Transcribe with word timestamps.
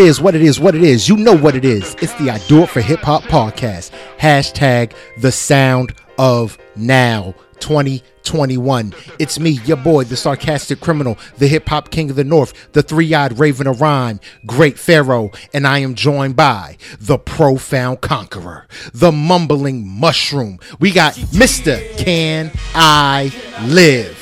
It 0.00 0.06
is, 0.06 0.18
what 0.18 0.34
it 0.34 0.40
is, 0.40 0.58
what 0.58 0.74
it 0.74 0.82
is. 0.82 1.10
You 1.10 1.16
know 1.18 1.36
what 1.36 1.54
it 1.54 1.64
is. 1.66 1.94
It's 2.00 2.14
the 2.14 2.30
I 2.30 2.38
Do 2.48 2.62
It 2.62 2.70
for 2.70 2.80
Hip 2.80 3.00
Hop 3.00 3.22
podcast. 3.24 3.90
Hashtag 4.18 4.94
the 5.18 5.30
sound 5.30 5.92
of 6.16 6.56
now 6.74 7.34
2021. 7.58 8.94
It's 9.18 9.38
me, 9.38 9.50
your 9.66 9.76
boy, 9.76 10.04
the 10.04 10.16
sarcastic 10.16 10.80
criminal, 10.80 11.18
the 11.36 11.48
hip 11.48 11.68
hop 11.68 11.90
king 11.90 12.08
of 12.08 12.16
the 12.16 12.24
north, 12.24 12.72
the 12.72 12.82
three 12.82 13.12
eyed 13.12 13.38
raven 13.38 13.66
of 13.66 13.82
rhyme, 13.82 14.20
great 14.46 14.78
pharaoh, 14.78 15.32
and 15.52 15.66
I 15.66 15.80
am 15.80 15.94
joined 15.94 16.34
by 16.34 16.78
the 16.98 17.18
profound 17.18 18.00
conqueror, 18.00 18.68
the 18.94 19.12
mumbling 19.12 19.86
mushroom. 19.86 20.60
We 20.78 20.92
got 20.92 21.12
Mr. 21.12 21.78
Can 21.98 22.50
I 22.74 23.30
Live? 23.66 24.19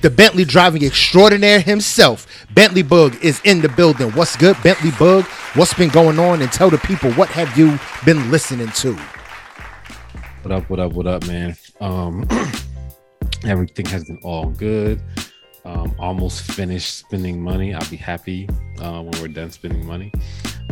The 0.00 0.10
Bentley 0.10 0.44
driving 0.44 0.84
extraordinaire 0.84 1.60
himself. 1.60 2.26
Bentley 2.54 2.82
Bug 2.82 3.16
is 3.22 3.40
in 3.44 3.60
the 3.60 3.68
building. 3.68 4.10
What's 4.12 4.36
good, 4.36 4.56
Bentley 4.62 4.92
Bug? 4.98 5.24
What's 5.54 5.74
been 5.74 5.90
going 5.90 6.18
on? 6.18 6.42
And 6.42 6.50
tell 6.52 6.70
the 6.70 6.78
people 6.78 7.12
what 7.12 7.28
have 7.30 7.56
you 7.56 7.78
been 8.04 8.30
listening 8.30 8.68
to? 8.68 8.94
What 10.42 10.52
up, 10.52 10.70
what 10.70 10.80
up, 10.80 10.92
what 10.92 11.06
up, 11.06 11.26
man? 11.26 11.56
Um 11.80 12.26
everything 13.44 13.86
has 13.86 14.04
been 14.04 14.18
all 14.22 14.46
good. 14.50 15.02
Um, 15.64 15.94
almost 15.98 16.42
finished 16.42 16.96
spending 16.98 17.40
money. 17.40 17.74
I'll 17.74 17.90
be 17.90 17.96
happy 17.96 18.48
uh, 18.80 19.02
when 19.02 19.20
we're 19.20 19.28
done 19.28 19.50
spending 19.50 19.84
money. 19.84 20.10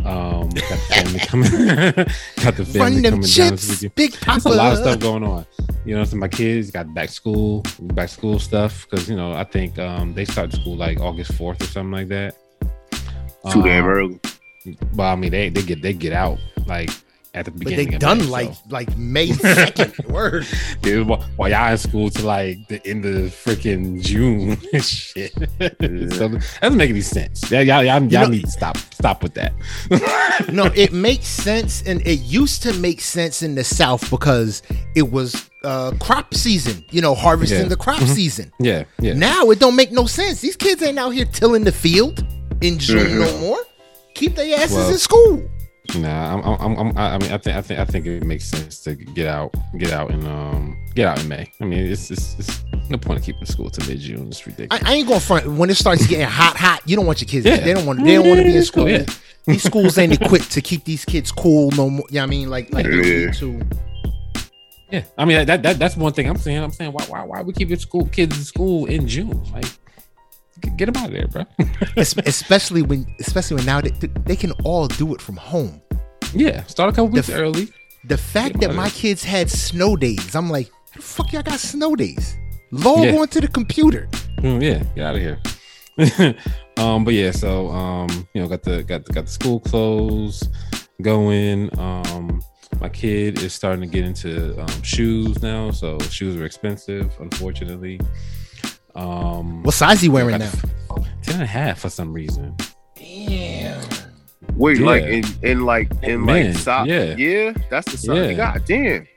Um, 0.05 0.49
got 0.49 0.69
the 0.69 0.77
family 0.89 1.19
coming. 1.27 1.51
got 2.43 2.55
the 2.55 2.65
family 2.65 2.79
Run 2.79 2.93
them 2.93 3.03
coming 3.03 3.21
down 3.21 3.21
chips, 3.23 3.67
this 3.67 3.81
weekend. 3.81 3.95
Big 3.95 4.11
There's 4.13 4.45
a 4.45 4.49
lot 4.49 4.73
of 4.73 4.79
stuff 4.79 4.99
going 4.99 5.23
on. 5.23 5.45
You 5.85 5.95
know, 5.95 6.03
so 6.03 6.15
my 6.17 6.27
kids 6.27 6.71
got 6.71 6.93
back 6.93 7.09
school, 7.09 7.63
back 7.81 8.09
school 8.09 8.39
stuff 8.39 8.87
because 8.89 9.09
you 9.09 9.15
know 9.15 9.33
I 9.33 9.43
think 9.43 9.77
um, 9.79 10.13
they 10.13 10.25
start 10.25 10.53
school 10.53 10.75
like 10.75 10.99
August 10.99 11.33
fourth 11.33 11.61
or 11.61 11.65
something 11.65 11.91
like 11.91 12.07
that. 12.09 12.35
Too 13.51 13.63
damn 13.63 13.83
Um, 13.85 13.89
early. 13.89 14.19
Well, 14.93 15.11
I 15.11 15.15
mean 15.15 15.31
they 15.31 15.49
they 15.49 15.61
get 15.63 15.81
they 15.81 15.93
get 15.93 16.13
out 16.13 16.37
like 16.67 16.89
at 17.35 17.45
the 17.45 17.51
But 17.51 17.67
they 17.67 17.85
of 17.87 17.99
done 17.99 18.17
May, 18.19 18.23
like 18.25 18.53
so. 18.53 18.61
like 18.69 18.97
May 18.97 19.27
second. 19.33 19.93
Word. 20.07 20.47
Dude, 20.81 21.07
while 21.07 21.21
while 21.35 21.49
y'all 21.49 21.71
in 21.71 21.77
school 21.77 22.09
to 22.09 22.25
like 22.25 22.67
the 22.67 22.85
end 22.87 23.05
of 23.05 23.31
freaking 23.31 24.01
June 24.01 24.57
and 24.73 24.83
shit. 24.83 25.33
so 25.33 25.45
that 25.67 25.77
doesn't 26.61 26.77
make 26.77 26.89
any 26.89 27.01
sense. 27.01 27.49
Yeah, 27.51 27.61
y'all, 27.61 27.83
y'all, 27.83 28.01
y'all 28.03 28.23
know- 28.23 28.27
need 28.29 28.45
to 28.45 28.51
stop 28.51 28.77
stop 28.93 29.21
with 29.23 29.33
that. 29.35 29.53
No, 30.53 30.65
it 30.67 30.93
makes 30.93 31.27
sense, 31.27 31.83
and 31.85 31.99
it 32.07 32.21
used 32.21 32.63
to 32.63 32.73
make 32.79 33.01
sense 33.01 33.43
in 33.43 33.55
the 33.55 33.63
South 33.63 34.09
because 34.09 34.63
it 34.95 35.11
was 35.11 35.49
uh 35.65 35.91
crop 35.99 36.33
season. 36.33 36.85
You 36.91 37.01
know, 37.01 37.13
harvesting 37.13 37.63
Yeah. 37.63 37.67
the 37.67 37.75
crop 37.75 37.99
Mhm. 37.99 38.07
season. 38.15 38.51
yeah, 38.59 38.85
yeah. 39.01 39.13
Now 39.13 39.49
it 39.51 39.59
don't 39.59 39.75
make 39.75 39.91
no 39.91 40.05
sense. 40.05 40.39
These 40.39 40.55
kids 40.55 40.81
ain't 40.81 40.97
out 40.97 41.09
here 41.09 41.25
tilling 41.25 41.65
the 41.65 41.73
field 41.73 42.25
in 42.61 42.79
June 42.79 43.19
no 43.19 43.37
more. 43.39 43.59
Keep 44.15 44.35
their 44.35 44.57
asses 44.59 44.75
Well, 44.77 44.89
in 44.91 44.97
school. 44.97 45.49
Nah, 45.95 46.35
I'm, 46.35 46.43
I'm, 46.61 46.77
I'm, 46.77 46.97
I 46.97 47.17
mean, 47.17 47.31
I 47.31 47.37
think, 47.37 47.57
I 47.57 47.61
think, 47.61 47.79
I 47.79 47.85
think 47.85 48.05
it 48.05 48.23
makes 48.23 48.45
sense 48.45 48.79
to 48.83 48.95
get 48.95 49.27
out, 49.27 49.53
get 49.77 49.91
out 49.91 50.11
and 50.11 50.23
um, 50.27 50.77
get 50.93 51.07
out 51.07 51.19
in 51.19 51.27
May. 51.27 51.51
I 51.59 51.65
mean, 51.65 51.79
it's, 51.85 52.11
it's, 52.11 52.35
it's 52.37 52.63
no 52.89 52.97
point 52.97 53.19
in 53.19 53.25
keeping 53.25 53.45
school 53.45 53.69
to 53.71 53.89
mid 53.89 53.99
June. 53.99 54.27
It's 54.27 54.45
ridiculous. 54.45 54.83
I, 54.83 54.91
I 54.91 54.95
ain't 54.95 55.07
gonna 55.07 55.19
front 55.19 55.47
when 55.47 55.69
it 55.69 55.75
starts 55.75 56.05
getting 56.05 56.27
hot, 56.27 56.55
hot. 56.57 56.81
You 56.85 56.95
don't 56.95 57.05
want 57.05 57.21
your 57.21 57.27
kids. 57.27 57.45
Yeah. 57.45 57.57
They 57.57 57.73
don't 57.73 57.85
want. 57.85 58.03
They 58.03 58.15
don't 58.15 58.27
want 58.27 58.39
to 58.39 58.45
be 58.45 58.55
in 58.57 58.63
school. 58.63 58.87
Yeah. 58.89 59.05
These 59.45 59.63
schools 59.63 59.97
ain't 59.97 60.13
equipped 60.21 60.51
to 60.51 60.61
keep 60.61 60.83
these 60.83 61.05
kids 61.05 61.31
cool 61.31 61.71
no 61.71 61.89
more. 61.89 62.05
You 62.09 62.15
know 62.15 62.21
what 62.21 62.27
I 62.27 62.29
mean? 62.29 62.49
Like, 62.49 62.71
like 62.71 62.85
they 62.85 62.91
Yeah. 62.91 63.25
need 63.27 63.33
to. 63.35 63.61
yeah, 64.91 65.03
I 65.17 65.25
mean, 65.25 65.45
that, 65.47 65.63
that, 65.63 65.79
that's 65.79 65.95
one 65.97 66.13
thing 66.13 66.29
I'm 66.29 66.37
saying. 66.37 66.61
I'm 66.61 66.71
saying, 66.71 66.91
why, 66.91 67.03
why, 67.05 67.23
why 67.23 67.41
we 67.41 67.53
keep 67.53 67.69
your 67.69 67.79
school 67.79 68.05
kids 68.07 68.37
in 68.37 68.43
school 68.43 68.85
in 68.85 69.07
June? 69.07 69.43
Like, 69.51 69.65
get- 70.77 70.85
them 70.93 70.95
out 70.97 71.07
of 71.09 71.13
there, 71.13 71.27
bro. 71.27 71.45
Es- 71.97 72.15
especially 72.25 72.81
when, 72.81 73.05
especially 73.19 73.57
when 73.57 73.65
now 73.65 73.81
they, 73.81 73.89
they 74.25 74.35
can 74.35 74.51
all 74.63 74.87
do 74.87 75.13
it 75.13 75.21
from 75.21 75.35
home. 75.37 75.81
yeah, 76.33 76.63
start 76.65 76.89
a 76.89 76.93
couple 76.93 77.07
weeks 77.09 77.27
The- 77.27 77.35
early. 77.41 77.67
The 78.05 78.17
fact 78.17 78.61
that 78.61 78.73
my 78.75 78.89
kids 78.89 79.23
had 79.25 79.49
snow 79.49 79.97
days, 79.97 80.33
I'm 80.33 80.49
like, 80.49 80.69
how 80.91 80.97
the 80.97 81.01
fuck 81.01 81.33
y'all 81.33 81.43
got 81.43 81.59
snow 81.59 81.95
days? 81.97 82.37
Log 82.71 83.03
Yeah. 83.03 83.17
onto 83.17 83.41
the 83.41 83.47
computer. 83.49 84.07
Mm, 84.37 84.61
yeah, 84.63 84.83
get 84.95 85.05
out 85.05 85.15
of 85.15 85.21
here. 85.21 85.37
um, 86.77 87.03
but 87.03 87.13
yeah, 87.13 87.31
so 87.31 87.67
um, 87.69 88.27
you 88.33 88.41
know, 88.41 88.47
got 88.47 88.63
the 88.63 88.83
got 88.83 89.05
the 89.05 89.11
got 89.11 89.25
the 89.25 89.31
school 89.31 89.59
clothes 89.59 90.47
going. 91.01 91.69
Um, 91.77 92.41
my 92.79 92.87
kid 92.87 93.41
is 93.43 93.53
starting 93.53 93.81
to 93.81 93.87
get 93.87 94.05
into 94.05 94.57
um, 94.61 94.83
shoes 94.83 95.41
now, 95.41 95.71
so 95.71 95.99
shoes 96.09 96.37
are 96.37 96.45
expensive, 96.45 97.11
unfortunately. 97.19 97.99
Um, 98.95 99.63
What 99.63 99.73
size 99.73 100.01
he 100.01 100.09
wearing 100.09 100.37
got 100.37 100.39
now? 100.41 100.49
the- 100.51 101.05
Ten 101.21 101.35
and 101.35 101.43
a 101.43 101.47
half 101.47 101.79
for 101.79 101.89
some 101.89 102.11
reason. 102.13 102.55
Damn. 102.95 103.81
Wait, 104.55 104.79
yeah. 104.79 104.85
like 104.85 105.03
in, 105.03 105.23
in 105.43 105.65
like 105.65 105.91
in 106.03 106.23
Man, 106.25 106.47
like 106.53 106.57
sock. 106.57 106.87
yeah. 106.87 107.15
Yeah, 107.15 107.53
that's 107.69 107.91
the 107.91 107.97
size. 107.97 108.17
Yeah. 108.17 108.33
God 108.33 108.63
damn. 108.65 109.07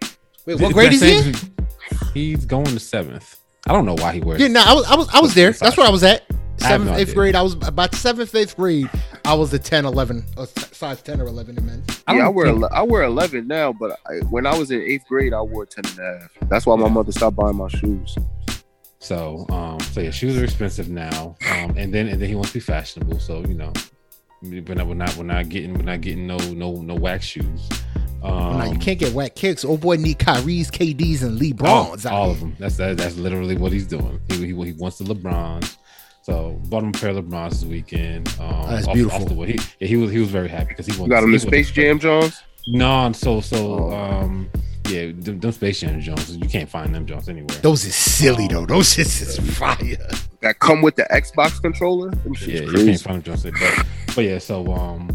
Wait, 0.47 0.61
what 0.61 0.73
grade 0.73 0.93
is 0.93 1.01
he? 1.01 1.33
He's 2.13 2.45
going 2.45 2.65
to 2.67 2.79
seventh. 2.79 3.39
I 3.67 3.73
don't 3.73 3.87
know 3.87 3.95
why 3.95 4.13
he 4.13 4.21
wears. 4.21 4.41
Yeah, 4.41 4.49
no, 4.49 4.61
I 4.65 4.75
was, 4.75 4.85
I 4.87 4.97
was, 4.97 5.09
I 5.15 5.21
was 5.21 5.35
there. 5.35 5.53
That's 5.53 5.77
where 5.77 5.87
I 5.87 5.91
was 5.91 6.03
at. 6.05 6.25
Seventh, 6.59 6.91
no 6.91 6.97
eighth 6.97 7.03
idea. 7.09 7.15
grade. 7.15 7.35
I 7.35 7.43
was 7.43 7.55
about 7.55 7.95
seventh, 7.95 8.35
eighth 8.35 8.57
grade. 8.57 8.89
I 9.25 9.35
was 9.35 9.53
a 9.55 9.59
10, 9.59 9.85
11, 9.87 10.25
or 10.37 10.47
size 10.47 11.01
10 11.03 11.21
or 11.21 11.27
11 11.27 11.59
in 11.59 11.67
men. 11.67 11.83
I 12.07 12.17
yeah, 12.17 12.27
I 12.27 12.29
wear 12.29 12.47
think- 12.47 12.63
ele- 12.63 12.69
I 12.73 12.83
wear 12.83 13.03
eleven 13.05 13.47
now, 13.49 13.73
but 13.73 13.99
I, 14.07 14.17
when 14.31 14.47
I 14.47 14.57
was 14.57 14.71
in 14.71 14.81
eighth 14.83 15.07
grade, 15.09 15.33
I 15.33 15.41
wore 15.41 15.65
10 15.67 15.85
and 15.93 15.99
a 15.99 16.19
half. 16.21 16.49
That's 16.49 16.67
why 16.67 16.77
my 16.77 16.89
mother 16.89 17.11
stopped 17.13 17.37
buying 17.37 17.57
my 17.57 17.69
shoes. 17.69 18.17
So, 19.03 19.47
um, 19.51 19.81
so 19.81 20.01
yeah, 20.01 20.11
shoes 20.11 20.39
are 20.39 20.45
expensive 20.45 20.89
now. 20.89 21.37
Um, 21.51 21.75
and 21.77 21.93
then 21.93 22.09
and 22.09 22.23
then 22.23 22.29
he 22.29 22.35
wants 22.35 22.51
to 22.53 22.55
be 22.55 22.61
fashionable. 22.61 23.19
So 23.19 23.41
you 23.41 23.55
know, 23.55 23.73
we're 24.43 24.63
not 24.75 24.87
we're 24.87 24.95
not 24.95 25.17
we're 25.17 25.25
not 25.25 25.49
getting 25.49 25.75
we're 25.75 25.83
not 25.83 26.01
getting 26.01 26.27
no 26.27 26.37
no 26.53 26.77
no 26.83 26.95
wax 26.95 27.25
shoes. 27.27 27.69
Um, 28.23 28.59
now 28.59 28.71
you 28.71 28.79
can't 28.79 29.01
get 29.01 29.13
whack 29.13 29.35
kicks. 29.35 29.65
Oh 29.65 29.77
boy, 29.77 29.97
need 29.97 30.21
Kyrie's, 30.21 30.71
KD's, 30.71 31.25
and 31.25 31.33
all, 31.63 31.87
LeBrons. 31.97 32.07
out 32.07 32.13
all 32.13 32.31
of 32.31 32.39
them. 32.39 32.55
That's 32.61 32.77
that, 32.77 32.97
that's 32.97 33.17
literally 33.17 33.57
what 33.57 33.73
he's 33.73 33.87
doing. 33.89 34.21
He, 34.29 34.37
he, 34.37 34.47
he 34.47 34.73
wants 34.75 34.99
the 34.99 35.05
LeBrons. 35.05 35.77
So 36.23 36.53
bought 36.67 36.85
him 36.85 36.91
a 36.91 36.93
pair 36.93 37.11
of 37.11 37.17
LeBrons 37.25 37.51
this 37.51 37.65
weekend. 37.65 38.29
Um, 38.39 38.71
That's 38.71 38.87
off- 38.87 38.95
beautiful. 38.95 39.23
Off 39.23 39.29
the 39.29 39.35
way. 39.35 39.47
He, 39.55 39.61
yeah, 39.81 39.89
he 39.89 39.97
was 39.97 40.13
he 40.13 40.21
was 40.21 40.29
very 40.31 40.47
happy 40.49 40.67
because 40.69 40.87
he 40.87 40.93
You 40.93 41.01
wants. 41.01 41.11
got 41.11 41.23
them 41.23 41.31
he 41.33 41.37
the 41.39 41.41
Space 41.41 41.73
Jam 41.73 41.99
Jones. 41.99 42.41
No, 42.69 43.11
so 43.11 43.41
so 43.41 43.91
Oh. 43.91 43.93
um 43.93 44.49
yeah, 44.89 45.13
them, 45.15 45.41
them 45.41 45.53
Space 45.53 45.81
Jam 45.81 46.01
Jones. 46.01 46.37
You 46.37 46.49
can't 46.49 46.69
find 46.69 46.95
them 46.95 47.07
Jones 47.07 47.29
anywhere. 47.29 47.57
Those 47.59 47.85
is 47.85 47.95
silly 47.95 48.49
though. 48.49 48.67
Those 48.67 48.99
is 48.99 49.21
is 49.21 49.57
fire. 49.57 49.97
That 50.41 50.59
come 50.59 50.83
with 50.83 50.97
the 50.97 51.05
Xbox 51.05 51.61
controller. 51.61 52.11
Them 52.11 52.35
shit's 52.35 52.73
yeah, 52.73 52.79
you 52.79 52.87
can't 52.87 53.01
find 53.01 53.17
them 53.17 53.23
Johnson. 53.23 53.55
But 53.59 53.87
but 54.15 54.25
yeah, 54.25 54.39
so 54.39 54.67
um, 54.73 55.09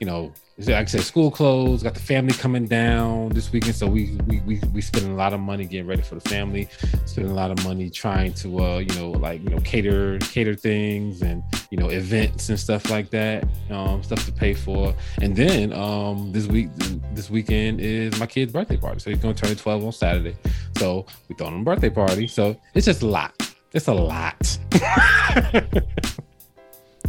you 0.00 0.06
know, 0.06 0.32
like 0.66 0.74
I 0.74 0.84
said, 0.86 1.02
school 1.02 1.30
closed, 1.30 1.84
got 1.84 1.94
the 1.94 2.00
family 2.00 2.34
coming 2.34 2.66
down 2.66 3.28
this 3.28 3.52
weekend. 3.52 3.76
So 3.76 3.86
we 3.86 4.18
we 4.26 4.40
we 4.40 4.60
we 4.72 4.80
spending 4.80 5.12
a 5.12 5.16
lot 5.16 5.32
of 5.32 5.38
money 5.38 5.64
getting 5.64 5.86
ready 5.86 6.02
for 6.02 6.16
the 6.16 6.28
family, 6.28 6.68
spending 7.04 7.30
a 7.30 7.34
lot 7.34 7.52
of 7.52 7.62
money 7.64 7.88
trying 7.90 8.32
to 8.34 8.58
uh, 8.58 8.78
you 8.78 8.92
know, 8.96 9.12
like 9.12 9.40
you 9.42 9.50
know, 9.50 9.60
cater 9.60 10.18
cater 10.18 10.56
things 10.56 11.22
and 11.22 11.44
you 11.70 11.78
know, 11.78 11.88
events 11.90 12.48
and 12.48 12.58
stuff 12.58 12.90
like 12.90 13.10
that. 13.10 13.46
Um, 13.70 14.02
stuff 14.02 14.24
to 14.26 14.32
pay 14.32 14.52
for. 14.52 14.94
And 15.22 15.36
then 15.36 15.72
um 15.72 16.32
this 16.32 16.46
week 16.46 16.70
this 17.14 17.30
weekend 17.30 17.80
is 17.80 18.18
my 18.18 18.26
kid's 18.26 18.52
birthday 18.52 18.76
party. 18.76 18.98
So 18.98 19.10
he's 19.10 19.20
gonna 19.20 19.34
turn 19.34 19.54
12 19.54 19.84
on 19.84 19.92
Saturday. 19.92 20.36
So 20.76 21.06
we 21.28 21.36
throwing 21.36 21.54
him 21.54 21.60
a 21.60 21.64
birthday 21.64 21.90
party. 21.90 22.26
So 22.26 22.56
it's 22.74 22.86
just 22.86 23.02
a 23.02 23.06
lot. 23.06 23.32
It's 23.72 23.86
a 23.86 23.94
lot. 23.94 24.58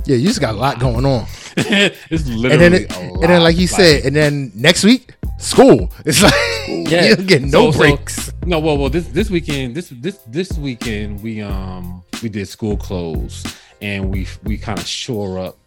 Yeah, 0.09 0.15
you 0.15 0.27
just 0.27 0.41
got 0.41 0.55
a 0.55 0.57
lot 0.57 0.79
going 0.79 1.05
on. 1.05 1.27
it's 1.55 2.25
And 2.25 2.37
literally 2.39 2.57
then, 2.57 2.73
it, 2.73 2.97
and 2.97 3.21
then, 3.23 3.43
like 3.43 3.57
you 3.57 3.67
said, 3.67 4.05
and 4.05 4.15
then 4.15 4.51
next 4.55 4.83
week, 4.83 5.13
school. 5.37 5.91
It's 6.03 6.23
like 6.23 6.33
Yeah. 6.67 7.09
you 7.09 7.15
get 7.17 7.43
no 7.43 7.69
So- 7.69 7.71
so- 7.73 7.77
breaks. 7.77 8.31
no, 8.43 8.57
well, 8.59 8.75
well, 8.79 8.89
this 8.89 9.05
this 9.09 9.29
weekend, 9.29 9.75
this 9.75 9.89
this 9.89 10.17
this 10.25 10.51
weekend, 10.53 11.21
we 11.21 11.41
um 11.43 12.01
we 12.23 12.29
did 12.29 12.47
school 12.47 12.75
close, 12.75 13.43
and 13.83 14.09
we 14.11 14.25
we 14.43 14.57
kind 14.57 14.79
of 14.79 14.87
shore 14.87 15.37
up, 15.37 15.57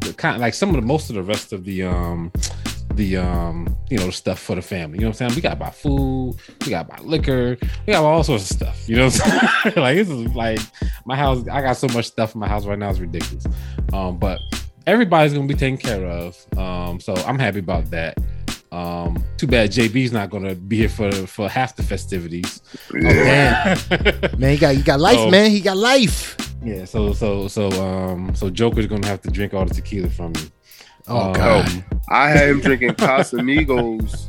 the 0.00 0.12
kind 0.14 0.34
of 0.34 0.40
like 0.40 0.54
some 0.54 0.70
of 0.70 0.74
the 0.74 0.82
most 0.82 1.08
of 1.08 1.14
the 1.14 1.22
rest 1.22 1.52
of 1.52 1.64
the 1.64 1.84
um 1.84 2.32
the 2.96 3.16
um 3.16 3.76
you 3.90 3.98
know 3.98 4.10
stuff 4.10 4.38
for 4.38 4.54
the 4.56 4.62
family. 4.62 4.98
You 4.98 5.02
know 5.02 5.08
what 5.08 5.20
I'm 5.20 5.30
saying? 5.30 5.34
We 5.36 5.40
got 5.42 5.50
to 5.50 5.56
buy 5.56 5.70
food, 5.70 6.36
we 6.64 6.70
got 6.70 6.88
to 6.88 6.96
buy 6.96 7.02
liquor, 7.02 7.56
we 7.86 7.92
got 7.92 8.04
all 8.04 8.22
sorts 8.24 8.50
of 8.50 8.56
stuff. 8.56 8.88
You 8.88 8.96
know 8.96 9.04
what 9.06 9.20
I'm 9.24 9.48
saying? 9.64 9.76
like 9.76 9.96
this 9.96 10.08
is 10.08 10.34
like 10.34 10.60
my 11.06 11.16
house. 11.16 11.46
I 11.48 11.60
got 11.62 11.76
so 11.76 11.88
much 11.88 12.06
stuff 12.06 12.34
in 12.34 12.40
my 12.40 12.48
house 12.48 12.66
right 12.66 12.78
now. 12.78 12.90
It's 12.90 12.98
ridiculous. 12.98 13.44
Um, 13.92 14.18
but 14.18 14.40
everybody's 14.86 15.32
gonna 15.34 15.46
be 15.46 15.54
taken 15.54 15.78
care 15.78 16.06
of. 16.06 16.36
Um, 16.58 17.00
so 17.00 17.14
I'm 17.14 17.38
happy 17.38 17.58
about 17.60 17.90
that. 17.90 18.18
Um, 18.70 19.22
too 19.36 19.46
bad 19.46 19.70
JB's 19.70 20.12
not 20.12 20.30
gonna 20.30 20.54
be 20.54 20.78
here 20.78 20.88
for 20.88 21.12
for 21.12 21.48
half 21.48 21.76
the 21.76 21.82
festivities. 21.82 22.62
Yeah. 22.94 23.76
Man, 23.90 24.30
man, 24.38 24.52
he 24.52 24.58
got 24.58 24.74
he 24.74 24.82
got 24.82 24.98
life, 25.00 25.18
Oh. 25.18 25.30
man. 25.30 25.50
He 25.50 25.60
got 25.60 25.76
life. 25.76 26.36
Yeah, 26.64 26.84
so 26.84 27.12
so 27.12 27.48
so 27.48 27.68
um 27.82 28.34
so 28.34 28.48
Joker's 28.48 28.86
gonna 28.86 29.06
have 29.06 29.20
to 29.22 29.30
drink 29.30 29.52
all 29.52 29.66
the 29.66 29.74
tequila 29.74 30.08
from 30.08 30.32
me. 30.32 30.40
Oh 31.08 31.28
Um, 31.28 31.32
god. 31.32 31.84
I 32.08 32.28
had 32.30 32.48
him 32.50 32.60
drinking 32.60 32.90
Casamigos 32.92 34.28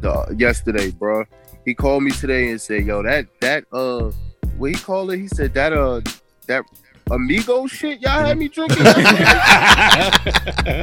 the, 0.00 0.34
yesterday, 0.38 0.90
bro. 0.90 1.24
He 1.64 1.74
called 1.74 2.02
me 2.02 2.10
today 2.10 2.50
and 2.50 2.60
said, 2.60 2.84
"Yo, 2.86 3.02
that 3.02 3.26
that 3.40 3.64
uh, 3.72 4.10
what 4.56 4.70
he 4.70 4.76
called 4.76 5.12
it? 5.12 5.18
He 5.18 5.28
said 5.28 5.52
that 5.54 5.72
uh, 5.72 6.00
that 6.46 6.64
amigo 7.10 7.66
shit 7.66 8.00
y'all 8.00 8.24
had 8.24 8.38
me 8.38 8.48
drinking. 8.48 8.78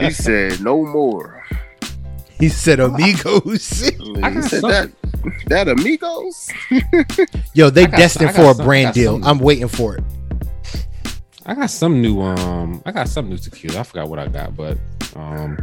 he 0.04 0.12
said 0.12 0.62
no 0.62 0.86
more. 0.86 1.44
He 2.40 2.50
said 2.50 2.80
amigos. 2.80 3.82
He 3.90 4.42
said 4.42 4.62
some- 4.62 4.70
that 4.70 4.92
that 5.48 5.68
amigos. 5.68 6.50
Yo, 7.54 7.70
they 7.70 7.86
got 7.88 7.98
destined 7.98 8.32
some- 8.36 8.44
for 8.46 8.52
a 8.52 8.56
some- 8.56 8.66
brand 8.66 8.94
deal. 8.94 9.14
some. 9.14 9.24
I'm 9.24 9.40
waiting 9.40 9.68
for 9.68 9.98
it. 9.98 10.04
I 11.48 11.54
got 11.56 11.70
some 11.70 12.02
new 12.02 12.22
um 12.22 12.82
I 12.86 12.92
got 12.92 13.08
some 13.08 13.30
new 13.30 13.38
tequila. 13.38 13.80
I 13.80 13.84
forgot 13.84 14.08
what 14.10 14.20
I 14.20 14.28
got, 14.28 14.56
but 14.56 14.78
um 15.16 15.58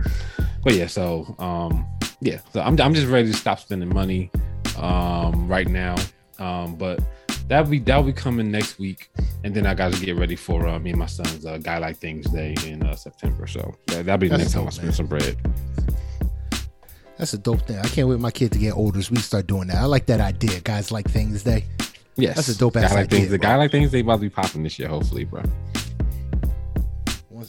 but 0.63 0.75
yeah, 0.75 0.87
so 0.87 1.35
um 1.39 1.87
yeah, 2.21 2.41
so 2.53 2.61
I'm 2.61 2.81
I'm 2.81 2.95
just 2.95 3.09
ready 3.09 3.31
to 3.31 3.37
stop 3.37 3.61
spending 3.61 3.89
money 3.89 4.31
um 4.79 5.49
right 5.49 5.69
now. 5.69 5.97
Um 6.39 6.77
but 6.77 7.01
that'll 7.49 7.71
be 7.71 7.79
that'll 7.79 8.05
be 8.05 8.13
coming 8.13 8.51
next 8.51 8.79
week 8.79 9.11
and 9.45 9.55
then 9.55 9.67
I 9.67 9.75
got 9.75 9.93
to 9.93 10.05
get 10.05 10.17
ready 10.17 10.37
for 10.37 10.67
uh, 10.67 10.79
me 10.79 10.91
and 10.91 10.99
my 10.99 11.07
son's 11.07 11.45
uh, 11.45 11.59
guy 11.59 11.79
like 11.79 11.97
things 11.97 12.27
day 12.31 12.55
in 12.67 12.83
uh, 12.85 12.95
September. 12.95 13.47
So 13.47 13.75
that, 13.89 14.07
that'll 14.07 14.19
be 14.19 14.29
the 14.29 14.37
That's 14.37 14.55
next 14.55 14.55
time 14.55 14.67
I 14.67 14.71
spend 14.71 14.89
man. 14.89 14.95
some 14.95 15.07
bread. 15.07 15.37
That's 17.19 17.35
a 17.35 17.39
dope 17.39 17.63
thing. 17.63 17.79
I 17.79 17.89
can't 17.89 18.09
wait 18.09 18.21
my 18.21 18.31
kid 18.31 18.53
to 18.53 18.59
get 18.59 18.73
older 18.73 19.03
so 19.03 19.13
we 19.13 19.19
start 19.19 19.47
doing 19.47 19.69
that. 19.69 19.77
I 19.77 19.85
like 19.85 20.07
that 20.07 20.21
idea. 20.21 20.61
Guys 20.61 20.91
like 20.91 21.09
things 21.11 21.43
day. 21.43 21.65
Yes. 22.17 22.37
That's 22.37 22.49
a 22.49 22.59
dope 22.59 22.77
ass 22.77 22.91
guy 22.91 22.95
like 22.95 23.05
idea, 23.05 23.19
things. 23.21 23.31
The 23.31 23.39
guy 23.39 23.57
like 23.57 23.71
things 23.71 23.91
they 23.91 24.01
about 24.01 24.17
to 24.17 24.21
be 24.23 24.31
popping 24.31 24.63
this 24.63 24.79
year, 24.79 24.89
hopefully, 24.89 25.25
bro. 25.25 25.43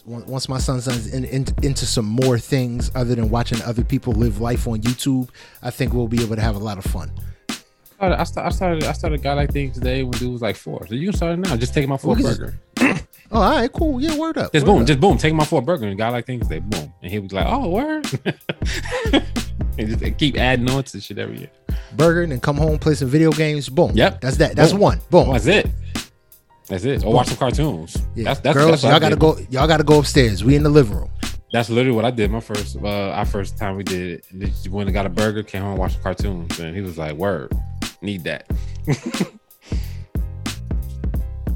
Once, 0.05 0.25
once 0.27 0.49
my 0.49 0.57
son's 0.57 0.87
in, 1.13 1.25
in, 1.25 1.45
into 1.61 1.85
some 1.85 2.05
more 2.05 2.39
things 2.39 2.89
other 2.95 3.15
than 3.15 3.29
watching 3.29 3.61
other 3.63 3.83
people 3.83 4.13
live 4.13 4.41
life 4.41 4.67
on 4.67 4.81
YouTube, 4.81 5.29
I 5.61 5.69
think 5.69 5.93
we'll 5.93 6.07
be 6.07 6.21
able 6.23 6.35
to 6.35 6.41
have 6.41 6.55
a 6.55 6.59
lot 6.59 6.77
of 6.77 6.85
fun. 6.85 7.11
I 7.99 8.23
started, 8.25 8.47
I 8.47 8.49
started, 8.49 8.83
I 8.83 8.91
started 8.91 9.19
a 9.19 9.23
guy 9.23 9.33
like 9.33 9.51
things 9.51 9.75
today 9.75 10.03
when 10.03 10.11
dude 10.11 10.31
was 10.33 10.41
like 10.41 10.55
four. 10.57 10.85
So 10.87 10.95
you 10.95 11.09
can 11.09 11.15
start 11.15 11.33
it 11.33 11.37
now. 11.39 11.55
Just 11.55 11.73
take 11.73 11.87
my 11.87 11.95
four 11.97 12.15
We 12.15 12.23
can 12.23 12.31
just- 12.31 12.39
burger. 12.39 12.59
Oh, 13.31 13.41
all 13.41 13.51
right, 13.51 13.71
cool. 13.71 13.99
Yeah, 13.99 14.15
word 14.17 14.37
up. 14.37 14.51
Just 14.53 14.65
word 14.67 14.73
boom, 14.73 14.81
up. 14.81 14.87
just 14.87 14.99
boom, 14.99 15.17
take 15.17 15.33
my 15.33 15.45
four 15.45 15.61
burger 15.61 15.87
and 15.87 15.97
guy 15.97 16.09
like 16.09 16.25
things 16.27 16.47
today, 16.47 16.59
boom. 16.59 16.93
And 17.01 17.11
he 17.11 17.17
was 17.17 17.31
like, 17.33 17.47
Oh, 17.49 17.69
word. 17.69 18.05
and 19.13 19.87
just 19.99 20.17
keep 20.19 20.37
adding 20.37 20.69
on 20.69 20.83
to 20.83 21.01
shit 21.01 21.17
every 21.17 21.39
year. 21.39 21.49
burger 21.95 22.21
and 22.23 22.31
then 22.31 22.39
come 22.39 22.57
home, 22.57 22.77
play 22.77 22.93
some 22.93 23.07
video 23.07 23.31
games. 23.31 23.69
Boom. 23.69 23.91
Yep. 23.95 24.21
That's 24.21 24.37
that. 24.37 24.55
That's 24.55 24.71
Boom. 24.71 24.81
one. 24.81 25.01
Boom. 25.09 25.31
That's 25.31 25.47
it. 25.47 25.67
That's 26.67 26.85
it. 26.85 27.03
Or 27.03 27.13
watch 27.13 27.27
some 27.27 27.37
cartoons. 27.37 27.97
Yeah. 28.15 28.25
That's 28.25 28.39
that's 28.39 28.57
Girls, 28.57 28.81
that's 28.81 28.83
y'all 28.83 28.99
gotta 28.99 29.15
go. 29.15 29.37
Y'all 29.49 29.67
gotta 29.67 29.83
go 29.83 29.99
upstairs. 29.99 30.43
We 30.43 30.55
in 30.55 30.63
the 30.63 30.69
living 30.69 30.95
room. 30.97 31.09
That's 31.51 31.69
literally 31.69 31.95
what 31.95 32.05
I 32.05 32.11
did. 32.11 32.31
My 32.31 32.39
first 32.39 32.77
uh 32.77 33.11
our 33.11 33.25
first 33.25 33.57
time 33.57 33.75
we 33.75 33.83
did 33.83 34.23
it. 34.31 34.69
Went 34.69 34.87
and 34.87 34.93
got 34.93 35.05
a 35.05 35.09
burger, 35.09 35.43
came 35.43 35.61
home 35.61 35.71
and 35.71 35.79
watched 35.79 36.01
cartoons. 36.01 36.59
And 36.59 36.75
he 36.75 36.81
was 36.81 36.97
like, 36.97 37.13
Word, 37.13 37.51
need 38.01 38.23
that. 38.23 38.49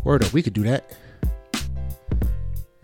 Word 0.03 0.23
up. 0.23 0.33
We 0.33 0.43
could 0.43 0.53
do 0.53 0.63
that. 0.63 0.91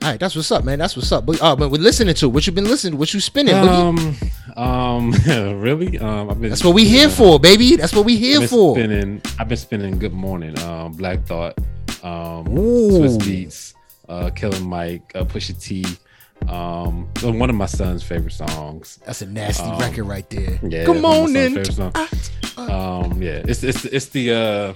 All 0.01 0.09
right, 0.09 0.19
that's 0.19 0.35
what's 0.35 0.51
up, 0.51 0.65
man. 0.65 0.79
That's 0.79 0.97
what's 0.97 1.09
up. 1.13 1.25
But, 1.25 1.41
uh, 1.41 1.55
but 1.55 1.71
we're 1.71 1.81
listening 1.81 2.13
to 2.15 2.27
what 2.27 2.45
you 2.45 2.51
been 2.51 2.65
listening, 2.65 2.99
what 2.99 3.13
you 3.13 3.21
spinning. 3.21 3.55
Boogie? 3.55 4.27
Um 4.57 5.11
um 5.11 5.11
really? 5.61 5.97
Um 5.99 6.29
I've 6.29 6.41
been 6.41 6.49
that's 6.49 6.63
what 6.63 6.73
we 6.73 6.85
here 6.85 7.09
for, 7.09 7.39
baby. 7.39 7.75
That's 7.77 7.93
what 7.93 8.05
we 8.05 8.15
I've 8.15 8.19
here 8.19 8.39
been 8.39 8.49
for. 8.49 8.75
spinning. 8.75 9.21
I've 9.39 9.47
been 9.47 9.57
spinning 9.57 9.97
Good 9.99 10.11
Morning, 10.13 10.57
um, 10.59 10.91
Black 10.93 11.25
Thought, 11.25 11.57
um, 12.03 12.47
Ooh. 12.57 12.89
Swizz 12.91 13.17
Beatz, 13.19 13.73
uh, 14.09 14.29
Killer 14.31 14.59
Mike, 14.59 15.11
uh, 15.15 15.23
Pusha 15.23 15.59
T. 15.61 15.85
Um, 16.49 17.07
one 17.21 17.49
of 17.49 17.55
my 17.55 17.65
son's 17.67 18.03
favorite 18.03 18.33
songs. 18.33 18.99
That's 19.05 19.21
a 19.21 19.25
nasty 19.25 19.63
Um, 19.63 19.77
record 19.79 20.03
right 20.03 20.29
there. 20.29 20.59
Yeah, 20.61 20.83
Good 20.85 21.01
one 21.01 21.25
of 21.27 21.31
my 21.31 21.63
son's 21.63 21.79
morning. 21.79 22.71
Um, 22.71 23.21
yeah, 23.21 23.41
it's 23.47 23.63
it's 23.63 23.85
it's 23.85 24.07
the 24.09 24.31
uh, 24.33 24.73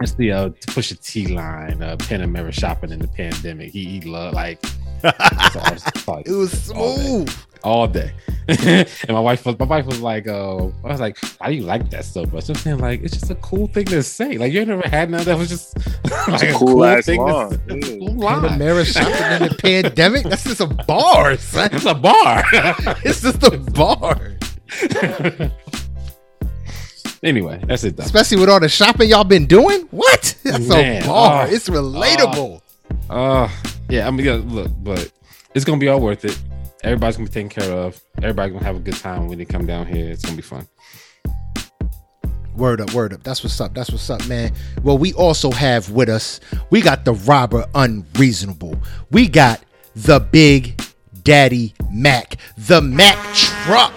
it's 0.00 0.14
the 0.14 0.32
uh, 0.32 0.48
Pusha 0.68 0.98
T 1.04 1.26
line, 1.28 1.82
uh, 1.82 1.96
Panamera 1.98 2.52
shopping 2.52 2.90
in 2.90 2.98
the 3.00 3.08
pandemic. 3.08 3.70
He, 3.72 3.84
he 3.84 4.00
loved 4.00 4.34
like 4.34 4.64
all- 5.04 5.76
all- 6.14 6.22
It 6.24 6.30
was 6.30 6.70
all 6.70 6.96
day 6.96 7.02
smooth. 7.04 7.36
all 7.62 7.86
day. 7.86 8.12
and 8.48 8.88
my 9.08 9.20
wife 9.20 9.46
was 9.46 9.58
my 9.58 9.64
wife 9.66 9.86
was 9.86 10.00
like, 10.00 10.26
uh, 10.26 10.56
I 10.66 10.88
was 10.88 11.00
like, 11.00 11.16
why 11.38 11.48
do 11.48 11.54
you 11.54 11.62
like 11.62 11.90
that 11.90 12.04
so 12.04 12.24
much? 12.26 12.48
I'm 12.48 12.56
saying 12.56 12.78
like 12.78 13.02
it's 13.02 13.16
just 13.16 13.30
a 13.30 13.36
cool 13.36 13.68
thing 13.68 13.84
to 13.86 14.02
say. 14.02 14.36
Like 14.38 14.52
you 14.52 14.60
ain't 14.60 14.68
never 14.68 14.88
had 14.88 15.10
none 15.10 15.24
that 15.24 15.38
was 15.38 15.48
just 15.48 15.76
like 16.28 16.42
a 16.42 16.52
cool 16.54 16.84
ass 16.84 17.06
thing 17.06 17.18
to 17.24 17.32
line. 17.32 17.50
say. 17.50 17.58
Yeah. 17.68 17.74
It's 17.76 17.88
a 17.88 17.98
cool 17.98 18.14
line. 18.14 18.42
Panamera 18.42 18.84
shopping 18.84 19.42
in 19.46 19.48
the 19.48 19.54
pandemic. 19.58 20.24
That's 20.24 20.44
just 20.44 20.60
a 20.60 20.66
bar, 20.66 21.36
son. 21.36 21.70
It's 21.72 21.84
a 21.84 21.94
bar. 21.94 22.42
It's 23.04 23.22
just 23.22 23.42
a 23.44 23.56
bar. 23.58 24.32
anyway, 27.22 27.60
that's 27.66 27.84
it 27.84 27.96
though. 27.96 28.04
Especially 28.04 28.38
with 28.38 28.48
all 28.48 28.60
the 28.60 28.68
shopping 28.68 29.08
y'all 29.10 29.24
been 29.24 29.46
doing. 29.46 29.82
What? 29.90 30.34
That's 30.42 30.66
Man, 30.66 31.02
a 31.02 31.06
bar. 31.06 31.46
oh, 31.46 31.50
it's 31.54 31.68
relatable. 31.68 32.60
Uh 33.08 33.48
yeah, 33.88 34.06
I 34.06 34.10
mean 34.10 34.26
yeah, 34.26 34.40
look, 34.44 34.70
but 34.82 35.10
it's 35.54 35.64
gonna 35.64 35.78
be 35.78 35.88
all 35.88 36.00
worth 36.00 36.24
it. 36.24 36.38
Everybody's 36.82 37.16
gonna 37.16 37.28
be 37.28 37.32
taken 37.32 37.48
care 37.48 37.72
of. 37.72 38.00
Everybody's 38.18 38.52
gonna 38.52 38.64
have 38.64 38.76
a 38.76 38.80
good 38.80 38.96
time 38.96 39.28
when 39.28 39.38
they 39.38 39.44
come 39.44 39.66
down 39.66 39.86
here. 39.86 40.10
It's 40.10 40.24
gonna 40.24 40.36
be 40.36 40.42
fun. 40.42 40.66
Word 42.56 42.80
up, 42.80 42.92
word 42.92 43.12
up. 43.12 43.22
That's 43.22 43.42
what's 43.42 43.60
up. 43.60 43.72
That's 43.72 43.90
what's 43.90 44.10
up, 44.10 44.26
man. 44.26 44.52
Well, 44.82 44.98
we 44.98 45.12
also 45.14 45.50
have 45.52 45.90
with 45.90 46.08
us, 46.08 46.40
we 46.70 46.80
got 46.80 47.04
the 47.04 47.14
robber 47.14 47.66
unreasonable. 47.74 48.74
We 49.10 49.28
got 49.28 49.60
the 49.94 50.20
big 50.20 50.80
daddy 51.22 51.72
Mac, 51.90 52.36
the 52.58 52.82
Mac 52.82 53.16
truck. 53.34 53.94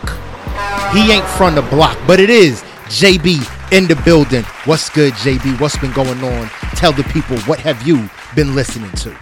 He 0.94 1.12
ain't 1.12 1.26
from 1.26 1.56
the 1.56 1.64
block, 1.64 1.98
but 2.06 2.20
it 2.20 2.30
is 2.30 2.62
JB 2.86 3.74
in 3.74 3.88
the 3.88 3.96
building. 4.06 4.44
What's 4.66 4.90
good, 4.90 5.14
JB? 5.14 5.60
What's 5.60 5.78
been 5.78 5.92
going 5.92 6.24
on? 6.24 6.48
Tell 6.76 6.94
the 6.94 7.04
people 7.06 7.38
what 7.42 7.60
have 7.60 7.86
you 7.86 8.10
been 8.36 8.54
listening 8.54 8.92
to? 8.92 9.18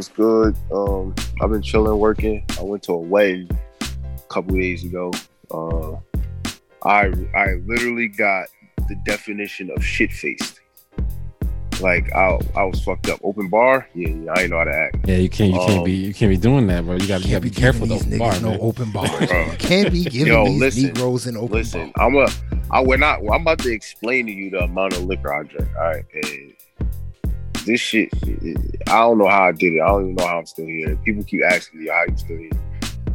It's 0.00 0.08
good. 0.08 0.56
Um, 0.72 1.14
I've 1.42 1.50
been 1.50 1.60
chilling, 1.60 1.98
working. 1.98 2.42
I 2.58 2.62
went 2.62 2.82
to 2.84 2.92
a 2.94 2.98
wedding 2.98 3.50
a 3.82 4.32
couple 4.32 4.56
days 4.56 4.82
ago. 4.82 5.12
Uh, 5.50 5.96
I 6.88 7.12
I 7.36 7.56
literally 7.66 8.08
got 8.08 8.46
the 8.88 8.94
definition 9.04 9.70
of 9.76 9.84
shit 9.84 10.10
faced. 10.10 10.60
Like 11.82 12.10
I 12.14 12.38
I 12.56 12.64
was 12.64 12.82
fucked 12.82 13.10
up. 13.10 13.20
Open 13.22 13.50
bar, 13.50 13.86
yeah, 13.94 14.08
yeah 14.08 14.32
I 14.34 14.40
ain't 14.40 14.50
know 14.52 14.56
how 14.56 14.64
to 14.64 14.74
act. 14.74 15.06
Yeah, 15.06 15.16
you 15.18 15.28
can't 15.28 15.52
you 15.52 15.58
can't 15.58 15.78
Um, 15.80 15.84
be 15.84 15.92
you 15.92 16.14
can't 16.14 16.30
be 16.30 16.38
doing 16.38 16.66
that, 16.68 16.86
bro. 16.86 16.94
You 16.96 17.06
gotta, 17.06 17.24
you 17.24 17.30
gotta 17.32 17.42
be 17.42 17.50
careful 17.50 17.86
giving 17.86 17.98
though. 17.98 18.10
these 18.10 18.18
Bar, 18.18 18.40
no 18.40 18.50
man. 18.52 18.58
open 18.62 18.90
bars. 18.92 19.10
Bro. 19.28 19.44
You 19.52 19.56
can't 19.58 19.92
be 19.92 20.04
giving 20.04 20.28
Yo, 20.32 20.46
these 20.46 20.60
listen, 20.60 20.82
Negroes 20.86 21.26
an 21.26 21.36
open 21.36 21.56
Listen, 21.56 21.92
bar. 21.94 22.06
I'm 22.06 22.16
a 22.16 22.26
I 22.70 22.80
we're 22.80 22.96
not 22.96 23.18
I'm 23.18 23.42
about 23.42 23.58
to 23.58 23.70
explain 23.70 24.24
to 24.24 24.32
you 24.32 24.48
the 24.48 24.60
amount 24.60 24.94
of 24.94 25.04
liquor 25.04 25.30
I 25.30 25.42
drank. 25.42 25.68
All 25.76 25.82
right, 25.84 26.04
and 26.14 26.54
this 27.64 27.80
shit, 27.80 28.08
I 28.88 28.98
don't 29.00 29.18
know 29.18 29.28
how 29.28 29.44
I 29.44 29.52
did 29.52 29.74
it. 29.74 29.80
I 29.80 29.88
don't 29.88 30.02
even 30.02 30.14
know 30.16 30.26
how 30.26 30.38
I'm 30.38 30.46
still 30.46 30.66
here. 30.66 30.96
People 31.04 31.24
keep 31.24 31.42
asking 31.44 31.80
me 31.80 31.88
how 31.88 32.04
you 32.08 32.16
still 32.16 32.38
here. 32.38 32.50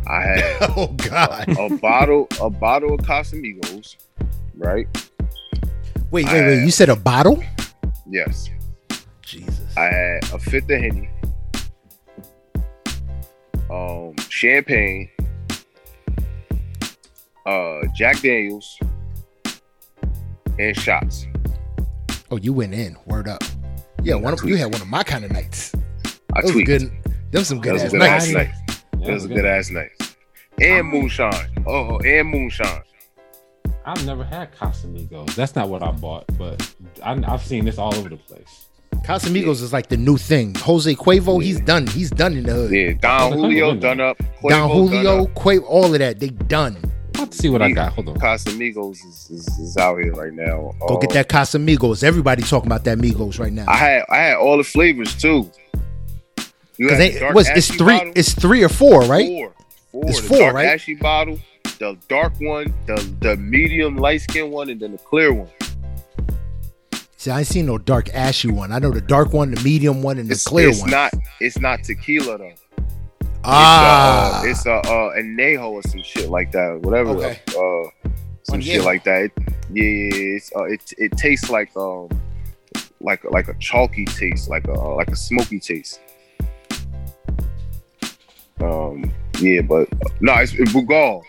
I 0.08 0.22
had 0.22 0.58
Oh 0.78 0.88
God! 0.98 1.50
a 1.58 1.76
bottle, 1.78 2.28
a 2.42 2.50
bottle 2.50 2.94
of 2.94 3.00
Casamigos, 3.02 3.96
right? 4.56 4.88
Wait, 6.12 6.26
wait, 6.28 6.46
wait! 6.46 6.64
You 6.64 6.72
said 6.72 6.90
a 6.90 6.96
bottle? 6.96 7.44
Yes. 8.08 8.50
Jesus! 9.24 9.60
I 9.76 9.84
had 9.86 10.24
a 10.32 10.40
fifth 10.40 10.70
of 10.70 10.80
Henny, 10.80 11.10
um, 13.72 14.16
champagne, 14.30 15.10
uh, 17.48 17.82
Jack 17.96 18.22
Daniels, 18.22 18.78
and 20.60 20.78
shots. 20.78 21.26
Oh, 22.30 22.38
you 22.38 22.54
went 22.54 22.74
in. 22.74 22.96
Word 23.06 23.28
up. 23.28 23.44
Yeah, 24.06 24.16
one 24.16 24.34
of, 24.34 24.44
you 24.44 24.56
had 24.56 24.72
one 24.72 24.82
of 24.82 24.88
my 24.88 25.02
kind 25.04 25.26
of 25.26 25.32
nights. 25.32 25.74
I 25.74 25.80
That 26.42 26.44
was 26.44 26.52
tweaked. 26.52 26.68
good. 26.68 26.92
Them 27.32 27.44
some 27.44 27.58
That 27.58 27.64
good 27.64 27.74
was 27.74 27.82
a 27.82 27.86
ass 27.86 27.92
good 27.92 28.00
nights. 28.00 28.26
ass 28.28 28.32
night. 28.32 28.50
Yeah, 29.00 29.08
That 29.08 29.14
was 29.14 29.26
a 29.26 29.28
good. 29.28 29.36
good 29.38 29.46
ass 29.46 29.70
night. 29.72 29.90
And 30.62 30.88
moonshine. 30.88 31.64
Oh, 31.66 31.98
and 32.00 32.30
moonshine. 32.30 32.84
I've 33.84 34.06
never 34.06 34.24
had 34.24 34.54
Casamigos. 34.56 35.34
That's 35.34 35.56
not 35.56 35.70
what 35.70 35.82
I 35.82 35.92
bought, 35.92 36.26
but 36.38 36.76
I, 37.04 37.20
I've 37.28 37.42
seen 37.44 37.66
this 37.66 37.78
all 37.80 37.94
over 37.96 38.10
the 38.10 38.18
place. 38.18 38.68
Casamigos 39.06 39.62
is 39.64 39.74
like 39.74 39.88
the 39.88 39.98
new 39.98 40.18
thing. 40.18 40.54
Jose 40.56 40.94
Cuervo, 40.96 41.42
he's 41.44 41.60
done. 41.62 41.86
He's 41.88 42.10
done 42.12 42.34
in 42.38 42.44
the 42.44 42.54
hood. 42.54 42.72
Yeah, 42.72 42.94
Don 42.94 43.34
Julio 43.34 43.76
done 43.76 44.00
up. 44.02 44.18
Don 44.48 44.70
Julio, 44.70 45.04
done 45.04 45.20
up. 45.30 45.36
Quavo, 45.36 45.64
all 45.68 45.94
of 45.94 46.00
that, 46.00 46.20
they 46.20 46.30
done. 46.30 46.78
I'm 47.20 47.28
to 47.30 47.38
see 47.38 47.50
what 47.50 47.62
I 47.62 47.72
got. 47.72 47.94
Hold 47.94 48.10
on. 48.10 48.16
Casamigos 48.18 48.94
is, 49.06 49.30
is, 49.32 49.48
is 49.60 49.78
out 49.78 49.98
here 49.98 50.14
right 50.14 50.34
now. 50.34 50.74
Go 50.88 50.96
Um, 50.96 51.00
get 51.02 51.12
that 51.12 51.30
Casamigos. 51.30 52.04
Everybody 52.04 52.44
talking 52.44 52.68
about 52.68 52.84
that 52.86 52.98
Migos 52.98 53.40
right 53.40 53.54
now. 53.54 53.66
I 53.68 53.78
had 53.78 54.04
I 54.10 54.18
had 54.18 54.38
all 54.38 54.58
the 54.58 54.64
flavors 54.64 55.16
too. 55.16 55.50
You 56.78 56.88
Because 56.90 56.98
had 57.00 57.00
the 57.00 57.14
they 57.14 57.20
dark 57.20 57.36
was 57.36 57.50
it's 57.50 57.68
three, 57.74 57.98
bottle. 57.98 58.14
it's 58.16 58.34
three 58.34 58.64
or 58.64 58.70
four, 58.70 59.02
right? 59.04 59.28
Four. 59.28 59.54
Four. 59.92 60.04
It's 60.08 60.22
the 60.22 60.28
four, 60.28 60.38
dark 60.40 60.56
right? 60.56 60.66
ashy 60.68 60.96
bottle, 60.96 61.40
the 61.80 61.98
dark 62.10 62.34
one, 62.42 62.74
the 62.86 62.96
the 63.22 63.38
medium 63.38 63.96
light 63.98 64.22
skin 64.22 64.52
one, 64.52 64.70
and 64.70 64.80
then 64.82 64.92
the 64.92 64.98
clear 64.98 65.32
one. 65.34 65.50
See, 67.18 67.32
I 67.32 67.40
ain't 67.40 67.48
seen 67.48 67.66
no 67.66 67.78
dark 67.78 68.10
ashy 68.14 68.52
one. 68.52 68.72
I 68.72 68.78
know 68.80 68.92
the 68.92 69.02
dark 69.02 69.34
one, 69.34 69.52
the 69.52 69.62
medium 69.64 70.04
one, 70.04 70.20
and 70.20 70.28
the 70.30 70.34
It's, 70.34 70.44
clear 70.44 70.70
it's 70.70 70.82
one. 70.82 70.92
not 70.92 71.14
it's 71.40 71.58
not 71.60 71.82
tequila 71.84 72.38
though. 72.38 72.52
Ah, 73.46 74.44
It's 74.44 74.66
a 74.66 74.72
uh, 74.72 74.80
it's 74.80 74.88
a 74.88 74.92
uh, 74.92 75.16
anejo 75.16 75.72
or 75.72 75.82
some 75.84 76.02
shit 76.04 76.30
like 76.30 76.52
that. 76.52 76.82
Whatever. 76.82 77.12
Okay. 77.12 77.40
Uh, 77.50 78.10
some 78.44 78.62
shit 78.62 78.84
like 78.84 79.04
that. 79.04 79.24
It, 79.24 79.32
yeah, 79.72 80.36
it's, 80.36 80.52
uh, 80.56 80.64
it 80.64 80.94
it 80.98 81.12
tastes 81.18 81.50
like 81.50 81.76
um 81.76 82.10
like 83.02 83.24
a, 83.24 83.30
like 83.30 83.48
a 83.48 83.54
chalky 83.56 84.06
taste, 84.06 84.50
like 84.50 84.68
a 84.68 84.74
like 84.74 85.10
a 85.10 85.16
smoky 85.16 85.60
taste. 85.60 86.00
Um, 88.62 89.12
yeah, 89.40 89.62
but 89.62 89.88
no, 90.22 90.34
it's, 90.36 90.54
it's 90.54 90.72
Brugal. 90.72 91.22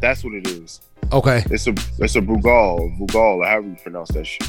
That's 0.00 0.24
what 0.24 0.34
it 0.34 0.46
is. 0.46 0.80
Okay. 1.12 1.42
It's 1.50 1.66
a 1.66 1.74
it's 1.98 2.16
a 2.16 2.20
Brugal, 2.20 2.98
Brugal, 2.98 3.46
however 3.46 3.68
you 3.68 3.76
pronounce 3.82 4.10
that 4.10 4.26
shit. 4.26 4.48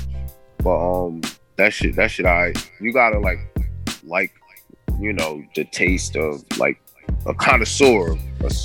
But 0.63 1.05
um, 1.05 1.21
that 1.57 1.73
shit, 1.73 1.95
that 1.95 2.11
shit, 2.11 2.25
I 2.25 2.53
you 2.79 2.93
gotta 2.93 3.19
like 3.19 3.39
like 4.03 4.31
you 4.99 5.13
know 5.13 5.43
the 5.55 5.65
taste 5.65 6.15
of 6.15 6.43
like 6.57 6.81
a 7.25 7.33
connoisseur. 7.33 8.15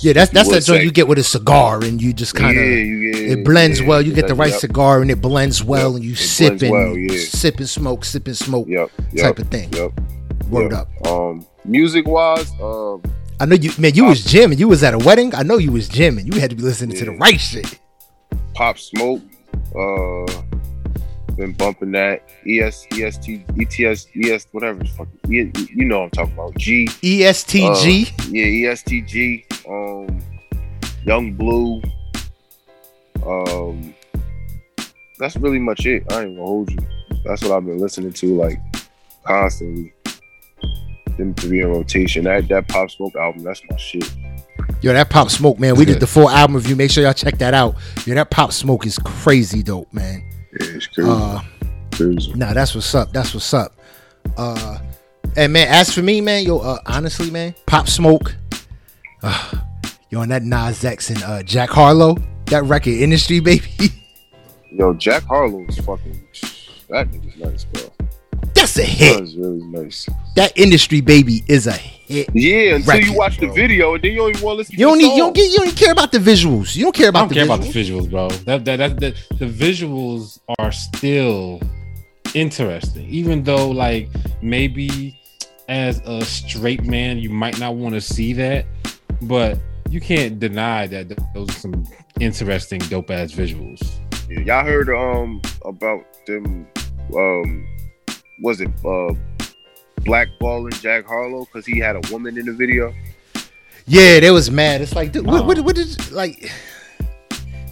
Yeah, 0.00 0.14
that's 0.14 0.30
that's 0.30 0.50
that 0.50 0.64
joint 0.64 0.84
you 0.84 0.90
get 0.90 1.08
with 1.08 1.18
a 1.18 1.22
cigar, 1.22 1.82
and 1.84 2.00
you 2.00 2.12
just 2.12 2.34
kind 2.34 2.56
of 2.56 2.64
yeah, 2.64 3.12
get- 3.12 3.38
it 3.38 3.44
blends 3.44 3.80
yeah, 3.80 3.86
well. 3.86 4.02
You 4.02 4.12
get 4.12 4.28
the 4.28 4.34
right 4.34 4.50
yep, 4.50 4.60
cigar, 4.60 5.02
and 5.02 5.10
it 5.10 5.20
blends 5.20 5.62
well, 5.62 5.90
Yep, 5.90 5.96
and 5.96 6.04
you 6.04 6.12
it 6.12 6.18
sip 6.18 6.62
and 6.62 6.70
well, 6.70 6.96
yeah. 6.96 7.18
sip 7.18 7.58
and 7.58 7.68
smoke, 7.68 8.04
sip 8.04 8.26
and 8.26 8.36
smoke 8.36 8.66
Yep, 8.68 8.90
type 9.18 9.38
of 9.38 9.48
thing. 9.48 9.72
Yep. 9.72 9.92
Word 10.48 10.72
up. 10.72 10.88
Um, 11.06 11.44
music 11.64 12.06
wise, 12.06 12.50
um, 12.60 13.02
I 13.40 13.44
know 13.44 13.56
you, 13.56 13.70
man. 13.78 13.94
You 13.94 14.06
was 14.06 14.24
jamming. 14.24 14.58
You 14.58 14.68
was 14.68 14.82
at 14.82 14.94
a 14.94 14.98
wedding. 14.98 15.34
I 15.34 15.42
know 15.42 15.58
you 15.58 15.72
was 15.72 15.88
jamming. 15.88 16.26
You 16.26 16.40
had 16.40 16.50
to 16.50 16.56
be 16.56 16.62
listening 16.62 16.96
to 16.96 17.04
the 17.04 17.10
right 17.12 17.40
shit. 17.40 17.78
Pop 18.54 18.78
Smoke, 18.78 19.20
uh, 19.74 20.24
been 21.36 21.52
bumping 21.52 21.92
that 21.92 22.22
ES, 22.46 22.86
EST, 22.92 23.44
ETS, 23.58 24.08
ES, 24.16 24.46
whatever. 24.52 24.78
the 24.78 24.86
Fuck, 24.86 25.08
you, 25.28 25.52
you 25.74 25.84
know 25.84 26.00
what 26.00 26.04
I'm 26.04 26.10
talking 26.10 26.34
about. 26.34 26.56
G, 26.56 26.88
E 27.02 27.20
ESTG. 27.20 28.08
Uh, 28.08 28.24
yeah, 28.30 28.72
ESTG, 28.72 29.44
um, 29.68 30.20
Yung 31.04 31.34
Bleu. 31.34 31.82
Um, 33.26 33.94
that's 35.18 35.36
really 35.36 35.58
much 35.58 35.86
it. 35.86 36.10
I 36.12 36.22
ain't 36.22 36.36
gonna 36.36 36.46
hold 36.46 36.70
you. 36.70 36.78
That's 37.24 37.42
what 37.42 37.52
I've 37.52 37.64
been 37.64 37.78
listening 37.78 38.12
to 38.12 38.36
like 38.36 38.60
constantly. 39.24 39.92
Them 41.18 41.32
three 41.34 41.62
in 41.62 41.68
rotation. 41.68 42.24
That 42.24 42.46
that 42.48 42.68
Pop 42.68 42.90
Smoke 42.90 43.16
album, 43.16 43.42
that's 43.42 43.62
my 43.70 43.76
shit. 43.76 44.14
Yo, 44.82 44.92
that 44.92 45.08
Pop 45.08 45.30
Smoke, 45.30 45.58
man. 45.58 45.74
We 45.74 45.86
did 45.86 45.98
the 45.98 46.06
full 46.06 46.28
album 46.28 46.56
review. 46.56 46.76
Make 46.76 46.90
sure 46.90 47.02
y'all 47.02 47.14
check 47.14 47.38
that 47.38 47.54
out. 47.54 47.76
Yo, 48.04 48.14
that 48.14 48.30
Pop 48.30 48.52
Smoke 48.52 48.84
is 48.84 48.98
crazy 48.98 49.62
dope, 49.62 49.90
man. 49.92 50.22
Yeah, 50.60 50.66
it's 50.76 50.86
crazy. 50.86 51.10
Uh, 51.10 51.40
crazy. 51.92 52.32
nah, 52.34 52.52
that's 52.52 52.74
what's 52.74 52.94
up. 52.94 53.12
That's 53.12 53.34
what's 53.34 53.52
up. 53.52 53.72
Uh, 54.36 54.78
and 55.36 55.52
man, 55.52 55.68
as 55.68 55.92
for 55.92 56.02
me, 56.02 56.20
man, 56.20 56.44
yo, 56.44 56.58
uh, 56.58 56.78
honestly, 56.86 57.30
man, 57.30 57.54
Pop 57.66 57.88
Smoke, 57.88 58.34
uh, 59.22 59.52
yo, 60.10 60.22
and 60.22 60.30
that 60.30 60.42
Nas 60.42 60.84
X 60.84 61.10
and 61.10 61.22
uh, 61.22 61.42
Jack 61.42 61.70
Harlow, 61.70 62.16
that 62.46 62.64
record 62.64 62.94
industry, 62.94 63.40
baby. 63.40 63.92
Yo, 64.70 64.94
Jack 64.94 65.24
Harlow 65.24 65.64
is 65.68 65.78
fucking. 65.78 66.26
That 66.88 67.10
nigga's 67.10 67.36
nice, 67.36 67.64
bro. 67.64 67.82
That's 68.54 68.78
a 68.78 68.82
hit. 68.82 69.20
is 69.20 69.36
really 69.36 69.62
nice. 69.64 70.08
That 70.36 70.56
industry, 70.56 71.00
baby, 71.00 71.42
is 71.48 71.66
a 71.66 71.72
hit. 71.72 71.95
Yeah, 72.08 72.74
until 72.76 72.94
Record, 72.94 73.06
you 73.06 73.16
watch 73.16 73.38
the 73.38 73.48
video 73.48 73.94
and 73.94 74.02
then 74.04 74.12
you 74.12 74.18
don't 74.18 74.30
even 74.30 74.42
want 74.42 74.54
to 74.54 74.58
listen. 74.58 74.74
You 74.78 74.86
don't 74.86 74.98
need. 74.98 75.10
the 75.10 75.16
You 75.16 75.22
don't 75.22 75.34
get. 75.34 75.50
You 75.50 75.58
don't 75.58 75.76
care 75.76 75.92
about 75.92 76.12
the 76.12 76.18
visuals. 76.18 76.76
You 76.76 76.84
don't 76.84 76.94
care 76.94 77.08
about. 77.08 77.32
I 77.32 77.42
about 77.42 77.46
don't 77.46 77.62
the 77.62 77.72
care 77.72 77.84
visuals. 77.84 78.08
about 78.08 78.30
the 78.30 78.38
visuals, 78.38 78.44
bro. 78.44 78.44
That, 78.44 78.64
that, 78.64 78.76
that, 78.76 79.00
that 79.00 79.38
the 79.38 79.46
visuals 79.46 80.38
are 80.58 80.72
still 80.72 81.60
interesting, 82.34 83.08
even 83.08 83.42
though 83.42 83.70
like 83.70 84.08
maybe 84.42 85.18
as 85.68 86.00
a 86.04 86.24
straight 86.24 86.84
man 86.84 87.18
you 87.18 87.30
might 87.30 87.58
not 87.58 87.74
want 87.74 87.94
to 87.94 88.00
see 88.00 88.32
that, 88.34 88.66
but 89.22 89.58
you 89.90 90.00
can't 90.00 90.38
deny 90.38 90.86
that 90.86 91.08
th- 91.08 91.18
those 91.34 91.48
are 91.50 91.60
some 91.60 91.84
interesting, 92.20 92.78
dope 92.80 93.10
ass 93.10 93.32
visuals. 93.32 93.82
Yeah, 94.28 94.40
y'all 94.40 94.64
heard 94.64 94.88
um 94.90 95.40
about 95.64 96.04
them 96.26 96.66
um 97.16 97.66
was 98.42 98.60
it 98.60 98.70
uh 98.84 99.14
blackballing 100.06 100.80
Jack 100.80 101.06
Harlow 101.06 101.44
because 101.44 101.66
he 101.66 101.78
had 101.78 101.96
a 101.96 102.00
woman 102.12 102.38
in 102.38 102.46
the 102.46 102.52
video? 102.52 102.94
Yeah, 103.86 104.20
they 104.20 104.30
was 104.30 104.50
mad. 104.50 104.80
It's 104.80 104.94
like, 104.94 105.12
dude, 105.12 105.26
what, 105.26 105.42
Oh. 105.42 105.46
what, 105.46 105.58
what 105.60 105.78
is 105.78 106.10
like? 106.12 106.50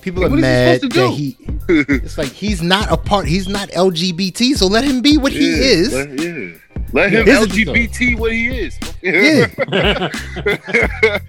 People 0.03 0.25
are 0.25 0.29
what 0.31 0.39
mad 0.39 0.81
that 0.83 0.93
do? 0.93 1.11
he. 1.13 1.37
It's 1.69 2.19
like 2.19 2.29
he's 2.29 2.61
not 2.63 2.93
a 2.93 2.97
part. 2.97 3.27
He's 3.27 3.49
not 3.49 3.71
LGBT. 3.71 4.55
So 4.55 4.67
let 4.67 4.85
him 4.85 5.01
be 5.01 5.17
what 5.17 5.33
he 5.33 5.49
is. 5.49 5.95
Let, 5.95 6.21
yeah. 6.21 6.59
Let 6.93 7.11
him 7.13 7.27
LGBT 7.27 8.19
what 8.19 8.31
he 8.31 8.47
is. 8.49 8.79
Yeah. 9.03 10.09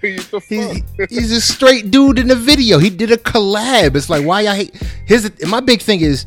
He's, 0.00 0.82
he's 1.10 1.32
a 1.32 1.40
straight 1.40 1.90
dude 1.90 2.18
in 2.18 2.28
the 2.28 2.36
video. 2.36 2.78
He 2.78 2.88
did 2.90 3.10
a 3.10 3.16
collab. 3.16 3.96
It's 3.96 4.08
like 4.08 4.24
why 4.24 4.46
I 4.46 4.54
hate. 4.56 4.74
The, 5.08 5.46
my 5.48 5.60
big 5.60 5.80
thing 5.82 6.00
is 6.00 6.26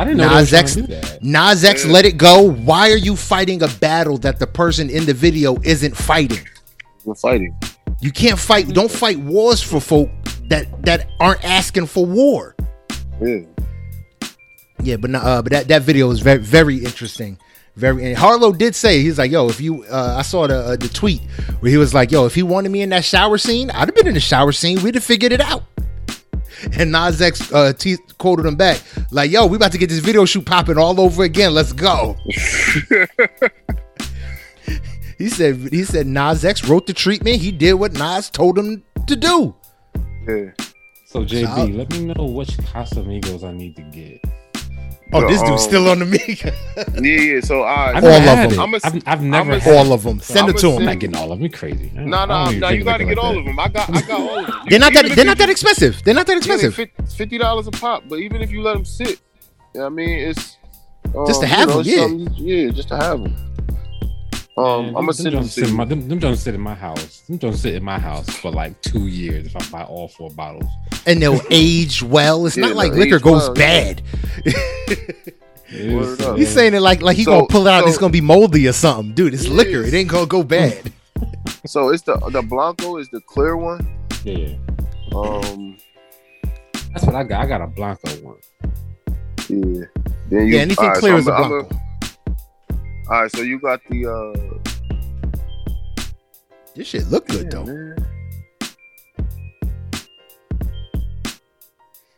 I 0.00 0.04
didn't 0.04 0.16
know 0.16 0.28
Nas 0.30 0.52
X. 0.54 0.76
do 0.76 0.82
that. 0.86 1.22
Nas 1.22 1.62
X, 1.62 1.84
Yeah. 1.84 1.92
let 1.92 2.06
it 2.06 2.16
go. 2.16 2.42
Why 2.50 2.90
are 2.90 2.96
you 2.96 3.14
fighting 3.16 3.62
a 3.62 3.68
battle 3.68 4.16
that 4.18 4.38
the 4.38 4.46
person 4.46 4.88
in 4.88 5.04
the 5.04 5.12
video 5.12 5.58
isn't 5.62 5.94
fighting? 5.94 6.40
We're 7.04 7.14
fighting. 7.14 7.54
You 8.00 8.10
can't 8.10 8.38
fight. 8.38 8.68
Don't 8.68 8.90
fight 8.90 9.18
wars 9.18 9.60
for 9.62 9.78
folk 9.78 10.08
that 10.48 10.64
that 10.84 11.06
aren't 11.20 11.44
asking 11.44 11.86
for 11.86 12.06
war. 12.06 12.56
Yeah. 13.20 13.40
Yeah, 14.82 14.96
but 14.96 15.10
no, 15.10 15.18
uh, 15.18 15.42
but 15.42 15.52
that, 15.52 15.68
that 15.68 15.82
video 15.82 16.08
was 16.08 16.20
very 16.20 16.38
very 16.38 16.78
interesting. 16.78 17.36
Very 17.76 18.06
and 18.06 18.16
Harlow 18.16 18.52
did 18.52 18.74
say 18.74 19.02
he's 19.02 19.18
like, 19.18 19.30
yo, 19.30 19.48
if 19.48 19.60
you, 19.60 19.84
uh, 19.84 20.16
I 20.18 20.22
saw 20.22 20.46
the 20.46 20.56
uh, 20.60 20.76
the 20.76 20.88
tweet 20.88 21.20
where 21.60 21.70
he 21.70 21.76
was 21.76 21.92
like, 21.92 22.10
yo, 22.10 22.24
if 22.24 22.34
he 22.34 22.42
wanted 22.42 22.70
me 22.70 22.80
in 22.80 22.88
that 22.88 23.04
shower 23.04 23.36
scene, 23.36 23.70
I'd 23.70 23.88
have 23.88 23.94
been 23.94 24.08
in 24.08 24.14
the 24.14 24.20
shower 24.20 24.52
scene. 24.52 24.82
We'd 24.82 24.94
have 24.94 25.04
figured 25.04 25.32
it 25.32 25.40
out. 25.42 25.64
And 26.78 26.92
Nas 26.92 27.20
X 27.22 27.52
uh, 27.52 27.72
t- 27.72 27.96
quoted 28.18 28.46
him 28.46 28.56
back 28.56 28.80
like, 29.10 29.30
yo, 29.30 29.46
we 29.46 29.56
about 29.56 29.72
to 29.72 29.78
get 29.78 29.88
this 29.88 29.98
video 30.00 30.24
shoot 30.24 30.44
popping 30.44 30.78
all 30.78 31.00
over 31.00 31.22
again. 31.24 31.54
Let's 31.54 31.72
go. 31.72 32.16
he 35.18 35.28
said 35.28 35.56
he 35.72 35.84
said 35.84 36.06
Nas 36.06 36.44
X 36.44 36.64
wrote 36.68 36.86
the 36.86 36.92
treatment. 36.92 37.36
He 37.36 37.50
did 37.52 37.74
what 37.74 37.92
Nas 37.92 38.30
told 38.30 38.58
him 38.58 38.82
to 39.06 39.16
do. 39.16 39.54
Yeah. 40.28 40.50
So 41.06 41.24
JB, 41.24 41.56
So- 41.56 41.64
let 41.64 41.90
me 41.92 42.12
know 42.14 42.24
which 42.26 42.50
Casamigos 42.58 43.42
I 43.42 43.52
need 43.52 43.76
to 43.76 43.82
get. 43.82 44.24
Oh, 45.12 45.26
this 45.28 45.40
Um, 45.40 45.48
dude's 45.48 45.62
still 45.64 45.88
on 45.88 45.98
the 45.98 46.06
mic. 46.06 46.42
Yeah, 47.02 47.20
yeah. 47.20 47.40
So 47.40 47.62
I 47.62 47.96
I've 47.96 48.04
All 48.04 48.10
never 48.10 48.42
of 48.44 48.50
them. 48.50 48.52
it. 48.52 48.58
I'm 48.62 48.74
a- 48.74 48.80
I've, 48.84 49.08
I've 49.08 49.22
never 49.22 49.52
I'm 49.54 49.60
a- 49.60 49.76
all 49.78 49.92
of 49.92 50.02
them. 50.04 50.20
Send 50.20 50.38
I'm 50.48 50.48
it 50.50 50.58
to 50.58 50.68
a 50.68 50.70
him. 50.70 50.78
I'm 50.78 50.84
not 50.86 50.98
getting 51.00 51.16
all 51.16 51.32
of 51.32 51.40
them. 51.40 51.48
Crazy? 51.50 51.90
I 51.94 51.96
don't- 52.00 52.10
No, 52.10 52.24
no, 52.26 52.44
no. 52.44 52.50
drink 52.58 52.78
You 52.78 52.84
got 52.84 52.96
to 52.98 53.04
liquor 53.04 53.14
get 53.14 53.16
like 53.16 53.24
all 53.24 53.32
that. 53.32 53.38
of 53.40 53.44
them. 53.46 53.58
I 53.58 53.68
got, 53.68 53.90
I 53.96 54.00
got 54.02 54.20
all 54.20 54.38
of 54.38 54.46
them. 54.46 54.54
They're 54.68 54.78
not 54.78 54.92
that. 54.94 55.04
They're 55.06 55.18
you- 55.18 55.24
not 55.24 55.38
that 55.38 55.50
expensive. 55.50 56.02
They're 56.04 56.14
not 56.14 56.26
that 56.26 56.36
expensive. 56.36 56.74
fif- 56.74 56.90
fifty 57.16 57.38
dollars 57.38 57.66
a 57.66 57.70
pop, 57.72 58.04
but 58.08 58.18
even 58.20 58.40
if 58.40 58.50
you 58.50 58.62
let 58.62 58.74
them 58.74 58.84
sit, 58.84 59.08
you 59.10 59.16
know 59.74 59.80
what 59.80 59.86
I 59.86 59.88
mean, 59.90 60.10
it's 60.30 60.56
um, 61.14 61.26
Just 61.26 61.40
to 61.40 61.46
you 61.48 61.54
have 61.54 61.68
them. 61.68 61.82
yeah. 61.84 62.06
yeah, 62.36 62.70
just 62.70 62.88
to 62.88 62.96
have 62.96 63.22
them. 63.22 63.34
Um, 64.60 64.86
Man, 64.86 64.88
I'm 64.88 65.06
gonna 65.06 65.06
them 65.06 65.12
send 65.14 65.26
them 65.26 65.32
don't 65.34 65.42
to 65.44 65.48
sit 65.50 65.68
in 65.68 65.74
my 65.74 65.84
them, 65.84 66.08
them 66.08 66.18
don't 66.18 66.36
sit 66.36 66.54
in 66.54 66.60
my 66.60 66.74
house. 66.74 67.20
Them 67.20 67.36
don't 67.38 67.54
sit 67.56 67.74
in 67.74 67.82
my 67.84 67.98
house 67.98 68.28
for 68.28 68.50
like 68.50 68.80
two 68.82 69.06
years 69.06 69.46
if 69.46 69.56
I 69.56 69.64
buy 69.70 69.84
all 69.84 70.08
four 70.08 70.30
bottles. 70.30 70.70
and 71.06 71.20
they'll 71.22 71.40
age 71.50 72.02
well. 72.02 72.46
It's 72.46 72.56
Yeah, 72.56 72.66
not 72.66 72.76
like 72.76 72.92
liquor 72.92 73.18
goes 73.18 73.42
well, 73.48 73.54
bad. 73.54 74.02
Word 75.88 76.20
up. 76.22 76.36
He's 76.36 76.48
saying 76.52 76.74
it 76.74 76.80
like 76.80 77.00
like 77.00 77.16
he 77.16 77.24
So- 77.24 77.32
gonna 77.32 77.46
pull 77.46 77.66
it 77.66 77.70
out. 77.70 77.80
and 77.82 77.88
it's 77.88 77.98
gonna 77.98 78.12
be 78.12 78.20
moldy 78.20 78.66
or 78.68 78.72
something, 78.72 79.14
dude. 79.14 79.34
It's 79.34 79.44
It 79.44 79.52
liquor. 79.52 79.82
is. 79.82 79.92
It 79.92 79.96
ain't 79.96 80.08
gonna 80.08 80.26
go 80.26 80.42
bad. 80.56 80.92
So 81.66 81.90
it's 81.90 82.02
the 82.02 82.16
the 82.32 82.42
Blanco 82.42 82.96
is 82.96 83.08
the 83.10 83.20
clear 83.20 83.56
one. 83.56 83.86
yeah, 84.24 84.36
yeah. 84.36 84.56
Um, 85.16 85.76
That's 86.92 87.04
what 87.04 87.14
I 87.14 87.22
got. 87.24 87.42
I 87.42 87.46
got 87.46 87.60
a 87.62 87.66
Blanco 87.68 88.10
one. 88.22 88.36
yeah. 89.48 89.84
Then 90.28 90.46
you, 90.46 90.54
Yeah, 90.56 90.60
anything 90.62 90.78
all 90.84 90.90
right, 90.90 90.98
clear 90.98 91.12
so 91.14 91.18
is 91.18 91.28
a 91.28 91.32
I'm- 91.32 91.42
I'm 91.44 91.48
blanco. 91.50 91.80
All 93.10 93.22
right, 93.22 93.30
so 93.36 93.42
you 93.42 93.58
got 93.58 93.80
the 93.90 94.06
uh. 94.06 94.32
This 96.76 96.86
shit 96.86 97.08
look 97.08 97.26
good 97.26 97.48
damn, 97.50 97.66
though. 97.66 97.72
man. 97.72 97.96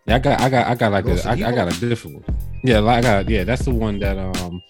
Yeah, 0.06 0.16
I 0.16 0.18
got, 0.18 0.40
I 0.40 0.48
got, 0.50 0.66
I 0.66 0.74
got 0.74 0.92
like 0.92 1.04
Los 1.06 1.24
a, 1.24 1.28
I, 1.30 1.32
I 1.32 1.52
got 1.52 1.74
a 1.74 1.80
different 1.80 2.26
one. 2.26 2.36
Yeah, 2.62 2.84
I 2.84 3.00
got, 3.00 3.28
yeah, 3.28 3.44
that's 3.44 3.64
the 3.64 3.70
one 3.72 3.98
that 4.00 4.18
um, 4.18 4.60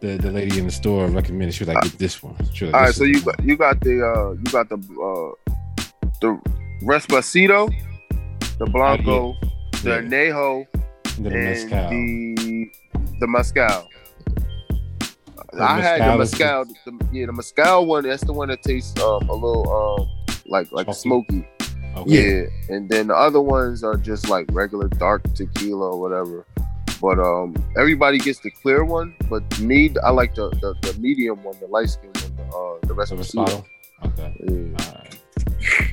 the 0.00 0.16
the 0.16 0.30
lady 0.30 0.58
in 0.58 0.66
the 0.66 0.72
store 0.72 1.06
recommended. 1.08 1.54
She 1.54 1.64
was 1.64 1.74
like, 1.74 1.82
get 1.82 1.98
this 1.98 2.22
one. 2.22 2.36
Like, 2.38 2.62
All 2.62 2.80
right, 2.80 2.94
so 2.94 3.04
is 3.04 3.10
you 3.10 3.20
got 3.22 3.44
you 3.44 3.56
got 3.56 3.80
the 3.80 4.02
uh 4.02 4.30
you 4.32 4.44
got 4.50 4.68
the 4.68 4.76
uh 4.76 5.52
the 6.20 6.40
Respacito, 6.82 7.68
the 8.58 8.66
Blanco, 8.66 9.28
one. 9.28 9.36
the 9.82 9.90
Yeah, 9.90 10.00
Anejo, 10.00 10.66
and 11.16 11.26
the 11.26 11.30
and 11.30 11.44
mezcal. 11.44 11.90
the 11.90 12.70
the 13.20 13.26
Mescal. 13.26 13.88
The 15.56 15.62
I 15.62 15.80
had 15.80 16.12
the 16.12 16.18
Mezcal 16.18 16.64
The, 16.84 17.06
yeah, 17.12 17.26
the 17.26 17.32
Mescal 17.32 17.86
one. 17.86 18.04
That's 18.04 18.24
the 18.24 18.32
one 18.32 18.48
that 18.48 18.62
tastes 18.62 18.98
um 19.00 19.28
a 19.28 19.34
little 19.34 19.66
um 20.00 20.08
like 20.46 20.70
like 20.72 20.86
Chalky. 20.86 21.00
smoky. 21.00 21.48
Okay. 21.96 22.42
Yeah. 22.42 22.74
and 22.76 22.88
then 22.90 23.06
the 23.08 23.14
other 23.16 23.40
ones 23.40 23.82
are 23.82 23.96
just 23.96 24.28
like 24.28 24.46
regular 24.52 24.86
dark 24.88 25.22
tequila 25.34 25.92
or 25.92 26.00
whatever. 26.00 26.44
But 27.00 27.18
um, 27.18 27.54
everybody 27.76 28.18
gets 28.18 28.38
the 28.40 28.50
clear 28.50 28.84
one. 28.84 29.14
But 29.30 29.42
me, 29.60 29.94
I 30.02 30.10
like 30.10 30.34
the 30.34 30.50
the, 30.50 30.74
the 30.82 30.98
medium 31.00 31.42
one, 31.42 31.56
the 31.60 31.66
light 31.66 31.90
skin 31.90 32.10
one, 32.14 32.36
the 32.36 32.42
uh, 32.44 32.94
the 32.94 33.06
So 33.06 33.16
Respacito. 33.16 33.44
Moscato? 33.46 33.64
Okay. 34.04 34.36
Yeah. 34.44 34.86
All 34.86 34.94
right. 34.94 35.92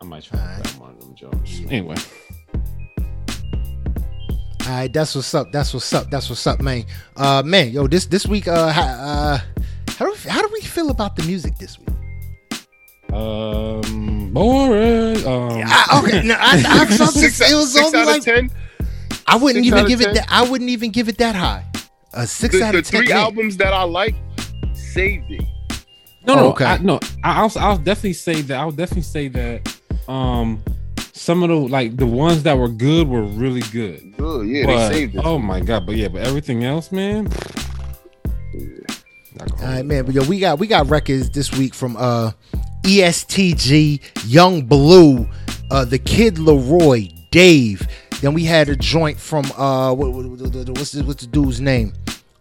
I 0.00 0.04
might 0.04 0.22
try 0.24 0.38
to 0.38 0.62
grab 0.62 0.80
one 0.80 0.90
of 0.90 1.00
them 1.00 1.14
Jones. 1.14 1.60
Anyway, 1.68 1.96
All 4.68 4.74
All 4.74 4.80
right, 4.80 4.92
that's 4.92 5.14
what's 5.14 5.32
up. 5.32 5.50
That's 5.50 5.72
what's 5.72 5.90
up. 5.94 6.10
That's 6.10 6.28
what's 6.28 6.46
up, 6.46 6.60
man. 6.60 6.84
Uh, 7.16 7.42
man, 7.42 7.70
yo, 7.70 7.86
this 7.86 8.04
this 8.04 8.26
week, 8.26 8.46
uh, 8.46 8.70
how, 8.70 8.82
uh, 8.82 9.38
how 9.88 10.04
do 10.04 10.12
we, 10.12 10.30
how 10.30 10.42
do 10.42 10.50
we 10.52 10.60
feel 10.60 10.90
about 10.90 11.16
the 11.16 11.22
music 11.22 11.56
this 11.56 11.78
week? 11.78 11.88
Um, 13.10 14.30
boring. 14.34 15.26
Um, 15.26 15.62
I, 15.64 16.02
okay, 16.04 16.22
no, 16.22 16.34
I, 16.34 16.62
I, 16.66 16.82
I 16.82 16.86
Six, 16.86 17.40
it 17.40 17.54
was 17.54 17.72
six 17.72 17.86
only 17.86 17.98
out 17.98 18.06
like 18.08 18.18
of 18.18 18.24
ten. 18.26 18.50
I 19.26 19.36
wouldn't 19.36 19.64
six 19.64 19.74
even 19.74 19.86
give 19.86 20.02
it 20.02 20.12
that. 20.12 20.26
I 20.28 20.46
wouldn't 20.46 20.68
even 20.68 20.90
give 20.90 21.08
it 21.08 21.16
that 21.16 21.34
high. 21.34 21.64
A 22.12 22.26
six 22.26 22.54
The, 22.54 22.62
out 22.62 22.72
the 22.72 22.78
of 22.80 22.86
ten. 22.86 23.00
The 23.00 23.06
three 23.06 23.14
man. 23.14 23.24
albums 23.24 23.56
that 23.56 23.72
I 23.72 23.84
like 23.84 24.16
saved 24.74 25.30
it. 25.30 25.44
No, 26.26 26.34
Oh, 26.34 26.36
no, 26.36 26.48
okay. 26.50 26.66
I, 26.66 26.76
no. 26.76 27.00
I, 27.24 27.40
I'll, 27.40 27.52
I'll 27.56 27.78
definitely 27.78 28.12
say 28.12 28.42
that. 28.42 28.58
I'll 28.60 28.70
definitely 28.70 29.00
say 29.00 29.28
that. 29.28 29.80
Um, 30.06 30.62
some 31.18 31.42
of 31.42 31.48
the 31.48 31.56
like 31.56 31.96
the 31.96 32.06
ones 32.06 32.42
that 32.44 32.56
were 32.56 32.68
good 32.68 33.08
were 33.08 33.22
really 33.22 33.62
good. 33.72 34.16
Good, 34.16 34.48
yeah, 34.48 34.66
but, 34.66 34.88
they 34.88 34.94
saved 34.94 35.14
it. 35.16 35.22
oh 35.24 35.38
my 35.38 35.60
god! 35.60 35.86
But 35.86 35.96
yeah, 35.96 36.08
but 36.08 36.22
everything 36.26 36.64
else, 36.64 36.92
man. 36.92 37.24
Not 37.24 37.34
gonna 39.50 39.62
All 39.62 39.68
right, 39.74 39.84
man. 39.84 40.04
But 40.04 40.14
yo, 40.14 40.24
we 40.24 40.40
got 40.40 40.58
we 40.58 40.66
got 40.66 40.88
records 40.88 41.30
this 41.30 41.52
week 41.56 41.74
from 41.74 41.96
uh 41.98 42.32
ESTG, 42.82 44.00
Yung 44.26 44.66
Bleu, 44.66 45.28
uh 45.70 45.84
the 45.84 45.98
Kid 45.98 46.36
LAROI, 46.36 47.12
Dave. 47.30 47.86
Then 48.20 48.34
we 48.34 48.44
had 48.44 48.68
a 48.68 48.76
joint 48.76 49.18
from 49.18 49.44
uh 49.56 49.94
what, 49.94 50.12
what- 50.12 50.26
what- 50.26 50.40
what- 50.40 50.68
what's 50.78 50.92
the, 50.92 51.04
what's 51.04 51.24
the 51.24 51.30
dude's 51.30 51.60
name? 51.60 51.92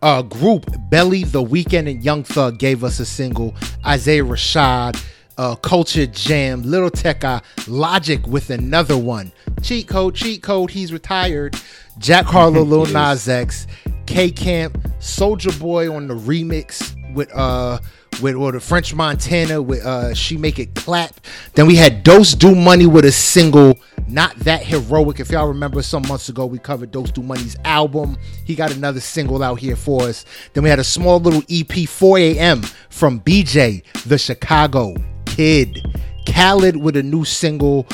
Uh 0.02 0.22
group 0.22 0.66
Belly 0.90 1.24
the 1.24 1.44
Weeknd 1.44 1.90
and 1.90 2.04
Young 2.04 2.24
Thug 2.24 2.60
gave 2.60 2.84
us 2.84 3.00
a 3.00 3.06
single. 3.06 3.56
Isaiah 3.86 4.24
Rashad, 4.24 5.04
uh 5.38 5.56
Culture 5.56 6.06
Jam, 6.08 6.64
Little 6.64 6.90
Tecca, 6.90 7.44
Logic 7.68 8.26
with 8.28 8.50
another 8.50 8.98
one. 8.98 9.32
Cheat 9.62 9.88
code, 9.88 10.16
cheat 10.16 10.42
code, 10.42 10.72
he's 10.72 10.92
retired. 10.94 11.56
Jack 11.98 12.26
Harlow, 12.28 12.62
Lil. 12.62 12.86
Nas 12.88 13.28
X, 13.28 13.68
K 14.06 14.32
Camp, 14.32 14.78
Soldier 15.00 15.52
Boy 15.54 15.94
on 15.94 16.08
the 16.08 16.16
remix 16.16 16.96
with 17.14 17.34
uh 17.34 17.80
with 18.22 18.36
or 18.36 18.52
the 18.52 18.60
French 18.60 18.94
Montana 18.94 19.62
with 19.62 19.86
uh 19.86 20.14
She 20.14 20.38
Make 20.38 20.60
It 20.60 20.74
Clap. 20.76 21.20
Then 21.54 21.68
we 21.68 21.76
had 21.76 22.04
Dose 22.04 22.34
Do 22.34 22.56
Money 22.56 22.88
with 22.88 23.06
a 23.06 23.12
single, 23.12 23.78
not 24.08 24.36
that 24.40 24.64
heroic. 24.64 25.20
If 25.20 25.30
y'all 25.30 25.48
remember 25.48 25.82
some 25.82 26.08
months 26.08 26.30
ago, 26.30 26.46
we 26.46 26.58
covered 26.58 26.92
Dose 26.92 27.12
Do 27.12 27.22
Money's 27.22 27.56
album. 27.64 28.18
He 28.46 28.56
got 28.56 28.72
another 28.76 29.00
single 29.00 29.44
out 29.44 29.60
here 29.60 29.76
for 29.76 30.04
us. 30.04 30.26
Then 30.54 30.64
we 30.64 30.70
had 30.70 30.80
a 30.80 30.84
small 30.84 31.20
little 31.20 31.44
EP 31.50 31.88
4 31.88 32.18
a.m. 32.18 32.62
from 32.90 33.20
BJ, 33.20 33.84
the 34.06 34.18
Chicago 34.18 34.96
Kid. 35.38 35.86
Khaled 36.26 36.78
with 36.78 36.98
a 36.98 37.04
new 37.04 37.24
single, 37.24 37.86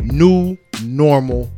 New 0.00 0.56
Normal, 0.82 1.50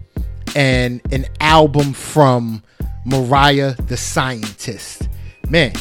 and 0.57 1.01
an 1.13 1.25
album 1.39 1.93
from 1.93 2.65
Mariah 3.07 3.77
the 3.87 3.97
Scientist. 3.97 5.09
Man, 5.49 5.73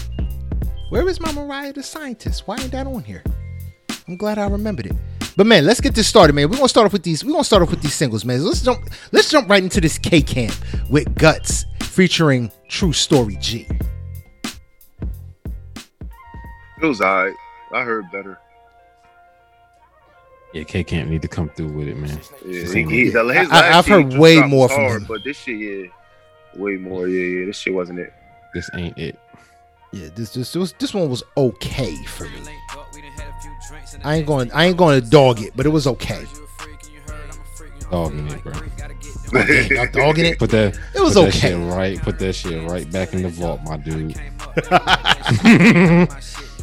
where 0.90 1.10
is 1.10 1.20
my 1.20 1.32
Mariah 1.32 1.74
the 1.74 1.82
Scientist? 1.82 2.48
Why 2.48 2.58
ain't 2.58 2.72
that 2.74 2.86
on 2.86 3.04
here? 3.04 3.24
I'm 4.08 4.18
glad 4.18 4.38
I 4.38 4.48
remembered 4.48 4.86
it. 4.86 4.96
But 5.36 5.48
man, 5.48 5.66
let's 5.66 5.82
get 5.82 5.96
this 5.96 6.08
started, 6.08 6.34
man. 6.34 6.48
We're 6.48 6.58
gonna 6.58 6.70
start 6.70 6.86
off 6.86 6.94
with 6.94 7.02
these. 7.02 7.26
We're 7.26 7.32
gonna 7.32 7.44
start 7.44 7.64
off 7.64 7.72
with 7.72 7.82
these 7.82 7.96
singles, 7.96 8.24
man. 8.24 8.46
Let's 8.46 8.62
jump. 8.62 8.88
Let's 9.12 9.32
jump 9.32 9.50
right 9.50 9.64
into 9.64 9.82
this 9.82 9.98
K 9.98 10.22
Camp 10.22 10.54
with 10.92 11.16
Guts 11.16 11.66
featuring 11.82 12.52
True 12.68 12.94
Story 12.94 13.36
G. 13.38 13.68
It 16.84 16.86
was 16.86 17.02
alright. 17.02 17.34
I 17.74 17.82
heard 17.82 18.12
better. 18.12 18.38
Yeah, 20.52 20.64
K 20.64 20.84
Camp 20.84 21.10
need 21.10 21.22
to 21.22 21.28
come 21.28 21.50
through 21.50 21.68
with 21.68 21.88
it, 21.88 21.96
man. 21.96 22.20
Yeah, 22.46 22.64
he, 22.74 22.84
he, 22.84 23.10
the, 23.10 23.20
I, 23.52 23.78
I've 23.78 23.86
heard 23.86 24.14
way 24.14 24.42
more 24.42 24.68
was 24.68 24.72
from 24.72 24.82
hard, 24.82 25.02
him. 25.04 25.08
But 25.08 25.24
this 25.24 25.38
shit, 25.38 25.60
yeah, 25.60 25.88
way 26.56 26.78
more. 26.78 27.08
Yeah, 27.08 27.40
yeah. 27.40 27.46
This 27.46 27.60
shit 27.60 27.74
wasn't 27.74 28.00
it. 28.00 28.12
This 28.56 28.68
ain't 28.76 28.98
it. 28.98 29.20
Yeah, 29.92 30.10
this 30.16 30.34
this 30.34 30.52
this, 30.52 30.72
this 30.74 30.94
one 30.94 31.08
was 31.10 31.24
okay 31.38 31.96
for 32.06 32.24
me. 32.26 32.42
I 34.04 34.16
ain't 34.16 34.26
going. 34.26 34.52
I 34.52 34.66
ain't 34.66 34.78
going 34.78 35.00
to 35.02 35.08
dog 35.08 35.40
it, 35.42 35.54
but 35.56 35.68
it 35.68 35.70
was 35.70 35.86
okay. 35.86 36.26
Dogging 37.92 38.28
it, 38.30 38.44
bro. 38.44 38.54
Oh, 38.56 39.46
damn, 39.46 39.92
dogging 39.92 40.26
it. 40.26 40.40
Put 40.40 40.52
that. 40.52 40.80
It 40.96 41.00
was 41.00 41.14
put 41.14 41.22
that 41.22 41.28
okay. 41.30 41.40
shit 41.40 41.58
right. 41.58 42.00
Put 42.00 42.20
that 42.20 42.34
shit 42.34 42.70
right 42.70 42.92
back 42.92 43.14
in 43.14 43.24
the 43.24 43.30
vault, 43.30 43.62
my 43.64 43.78
dude. 43.78 44.16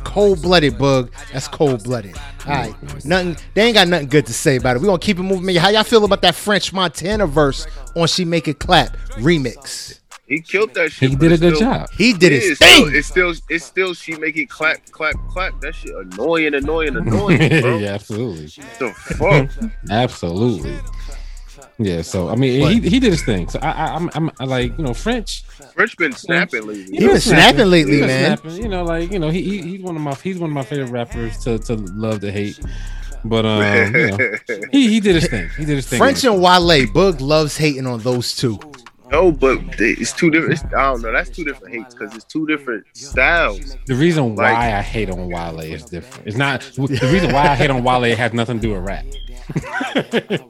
Cold 0.07 0.41
blooded 0.41 0.79
bug. 0.79 1.11
That's 1.33 1.49
cold 1.49 1.83
blooded. 1.85 2.17
All 2.47 2.53
right, 2.55 3.05
nothing. 3.05 3.37
They 3.55 3.63
ain't 3.63 3.75
got 3.75 3.89
nothing 3.89 4.09
good 4.09 4.25
to 4.27 4.33
say 4.33 4.57
about 4.57 4.77
it. 4.77 4.79
We 4.81 4.87
gonna 4.87 4.99
keep 4.99 5.19
it 5.19 5.23
moving. 5.23 5.45
Man, 5.47 5.57
How 5.57 5.69
y'all 5.69 5.83
feel 5.83 6.05
about 6.05 6.23
that 6.23 6.35
French 6.35 6.73
Montana 6.73 7.27
verse 7.27 7.67
on 7.97 8.07
"She 8.07 8.25
Make 8.25 8.47
It 8.49 8.59
Clap" 8.61 8.97
remix? 9.19 10.01
He 10.29 10.41
killed 10.41 10.75
that 10.75 10.91
shit. 10.93 11.11
He 11.11 11.17
did 11.17 11.33
a 11.33 11.39
good 11.39 11.57
still- 11.57 11.69
job. 11.73 11.89
He 11.97 12.13
did 12.13 12.33
Yeah, 12.33 12.39
his 12.39 12.51
it's 12.51 12.57
still, 12.57 12.95
it's 12.95 13.07
still, 13.09 13.33
it's 13.49 13.65
still. 13.65 13.95
She 13.95 14.17
make 14.17 14.37
it 14.37 14.49
clap, 14.49 14.89
clap, 14.91 15.15
clap. 15.29 15.61
That 15.61 15.75
shit 15.75 15.95
annoying, 15.95 16.55
annoying, 16.55 16.97
annoying, 16.97 17.61
bro. 17.61 17.77
yeah, 17.79 17.95
absolutely, 17.95 18.47
The 18.79 18.93
fuck? 18.97 19.71
absolutely. 19.91 20.79
Yeah, 21.79 22.01
so 22.03 22.29
I 22.31 22.37
mean, 22.37 22.67
he, 22.83 22.89
he 22.89 22.99
did 23.01 23.13
his 23.13 23.23
thing. 23.23 23.49
So 23.49 23.59
I, 23.61 23.71
I 23.71 23.95
I'm, 23.97 24.11
I'm 24.15 24.31
I 24.41 24.45
like 24.45 24.77
you 24.79 24.85
know 24.85 24.95
French. 24.95 25.43
French 25.75 25.97
been 25.99 26.13
snapping 26.13 26.67
lately. 26.67 26.85
He 26.99 27.07
been 27.07 27.21
snapping 27.21 27.67
lately, 27.69 27.99
been 28.01 28.07
man. 28.09 28.39
snapping. 28.39 28.63
You 28.63 28.69
know, 28.69 28.85
like 28.85 29.13
you 29.13 29.19
know, 29.19 29.29
he, 29.29 29.43
he 29.43 29.63
he's 29.63 29.83
one 29.83 29.95
of 29.95 30.01
my 30.03 30.15
he's 30.15 30.39
one 30.39 30.51
of 30.51 30.55
my 30.55 30.63
favorite 30.65 30.91
rappers 30.91 31.37
to 31.45 31.59
to 31.59 31.75
love 31.75 32.21
to 32.21 32.33
hate. 32.33 32.59
But 33.25 33.45
um, 33.45 33.95
you 33.95 34.07
know, 34.11 34.19
he 34.73 34.89
he 34.89 35.01
did 35.01 35.17
his 35.17 35.29
thing. 35.29 35.51
He 35.59 35.67
did 35.67 35.77
his 35.77 35.87
thing. 35.89 35.99
French 35.99 36.25
and 36.25 36.41
Wale. 36.41 36.87
Bug 36.93 37.21
loves 37.21 37.57
hating 37.59 37.87
on 37.87 38.01
those 38.01 38.35
two. 38.37 38.59
no, 39.11 39.31
but 39.31 39.59
it's 39.79 40.13
two 40.15 40.31
different. 40.31 40.55
It's, 40.55 40.65
I 40.75 40.91
don't 40.93 41.03
know. 41.03 41.13
That's 41.13 41.29
two 41.29 41.45
different 41.45 41.75
hates 41.75 41.95
because 41.95 42.15
it's 42.15 42.25
two 42.25 42.47
different 42.47 42.85
styles. 42.95 43.77
The 43.87 43.95
reason 43.97 44.35
why 44.35 44.53
Like- 44.53 44.73
I 44.75 44.81
hate 44.83 45.11
on 45.11 45.29
Wale 45.29 45.61
is 45.61 45.85
different. 45.85 46.27
It's 46.27 46.37
not 46.39 46.63
the 46.63 47.11
reason 47.13 47.33
why 47.33 47.49
I 47.49 47.55
hate 47.55 47.71
on 47.71 47.85
Wale 47.85 48.17
has 48.17 48.33
nothing 48.33 48.61
to 48.61 48.63
do 48.67 48.73
with 48.75 48.85
rap. 48.85 49.05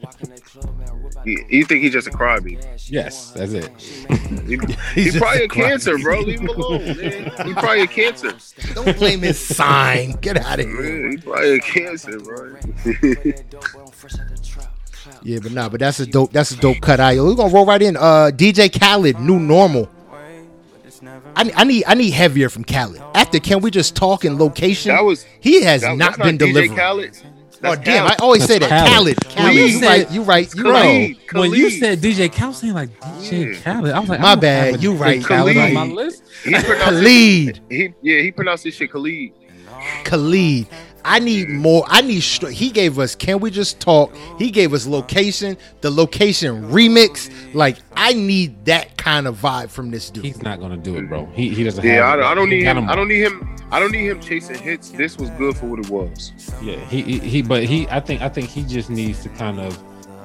You, 1.24 1.44
you 1.48 1.64
think 1.64 1.82
he's 1.82 1.92
just 1.92 2.06
a 2.06 2.10
crybaby? 2.10 2.64
Yes, 2.88 3.32
that's 3.32 3.52
it. 3.52 3.68
He, 4.46 4.56
He's 4.94 5.14
he 5.14 5.18
probably 5.18 5.40
a 5.42 5.44
a 5.46 5.48
cancer, 5.48 5.98
bro. 5.98 6.20
Leave 6.20 6.38
him 6.40 6.48
alone, 6.48 6.84
man. 6.84 7.46
He 7.46 7.52
probably 7.52 7.80
a 7.80 7.86
cancer. 7.88 8.32
Don't 8.74 8.96
blame 8.96 9.20
his 9.22 9.36
sign. 9.36 10.12
Get 10.20 10.36
out 10.36 10.60
of 10.60 10.66
here. 10.66 10.80
Man, 10.80 11.10
he 11.10 11.16
probably 11.16 11.56
a 11.56 11.60
cancer, 11.60 12.20
bro. 12.20 12.56
Yeah, 15.22 15.38
but 15.42 15.52
nah, 15.52 15.68
but 15.68 15.80
that's 15.80 15.98
a 15.98 16.06
dope. 16.06 16.30
That's 16.32 16.52
a 16.52 16.56
dope 16.56 16.80
cut. 16.80 17.00
All 17.00 17.06
right, 17.06 17.18
we're 17.20 17.34
gonna 17.34 17.52
roll 17.52 17.66
right 17.66 17.82
in. 17.82 17.96
Uh, 17.96 18.30
DJ 18.32 18.68
Khaled, 18.72 19.18
new 19.18 19.40
normal. 19.40 19.88
I, 21.34 21.50
I 21.54 21.64
need 21.64 21.84
I 21.86 21.94
need 21.94 22.10
heavier 22.10 22.48
from 22.48 22.64
Khaled. 22.64 23.00
After 23.14 23.38
can 23.40 23.60
we 23.60 23.70
just 23.72 23.96
talk 23.96 24.24
in 24.24 24.38
location? 24.38 24.94
That 24.94 25.02
was- 25.04 25.24
he 25.40 25.62
has 25.62 25.82
That- 25.82 25.96
not 25.96 26.16
that's 26.16 26.22
been 26.22 26.38
DJ 26.38 26.68
delivering. 26.68 26.76
Khaled. 27.66 27.78
Oh 27.78 27.82
That's 27.82 27.84
damn! 27.86 28.06
I 28.06 28.16
always 28.20 28.44
say 28.44 28.58
that 28.58 28.68
Khaled. 28.68 29.16
Khaled. 29.16 29.34
Khaled. 29.36 29.44
When 29.44 29.54
you 29.54 29.64
You 29.64 29.78
said- 29.78 29.86
right. 29.88 30.10
You 30.10 30.22
right. 30.22 30.54
You 30.54 30.62
Khaled. 30.62 30.74
right. 30.74 31.16
Khaled. 31.28 31.50
When 31.50 31.58
you 31.60 31.70
said 31.70 32.00
DJ 32.00 32.32
Khaled, 32.32 32.54
saying 32.56 32.74
like 32.74 32.90
DJ 33.00 33.52
Yeah. 33.54 33.60
Khaled, 33.60 33.92
I 33.92 34.00
was 34.00 34.08
like, 34.08 34.18
mm. 34.20 34.22
My 34.22 34.34
bad, 34.34 34.82
you 34.82 34.92
DJ 34.92 35.00
right, 35.00 35.24
Khaled 35.24 35.56
on 35.56 35.72
Khalid. 35.72 35.74
my 35.74 35.84
list. 35.94 36.22
He 36.44 36.50
pronounced 36.52 36.84
Khalid. 36.84 37.60
He, 37.70 37.94
yeah, 38.02 38.20
he 38.22 38.30
pronounced 38.32 38.64
this 38.64 38.74
shit 38.74 38.90
Khalid. 38.90 39.32
Khalid. 40.04 40.66
I 41.06 41.20
need 41.20 41.48
more. 41.48 41.84
I 41.86 42.00
need. 42.02 42.20
Str- 42.22 42.48
he 42.48 42.70
gave 42.70 42.98
us. 42.98 43.14
Can 43.14 43.38
we 43.38 43.50
just 43.50 43.80
talk? 43.80 44.12
He 44.38 44.50
gave 44.50 44.74
us 44.74 44.86
location. 44.86 45.56
The 45.80 45.90
location 45.90 46.64
remix. 46.70 47.30
Like 47.54 47.78
I 47.94 48.12
need 48.12 48.64
that 48.64 48.96
kind 48.96 49.26
of 49.28 49.38
vibe 49.40 49.70
from 49.70 49.90
this 49.92 50.10
dude. 50.10 50.24
He's 50.24 50.42
not 50.42 50.58
gonna 50.60 50.76
do 50.76 50.96
it, 50.98 51.08
bro. 51.08 51.26
He 51.26 51.48
he 51.50 51.62
doesn't. 51.62 51.84
Yeah, 51.84 52.00
I, 52.00 52.14
it. 52.14 52.16
don't- 52.16 52.26
I 52.26 52.34
don't 52.34 52.50
need 52.50 52.62
got 52.64 52.76
him. 52.76 52.88
I 52.90 52.96
don't 52.96 53.08
need 53.08 53.20
him. 53.22 53.56
I 53.70 53.78
don't 53.80 53.92
need 53.92 54.06
him 54.08 54.20
chasing 54.20 54.58
hits. 54.58 54.90
This 54.90 55.16
was 55.16 55.30
good 55.30 55.56
for 55.56 55.66
what 55.66 55.78
it 55.80 55.90
was. 55.90 56.32
Yeah, 56.60 56.76
he, 56.86 57.02
he 57.02 57.18
he 57.20 57.42
but 57.42 57.64
he 57.64 57.88
I 57.88 58.00
think 58.00 58.20
I 58.22 58.28
think 58.28 58.48
he 58.48 58.62
just 58.64 58.90
needs 58.90 59.22
to 59.22 59.28
kind 59.30 59.60
of 59.60 59.78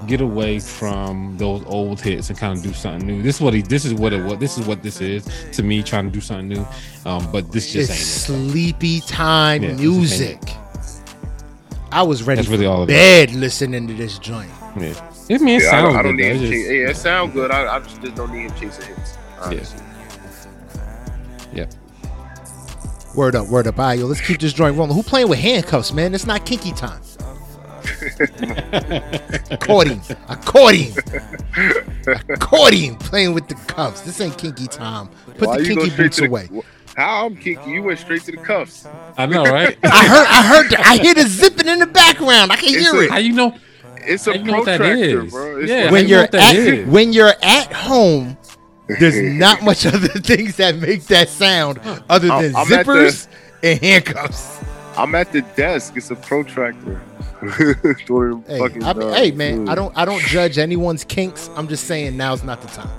get 0.07 0.19
away 0.19 0.59
from 0.59 1.37
those 1.37 1.63
old 1.67 2.01
hits 2.01 2.29
and 2.31 2.37
kind 2.39 2.57
of 2.57 2.63
do 2.63 2.73
something 2.73 3.05
new. 3.07 3.21
This 3.21 3.35
is 3.35 3.41
what 3.41 3.53
he 3.53 3.61
this 3.61 3.85
is 3.85 3.93
what 3.93 4.13
it 4.13 4.23
what 4.25 4.39
this 4.39 4.57
is 4.57 4.65
what 4.65 4.81
this 4.81 4.99
is 4.99 5.27
to 5.53 5.61
me 5.63 5.83
trying 5.83 6.05
to 6.05 6.11
do 6.11 6.21
something 6.21 6.47
new. 6.49 6.65
Um 7.05 7.31
but 7.31 7.51
this 7.51 7.71
just 7.71 7.91
it's 7.91 7.99
ain't 8.29 8.41
sleepy 8.49 9.01
time 9.01 9.61
Yeah, 9.63 9.69
this 9.73 9.79
is 9.81 9.87
music. 9.87 10.41
I 11.91 12.03
was 12.03 12.23
ready 12.23 12.37
That's 12.37 12.47
for 12.47 12.53
really 12.53 12.65
all 12.65 12.83
it 12.83 12.89
is. 12.89 12.95
bed 12.95 13.31
listening 13.35 13.87
to 13.87 13.93
this 13.93 14.17
joint. 14.19 14.49
it. 14.77 14.95
Yeah. 14.95 15.11
It 15.35 15.41
means 15.41 15.63
Yeah, 15.63 15.69
I 15.69 15.71
sounds 15.71 15.83
don't, 15.93 15.95
I 15.97 16.01
don't 16.03 16.17
good. 16.17 16.23
need 16.23 16.33
though. 16.33 16.49
Chase, 16.49 16.49
just- 16.49 16.71
yeah, 16.71 16.89
it 16.89 16.97
sound 16.97 17.33
good. 17.33 17.51
I, 17.51 17.75
I 17.75 17.79
just, 17.79 18.01
just 18.01 18.15
don't 18.15 18.31
need 18.33 18.49
him 18.49 18.55
chasing 18.59 18.85
hits. 18.95 19.17
Honestly. 19.41 19.79
yeah. 21.53 21.65
Word 23.15 23.35
up, 23.35 23.47
word 23.49 23.67
up. 23.67 23.77
All 23.77 23.85
right, 23.85 23.99
yo, 23.99 24.05
let's 24.05 24.21
keep 24.21 24.39
this 24.39 24.53
joint 24.53 24.77
rolling. 24.77 24.93
Who 24.95 25.03
playing 25.03 25.27
with 25.27 25.39
handcuffs, 25.39 25.91
man? 25.91 26.13
It's 26.13 26.25
not 26.25 26.45
kinky 26.45 26.71
time. 26.71 27.01
Accordion, 29.51 30.01
accordion, 30.29 30.93
accordion. 32.29 32.95
Playing 32.97 33.33
with 33.33 33.47
the 33.47 33.55
cuffs. 33.67 34.01
This 34.01 34.21
ain't 34.21 34.37
kinky 34.37 34.67
time. 34.67 35.09
Put 35.37 35.47
Why 35.47 35.57
the 35.57 35.65
kinky 35.65 35.89
straight 35.89 35.97
boots 35.97 36.15
to 36.17 36.21
the- 36.23 36.27
away. 36.27 36.49
How 36.95 37.25
I'm 37.25 37.35
kicking, 37.37 37.69
You 37.73 37.83
went 37.83 37.99
straight 37.99 38.23
to 38.23 38.31
the 38.31 38.37
cuffs. 38.37 38.85
I 39.17 39.25
know, 39.25 39.43
right? 39.43 39.77
I 39.83 40.05
heard, 40.05 40.27
I 40.27 40.43
heard, 40.43 40.69
the, 40.71 40.79
I 40.81 40.97
hear 40.97 41.13
the 41.13 41.23
zipping 41.27 41.67
in 41.67 41.79
the 41.79 41.87
background. 41.87 42.51
I 42.51 42.55
can 42.57 42.73
It's 42.75 42.89
hear 42.91 43.01
a- 43.01 43.05
it. 43.05 43.11
How 43.11 43.17
you 43.17 43.33
know 43.33 43.55
It's 43.97 44.27
a 44.27 44.31
How 44.31 44.37
you 44.37 44.43
know 44.43 44.57
what 44.57 44.65
that 44.65 44.77
protractor, 44.79 45.23
bro. 45.25 45.59
It's 45.61 45.69
Yeah, 45.69 45.91
when 45.91 46.07
you 46.07 46.15
know 46.15 46.27
you're 46.31 46.41
at 46.41 46.55
is? 46.55 46.87
when 46.89 47.13
you're 47.13 47.33
at 47.41 47.71
home 47.73 48.37
There's 48.87 49.21
not 49.39 49.61
much 49.63 49.85
other 49.85 50.07
things 50.07 50.57
that 50.57 50.77
make 50.77 51.05
that 51.05 51.29
sound 51.29 51.79
other 52.09 52.27
than 52.27 52.55
I'm 52.55 52.71
at 52.73 52.85
the- 52.85 52.91
zippers 52.91 53.27
and 53.63 53.79
handcuffs. 53.79 54.59
I'm 54.97 55.15
at 55.15 55.31
the 55.31 55.41
desk. 55.55 55.95
It's 55.95 56.11
a 56.11 56.15
protractor. 56.15 57.01
Hey, 57.41 57.73
fucking, 58.59 58.83
I 58.83 58.89
uh, 58.91 59.13
hey, 59.13 59.31
man, 59.31 59.65
mm. 59.65 59.69
I 59.69 59.73
don't 59.75 59.97
I 59.97 60.03
don't 60.05 60.21
judge 60.23 60.57
anyone's 60.59 61.03
kinks. 61.03 61.49
I'm 61.55 61.67
just 61.67 61.85
saying 61.85 62.15
now's 62.17 62.43
not 62.43 62.61
the 62.61 62.67
time. 62.67 62.89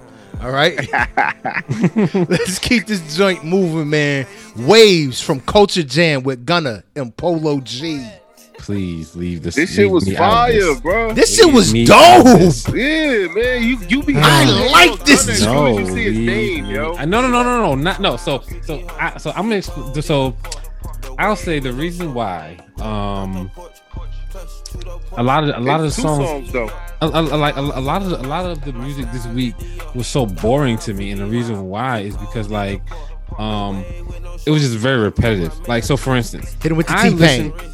All 0.42 0.50
right, 0.50 0.76
let's 2.28 2.59
keep 2.59 2.87
this 2.87 3.16
joint 3.16 3.44
moving, 3.44 3.90
man. 3.90 4.26
Waves 4.57 5.20
from 5.20 5.40
Culture 5.40 5.85
Jam 5.85 6.24
with 6.24 6.44
Gunna 6.44 6.83
and 6.96 7.16
Polo 7.16 7.61
G. 7.61 8.05
Please 8.59 9.14
leave 9.14 9.42
this. 9.42 9.55
This 9.55 9.74
shit 9.74 9.90
was 9.90 10.07
me 10.07 10.16
out 10.16 10.22
of 10.22 10.31
fire, 10.31 10.52
this. 10.52 10.81
bro. 10.81 11.12
This 11.14 11.37
shit 11.37 11.52
was 11.52 11.72
Me 11.72 11.83
out 11.90 12.20
of 12.20 12.24
dope. 12.24 12.74
Yeah, 12.74 13.28
man, 13.28 13.62
you 13.62 13.78
you 13.88 14.02
be. 14.02 14.14
I 14.16 14.44
like 14.70 15.05
this 15.05 15.44
Gunna 15.44 15.52
No, 15.52 15.78
you 15.78 15.87
see 15.87 16.05
his 16.05 16.18
name, 16.18 16.66
yo. 16.66 16.92
No, 16.94 17.20
no, 17.20 17.28
no, 17.28 17.42
no, 17.42 17.62
no, 17.62 17.74
not 17.74 18.00
no. 18.00 18.16
So, 18.16 18.42
so, 18.62 18.85
I, 19.00 19.18
so 19.18 19.31
I'm 19.37 19.48
gonna 19.48 19.62
so 19.62 20.37
I'll 21.18 21.37
say 21.37 21.61
the 21.61 21.72
reason 21.72 22.14
why. 22.14 22.59
Um, 22.81 23.50
a 25.16 25.22
lot 25.22 25.44
of 25.44 25.56
a 25.56 25.61
lot 25.61 25.76
of 25.76 25.82
the 25.82 25.87
It's 25.88 25.96
two 25.96 26.02
songs, 26.02 26.52
though. 26.52 26.70
a, 27.00 27.06
a, 27.08 27.20
a- 27.22 27.38
like 27.38 27.56
a, 27.56 27.61
a 27.61 27.80
lot 27.80 28.02
of 28.02 28.11
the, 28.11 28.20
a 28.20 28.28
lot 28.28 28.46
of 28.46 28.64
the 28.64 28.72
music 28.72 29.11
this 29.12 29.26
week 29.28 29.54
was 29.94 30.06
so 30.06 30.26
boring 30.26 30.78
to 30.78 30.94
me, 30.94 31.11
and 31.11 31.20
the 31.20 31.26
reason 31.26 31.68
why 31.68 32.00
is 32.00 32.16
because 32.16 32.48
like, 32.50 32.80
um, 33.38 33.85
it 34.46 34.50
was 34.50 34.62
just 34.62 34.76
very 34.76 35.00
repetitive. 35.02 35.56
Like, 35.68 35.85
so 35.85 35.96
for 35.96 36.16
instance, 36.16 36.52
Hit 36.62 36.72
him 36.72 36.76
with 36.78 36.87
the 36.87 36.96
I 36.98 37.08
T 37.11 37.16
Pain. 37.16 37.50
listen- 37.52 37.68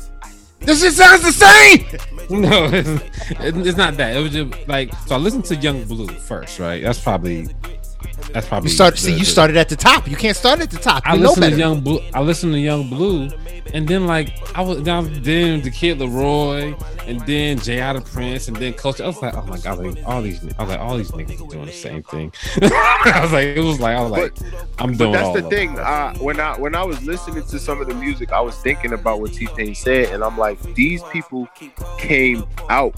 This 0.60 0.82
shit 0.82 0.92
sounds 0.92 1.22
the 1.22 1.32
same. 1.32 1.86
No, 2.30 2.64
it's, 2.70 2.90
it's 3.40 3.78
not 3.78 3.96
that. 3.96 4.14
It 4.14 4.20
was 4.20 4.32
just 4.32 4.68
like 4.68 4.92
so. 5.06 5.14
I 5.14 5.18
listened 5.18 5.46
to 5.46 5.56
Yung 5.56 5.84
Bleu 5.84 6.06
first, 6.08 6.58
right? 6.58 6.82
That's 6.82 7.00
probably 7.00 7.48
that's 8.32 8.46
probably 8.46 8.70
You 8.70 8.74
started. 8.74 8.98
See, 8.98 9.12
you 9.12 9.20
the- 9.20 9.24
started 9.24 9.56
at 9.56 9.68
the 9.68 9.76
top. 9.76 10.08
You 10.08 10.16
can't 10.16 10.36
start 10.36 10.60
at 10.60 10.70
the 10.70 10.78
top. 10.78 11.02
I 11.06 11.14
You 11.14 11.20
know 11.22 11.28
listened 11.30 11.52
to 11.52 11.58
Yung 11.58 11.80
Bleu. 11.80 12.00
I 12.14 12.20
listened 12.20 12.52
to 12.52 12.58
Yung 12.60 12.88
Bleu, 12.88 13.30
and 13.72 13.86
then 13.88 14.06
like 14.06 14.32
I 14.56 14.62
was 14.62 14.82
down 14.82 15.10
then 15.22 15.62
the 15.62 15.70
Kid 15.70 15.98
LAROI, 15.98 16.80
and 17.06 17.20
then 17.22 17.58
Jay 17.58 17.80
Out 17.80 17.96
of 17.96 18.04
Prince, 18.04 18.48
and 18.48 18.56
then 18.56 18.74
Culture. 18.74 19.04
I 19.04 19.06
was 19.06 19.20
like, 19.22 19.34
oh 19.34 19.42
my 19.46 19.58
god, 19.58 19.78
like, 19.78 19.98
all 20.06 20.22
these, 20.22 20.42
I 20.58 20.62
was 20.62 20.70
like, 20.70 20.80
all 20.80 20.96
these 20.96 21.10
niggas 21.10 21.46
are 21.46 21.50
doing 21.50 21.66
the 21.66 21.72
same 21.72 22.02
thing. 22.02 22.32
I 22.62 23.20
was 23.22 23.32
like, 23.32 23.46
it 23.48 23.60
was 23.60 23.80
like, 23.80 23.96
I 23.96 24.02
was 24.02 24.10
like, 24.10 24.36
I'm 24.78 24.96
doing. 24.96 25.12
But 25.12 25.18
that's 25.18 25.26
all 25.28 25.34
the 25.34 25.42
thing. 25.48 25.78
I, 25.78 26.14
when 26.20 26.38
I 26.40 26.58
when 26.58 26.74
I 26.74 26.84
was 26.84 27.02
listening 27.04 27.44
to 27.44 27.58
some 27.58 27.80
of 27.80 27.88
the 27.88 27.94
music, 27.94 28.32
I 28.32 28.40
was 28.40 28.56
thinking 28.56 28.92
about 28.92 29.20
what 29.20 29.32
T 29.32 29.48
Pain 29.56 29.74
said, 29.74 30.10
and 30.12 30.22
I'm 30.22 30.36
like, 30.36 30.60
these 30.74 31.02
people 31.04 31.48
came 31.98 32.44
out 32.68 32.94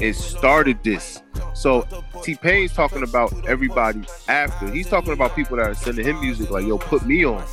and 0.00 0.14
started 0.16 0.82
this. 0.82 1.22
So 1.54 1.86
T 2.22 2.34
Pain's 2.34 2.72
talking 2.72 3.02
about 3.02 3.32
everybody 3.46 4.02
after. 4.28 4.61
He's 4.70 4.88
talking 4.88 5.12
about 5.12 5.34
people 5.34 5.56
that 5.56 5.68
are 5.70 5.74
sending 5.74 6.06
him 6.06 6.20
music, 6.20 6.50
like, 6.50 6.66
yo, 6.66 6.78
put 6.78 7.04
me 7.06 7.24
on. 7.24 7.44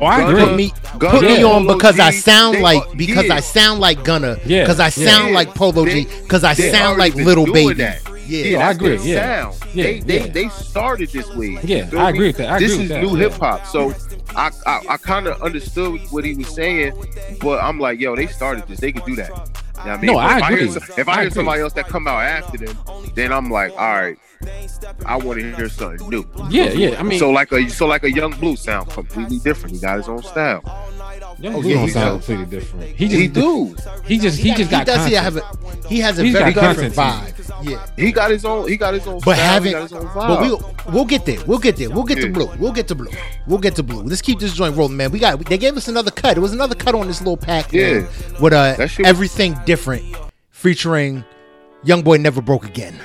Oh, 0.00 0.06
I 0.06 0.20
Gunna- 0.20 0.28
agree. 0.30 0.44
Put 0.44 0.56
me, 0.56 0.72
Gunna, 0.98 1.12
put 1.12 1.22
me 1.22 1.38
Yeah. 1.40 1.44
on 1.46 1.66
because 1.66 2.00
I 2.00 2.10
G, 2.10 2.16
sound 2.18 2.60
like 2.60 2.86
are- 2.86 2.94
because 2.96 3.26
yeah. 3.26 3.34
I 3.34 3.40
sound 3.40 3.80
like 3.80 4.02
Gunna. 4.04 4.36
Yeah. 4.44 4.62
Because 4.62 4.80
I 4.80 4.84
Yeah. 4.86 4.90
sound 5.10 5.34
like 5.34 5.54
Polo 5.54 5.86
G. 5.86 6.06
Because 6.22 6.44
I 6.44 6.54
sound 6.54 6.98
like 6.98 7.14
Little 7.14 7.44
doing 7.46 7.68
Baby. 7.68 7.74
that. 7.82 8.00
Yeah. 8.26 8.44
Yeah, 8.44 8.68
I 8.68 8.70
agree, 8.70 8.98
yeah. 9.02 9.42
Sound. 9.42 9.54
Yeah, 9.74 9.84
they 9.84 10.00
they 10.00 10.20
yeah. 10.20 10.26
they 10.32 10.48
started 10.48 11.10
this 11.10 11.28
way. 11.34 11.58
Yeah, 11.62 11.86
Feel 11.86 12.00
I 12.00 12.10
agree 12.10 12.28
with 12.28 12.36
that. 12.38 12.50
I 12.52 12.58
this 12.58 12.72
agree 12.72 12.84
is 12.84 12.88
that. 12.90 13.02
new 13.02 13.14
hip 13.16 13.32
hop. 13.34 13.66
So 13.66 13.94
I 14.34 14.50
I, 14.64 14.80
I 14.90 14.96
kind 14.96 15.26
of 15.26 15.42
understood 15.42 16.00
what 16.10 16.24
he 16.24 16.34
was 16.34 16.48
saying, 16.54 16.94
but 17.40 17.62
I'm 17.62 17.78
like, 17.78 18.00
yo, 18.00 18.16
they 18.16 18.26
started 18.28 18.64
this. 18.68 18.80
They 18.80 18.92
could 18.92 19.04
do 19.04 19.16
that. 19.16 19.28
You 19.28 19.34
know 19.34 19.42
what 19.42 19.86
I 19.86 19.96
mean? 19.96 20.06
No, 20.06 20.14
But 20.14 20.24
I 20.24 20.38
if 20.38 20.44
agree. 20.44 20.66
hear, 20.68 20.76
if 20.98 21.08
I, 21.08 21.12
I 21.12 21.14
hear 21.16 21.22
agree. 21.26 21.30
somebody 21.34 21.60
else 21.62 21.72
that 21.74 21.88
come 21.88 22.06
out 22.08 22.22
after 22.22 22.58
them, 22.58 22.78
then 23.14 23.32
I'm 23.32 23.50
like, 23.50 23.72
all 23.72 23.76
right, 24.00 24.16
I 25.06 25.16
want 25.16 25.40
to 25.40 25.54
hear 25.56 25.68
something 25.68 26.08
new. 26.08 26.24
Yeah, 26.50 26.70
yeah. 26.72 26.98
I 26.98 27.02
mean, 27.02 27.18
so 27.18 27.30
like 27.30 27.52
a 27.52 27.68
so 27.68 27.86
like 27.86 28.04
a 28.04 28.10
young 28.10 28.32
blue 28.32 28.56
sound 28.56 28.90
completely 28.90 29.38
different. 29.38 29.74
He 29.76 29.80
got 29.80 29.96
his 29.98 30.08
own 30.08 30.22
style. 30.22 30.62
Young 31.38 31.54
Oh, 31.56 31.60
Blue 31.62 31.70
yeah, 31.70 31.76
don't 31.76 31.84
he 31.86 31.90
sound 31.90 32.18
does. 32.20 32.26
completely 32.26 32.58
different. 32.58 32.96
He 32.96 33.08
just 33.08 33.20
He 33.20 33.28
do. 33.28 33.76
He 34.04 34.18
just 34.18 34.38
he, 34.38 34.54
just 34.54 34.70
got 34.70 34.80
he 34.80 34.84
does. 34.84 35.06
He 35.06 35.14
have 35.14 35.36
a 35.36 35.42
he 35.88 35.98
has 36.00 36.18
a 36.18 36.22
He's 36.24 36.32
very 36.34 36.52
got 36.52 36.76
different 36.76 36.94
content 36.94 37.36
vibe. 37.36 37.68
Yeah. 37.70 37.86
He 37.96 38.12
got 38.12 38.30
his 38.30 38.44
own. 38.44 38.68
He 38.68 38.76
got 38.76 38.94
his 38.94 39.06
own. 39.06 39.20
But 39.24 39.34
style. 39.34 39.34
he 39.34 39.40
haven't. 39.40 39.72
got 39.72 39.82
his 39.82 39.92
own 39.92 40.04
But 40.14 40.14
vibe. 40.14 40.40
we'll 40.40 40.74
we'll 40.94 41.04
get 41.04 41.24
there. 41.26 41.44
We'll 41.46 41.58
get 41.58 41.76
there. 41.76 41.90
We'll 41.90 42.04
get 42.04 42.20
to 42.20 42.30
blue. 42.30 42.48
We'll 42.58 42.72
get 42.72 42.86
to 42.88 42.94
blue. 42.94 43.10
We'll 43.46 43.58
get 43.58 43.74
to 43.76 43.82
blue. 43.82 44.02
Let's 44.02 44.20
keep 44.22 44.38
this 44.38 44.52
joint 44.52 44.76
rolling, 44.76 44.96
man. 44.96 45.10
We 45.10 45.18
got. 45.18 45.38
They 45.44 45.58
gave 45.58 45.76
us 45.76 45.88
another 45.88 46.10
cut. 46.10 46.36
It 46.36 46.40
was 46.40 46.52
another 46.52 46.74
cut 46.74 46.94
on 46.94 47.06
this 47.08 47.20
little 47.20 47.36
pack. 47.36 47.72
man, 47.72 47.80
Yeah. 48.02 48.40
With 48.40 48.52
uh 48.52 48.74
That 48.76 48.78
was- 48.78 49.00
everything 49.00 49.56
different, 49.64 50.04
featuring 50.50 51.24
Young 51.82 52.02
Boy 52.02 52.18
Never 52.18 52.40
Broke 52.42 52.66
Again. 52.66 53.00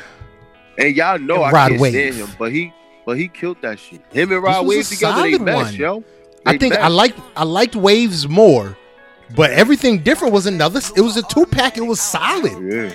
And 0.77 0.95
y'all 0.95 1.17
know 1.19 1.35
And 1.43 1.45
I 1.45 1.51
Rod 1.51 1.69
can't 1.69 1.81
Wave. 1.81 1.93
stand 1.93 2.15
him, 2.15 2.29
but 2.37 2.51
he 2.51 2.73
but 3.05 3.17
he 3.17 3.27
killed 3.29 3.57
that 3.61 3.79
shit. 3.79 4.01
Him 4.11 4.31
and 4.31 4.43
Rod 4.43 4.65
was 4.65 4.75
Wave 4.75 4.85
a 4.85 4.89
together, 4.89 5.21
they 5.23 5.33
solid 5.33 5.45
best, 5.45 5.63
one. 5.71 5.75
yo. 5.75 6.03
I 6.45 6.51
They 6.53 6.57
think 6.59 6.73
I 6.75 6.77
best. 6.83 6.91
like 6.93 7.15
I 7.35 7.43
liked 7.43 7.75
Waves 7.75 8.27
more, 8.27 8.77
but 9.35 9.51
everything 9.51 9.99
different 9.99 10.33
was 10.33 10.45
another. 10.45 10.81
It 10.95 11.01
was 11.01 11.17
a 11.17 11.23
two 11.23 11.45
pack. 11.45 11.77
It 11.77 11.81
was 11.85 11.99
solid. 12.01 12.51
Yeah, 12.51 12.91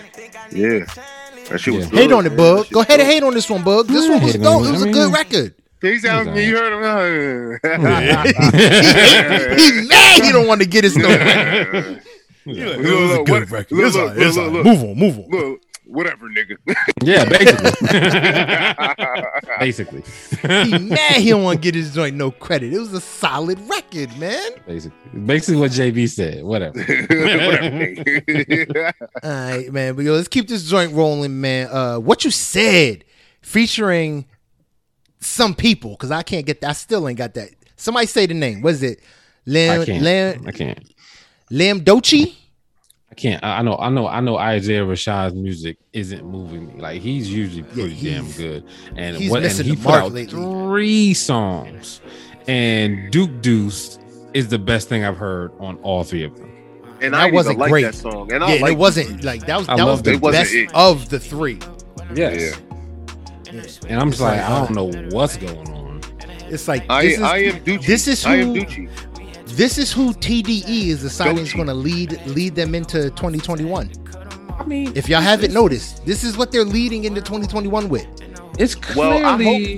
yeah. 0.52 0.84
That 1.48 1.58
shit 1.60 1.74
was 1.74 1.84
Yeah. 1.86 1.90
good, 1.90 1.98
Hate 1.98 2.12
on 2.12 2.26
it, 2.26 2.30
man. 2.30 2.36
Bug. 2.38 2.70
Go 2.70 2.80
ahead 2.82 3.00
and 3.00 3.08
hate 3.08 3.22
on 3.22 3.34
this 3.34 3.50
one, 3.50 3.62
Bug. 3.62 3.88
This 3.88 4.04
Yeah, 4.06 4.12
one 4.14 4.22
was 4.22 4.34
dope. 4.34 4.62
it. 4.64 4.68
It 4.68 4.72
was 4.72 4.84
I 4.84 4.88
a 4.88 4.92
good 4.92 5.12
record. 5.12 5.54
He 5.82 5.98
sounds 5.98 6.28
Okay. 6.28 6.46
you 6.46 6.56
heard 6.56 6.72
him. 6.72 7.58
he, 8.28 8.28
he 9.80 9.88
mad. 9.88 10.22
He 10.22 10.30
don't 10.32 10.46
want 10.46 10.60
to 10.60 10.66
get 10.68 10.84
his 10.84 10.96
no. 10.96 11.08
Look, 12.44 12.78
look, 12.78 13.28
what- 13.28 13.50
look, 13.50 13.66
It's 13.70 13.72
look, 13.72 13.94
all 13.96 14.06
right, 14.08 14.18
it's 14.18 14.36
look, 14.36 14.44
all 14.46 14.52
right. 14.52 14.64
look. 14.64 14.64
Move 14.64 14.82
on, 14.84 14.94
move 14.98 15.18
on. 15.18 15.58
Look, 15.86 15.96
whatever, 15.96 16.28
nigga. 16.28 16.56
Yeah, 17.02 17.24
basically. 17.24 17.70
basically. 19.58 20.02
He 20.64 20.78
mad. 20.78 21.20
He 21.20 21.30
don't 21.30 21.42
want 21.42 21.58
to 21.58 21.62
get 21.62 21.74
his 21.74 21.94
joint 21.94 22.16
no 22.16 22.30
credit. 22.30 22.72
It 22.72 22.78
was 22.78 22.92
a 22.92 23.00
solid 23.00 23.58
record, 23.68 24.16
man. 24.18 24.50
basically. 24.66 25.20
Basically 25.20 25.56
what 25.60 25.70
JB 25.72 26.08
said. 26.08 26.44
Whatever. 26.44 26.78
whatever. 27.08 28.92
All 29.22 29.30
right, 29.30 29.72
man. 29.72 29.94
But 29.94 30.04
yo, 30.04 30.14
let's 30.14 30.28
keep 30.28 30.48
this 30.48 30.64
joint 30.68 30.92
rolling, 30.92 31.40
man. 31.40 31.68
Uh, 31.70 31.98
what 31.98 32.24
you 32.24 32.30
said, 32.30 33.04
featuring 33.40 34.26
some 35.20 35.54
people, 35.54 35.92
because 35.92 36.10
I 36.10 36.22
can't 36.22 36.46
get 36.46 36.60
that. 36.60 36.70
I 36.70 36.74
still 36.74 37.08
ain't 37.08 37.18
got 37.18 37.34
that. 37.34 37.50
Somebody 37.76 38.06
say 38.06 38.26
the 38.26 38.34
name. 38.34 38.62
What 38.62 38.74
is 38.74 38.82
it? 38.82 39.00
Lim 39.46 39.80
I 39.80 39.84
can't. 39.84 40.02
Lim 40.02 40.46
I 40.46 40.52
can't. 40.52 40.94
Lim 41.50 41.80
Dochi? 41.80 42.36
I 43.12 43.14
can't. 43.14 43.44
I 43.44 43.58
I 43.58 43.62
know. 43.62 43.76
I 43.76 43.90
know. 43.90 44.08
I 44.08 44.20
know. 44.20 44.38
Isaiah 44.38 44.84
Rashad's 44.86 45.34
music 45.34 45.76
isn't 45.92 46.24
moving 46.24 46.68
me. 46.68 46.80
Like 46.80 47.02
he's 47.02 47.30
usually 47.30 47.62
pretty 47.62 47.90
damn 47.90 48.24
he's- 48.24 48.38
good. 48.38 48.64
And 48.96 49.16
he's 49.16 49.30
what? 49.30 49.42
And 49.44 49.52
he 49.52 49.74
the 49.74 49.82
put 49.82 49.94
out 49.94 50.12
lately. 50.12 50.32
three 50.32 51.12
songs, 51.12 52.00
and 52.48 53.10
Duke 53.12 53.42
Deuce 53.42 53.98
is 54.32 54.48
the 54.48 54.58
best 54.58 54.88
thing 54.88 55.04
I've 55.04 55.18
heard 55.18 55.52
on 55.60 55.76
all 55.82 56.04
three 56.04 56.24
of 56.24 56.34
them. 56.38 56.50
and 57.02 57.12
That 57.12 57.20
I 57.20 57.24
wasn't 57.30 57.34
wasn't 57.34 57.58
like 57.58 57.70
great. 57.70 57.82
that 57.82 57.94
song. 57.94 58.32
And 58.32 58.42
I 58.42 58.52
and 58.52 58.62
like 58.62 58.72
it 58.72 58.78
wasn't 58.78 59.24
like 59.24 59.44
that 59.44 59.58
was 59.58 59.66
that 59.66 59.84
was 59.84 60.00
the 60.02 60.12
it. 60.12 60.16
It 60.16 60.22
best 60.32 60.54
it. 60.54 60.70
of 60.74 61.08
the 61.10 61.20
three. 61.20 61.58
Yes. 62.14 62.56
Yeah. 62.56 63.58
And 63.88 64.00
I'm 64.00 64.10
just 64.10 64.22
like, 64.22 64.38
like, 64.38 64.48
I 64.48 64.66
don't 64.66 64.70
uh, 64.78 64.90
know 64.90 65.08
what's 65.10 65.36
going 65.36 65.68
on. 65.74 66.00
It's 66.48 66.66
like 66.66 66.86
I, 66.88 67.02
this 67.04 67.16
is, 67.18 67.22
I 67.22 67.36
am 67.38 67.54
Ducci. 67.64 67.86
this 67.86 68.08
is 68.08 68.24
I 68.24 68.36
am 68.36 68.54
who- 68.54 68.60
Ducci. 68.62 68.88
This 69.52 69.78
is 69.78 69.92
who 69.92 70.12
TDE 70.14 70.88
is 70.88 71.02
deciding 71.02 71.38
is 71.38 71.52
going 71.52 71.66
to 71.68 71.74
lead 71.74 72.20
lead 72.26 72.54
them 72.54 72.74
into 72.74 73.10
2021. 73.10 73.90
I 74.58 74.64
mean, 74.64 74.92
If 74.94 75.08
y'all 75.08 75.20
haven't 75.20 75.52
noticed, 75.52 76.04
this 76.06 76.24
is 76.24 76.36
what 76.36 76.52
they're 76.52 76.64
leading 76.64 77.04
into 77.04 77.20
2021 77.20 77.88
with. 77.88 78.06
it's 78.58 78.76
Well, 78.94 79.24
I 79.24 79.36
clearly. 79.36 79.76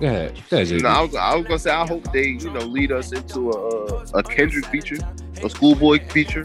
Go 0.00 0.06
ahead. 0.06 0.40
Go 0.50 0.56
ahead, 0.58 0.68
JB. 0.68 0.82
No, 0.82 0.88
I 0.88 1.00
was, 1.02 1.14
I 1.14 1.34
was 1.36 1.44
gonna 1.46 1.58
say 1.58 1.70
I 1.70 1.86
hope 1.86 2.12
they, 2.12 2.28
you 2.28 2.50
know, 2.50 2.60
lead 2.60 2.92
us 2.92 3.12
into 3.12 3.50
a 3.50 4.04
a 4.14 4.22
Kendrick 4.22 4.66
feature, 4.66 4.98
a 5.42 5.50
Schoolboy 5.50 5.98
feature 6.08 6.44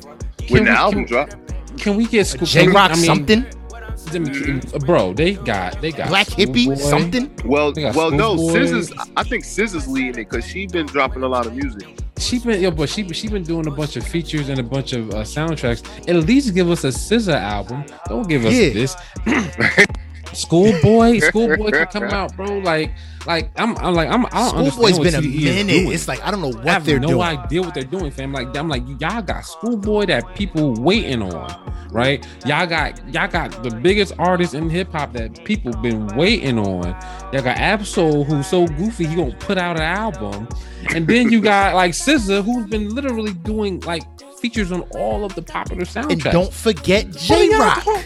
when 0.50 0.64
we- 0.64 0.70
the 0.70 0.76
album 0.76 1.06
can- 1.06 1.28
drop. 1.28 1.30
Can 1.78 1.96
we 1.98 2.06
get 2.06 2.28
school? 2.28 2.46
Jay 2.46 2.68
Rock 2.68 2.92
I 2.92 2.96
mean, 2.96 3.06
something, 3.06 3.42
mm-hmm. 3.44 4.86
bro, 4.86 5.14
they 5.14 5.34
got 5.34 5.82
they 5.82 5.92
got 5.92 6.08
Black 6.08 6.28
Hippy 6.28 6.64
Schoolboy. 6.66 6.82
something. 6.84 7.32
Well, 7.46 7.74
well, 7.96 8.12
no, 8.12 8.36
Schoolboy. 8.36 8.60
SZA's. 8.60 8.94
I 9.18 9.24
think 9.24 9.44
SZA's 9.44 9.88
leading 9.88 10.10
it 10.12 10.30
because 10.30 10.46
she 10.46 10.68
been 10.68 10.86
dropping 10.86 11.24
a 11.24 11.28
lot 11.28 11.46
of 11.48 11.56
music. 11.56 12.03
She 12.18 12.40
been 12.40 12.62
yo, 12.62 12.72
but 12.72 12.90
she 12.90 13.08
she 13.14 13.28
been 13.28 13.44
doing 13.44 13.68
a 13.68 13.72
bunch 13.72 13.96
of 13.98 14.06
features 14.08 14.50
and 14.50 14.60
a 14.60 14.64
bunch 14.64 14.94
of 14.94 15.10
uh, 15.12 15.18
soundtracks. 15.24 15.84
At 16.08 16.16
least 16.16 16.54
give 16.54 16.70
us 16.70 16.84
a 16.84 16.88
SZA 16.90 17.34
album. 17.40 17.84
Don't 18.08 18.28
give 18.28 18.46
us 18.46 18.54
Yeah. 18.54 18.70
this. 18.74 18.96
Schoolboy, 20.34 21.20
Schoolboy 21.20 21.72
can 21.72 21.88
come 21.88 22.04
out, 22.06 22.36
bro. 22.36 22.58
Like, 22.60 22.92
like 23.26 23.52
I'm, 23.60 23.78
I'm 23.78 23.94
like 23.94 24.10
I'm. 24.10 24.26
I 24.28 24.30
don't 24.52 24.72
Schoolboy's 24.72 24.98
understand 24.98 25.04
been 25.04 25.16
a 25.16 25.18
what 25.18 25.24
TDE 25.24 25.36
is 25.48 25.66
minute. 25.66 25.94
It's 25.94 26.08
like 26.08 26.22
I 26.24 26.32
don't 26.32 26.42
know 26.42 26.50
what 26.50 26.68
I 26.68 26.74
have 26.74 26.86
they're 26.86 27.00
no 27.00 27.08
doing. 27.10 27.22
idea 27.22 27.62
what 27.62 27.74
they're 27.74 27.84
doing, 27.84 28.12
fam. 28.12 28.34
Like 28.34 28.56
I'm 28.58 28.68
like 28.70 28.84
y'all 29.00 29.22
got 29.22 29.46
Schoolboy 29.46 30.06
that 30.08 30.36
people 30.36 30.74
waiting 30.76 31.22
on, 31.22 31.74
right? 31.92 32.26
Y'all 32.46 32.66
got 32.68 32.98
y'all 33.14 33.28
got 33.28 33.64
the 33.64 33.72
biggest 33.72 34.14
artist 34.20 34.54
in 34.54 34.70
hip 34.70 34.92
hop 34.92 35.14
that 35.14 35.44
people 35.46 35.72
been 35.78 36.08
waiting 36.18 36.60
on. 36.60 36.84
Y'all 37.32 37.42
got 37.42 37.58
Ab-Soul 37.58 38.24
who's 38.26 38.48
so 38.48 38.68
goofy 38.68 39.06
he 39.06 39.16
gonna 39.16 39.36
put 39.38 39.58
out 39.58 39.78
an 39.78 39.84
album, 39.84 40.48
and 40.94 41.08
then 41.08 41.32
you 41.32 41.40
got 41.42 41.76
like 41.82 41.92
SZA 41.92 42.44
who's 42.44 42.66
been 42.68 42.90
literally 42.94 43.34
doing 43.34 43.80
like 43.82 44.04
features 44.40 44.72
on 44.74 44.82
all 44.96 45.24
of 45.24 45.34
the 45.36 45.42
popular 45.42 45.84
soundtracks. 45.84 46.12
And 46.12 46.24
don't 46.24 46.54
forget 46.54 47.06
What 47.06 47.16
are 47.16 47.20
Jay 47.38 47.50
Rock. 47.58 47.84
doing? 47.86 48.04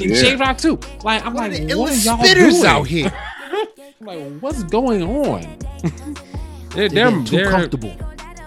Yeah, 0.00 0.14
Jay 0.20 0.34
Rock 0.34 0.58
too. 0.58 0.80
Like 1.04 1.24
I'm 1.24 1.34
One 1.34 1.52
like, 1.52 1.62
what 1.76 1.92
are 1.92 1.94
y'all 1.94 2.18
spitters 2.18 2.50
doing? 2.50 2.66
out 2.66 2.86
here. 2.88 3.12
I'm 4.00 4.06
like, 4.06 4.40
what's 4.40 4.62
going 4.64 5.02
on? 5.02 5.40
they're, 6.70 6.88
They're 6.88 7.10
they're, 7.10 7.10
too 7.24 7.36
they're- 7.36 7.50
comfortable. 7.50 7.96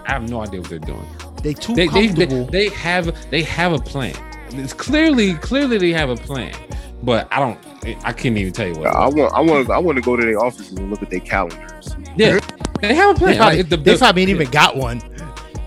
I 0.06 0.12
have 0.12 0.28
no 0.30 0.40
idea 0.42 0.60
what 0.60 0.70
they're 0.70 0.78
doing. 0.78 1.06
They 1.42 1.54
too 1.54 1.74
They, 1.74 1.86
they, 1.88 2.06
they, 2.08 2.26
comfortable. 2.26 2.44
they 2.46 2.68
have 2.70 3.30
they 3.30 3.42
have 3.42 3.72
a 3.72 3.78
plan. 3.78 4.14
It's 4.50 4.72
clearly 4.72 5.34
clearly 5.34 5.76
they 5.78 5.92
have 5.92 6.08
a 6.10 6.16
plan, 6.16 6.54
but 7.02 7.28
I 7.30 7.38
don't. 7.40 7.58
I 8.04 8.12
can't 8.12 8.36
even 8.36 8.52
tell 8.52 8.66
you 8.66 8.74
what. 8.74 8.86
it 8.88 8.94
I 8.94 9.06
want, 9.08 9.32
I 9.34 9.40
want, 9.40 9.70
I 9.70 9.78
want 9.78 9.96
to 9.96 10.02
go 10.02 10.16
to 10.16 10.24
their 10.24 10.38
offices 10.38 10.72
and 10.72 10.90
look 10.90 11.02
at 11.02 11.10
their 11.10 11.20
calendars. 11.20 11.94
Yeah, 12.16 12.40
they 12.80 12.94
have 12.94 13.10
a 13.10 13.12
They 13.14 13.18
plan. 13.18 13.36
probably, 13.36 13.56
Like, 13.58 13.68
the- 13.68 13.76
they 13.76 13.92
the- 13.92 13.98
probably 13.98 14.22
ain't 14.22 14.30
even 14.30 14.50
got 14.50 14.76
one. 14.76 15.00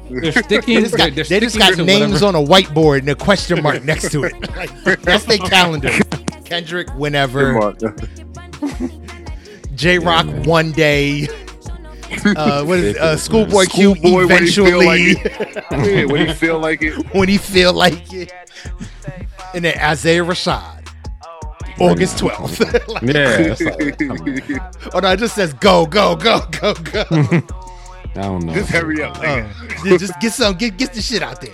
They're 0.09 0.31
sticking. 0.33 0.75
They 0.75 0.81
just 0.81 0.97
got, 0.97 1.15
they're 1.15 1.23
they 1.23 1.39
just 1.39 1.57
got 1.57 1.77
names 1.77 2.21
whatever- 2.21 2.25
on 2.25 2.35
a 2.35 2.45
whiteboard 2.47 2.99
and 2.99 3.09
a 3.09 3.15
question 3.15 3.61
mark 3.63 3.83
next 3.85 4.11
to 4.11 4.23
it. 4.25 4.33
Like, 4.57 5.01
that's 5.03 5.23
their 5.25 5.37
calendar. 5.37 5.91
Kendrick, 6.43 6.89
whenever. 6.95 7.73
Mark. 9.83 9.93
Jay 9.93 9.99
Rock, 9.99 10.25
man. 10.27 10.43
one 10.43 10.71
day. 10.71 11.27
Uh, 12.25 12.63
what 12.65 12.79
is 12.79 12.95
it? 12.95 12.97
Uh, 12.97 13.17
Schoolboy 13.17 13.65
Q, 13.65 13.95
Schoolboy 13.95 14.27
when 14.27 14.43
he 14.43 14.51
feel 14.51 14.65
eventually. 14.81 15.15
like 15.15 15.71
Yeah, 15.71 16.05
when 16.05 16.27
you 16.27 16.33
feel 16.33 16.59
like 16.59 16.81
it. 16.81 16.93
when 17.15 17.29
he 17.29 17.37
feel 17.37 17.73
like 17.73 18.11
it. 18.13 18.31
And 19.53 19.65
then 19.65 19.77
Isaiah 19.79 20.23
Rashad, 20.23 20.87
August 21.79 22.17
12th. 22.17 22.87
Like, 22.87 23.01
Yeah, 23.03 23.55
like, 24.59 24.93
oh 24.93 24.99
no, 24.99 25.11
it 25.11 25.17
just 25.17 25.35
says 25.35 25.53
go, 25.53 25.85
go, 25.85 26.15
go, 26.15 26.41
go, 26.51 26.73
go. 26.73 27.05
I 28.13 28.21
don't 28.23 28.45
know. 28.45 28.53
Just 28.53 28.69
hurry 28.71 29.01
up. 29.01 29.17
Uh, 29.17 29.21
nigga. 29.21 29.85
yeah, 29.91 29.97
just 29.97 30.19
get 30.19 30.33
some, 30.33 30.55
get 30.55 30.77
get 30.77 30.93
the 30.93 31.01
shit 31.01 31.23
out 31.23 31.39
there. 31.41 31.53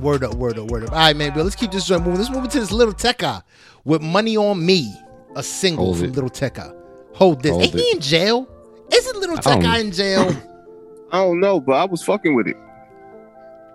Word 0.00 0.24
up, 0.24 0.34
word 0.34 0.58
up, 0.58 0.70
word 0.70 0.84
up. 0.84 0.92
All 0.92 0.98
right, 0.98 1.14
man, 1.16 1.32
but 1.34 1.44
let's 1.44 1.56
keep 1.56 1.70
this 1.70 1.84
joint 1.86 2.02
moving. 2.02 2.18
Let's 2.18 2.30
move 2.30 2.44
into 2.44 2.60
this 2.60 2.72
little 2.72 2.94
Tecca 2.94 3.42
with 3.84 4.00
Money 4.00 4.36
on 4.38 4.64
Me, 4.64 4.94
a 5.36 5.42
single 5.42 5.86
Hold 5.86 5.98
from 5.98 6.06
it. 6.06 6.14
Little 6.14 6.30
Tecca. 6.30 6.79
Hold 7.20 7.42
this. 7.42 7.52
Hold 7.52 7.62
Ain't 7.62 7.74
he 7.74 7.90
in 7.92 8.00
jail? 8.00 8.48
Isn't 8.92 9.16
Little 9.20 9.38
I 9.38 9.40
don't- 9.60 9.80
in 9.80 9.92
jail? 9.92 10.34
I 11.12 11.18
don't 11.18 11.38
know, 11.40 11.60
but 11.60 11.72
I 11.74 11.84
was 11.84 12.02
fucking 12.02 12.34
with 12.34 12.48
it. 12.48 12.56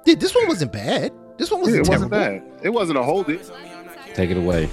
Dude, 0.05 0.19
this 0.19 0.33
one 0.35 0.47
wasn't 0.47 0.71
bad. 0.71 1.11
This 1.37 1.51
one 1.51 1.61
wasn't 1.61 1.85
it 1.85 1.89
wasn't 1.89 2.11
terrible. 2.11 2.39
bad. 2.49 2.65
It 2.65 2.69
wasn't 2.69 2.97
a 2.97 3.03
hold 3.03 3.29
it. 3.29 3.49
Take 4.13 4.29
it 4.31 4.37
away. 4.37 4.69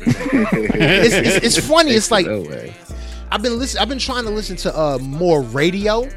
It's, 0.00 1.14
it's, 1.14 1.58
it's 1.58 1.66
funny. 1.68 1.92
It's 1.92 2.10
like 2.10 2.26
away. 2.26 2.72
I've 3.30 3.42
been 3.42 3.58
listening. 3.58 3.82
I've 3.82 3.88
been 3.88 3.98
trying 3.98 4.24
to 4.24 4.30
listen 4.30 4.56
to 4.58 4.76
uh 4.78 4.98
more 4.98 5.42
radio, 5.42 6.08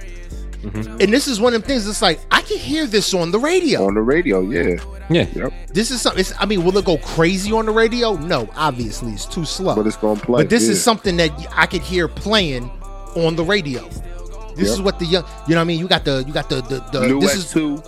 Mhm. 0.64 1.04
and 1.04 1.14
this 1.14 1.28
is 1.28 1.40
one 1.40 1.54
of 1.54 1.62
them 1.62 1.68
things. 1.68 1.88
It's 1.88 2.02
like 2.02 2.20
I 2.32 2.42
can 2.42 2.58
hear 2.58 2.86
this 2.88 3.14
on 3.14 3.32
the 3.32 3.40
radio. 3.40 3.86
on 3.86 3.94
the 3.94 4.02
radio. 4.02 4.42
Yeah, 4.42 4.78
Yeah, 5.10 5.28
Yep. 5.36 5.54
This 5.74 5.92
is 5.92 6.02
something. 6.02 6.20
It's, 6.20 6.34
I 6.40 6.46
mean, 6.46 6.64
will 6.66 6.78
it 6.78 6.86
go 6.86 6.98
crazy 6.98 7.52
on 7.52 7.66
the 7.66 7.72
radio? 7.72 8.16
No, 8.16 8.50
obviously 8.56 9.12
it's 9.14 9.26
too 9.26 9.46
slow. 9.46 9.76
but 9.76 9.86
it's 9.88 9.98
gonna 9.98 10.20
play. 10.20 10.44
But 10.44 10.50
this 10.50 10.64
yeah. 10.66 10.72
is 10.72 10.84
something 10.84 11.16
that 11.18 11.32
I 11.56 11.66
could 11.68 11.82
hear 11.82 12.08
playing 12.08 12.70
on 13.16 13.36
the 13.36 13.44
radio. 13.44 13.88
This 14.56 14.70
is 14.72 14.82
what 14.82 14.98
the 14.98 15.06
young, 15.06 15.24
you 15.48 15.54
know, 15.54 15.58
what 15.58 15.62
I 15.62 15.64
mean, 15.66 15.80
you 15.80 15.88
got 15.88 16.04
the, 16.04 16.24
you 16.26 16.34
got 16.34 16.50
the, 16.50 16.62
the, 16.62 16.84
the 16.92 17.08
new 17.08 17.20
this 17.22 17.32
S 17.34 17.38
is 17.38 17.52
two. 17.52 17.82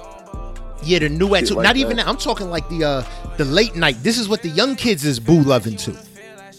yeah, 0.84 1.00
the 1.00 1.10
new 1.10 1.34
at 1.34 1.48
two. 1.48 1.56
like 1.56 1.64
Not 1.64 1.78
even 1.78 1.98
that. 1.98 2.06
that. 2.06 2.08
I'm 2.10 2.18
talking 2.18 2.52
like 2.52 2.70
the, 2.70 2.84
uh, 2.86 3.04
the 3.38 3.46
late 3.46 3.76
night. 3.76 3.98
This 4.04 4.20
is 4.20 4.30
what 4.30 4.44
the 4.44 4.50
young 4.50 4.76
kids 4.76 5.04
is 5.04 5.20
boo 5.20 5.42
loving 5.42 5.76
to. 5.78 5.92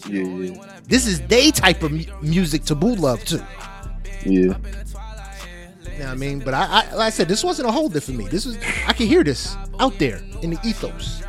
Yeah, 0.09 0.23
yeah, 0.23 0.65
This 0.87 1.07
is 1.07 1.21
they 1.27 1.51
type 1.51 1.81
of 1.83 1.93
mu- 1.93 2.03
music 2.21 2.65
to 2.65 2.75
boo 2.75 2.95
love 2.95 3.23
to. 3.25 3.37
yeah. 4.25 4.53
You 5.93 5.99
know 5.99 6.05
what 6.05 6.11
I 6.11 6.15
mean? 6.15 6.39
But 6.39 6.53
I, 6.53 6.63
I, 6.63 6.93
like 6.95 7.07
I 7.07 7.09
said, 7.09 7.27
this 7.27 7.43
wasn't 7.43 7.67
a 7.69 7.71
holder 7.71 8.01
for 8.01 8.11
me. 8.11 8.27
This 8.27 8.45
was, 8.45 8.57
I 8.87 8.93
can 8.93 9.07
hear 9.07 9.23
this 9.23 9.55
out 9.79 9.97
there 9.99 10.21
in 10.41 10.51
the 10.51 10.59
ethos. 10.65 11.21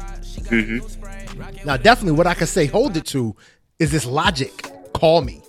hmm 0.49 0.79
Now, 1.67 1.77
definitely, 1.77 2.13
what 2.17 2.27
I 2.27 2.35
can 2.35 2.47
say 2.47 2.67
hold 2.67 2.97
it 2.97 3.05
to 3.07 3.35
is 3.79 3.91
this 3.91 4.07
logic. 4.07 4.71
Call 4.95 5.23
me, 5.23 5.43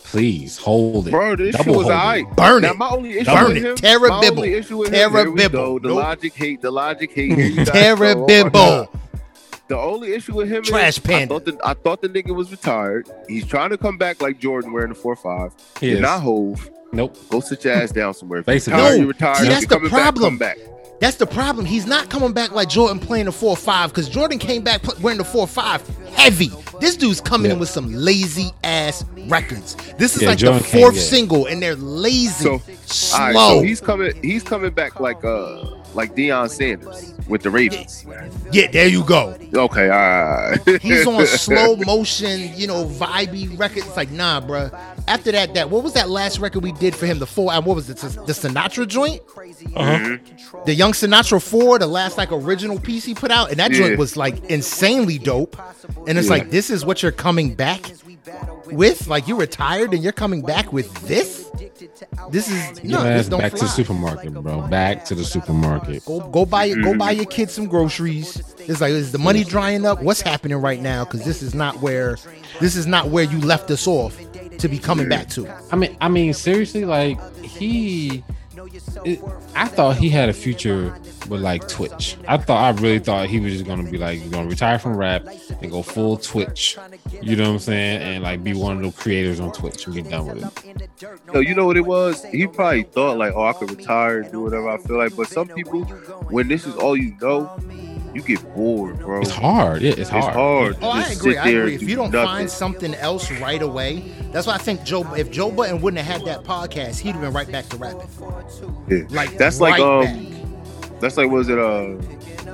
please 0.00 0.58
hold 0.58 1.08
it. 1.08 1.10
Bro, 1.10 1.36
this 1.36 1.56
shit 1.56 1.64
Double 1.66 1.78
was 1.78 1.86
hold 1.86 1.94
it. 1.94 1.96
alright. 1.98 2.36
burn 2.36 2.62
Now 2.62 2.72
it. 2.72 2.76
my 2.78 2.88
only 2.90 3.18
issue 3.18 3.30
Burn 3.30 3.44
with 3.48 3.56
it. 3.56 3.64
him, 3.64 3.76
Terra 3.76 4.08
my 4.10 4.20
Bibble. 4.20 4.38
only 4.40 4.54
issue 4.54 4.76
with 4.76 4.90
Terra 4.90 5.22
him, 5.22 5.34
Bibble. 5.34 5.80
The 5.80 5.88
Nope. 5.88 5.96
logic 5.98 6.34
hate, 6.34 6.60
the 6.60 6.70
logic 6.70 7.12
hate. 7.12 7.38
Here 7.38 7.64
Terra. 7.64 8.14
Bibble. 8.26 8.92
The 9.68 9.78
only 9.78 10.12
issue 10.14 10.34
with 10.34 10.50
him 10.50 10.64
Trash 10.64 10.94
is 10.94 10.98
panda. 10.98 11.34
I 11.36 11.38
thought, 11.38 11.44
the, 11.44 11.60
I 11.64 11.74
thought 11.74 12.02
the 12.02 12.08
nigga 12.08 12.34
was 12.34 12.50
retired. 12.50 13.08
He's 13.28 13.46
trying 13.46 13.70
to 13.70 13.78
come 13.78 13.96
back 13.98 14.20
like 14.20 14.40
Jordan 14.40 14.72
wearing 14.72 14.88
the 14.88 14.96
four 14.96 15.14
five. 15.14 15.52
He 15.80 15.86
You're 15.90 15.96
is. 15.98 16.02
not 16.02 16.20
Hove. 16.22 16.68
Nope. 16.92 17.16
Go 17.28 17.40
sit 17.40 17.64
your 17.64 17.74
ass 17.74 17.92
down 17.92 18.14
somewhere. 18.14 18.40
If 18.40 18.46
you're 18.46 18.54
Basically. 18.54 18.80
No, 18.80 18.90
you're 18.90 19.12
see, 19.12 19.48
that's 19.48 19.66
the 19.66 19.78
problem. 19.88 20.38
Back, 20.38 20.58
back. 20.58 20.70
That's 21.00 21.16
the 21.16 21.26
problem. 21.26 21.64
He's 21.64 21.86
not 21.86 22.10
coming 22.10 22.32
back 22.32 22.52
like 22.52 22.68
Jordan 22.68 22.98
playing 22.98 23.24
the 23.24 23.32
4 23.32 23.56
5 23.56 23.90
because 23.90 24.08
Jordan 24.08 24.38
came 24.38 24.62
back 24.62 24.82
pl- 24.82 25.00
wearing 25.00 25.18
the 25.18 25.24
4 25.24 25.46
5 25.46 26.09
heavy. 26.14 26.50
This 26.80 26.96
dude's 26.96 27.20
coming 27.20 27.46
Yeah. 27.50 27.54
in 27.54 27.60
with 27.60 27.68
some 27.68 27.92
lazy 27.92 28.50
ass 28.64 29.04
records. 29.28 29.76
This 29.98 30.16
is 30.16 30.22
Yeah, 30.22 30.30
like 30.30 30.38
Jordan 30.38 30.62
the 30.62 30.68
came, 30.68 30.80
fourth 30.80 30.96
yeah. 30.96 31.02
single, 31.02 31.46
and 31.46 31.62
they're 31.62 31.76
lazy, 31.76 32.44
So, 32.44 32.62
slow. 32.86 33.18
All 33.18 33.26
right, 33.26 33.34
so 33.34 33.62
he's 33.62 33.80
coming. 33.80 34.12
He's 34.22 34.42
coming 34.42 34.70
back 34.70 35.00
like 35.00 35.24
uh 35.24 35.64
like 35.92 36.14
Deion 36.14 36.48
Sanders 36.48 37.14
with 37.28 37.42
the 37.42 37.50
Ravens. 37.50 38.06
yeah, 38.52 38.70
there 38.70 38.86
you 38.86 39.02
go. 39.02 39.36
Okay, 39.52 39.88
all 39.90 39.98
right. 39.98 40.58
He's 40.82 41.04
on 41.04 41.26
slow 41.26 41.74
motion, 41.76 42.52
you 42.56 42.68
know, 42.68 42.84
vibey 42.84 43.58
records. 43.58 43.86
It's 43.88 43.96
like, 43.96 44.10
nah, 44.12 44.40
bruh. 44.40 44.72
After 45.08 45.32
that, 45.32 45.52
that 45.54 45.68
what 45.68 45.82
was 45.82 45.92
that 45.94 46.08
last 46.08 46.38
record 46.38 46.62
we 46.62 46.70
did 46.72 46.94
for 46.94 47.06
him? 47.06 47.18
The 47.18 47.26
four, 47.26 47.52
and 47.52 47.66
what 47.66 47.74
was 47.74 47.90
it? 47.90 47.96
The, 47.96 48.08
the 48.08 48.32
Sinatra 48.32 48.86
joint, 48.86 49.20
Uh-huh. 49.74 50.16
the 50.64 50.74
Young 50.74 50.92
Sinatra 50.92 51.42
Four, 51.42 51.80
the 51.80 51.88
last 51.88 52.16
like 52.16 52.30
original 52.30 52.78
piece 52.78 53.04
he 53.04 53.12
put 53.14 53.32
out, 53.32 53.50
and 53.50 53.58
that 53.58 53.72
Yeah. 53.72 53.78
joint 53.78 53.98
was 53.98 54.16
like 54.16 54.44
insanely 54.48 55.18
dope. 55.18 55.56
And 56.06 56.18
it's 56.18 56.26
Yeah. 56.28 56.34
like, 56.34 56.50
this 56.50 56.70
is 56.70 56.84
what 56.84 57.02
you're 57.02 57.12
coming 57.12 57.54
back 57.54 57.92
with? 58.66 59.06
Like 59.08 59.28
you 59.28 59.36
retired 59.36 59.92
and 59.94 60.02
you're 60.02 60.12
coming 60.12 60.42
back 60.42 60.72
with 60.72 60.92
this? 61.06 61.46
This 62.30 62.50
is 62.50 62.84
no, 62.84 63.02
Yeah, 63.04 63.16
this 63.16 63.28
don't 63.28 63.40
back 63.40 63.52
to 63.52 63.60
the 63.64 63.68
supermarket, 63.68 64.32
bro. 64.34 64.62
Back 64.68 65.04
to 65.06 65.14
the 65.14 65.24
supermarket. 65.24 66.04
Go 66.04 66.20
go 66.20 66.44
buy 66.46 66.64
your 66.64 66.76
Mm-hmm. 66.76 66.92
go 66.92 66.98
buy 66.98 67.10
your 67.12 67.24
kids 67.26 67.52
some 67.54 67.66
groceries. 67.66 68.42
It's 68.58 68.80
like 68.80 68.92
is 68.92 69.12
the 69.12 69.18
money 69.18 69.44
drying 69.44 69.84
up? 69.86 70.02
What's 70.02 70.20
happening 70.20 70.58
right 70.58 70.80
now? 70.80 71.04
Because 71.04 71.24
this 71.24 71.42
is 71.42 71.54
not 71.54 71.80
where 71.80 72.16
this 72.60 72.76
is 72.76 72.86
not 72.86 73.08
where 73.08 73.24
you 73.24 73.40
left 73.40 73.70
us 73.70 73.86
off 73.86 74.18
to 74.58 74.68
be 74.68 74.78
coming 74.78 75.08
back 75.08 75.28
to. 75.30 75.48
I 75.72 75.76
mean, 75.76 75.96
I 76.00 76.08
mean, 76.08 76.32
seriously, 76.34 76.84
like 76.84 77.18
he, 77.42 78.22
it, 79.04 79.20
I 79.54 79.66
thought 79.68 79.96
he 79.96 80.08
had 80.08 80.28
a 80.28 80.32
future 80.32 80.96
with 81.28 81.40
like 81.40 81.68
Twitch. 81.68 82.16
I 82.26 82.36
thought, 82.36 82.62
I 82.62 82.80
really 82.80 82.98
thought 82.98 83.28
he 83.28 83.40
was 83.40 83.52
just 83.52 83.66
gonna 83.66 83.88
be 83.88 83.98
like, 83.98 84.30
gonna 84.30 84.48
retire 84.48 84.78
from 84.78 84.96
rap 84.96 85.26
and 85.60 85.70
go 85.70 85.82
full 85.82 86.16
Twitch. 86.16 86.78
You 87.20 87.36
know 87.36 87.44
what 87.44 87.52
I'm 87.54 87.58
saying? 87.58 88.02
And 88.02 88.24
like 88.24 88.42
be 88.42 88.54
one 88.54 88.76
of 88.76 88.82
the 88.82 89.00
creators 89.02 89.40
on 89.40 89.52
Twitch 89.52 89.86
and 89.86 89.94
get 89.94 90.10
done 90.10 90.26
with 90.26 90.64
it. 90.64 91.20
No, 91.32 91.40
you 91.40 91.54
know 91.54 91.66
what 91.66 91.76
it 91.76 91.86
was? 91.86 92.24
He 92.24 92.46
probably 92.46 92.82
thought 92.84 93.18
like, 93.18 93.32
oh, 93.34 93.44
I 93.44 93.52
could 93.52 93.70
retire 93.70 94.20
and 94.20 94.32
do 94.32 94.42
whatever 94.42 94.68
I 94.68 94.78
feel 94.78 94.98
like. 94.98 95.16
But 95.16 95.28
some 95.28 95.48
people, 95.48 95.84
when 96.30 96.48
this 96.48 96.66
is 96.66 96.74
all 96.76 96.96
you 96.96 97.16
know, 97.20 97.56
you 98.14 98.22
get 98.22 98.42
bored, 98.54 98.98
bro. 98.98 99.20
It's 99.20 99.30
hard. 99.30 99.82
Yeah, 99.82 99.90
it's 99.90 100.00
It's 100.00 100.10
hard. 100.10 100.34
hard. 100.34 100.76
Oh, 100.82 100.90
I 100.90 101.08
agree. 101.10 101.36
I 101.36 101.48
agree. 101.48 101.74
If 101.76 101.82
you 101.82 101.96
don't 101.96 102.10
nothing. 102.12 102.26
find 102.26 102.50
something 102.50 102.94
else 102.96 103.30
right 103.32 103.62
away, 103.62 104.02
that's 104.32 104.46
why 104.46 104.54
I 104.54 104.58
think 104.58 104.82
Joe. 104.84 105.02
If 105.14 105.30
Joe 105.30 105.50
Budden 105.50 105.80
wouldn't 105.80 106.02
have 106.02 106.20
had 106.20 106.26
that 106.26 106.44
podcast, 106.44 106.98
he'd 107.00 107.12
have 107.12 107.20
been 107.20 107.32
right 107.32 107.50
back 107.50 107.68
to 107.70 107.76
rapping. 107.76 108.08
Yeah. 108.88 109.04
Like 109.10 109.36
That's 109.38 109.60
like, 109.60 109.80
um, 109.80 110.04
back. 110.04 111.00
That's 111.00 111.16
like 111.16 111.30
was 111.30 111.48
it 111.48 111.58
uh 111.58 111.96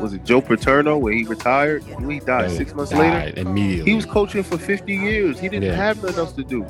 was 0.01 0.13
it 0.13 0.25
Joe 0.25 0.41
Paterno 0.43 0.99
when 0.99 1.15
he 1.15 1.25
retired? 1.25 1.83
When 1.99 2.11
he 2.11 2.21
died 2.21 2.51
Yeah, 2.51 2.57
six 2.59 2.75
months 2.75 2.93
died 2.93 3.35
later. 3.37 3.41
immediately. 3.49 3.91
He 3.91 3.97
was 3.97 4.05
coaching 4.05 4.43
for 4.43 4.59
50 4.59 4.95
years. 4.95 5.41
He 5.41 5.49
didn't 5.49 5.65
Yeah. 5.65 5.75
have 5.75 6.03
nothing 6.03 6.19
else 6.19 6.33
to 6.33 6.45
do. 6.45 6.65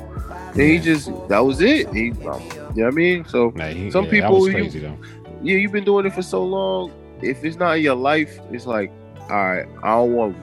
And 0.53 0.61
he 0.61 0.79
just 0.79 1.11
that 1.27 1.39
was 1.39 1.61
it. 1.61 1.93
He, 1.93 2.11
um, 2.11 2.15
you 2.23 2.27
know 2.27 2.41
what 2.75 2.85
I 2.87 2.89
mean? 2.91 3.25
So 3.27 3.51
Nah, 3.55 3.65
he- 3.67 3.91
some 3.91 4.05
yeah, 4.05 4.11
that 4.11 4.15
people, 4.21 4.39
was 4.39 4.47
you- 4.75 4.81
though. 4.81 4.97
yeah, 5.43 5.57
you've 5.57 5.71
been 5.73 5.83
doing 5.83 6.05
it 6.05 6.13
for 6.13 6.21
so 6.21 6.43
long. 6.43 6.91
If 7.21 7.43
it's 7.43 7.57
not 7.57 7.77
in 7.77 7.83
your 7.83 7.95
life, 7.95 8.39
it's 8.51 8.65
like, 8.65 8.91
all 9.29 9.35
right, 9.35 9.65
I 9.83 9.95
don't 9.95 10.13
want 10.13 10.37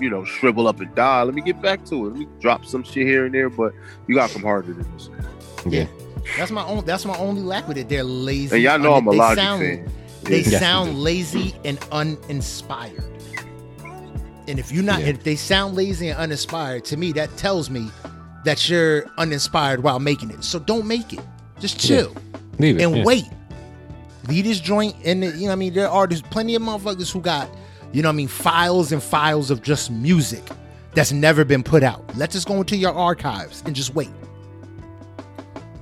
you 0.00 0.08
know 0.10 0.24
shrivel 0.24 0.66
up 0.68 0.80
and 0.80 0.92
die. 0.94 1.22
Let 1.22 1.34
me 1.34 1.42
get 1.42 1.60
back 1.60 1.84
to 1.86 1.94
it. 2.06 2.08
Let 2.10 2.16
me 2.16 2.28
drop 2.40 2.64
some 2.64 2.82
shit 2.82 3.06
here 3.06 3.26
and 3.26 3.34
there, 3.34 3.50
but 3.50 3.72
you 4.08 4.14
got 4.14 4.30
some 4.30 4.42
come 4.42 4.48
harder 4.48 4.72
than 4.72 4.90
this. 4.94 5.08
Yeah. 5.66 5.86
That's 6.38 6.50
my 6.50 6.64
own. 6.64 6.84
That's 6.84 7.04
my 7.04 7.16
only 7.18 7.42
lack 7.42 7.66
with 7.68 7.76
it. 7.78 7.88
They're 7.88 8.04
lazy. 8.04 8.54
And 8.54 8.62
y'all 8.62 8.78
know 8.78 8.94
I'm 8.94 9.06
a 9.06 9.10
They 9.10 9.16
Logic 9.16 9.38
sound- 9.38 9.60
fan. 9.62 9.90
They 10.22 10.40
Yeah. 10.42 10.58
sound 10.60 10.98
lazy 10.98 11.54
and 11.64 11.78
uninspired. 11.90 13.02
And 14.48 14.58
if 14.58 14.72
you're 14.72 14.82
not, 14.84 15.00
Yeah. 15.00 15.08
if 15.08 15.22
they 15.24 15.36
sound 15.36 15.74
lazy 15.74 16.08
and 16.08 16.18
uninspired, 16.18 16.84
to 16.86 16.96
me 16.96 17.12
that 17.12 17.36
tells 17.36 17.70
me 17.70 17.90
that 18.44 18.68
you're 18.68 19.04
uninspired 19.18 19.82
while 19.82 19.98
making 20.00 20.30
it. 20.30 20.42
So 20.44 20.58
don't 20.58 20.86
make 20.86 21.12
it. 21.12 21.20
Just 21.60 21.82
Yeah. 21.88 22.02
chill 22.02 22.14
Leave 22.58 22.78
it. 22.78 22.82
and 22.84 22.96
yeah. 22.98 23.04
wait. 23.04 23.24
Lead 24.28 24.44
this 24.44 24.60
joint, 24.60 24.94
and 25.04 25.24
you 25.24 25.46
know, 25.46 25.52
I 25.52 25.56
mean, 25.56 25.74
there 25.74 25.88
are 25.88 26.06
there's 26.06 26.22
plenty 26.22 26.54
of 26.54 26.62
motherfuckers 26.62 27.12
who 27.12 27.20
got, 27.20 27.50
you 27.92 28.02
know, 28.02 28.08
what 28.08 28.14
I 28.14 28.16
mean, 28.16 28.28
files 28.28 28.92
and 28.92 29.02
files 29.02 29.50
of 29.50 29.62
just 29.62 29.90
music 29.90 30.42
that's 30.94 31.12
never 31.12 31.44
been 31.44 31.62
put 31.62 31.82
out. 31.82 32.04
Let's 32.16 32.34
just 32.34 32.46
go 32.46 32.56
into 32.56 32.76
your 32.76 32.92
archives 32.92 33.62
and 33.66 33.74
just 33.74 33.94
wait. 33.94 34.10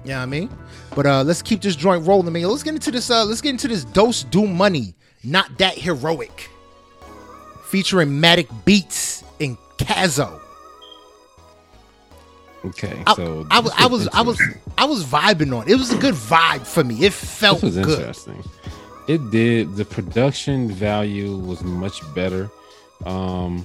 You 0.05 0.13
know 0.13 0.17
what 0.17 0.23
I 0.23 0.27
mean? 0.27 0.51
But 0.95 1.07
uh 1.07 1.23
let's 1.23 1.43
keep 1.43 1.61
this 1.61 1.77
joint 1.77 2.07
rolling, 2.07 2.33
man. 2.33 2.45
Let's 2.45 2.63
get 2.63 2.75
into 2.75 2.91
this. 2.91 3.11
Uh, 3.11 3.25
let's 3.25 3.41
get 3.41 3.51
into 3.51 3.69
this 3.69 3.85
dose 3.85 4.23
do 4.23 4.47
money, 4.47 4.95
not 5.23 5.59
that 5.59 5.75
heroic, 5.75 6.49
featuring 7.65 8.09
Matic 8.09 8.49
Beats 8.65 9.23
and 9.39 9.59
Kazo. 9.77 10.40
Okay, 12.65 13.03
I, 13.07 13.15
so 13.15 13.47
I, 13.51 13.61
was 13.61 13.73
I 13.77 13.87
was 13.87 14.09
I 14.09 14.21
was. 14.23 14.41
I 14.77 14.85
was 14.85 15.05
vibing 15.05 15.57
on. 15.57 15.67
it. 15.67 15.73
It 15.73 15.77
was 15.77 15.93
a 15.93 15.99
good 15.99 16.15
vibe 16.15 16.67
for 16.67 16.85
me. 16.85 17.05
It 17.05 17.13
felt 17.13 17.61
This 17.63 17.77
was 17.77 17.87
good. 17.87 17.99
interesting. 18.01 18.43
It 19.09 19.31
did. 19.31 19.77
The 19.77 19.85
production 19.85 20.71
value 20.71 21.37
was 21.37 21.63
much 21.63 22.01
better. 22.15 22.51
Um, 23.07 23.65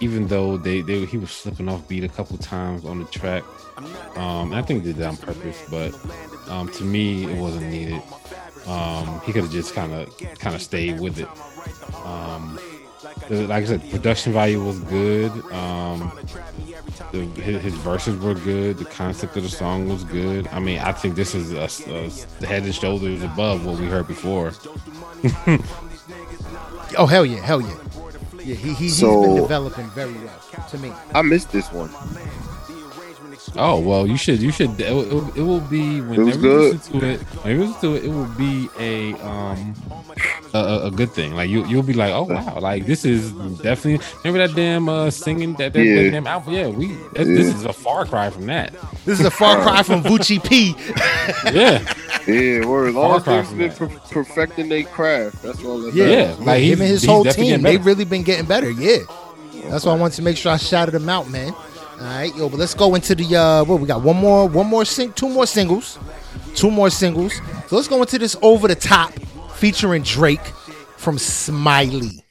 even 0.00 0.26
though 0.28 0.58
they, 0.58 0.82
they 0.82 1.06
he 1.06 1.16
was 1.16 1.30
slipping 1.30 1.68
off 1.68 1.88
beat 1.88 2.04
a 2.04 2.08
couple 2.08 2.36
times 2.38 2.84
on 2.84 2.98
the 2.98 3.06
track. 3.06 3.42
Um, 4.16 4.52
I 4.52 4.60
think 4.62 4.84
they 4.84 4.90
did 4.92 4.96
that 5.00 5.08
on 5.08 5.16
purpose, 5.16 5.62
but 5.70 5.94
um, 6.50 6.68
to 6.72 6.84
me 6.84 7.24
it 7.24 7.38
wasn't 7.38 7.66
needed. 7.68 8.02
Um, 8.66 9.20
he 9.24 9.32
could 9.32 9.44
have 9.44 9.52
just 9.52 9.74
kind 9.74 9.92
of 9.94 10.14
kind 10.38 10.54
of 10.54 10.60
stayed 10.60 11.00
with 11.00 11.18
it. 11.18 11.28
Um, 12.04 12.58
like 13.30 13.62
I 13.62 13.66
said, 13.66 13.90
production 13.90 14.32
value 14.32 14.62
was 14.64 14.78
good. 14.80 15.30
Um, 15.52 16.12
the, 17.12 17.24
his, 17.40 17.62
his 17.62 17.74
verses 17.74 18.16
were 18.18 18.34
good. 18.34 18.78
The 18.78 18.84
concept 18.86 19.36
of 19.36 19.42
the 19.42 19.48
song 19.48 19.88
was 19.88 20.04
good. 20.04 20.46
I 20.48 20.58
mean, 20.60 20.78
I 20.78 20.92
think 20.92 21.14
this 21.14 21.34
is 21.34 21.52
a, 21.52 21.68
a 22.42 22.46
head 22.46 22.62
and 22.64 22.74
shoulders 22.74 23.22
above 23.22 23.64
what 23.66 23.78
we 23.78 23.86
heard 23.86 24.06
before. 24.08 24.52
Oh 26.98 27.06
hell 27.06 27.26
yeah, 27.26 27.40
hell 27.44 27.60
yeah. 27.60 27.74
Yeah, 28.38 28.54
he, 28.54 28.54
he, 28.54 28.74
he's 28.74 28.98
So- 28.98 29.22
been 29.22 29.36
developing 29.42 29.86
very 29.90 30.12
well 30.14 30.40
to 30.70 30.78
me. 30.78 30.92
I 31.14 31.22
missed 31.22 31.50
this 31.50 31.70
one. 31.72 31.90
Oh 33.54 33.78
well, 33.80 34.06
you 34.06 34.16
should 34.16 34.42
you 34.42 34.50
should 34.50 34.78
it 34.80 34.92
will, 34.92 35.28
it 35.36 35.40
will 35.42 35.60
be 35.60 36.00
whenever 36.00 36.30
you 36.40 36.52
listen 36.72 37.00
to 37.00 37.06
it. 37.06 37.20
When 37.20 37.54
you 37.56 37.64
listen 37.64 37.80
to 37.82 37.94
it, 37.96 38.04
it 38.04 38.08
will 38.08 38.26
be 38.36 38.68
a 38.78 39.12
um 39.22 39.74
a, 40.52 40.58
a- 40.58 40.86
a 40.86 40.90
good 40.90 41.10
thing. 41.12 41.34
Like 41.34 41.48
you 41.48 41.64
you'll 41.66 41.82
be 41.82 41.92
like, 41.92 42.12
oh 42.12 42.24
wow, 42.24 42.58
like 42.60 42.86
this 42.86 43.04
is 43.04 43.32
definitely 43.62 44.04
remember 44.24 44.46
that 44.46 44.56
damn 44.56 44.88
uh 44.88 45.10
singing 45.10 45.54
that 45.54 45.72
that, 45.74 45.84
Yeah. 45.84 46.02
that 46.02 46.10
damn 46.10 46.26
album. 46.26 46.54
Yeah, 46.54 46.68
we 46.68 46.88
this, 47.14 47.26
this 47.28 47.54
is 47.54 47.64
a 47.64 47.72
far 47.72 48.04
cry 48.04 48.30
from 48.30 48.46
that. 48.46 48.72
This 49.04 49.20
is 49.20 49.26
a 49.26 49.30
far 49.30 49.62
cry 49.62 49.82
from 49.82 50.02
Vucci 50.02 50.42
P. 50.42 50.74
Yeah, 51.54 51.94
Yeah, 52.26 52.66
word. 52.66 52.94
Far 52.94 53.08
Long 53.08 53.20
things 53.22 53.52
been 53.52 53.70
per- 53.72 53.98
perfecting 54.10 54.68
their 54.68 54.82
craft. 54.84 55.42
That's 55.42 55.62
all. 55.64 55.78
That 55.80 55.94
Yeah, 55.94 56.06
Yeah, 56.06 56.36
like, 56.40 56.62
him 56.62 56.80
and 56.80 56.90
his 56.90 57.04
whole 57.04 57.24
team, 57.24 57.62
they 57.62 57.76
better. 57.76 57.84
really 57.88 58.04
been 58.04 58.22
getting 58.24 58.46
better. 58.46 58.70
Yeah, 58.70 58.98
that's 59.70 59.84
why 59.84 59.92
I 59.92 59.96
wanted 59.96 60.16
to 60.16 60.22
make 60.22 60.36
sure 60.36 60.50
I 60.52 60.56
shouted 60.56 60.90
them 60.92 61.08
out, 61.08 61.28
man. 61.30 61.54
All 61.98 62.02
right, 62.06 62.34
yo, 62.36 62.48
but 62.48 62.58
let's 62.58 62.74
go 62.74 62.94
into 62.94 63.14
the 63.14 63.36
uh, 63.36 63.64
what 63.64 63.80
we 63.80 63.86
got. 63.86 64.02
One 64.02 64.16
more, 64.16 64.46
one 64.48 64.66
more, 64.66 64.84
sing, 64.84 65.12
two 65.14 65.28
more 65.28 65.46
singles, 65.46 65.98
two 66.54 66.70
more 66.70 66.90
singles. 66.90 67.34
So 67.68 67.76
let's 67.76 67.88
go 67.88 68.00
into 68.00 68.18
this 68.18 68.36
over 68.42 68.68
the 68.68 68.74
top 68.74 69.12
featuring 69.54 70.02
Drake 70.02 70.44
from 70.96 71.16
Smiley. 71.18 72.22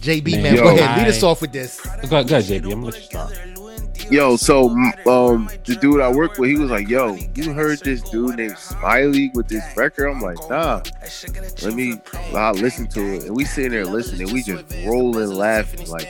JB 0.00 0.30
man, 0.34 0.42
Man, 0.42 0.56
go 0.56 0.68
ahead, 0.68 0.98
lead 0.98 1.08
us 1.08 1.22
off 1.24 1.40
with 1.42 1.52
this. 1.52 1.80
go, 2.02 2.08
go 2.08 2.16
ahead, 2.18 2.44
JB. 2.44 2.64
I'm 2.64 2.70
gonna 2.70 2.84
let 2.86 2.96
you 2.96 3.02
start. 3.02 3.32
Yo, 4.10 4.36
so 4.36 4.70
um, 5.06 5.50
the 5.64 5.76
dude 5.80 6.00
I 6.00 6.10
work 6.10 6.38
with, 6.38 6.48
he 6.48 6.56
was 6.56 6.70
like, 6.70 6.88
"Yo, 6.88 7.14
you 7.34 7.52
heard 7.52 7.80
this 7.80 8.00
dude 8.10 8.36
named 8.36 8.56
Smiley 8.56 9.30
with 9.34 9.48
this 9.48 9.64
record?" 9.76 10.08
I'm 10.08 10.20
like, 10.20 10.38
"Nah." 10.48 10.82
Let 11.62 11.74
me, 11.74 12.00
I 12.34 12.52
listen 12.52 12.86
to 12.88 13.00
it, 13.00 13.24
and 13.24 13.36
we 13.36 13.44
sitting 13.44 13.72
there 13.72 13.84
listening. 13.84 14.32
We 14.32 14.42
just 14.42 14.64
rolling, 14.86 15.34
laughing, 15.34 15.86
like, 15.88 16.08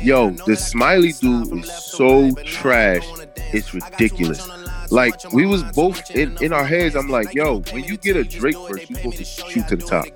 "Yo, 0.00 0.30
this 0.46 0.64
Smiley 0.66 1.12
dude 1.12 1.64
is 1.64 1.72
so 1.72 2.32
trash. 2.44 3.06
It's 3.52 3.74
ridiculous." 3.74 4.48
Like 4.90 5.32
we 5.32 5.44
was 5.44 5.64
both 5.64 6.10
in 6.12 6.36
in 6.40 6.52
our 6.52 6.64
heads. 6.64 6.94
I'm 6.94 7.08
like, 7.08 7.34
"Yo, 7.34 7.60
when 7.72 7.82
you 7.84 7.96
get 7.96 8.16
a 8.16 8.24
Drake 8.24 8.56
verse, 8.68 8.88
you 8.88 8.96
supposed 8.96 9.18
to 9.18 9.24
shoot 9.24 9.66
to 9.68 9.76
the 9.76 9.84
top." 9.84 10.06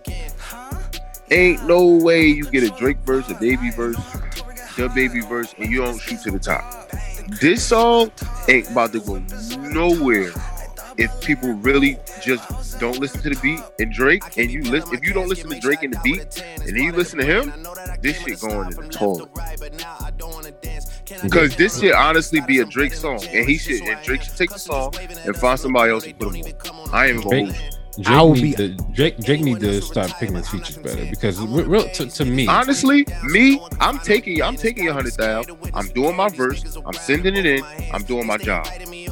Ain't 1.33 1.67
no 1.67 1.87
way 1.87 2.27
you 2.27 2.45
get 2.51 2.63
a 2.63 2.69
Drake 2.69 2.99
verse, 3.07 3.27
a 3.31 3.35
Baby 3.35 3.71
verse, 3.71 3.97
the 4.77 4.89
Baby 4.95 5.21
verse, 5.21 5.55
and 5.59 5.71
you 5.71 5.83
don't 5.83 5.99
shoot 5.99 6.21
to 6.23 6.31
the 6.31 6.39
top. 6.39 6.91
This 7.41 7.65
song 7.65 8.11
ain't 8.49 8.71
about 8.71 8.93
to 8.93 9.01
go 9.01 9.23
nowhere 9.59 10.33
if 10.99 11.21
people 11.21 11.53
really 11.55 11.99
just 12.23 12.79
don't 12.79 12.99
listen 12.99 13.23
to 13.23 13.31
the 13.31 13.41
beat 13.41 13.61
and 13.79 13.93
Drake, 13.93 14.23
and 14.37 14.51
you 14.51 14.63
listen. 14.63 14.95
If 14.95 15.05
you 15.05 15.13
don't 15.13 15.29
listen 15.29 15.51
to 15.51 15.61
Drake 15.61 15.83
and 15.83 15.95
the 15.95 16.01
beat, 16.03 16.43
and 16.61 16.77
then 16.77 16.83
you 16.83 16.93
listen 16.93 17.19
to 17.19 17.25
him, 17.25 17.53
this 18.01 18.21
shit 18.23 18.41
going 18.41 18.73
in 18.73 18.77
the 18.77 18.89
toilet. 18.89 19.33
Mm-hmm. 19.33 21.27
Because 21.27 21.57
this 21.57 21.81
should 21.81 21.93
honestly 21.93 22.41
be 22.41 22.61
a 22.61 22.65
Drake 22.65 22.95
song, 22.95 23.23
and 23.31 23.49
he 23.49 23.59
should, 23.59 23.83
and 23.83 24.03
Drake 24.05 24.23
should 24.23 24.37
take 24.37 24.51
the 24.51 24.59
song 24.59 24.95
and 25.25 25.37
find 25.37 25.59
somebody 25.59 25.93
else 25.93 26.05
to 26.05 26.15
put 26.15 26.35
him 26.35 26.55
on. 26.67 26.91
I 26.93 27.07
ain't 27.07 27.19
even 27.19 27.29
gonna 27.29 27.45
hold 27.45 27.57
you. 27.57 27.82
Drake 28.01 28.09
I 28.09 28.23
will 28.23 28.35
need 28.35 28.57
be- 28.57 28.69
to 28.77 28.85
Drake 28.95 29.19
Drake 29.19 29.41
need 29.43 29.61
to 29.61 29.83
start 29.83 30.13
picking 30.19 30.37
his 30.37 30.49
features 30.49 30.79
better 30.79 31.05
because 31.11 31.41
real 31.41 31.89
to, 31.91 32.07
to 32.07 32.25
me 32.25 32.47
Honestly, 32.47 33.07
me, 33.25 33.61
I'm 33.81 33.99
taking, 33.99 34.43
I'm 34.43 34.57
taking 34.57 34.89
a 34.89 34.93
hundred 34.93 35.13
thousand. 35.15 35.59
I'm 35.75 35.89
doing 35.89 36.17
my 36.17 36.29
verse. 36.31 36.77
I'm 36.87 36.95
sending 36.95 37.37
it 37.37 37.45
in. 37.45 37.65
I'm 37.93 38.03
doing 38.05 38.27
my 38.27 38.39
job. 38.39 38.67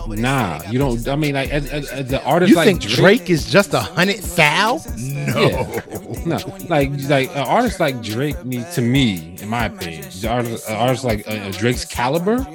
nah 0.09 0.61
you 0.71 0.79
don't 0.79 1.07
I 1.09 1.17
mean 1.17 1.35
like 1.35 1.51
as, 1.51 1.69
as, 1.71 1.91
as 1.91 2.09
the 2.09 2.23
artist 2.25 2.51
You 2.51 2.57
like 2.57 2.67
think 2.67 2.81
Drake 2.83 3.29
is 3.29 3.51
just 3.51 3.75
a 3.75 3.81
hundred 3.81 4.17
thou? 4.19 4.81
No. 4.97 5.49
Yeah. 5.49 5.81
No, 6.27 6.39
like 6.69 6.91
like 7.09 7.31
an 7.31 7.47
artist 7.47 7.81
like 7.81 8.03
Drake 8.03 8.45
needs 8.45 8.75
to 8.75 8.83
me, 8.83 9.37
in 9.41 9.49
my 9.49 9.67
opinion, 9.67 10.03
the 10.21 10.29
artist, 10.29 10.69
an 10.69 10.77
artist 10.77 11.05
like 11.05 11.27
uh, 11.27 11.31
uh, 11.33 11.53
Drake's 11.53 11.85
caliber, 11.85 12.47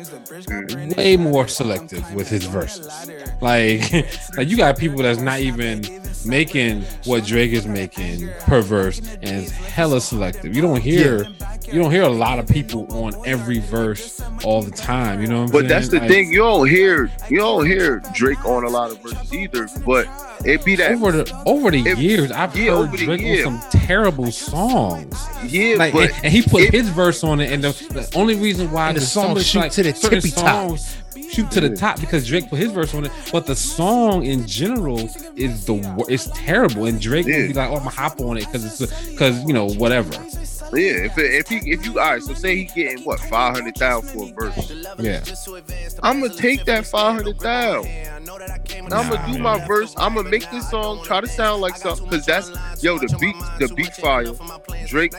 way 0.95 1.17
more 1.17 1.47
selective 1.47 2.13
with 2.13 2.27
his 2.29 2.45
verses. 2.45 2.87
Like 3.41 3.91
like 4.37 4.47
you 4.49 4.57
got 4.57 4.77
people 4.77 5.01
that's 5.01 5.19
not 5.19 5.39
even 5.39 5.83
making 6.23 6.83
what 7.05 7.25
Drake 7.25 7.51
is 7.51 7.65
making 7.65 8.29
per 8.41 8.61
verse 8.61 8.99
and 8.99 9.43
is 9.45 9.51
hella 9.51 9.99
selective. 9.99 10.55
You 10.55 10.61
don't 10.61 10.81
hear 10.81 11.25
you 11.67 11.81
don't 11.81 11.91
hear 11.91 12.03
a 12.03 12.09
lot 12.09 12.37
of 12.37 12.47
people 12.47 12.85
on 13.03 13.13
every 13.25 13.57
verse 13.59 14.21
all 14.43 14.61
the 14.61 14.69
time. 14.71 15.19
You 15.21 15.27
know 15.27 15.37
what 15.41 15.45
I'm 15.47 15.51
But 15.51 15.57
saying? 15.59 15.67
that's 15.69 15.87
the 15.89 15.99
Like, 15.99 16.09
thing. 16.09 16.31
You 16.31 16.39
don't 16.39 16.69
hear, 16.69 17.11
you 17.27 17.37
don't 17.39 17.65
hear 17.65 18.03
Drake 18.13 18.45
on 18.45 18.63
a 18.65 18.69
lot 18.69 18.91
of 18.91 19.01
verses 19.01 19.33
either. 19.33 19.67
But 19.83 20.07
it 20.45 20.63
be 20.63 20.75
that, 20.75 20.91
Over 20.91 21.11
the 21.23 21.43
over 21.47 21.71
the 21.71 21.79
If- 21.87 21.97
years, 21.97 22.31
I've 22.31 22.55
yeah, 22.55 22.75
heard 22.85 22.91
Drake 22.91 23.21
year. 23.21 23.47
on 23.47 23.59
some 23.59 23.71
terrible 23.81 24.31
songs. 24.31 25.15
yeah. 25.47 25.75
like 25.77 25.93
but 25.93 26.11
and, 26.11 26.25
and 26.25 26.33
he 26.33 26.41
put 26.43 26.61
it- 26.63 26.73
his 26.73 26.87
verse 26.89 27.23
on 27.23 27.39
it 27.39 27.51
and 27.51 27.63
the, 27.63 27.71
the 27.93 28.11
only 28.15 28.35
reason 28.35 28.69
why 28.71 28.89
the, 28.93 28.99
the 28.99 29.05
'cause 29.05 29.11
song 29.11 29.27
some 29.29 29.37
of 29.37 29.43
shoot 29.43 29.59
like, 29.59 29.71
to 29.71 29.83
the 29.83 29.93
certain 29.93 30.21
tippy 30.21 30.31
top. 30.35 30.69
songs 30.69 30.97
shoot 31.29 31.49
to 31.51 31.61
the 31.61 31.75
top 31.75 31.99
because 31.99 32.27
Drake 32.27 32.49
put 32.49 32.59
his 32.59 32.71
verse 32.71 32.93
on 32.93 33.05
it 33.05 33.11
but 33.31 33.45
the 33.45 33.55
song 33.55 34.23
in 34.25 34.45
general 34.47 34.99
is 35.35 35.65
the 35.65 36.05
it's 36.09 36.29
terrible 36.33 36.85
and 36.85 36.99
Drake 36.99 37.25
Yeah. 37.25 37.39
will 37.41 37.47
be 37.47 37.53
like 37.53 37.69
oh 37.69 37.73
I'm 37.75 37.79
gonna 37.79 37.89
hop 37.91 38.19
on 38.21 38.37
it 38.37 38.45
because 38.45 38.65
it's 38.81 39.09
because 39.11 39.43
you 39.45 39.53
know 39.53 39.69
whatever 39.69 40.11
yeah, 40.73 41.05
if 41.05 41.17
if 41.17 41.47
he 41.47 41.57
if 41.71 41.85
you 41.85 41.99
all 41.99 42.11
right, 42.11 42.23
so 42.23 42.33
say 42.33 42.55
he 42.55 42.63
getting 42.65 43.03
what 43.03 43.19
five 43.19 43.55
hundred 43.55 43.75
thousand 43.75 44.33
for 44.33 44.45
a 44.45 44.51
verse. 44.51 44.71
yeah 44.99 45.23
I'm 46.03 46.21
gonna 46.21 46.33
take 46.33 46.65
that 46.65 46.85
five 46.85 47.15
hundred 47.15 47.39
thousand. 47.39 47.91
And 47.91 48.93
I'm 48.93 49.09
gonna 49.09 49.33
do 49.33 49.39
my 49.39 49.65
verse. 49.65 49.93
I'm 49.97 50.15
gonna 50.15 50.29
make 50.29 50.49
this 50.51 50.69
song 50.69 51.03
try 51.03 51.21
to 51.21 51.27
sound 51.27 51.61
like 51.61 51.77
something 51.77 52.07
because 52.09 52.25
that's 52.25 52.49
yo 52.83 52.97
the 52.97 53.15
beat 53.19 53.35
the 53.59 53.73
beat 53.75 53.93
file. 53.95 54.37
Drake 54.87 55.11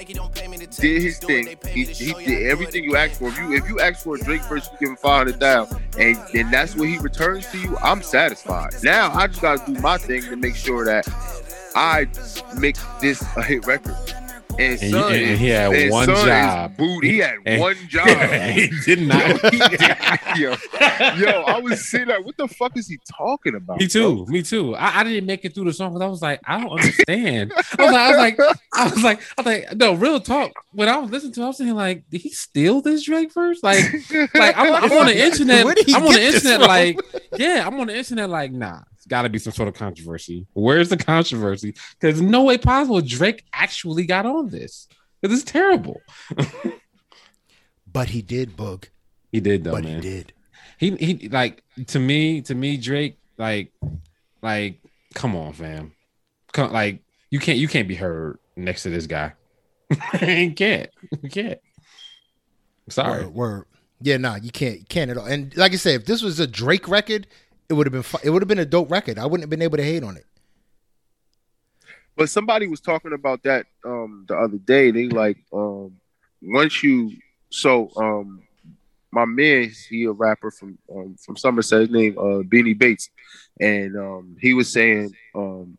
did 0.76 1.03
his 1.03 1.18
thing. 1.18 1.57
He, 1.68 1.84
he 1.84 2.12
did 2.12 2.47
everything 2.49 2.84
you 2.84 2.97
asked 2.97 3.18
for. 3.18 3.28
If 3.28 3.38
you 3.38 3.53
if 3.55 3.68
you 3.68 3.80
ask 3.80 4.03
for 4.05 4.16
a 4.16 4.18
Drake 4.18 4.42
verse, 4.44 4.68
you 4.72 4.78
give 4.80 4.88
him 4.90 4.97
five 4.97 5.26
hundred 5.26 5.40
thousand, 5.40 5.82
and 5.99 6.18
then 6.32 6.51
that's 6.51 6.74
what 6.76 6.88
he 6.88 6.99
returns 6.99 7.47
to 7.53 7.59
you. 7.59 7.76
I'm 7.78 8.03
satisfied. 8.03 8.74
Now 8.82 9.12
I 9.12 9.26
just 9.28 9.40
gotta 9.40 9.72
do 9.72 9.80
my 9.80 9.99
thing 9.99 10.22
to 10.22 10.36
make 10.36 10.57
sure 10.57 10.84
that 10.84 11.07
I 11.74 12.07
make 12.59 12.76
this 13.01 13.22
a 13.36 13.42
hit 13.42 13.66
record. 13.66 13.97
And, 14.59 14.80
And 14.82 14.90
son, 14.90 15.12
and 15.12 15.22
is- 15.22 15.38
he 15.38 15.48
had 15.48 15.72
and 15.72 15.90
one 15.90 16.07
son 16.07 16.14
is 16.16 16.24
job. 16.24 16.76
Booty. 16.76 17.11
He 17.11 17.18
had 17.18 17.34
And- 17.44 17.61
one 17.61 17.76
job. 17.88 18.09
he 18.09 18.70
did 18.84 19.02
not 19.02 19.42
Yo, 19.42 19.50
he 19.50 19.59
did- 19.59 19.96
yo, 20.38 20.54
yo, 21.16 21.42
I 21.42 21.61
was 21.61 21.84
sitting 21.88 22.09
like, 22.09 22.24
what 22.24 22.36
the 22.36 22.48
fuck 22.48 22.76
is 22.76 22.88
he 22.88 22.98
talking 23.11 23.54
about? 23.54 23.78
me 23.80 23.86
too 23.88 24.24
me 24.28 24.42
too 24.42 24.74
I, 24.76 25.00
I 25.00 25.04
didn't 25.04 25.26
make 25.26 25.44
it 25.44 25.54
through 25.54 25.64
the 25.64 25.72
song 25.72 25.90
because 25.92 26.02
I 26.02 26.09
was 26.09 26.22
like 26.22 26.40
I 26.44 26.59
don't 26.61 26.70
understand 26.70 27.52
I 27.78 27.84
was 27.84 27.92
like 27.92 28.00
I 28.00 28.09
was 28.11 28.16
like 28.18 28.38
I 28.74 28.84
was 28.84 29.02
like 29.04 29.20
I 29.38 29.42
was 29.42 29.46
like 29.46 29.76
no 29.76 29.92
real 29.94 30.20
talk 30.20 30.52
when 30.72 30.88
I 30.88 30.96
was 30.98 31.11
listening 31.11 31.32
to 31.34 31.40
it, 31.42 31.44
I 31.44 31.46
was 31.48 31.57
saying 31.59 31.74
like 31.74 32.04
did 32.11 32.20
he 32.22 32.30
steal 32.30 32.80
this 32.80 33.02
Drake 33.04 33.32
verse 33.34 33.62
like 33.62 33.84
like 34.34 34.57
I'm, 34.57 34.74
I'm 34.84 34.92
on 34.92 35.07
the 35.07 35.18
internet. 35.24 35.64
Where 35.64 35.74
did 35.74 35.86
he 35.86 35.94
I'm 35.94 36.07
on 36.07 36.12
the 36.14 36.22
internet 36.24 36.61
from? 36.61 36.68
like, 36.68 37.00
yeah, 37.38 37.64
I'm 37.66 37.78
on 37.78 37.88
the 37.88 37.96
internet 37.96 38.30
like, 38.30 38.52
nah, 38.52 38.80
it's 38.94 38.95
got 39.09 39.22
to 39.22 39.28
be 39.28 39.38
some 39.38 39.52
sort 39.52 39.68
of 39.68 39.74
controversy. 39.74 40.46
Where's 40.54 40.88
the 40.88 40.96
controversy? 40.96 41.74
Because 42.00 42.20
no 42.20 42.44
way 42.44 42.59
possible 42.59 43.00
Drake 43.00 43.44
actually 43.52 44.07
got 44.07 44.26
on 44.26 44.48
this. 44.48 44.88
Because 45.20 45.40
it's 45.40 45.50
terrible. 45.50 46.00
But 47.96 48.11
he 48.11 48.20
did, 48.20 48.59
Boog. 48.59 48.90
He 49.32 49.40
did 49.40 49.64
though, 49.64 49.72
but 49.72 49.84
man. 49.84 49.94
he 49.94 50.00
did. 50.02 50.34
He 50.76 50.90
he 50.96 51.30
like 51.30 51.62
to 51.86 51.98
me 51.98 52.42
to 52.42 52.54
me 52.54 52.76
Drake 52.76 53.16
like 53.38 53.72
like 54.42 54.82
come 55.14 55.34
on, 55.34 55.54
fam. 55.54 55.92
Come 56.52 56.74
like 56.74 57.00
you 57.30 57.40
can't 57.40 57.57
you 57.57 57.68
can't 57.68 57.88
be 57.88 57.94
heard 57.94 58.38
next 58.54 58.82
to 58.82 58.90
this 58.90 59.07
guy. 59.07 59.32
you 60.20 60.52
can't. 60.52 60.90
You 61.22 61.30
can't. 61.30 61.59
Sorry. 62.90 63.24
Word, 63.24 63.34
word. 63.34 63.64
Yeah, 64.02 64.18
nah, 64.18 64.34
you 64.34 64.50
can't, 64.50 64.80
you 64.80 64.86
can't 64.86 65.11
at 65.11 65.16
all. 65.16 65.24
And 65.24 65.57
like 65.57 65.72
I 65.72 65.76
said, 65.76 66.02
if 66.02 66.04
this 66.04 66.20
was 66.20 66.38
a 66.38 66.46
Drake 66.46 66.88
record, 66.88 67.26
it 67.68 67.74
would 67.74 67.86
have 67.86 67.92
been, 67.92 68.02
fu- 68.02 68.18
it 68.22 68.30
would 68.30 68.42
have 68.42 68.48
been 68.48 68.58
a 68.58 68.66
dope 68.66 68.90
record. 68.90 69.18
I 69.18 69.26
wouldn't 69.26 69.42
have 69.42 69.50
been 69.50 69.62
able 69.62 69.76
to 69.76 69.84
hate 69.84 70.02
on 70.04 70.16
it. 70.16 70.24
But 72.16 72.30
somebody 72.30 72.66
was 72.66 72.80
talking 72.80 73.12
about 73.12 73.42
that 73.42 73.66
um 73.84 74.24
the 74.26 74.36
other 74.36 74.56
day. 74.56 74.90
They 74.90 75.08
like 75.08 75.36
um 75.52 75.96
once 76.40 76.82
you 76.82 77.12
so 77.50 77.90
um 77.96 78.42
my 79.12 79.24
man, 79.24 79.70
he 79.88 80.04
a 80.04 80.12
rapper 80.12 80.50
from 80.50 80.78
um, 80.94 81.16
from 81.24 81.36
Somerset, 81.36 81.80
his 81.80 81.90
name 81.90 82.18
uh 82.18 82.42
Beanie 82.42 82.78
Bates, 82.78 83.08
and 83.60 83.96
um, 83.96 84.36
he 84.40 84.52
was 84.52 84.70
saying 84.70 85.14
um, 85.34 85.78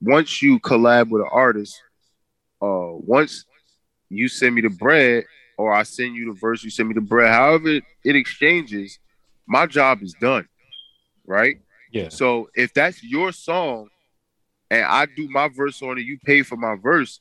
once 0.00 0.42
you 0.42 0.58
collab 0.58 1.08
with 1.10 1.22
an 1.22 1.28
artist, 1.30 1.80
uh, 2.60 2.90
once 2.92 3.44
you 4.08 4.28
send 4.28 4.54
me 4.54 4.62
the 4.62 4.70
bread 4.70 5.24
or 5.56 5.72
I 5.72 5.82
send 5.84 6.16
you 6.16 6.32
the 6.32 6.38
verse, 6.38 6.64
you 6.64 6.70
send 6.70 6.88
me 6.88 6.94
the 6.94 7.00
bread, 7.00 7.32
however 7.32 7.68
it, 7.68 7.84
it 8.04 8.16
exchanges, 8.16 8.98
my 9.46 9.66
job 9.66 10.02
is 10.02 10.14
done, 10.20 10.48
right? 11.28 11.60
Yeah. 11.92 12.08
So 12.08 12.48
if 12.54 12.74
that's 12.74 13.02
your 13.02 13.32
song 13.32 13.88
and 14.70 14.84
I 14.84 15.06
do 15.06 15.28
my 15.28 15.48
verse 15.48 15.80
on 15.82 15.98
it, 15.98 16.02
you 16.02 16.18
pay 16.24 16.42
for 16.42 16.56
my 16.56 16.74
verse, 16.76 17.20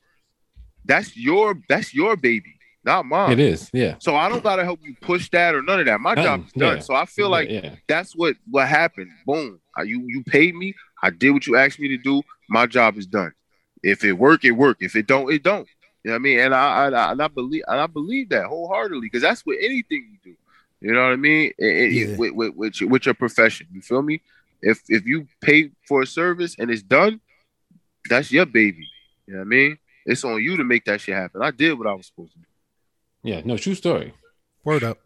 that's 0.85 1.15
your 1.15 1.55
that's 1.69 1.93
your 1.93 2.15
baby, 2.15 2.55
not 2.83 3.05
mine. 3.05 3.31
It 3.33 3.39
is. 3.39 3.69
Yeah. 3.73 3.95
So 3.99 4.15
I 4.15 4.29
don't 4.29 4.43
gotta 4.43 4.63
help 4.63 4.79
you 4.83 4.95
push 5.01 5.29
that 5.31 5.53
or 5.53 5.61
none 5.61 5.79
of 5.79 5.85
that. 5.85 5.99
My 5.99 6.13
Nothing, 6.13 6.23
job 6.23 6.45
is 6.45 6.51
done. 6.53 6.75
yeah. 6.77 6.81
So 6.81 6.95
I 6.95 7.05
feel 7.05 7.29
like 7.29 7.49
yeah. 7.49 7.75
that's 7.87 8.15
what 8.15 8.35
what 8.49 8.67
happened. 8.67 9.11
Boom. 9.25 9.59
You 9.83 10.03
you 10.07 10.23
paid 10.23 10.55
me. 10.55 10.73
I 11.03 11.11
did 11.11 11.31
what 11.31 11.45
you 11.45 11.55
asked 11.57 11.79
me 11.79 11.89
to 11.89 11.97
do. 11.97 12.23
My 12.49 12.65
job 12.65 12.97
is 12.97 13.05
done. 13.05 13.33
If 13.83 14.03
it 14.03 14.13
work, 14.13 14.43
it 14.43 14.51
work. 14.51 14.77
If 14.79 14.95
it 14.95 15.05
don't, 15.07 15.31
it 15.31 15.43
don't. 15.43 15.67
You 16.03 16.11
know 16.11 16.13
what 16.13 16.19
I 16.19 16.19
mean? 16.19 16.39
And 16.39 16.55
I 16.55 16.85
I, 16.87 17.11
and 17.11 17.21
I 17.21 17.27
believe 17.27 17.63
and 17.67 17.79
I 17.79 17.87
believe 17.87 18.29
that 18.29 18.45
wholeheartedly 18.47 19.01
because 19.01 19.21
that's 19.21 19.45
what 19.45 19.57
anything 19.59 20.07
you 20.11 20.31
do. 20.31 20.37
You 20.87 20.93
know 20.93 21.03
what 21.03 21.13
I 21.13 21.17
mean? 21.17 21.51
It- 21.57 21.75
it- 21.83 21.91
Yeah. 21.91 22.15
with, 22.15 22.33
with, 22.39 22.53
with, 22.55 22.79
your, 22.81 22.89
with 22.89 23.05
your 23.05 23.15
profession. 23.15 23.67
You 23.73 23.81
feel 23.81 24.01
me? 24.01 24.21
If 24.61 24.77
if 24.87 25.05
you 25.05 25.27
pay 25.41 25.69
for 25.87 26.01
a 26.01 26.07
service 26.07 26.55
and 26.57 26.71
it's 26.71 26.81
done, 26.81 27.19
that's 28.09 28.31
your 28.31 28.45
baby. 28.45 28.87
You 29.27 29.33
know 29.33 29.39
what 29.39 29.45
I 29.45 29.49
mean? 29.49 29.77
It's 30.05 30.23
on 30.23 30.41
you 30.41 30.55
to 30.57 30.63
make 30.63 30.85
that 30.85 31.01
shit 31.01 31.15
happen. 31.15 31.41
I 31.41 31.51
did 31.51 31.77
what 31.77 31.87
I 31.87 31.93
was 31.93 32.05
supposed 32.07 32.31
to 32.33 32.39
do. 32.39 32.45
Yeah. 33.29 33.41
No, 33.43 33.57
true 33.57 33.75
story. 33.75 34.13
Word 34.63 34.83
up. 34.83 34.99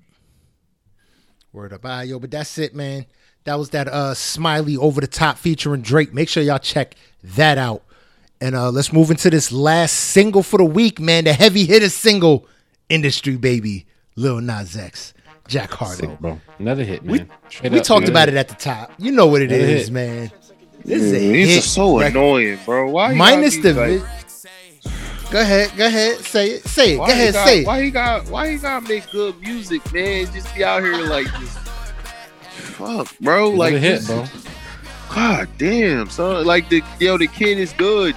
Word 1.51 1.73
up. 1.73 1.81
Ah, 1.83 2.01
yo, 2.01 2.19
but 2.19 2.31
that's 2.31 2.57
it, 2.57 2.73
man. 2.75 3.05
That 3.43 3.55
was 3.55 3.71
that 3.71 3.87
uh 3.87 4.13
smiley 4.13 4.77
over 4.77 5.01
the 5.01 5.07
top 5.07 5.37
featuring 5.37 5.81
Drake. 5.81 6.13
Make 6.13 6.29
sure 6.29 6.43
y'all 6.43 6.59
check 6.59 6.95
that 7.23 7.57
out. 7.57 7.83
And 8.39 8.55
uh 8.55 8.69
let's 8.71 8.93
move 8.93 9.11
into 9.11 9.29
this 9.29 9.51
last 9.51 9.93
single 9.93 10.43
for 10.43 10.57
the 10.57 10.65
week, 10.65 10.99
man. 10.99 11.23
The 11.25 11.33
heavy 11.33 11.65
hitter 11.65 11.89
single, 11.89 12.47
Industry 12.87 13.35
Baby, 13.37 13.85
Lil 14.15 14.39
Nas 14.41 14.77
X, 14.77 15.13
Jack 15.47 15.71
Harlow. 15.71 15.95
Sick, 15.95 16.19
bro. 16.19 16.39
Another 16.59 16.83
hit, 16.83 17.03
man. 17.03 17.29
We, 17.63 17.69
we 17.69 17.79
up, 17.79 17.85
talked 17.85 18.07
another 18.07 18.11
about 18.11 18.29
it 18.29 18.35
at 18.35 18.47
the 18.47 18.55
top. 18.55 18.91
You 18.97 19.11
know 19.11 19.27
what 19.27 19.41
it 19.41 19.51
Another 19.51 19.63
is, 19.71 19.83
hit. 19.87 19.93
man. 19.93 20.31
This 20.85 21.01
is 21.03 21.13
a 21.13 21.19
These 21.19 21.49
hit 21.49 21.57
are 21.59 21.61
so 21.61 21.99
record. 21.99 22.11
annoying, 22.15 22.59
bro. 22.65 22.89
Why? 22.89 23.11
you 23.11 23.17
Minus 23.17 23.55
the 23.57 23.73
be 23.73 23.97
vi- 23.97 24.07
Go 25.31 25.39
ahead, 25.39 25.71
go 25.77 25.85
ahead, 25.85 26.17
say 26.19 26.47
it, 26.51 26.65
say 26.67 26.95
it. 26.95 26.99
Why 26.99 27.07
Go 27.07 27.13
ahead, 27.13 27.33
got, 27.33 27.47
say 27.47 27.61
it. 27.61 27.67
Why 27.67 27.81
he 27.83 27.91
got? 27.91 28.29
Why 28.29 28.51
he 28.51 28.57
got 28.57 28.83
to 28.83 28.89
make 28.89 29.09
good 29.11 29.39
music, 29.39 29.93
man? 29.93 30.25
Just 30.33 30.53
be 30.53 30.63
out 30.63 30.83
here 30.83 30.97
like 30.97 31.25
just 31.39 31.57
fuck, 31.57 33.07
bro. 33.19 33.47
Another 33.53 33.57
like 33.57 33.73
hit, 33.75 33.99
this- 34.01 34.07
bro. 34.07 34.25
God 35.13 35.47
damn, 35.57 36.09
son. 36.09 36.45
Like 36.45 36.69
the 36.69 36.81
yo, 36.99 37.17
the 37.17 37.27
kid 37.27 37.59
is 37.59 37.71
good. 37.73 38.15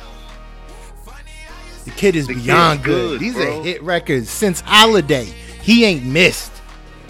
The 1.84 1.90
kid 1.90 2.16
is 2.16 2.26
The 2.26 2.34
kid's 2.34 2.44
beyond 2.46 2.82
good. 2.82 3.10
good, 3.18 3.20
These 3.20 3.34
bro. 3.34 3.60
are 3.60 3.62
hit 3.62 3.82
records 3.82 4.30
since 4.30 4.60
Holiday. 4.60 5.24
He 5.60 5.84
ain't 5.84 6.04
missed. 6.04 6.53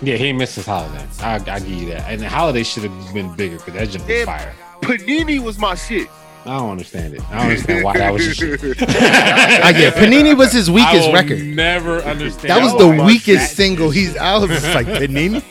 Yeah, 0.06 0.16
he 0.16 0.32
missed 0.32 0.56
his 0.56 0.66
holiday. 0.66 1.06
I, 1.20 1.34
I 1.36 1.58
give 1.60 1.68
you 1.68 1.86
that. 1.90 2.10
And 2.10 2.20
the 2.20 2.28
holiday 2.28 2.62
should 2.62 2.84
have 2.84 3.14
been 3.14 3.34
bigger 3.34 3.56
because 3.58 3.74
that 3.74 3.90
jump 3.90 4.06
was 4.06 4.16
Yeah. 4.18 4.24
fire. 4.24 4.54
Panini 4.82 5.38
was 5.38 5.58
my 5.58 5.74
shit. 5.74 6.08
I 6.46 6.58
don't 6.58 6.70
understand 6.72 7.14
it. 7.14 7.22
I 7.30 7.38
don't 7.38 7.46
understand 7.50 7.84
why 7.84 7.96
that 7.96 8.12
was 8.12 8.26
your 8.40 8.58
shit. 8.58 8.82
Uh, 8.82 8.86
yeah, 8.86 9.90
Panini 9.92 10.36
was 10.36 10.52
his 10.52 10.68
I 10.68 10.72
weakest 10.72 11.06
will 11.06 11.14
record. 11.14 11.42
Never 11.42 12.02
understand. 12.02 12.50
That 12.50 12.62
was 12.62 12.72
the 12.76 12.88
that 12.90 13.06
weakest 13.06 13.48
shit. 13.48 13.56
single 13.56 13.90
he's 13.90 14.14
I 14.18 14.36
was 14.36 14.50
just 14.50 14.74
like 14.74 14.86
Panini. 15.00 15.42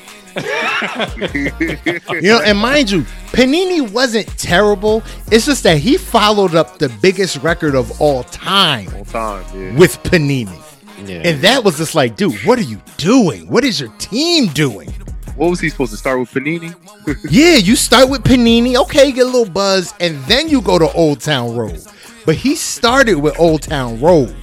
You 2.21 2.21
know, 2.21 2.41
and 2.41 2.57
mind 2.57 2.91
you, 2.91 3.01
Panini 3.31 3.89
wasn't 3.91 4.27
terrible. 4.37 5.03
It's 5.31 5.45
just 5.45 5.63
that 5.63 5.77
he 5.77 5.97
followed 5.97 6.53
up 6.55 6.77
the 6.79 6.89
biggest 7.01 7.37
record 7.37 7.75
of 7.75 7.99
all 8.01 8.23
time 8.25 8.93
All 8.95 9.05
time, 9.05 9.45
yeah. 9.55 9.75
with 9.77 10.01
Panini. 10.03 10.59
Yeah. 11.05 11.21
And 11.25 11.41
that 11.41 11.63
was 11.63 11.77
just 11.77 11.95
like, 11.95 12.15
dude, 12.15 12.35
what 12.45 12.57
are 12.59 12.63
you 12.63 12.81
doing? 12.97 13.47
What 13.47 13.63
is 13.63 13.79
your 13.79 13.89
team 13.97 14.47
doing? 14.53 14.89
What 15.35 15.49
was 15.49 15.59
he 15.59 15.69
supposed 15.69 15.91
to 15.91 15.97
start 15.97 16.19
with 16.19 16.29
Panini? 16.29 16.75
Yeah, 17.29 17.55
you 17.55 17.75
start 17.75 18.09
with 18.09 18.23
Panini, 18.23 18.75
okay, 18.83 19.11
get 19.11 19.23
a 19.23 19.29
little 19.29 19.49
buzz, 19.51 19.93
and 19.99 20.23
then 20.25 20.47
you 20.47 20.61
go 20.61 20.79
to 20.79 20.89
Old 20.93 21.19
Town 21.19 21.55
Road. 21.55 21.85
But 22.25 22.35
he 22.35 22.55
started 22.55 23.15
with 23.15 23.37
Old 23.39 23.63
Town 23.63 23.99
Road. 23.99 24.33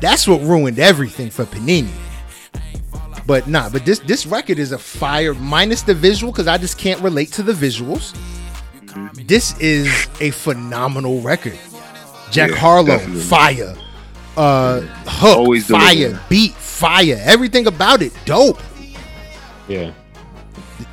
That's 0.00 0.28
what 0.28 0.40
ruined 0.42 0.78
everything 0.78 1.30
for 1.30 1.44
Panini. 1.44 1.90
But 3.26 3.46
nah, 3.48 3.68
but 3.68 3.84
this 3.84 3.98
this 4.00 4.26
record 4.26 4.58
is 4.58 4.72
a 4.72 4.78
fire 4.78 5.34
minus 5.34 5.82
the 5.82 5.94
visual 5.94 6.32
because 6.32 6.46
I 6.46 6.58
just 6.58 6.78
can't 6.78 7.00
relate 7.00 7.32
to 7.32 7.42
the 7.42 7.52
visuals. 7.52 8.14
This 9.26 9.58
is 9.58 9.88
a 10.20 10.30
phenomenal 10.30 11.20
record. 11.20 11.58
Jack 12.30 12.50
Yeah, 12.50 12.56
Harlow, 12.56 12.86
definitely. 12.98 13.20
fire. 13.22 13.74
Uh, 14.36 14.80
hook, 15.06 15.36
Always 15.38 15.66
fire. 15.66 15.94
delivering. 15.94 16.20
Beat, 16.28 16.52
fire. 16.54 17.20
Everything 17.24 17.66
about 17.66 18.00
it, 18.02 18.12
dope 18.24 18.58
yeah. 19.70 19.92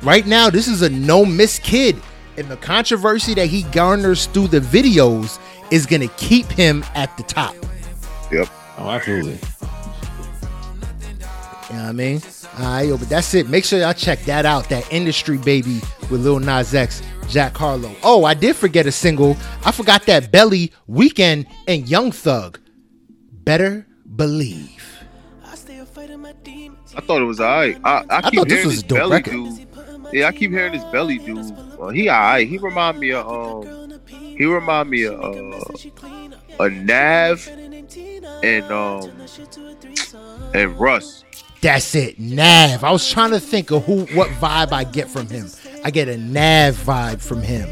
right 0.02 0.26
now 0.26 0.48
this 0.48 0.68
is 0.68 0.82
a 0.82 0.88
no 0.90 1.24
miss 1.24 1.58
kid 1.58 1.96
and 2.36 2.48
the 2.48 2.56
controversy 2.58 3.34
that 3.34 3.46
he 3.46 3.62
garners 3.64 4.26
through 4.26 4.46
the 4.46 4.60
videos 4.60 5.38
is 5.70 5.84
to 5.86 6.08
keep 6.16 6.46
him 6.46 6.84
at 6.94 7.14
the 7.16 7.22
top 7.24 7.54
Yep. 8.30 8.48
Oh, 8.76 8.90
absolutely. 8.90 9.32
You 9.32 9.38
know 11.74 11.82
what 11.82 11.88
i 11.88 11.92
mean 11.92 12.22
all 12.58 12.64
right 12.64 12.82
yo, 12.88 12.96
but 12.96 13.08
that's 13.08 13.34
it 13.34 13.48
make 13.48 13.64
sure 13.64 13.80
y'all 13.80 13.92
check 13.92 14.20
that 14.20 14.46
out 14.46 14.68
that 14.68 14.90
industry 14.92 15.36
baby 15.38 15.80
with 16.10 16.22
lil 16.24 16.38
nas 16.38 16.74
x 16.74 17.02
jack 17.28 17.56
harlow 17.56 17.94
oh 18.02 18.24
i 18.24 18.32
did 18.32 18.56
forget 18.56 18.86
a 18.86 18.92
single 18.92 19.36
i 19.64 19.72
forgot 19.72 20.06
that 20.06 20.30
belly 20.32 20.72
Weeknd 20.88 21.46
and 21.66 21.88
young 21.88 22.10
thug 22.12 22.58
better 23.48 23.86
believe 24.14 24.84
I 26.94 27.00
thought 27.00 27.22
it 27.22 27.24
was 27.24 27.40
alright. 27.40 27.80
I, 27.82 27.90
I, 27.90 28.04
I 28.10 28.30
keep 28.30 28.40
thought 28.40 28.48
this 28.48 28.58
hearing 28.58 28.66
was 28.66 28.76
this 28.76 28.84
a 28.84 28.86
dope 28.88 28.98
belly 28.98 29.12
record. 29.12 29.32
dude. 29.32 30.12
Yeah, 30.12 30.28
I 30.28 30.32
keep 30.32 30.50
hearing 30.50 30.72
this 30.72 30.84
belly 30.92 31.16
dude. 31.16 31.56
Uh, 31.80 31.88
he 31.88 32.10
alright. 32.10 32.46
He 32.46 32.58
remind 32.58 33.00
me 33.00 33.12
of 33.12 33.26
um. 33.26 34.00
He 34.10 34.44
remind 34.44 34.90
me 34.90 35.06
of 35.06 35.18
uh, 35.24 36.64
a 36.64 36.68
Nav 36.68 37.48
and 38.42 38.64
um 38.70 39.10
and 40.52 40.78
Russ. 40.78 41.24
That's 41.62 41.94
it, 41.94 42.20
Nav. 42.20 42.84
I 42.84 42.90
was 42.90 43.10
trying 43.10 43.30
to 43.30 43.40
think 43.40 43.70
of 43.70 43.86
who, 43.86 44.04
what 44.14 44.28
vibe 44.32 44.72
I 44.72 44.84
get 44.84 45.08
from 45.08 45.26
him. 45.26 45.48
I 45.84 45.90
get 45.90 46.08
a 46.08 46.18
Nav 46.18 46.74
vibe 46.74 47.22
from 47.22 47.40
him. 47.40 47.66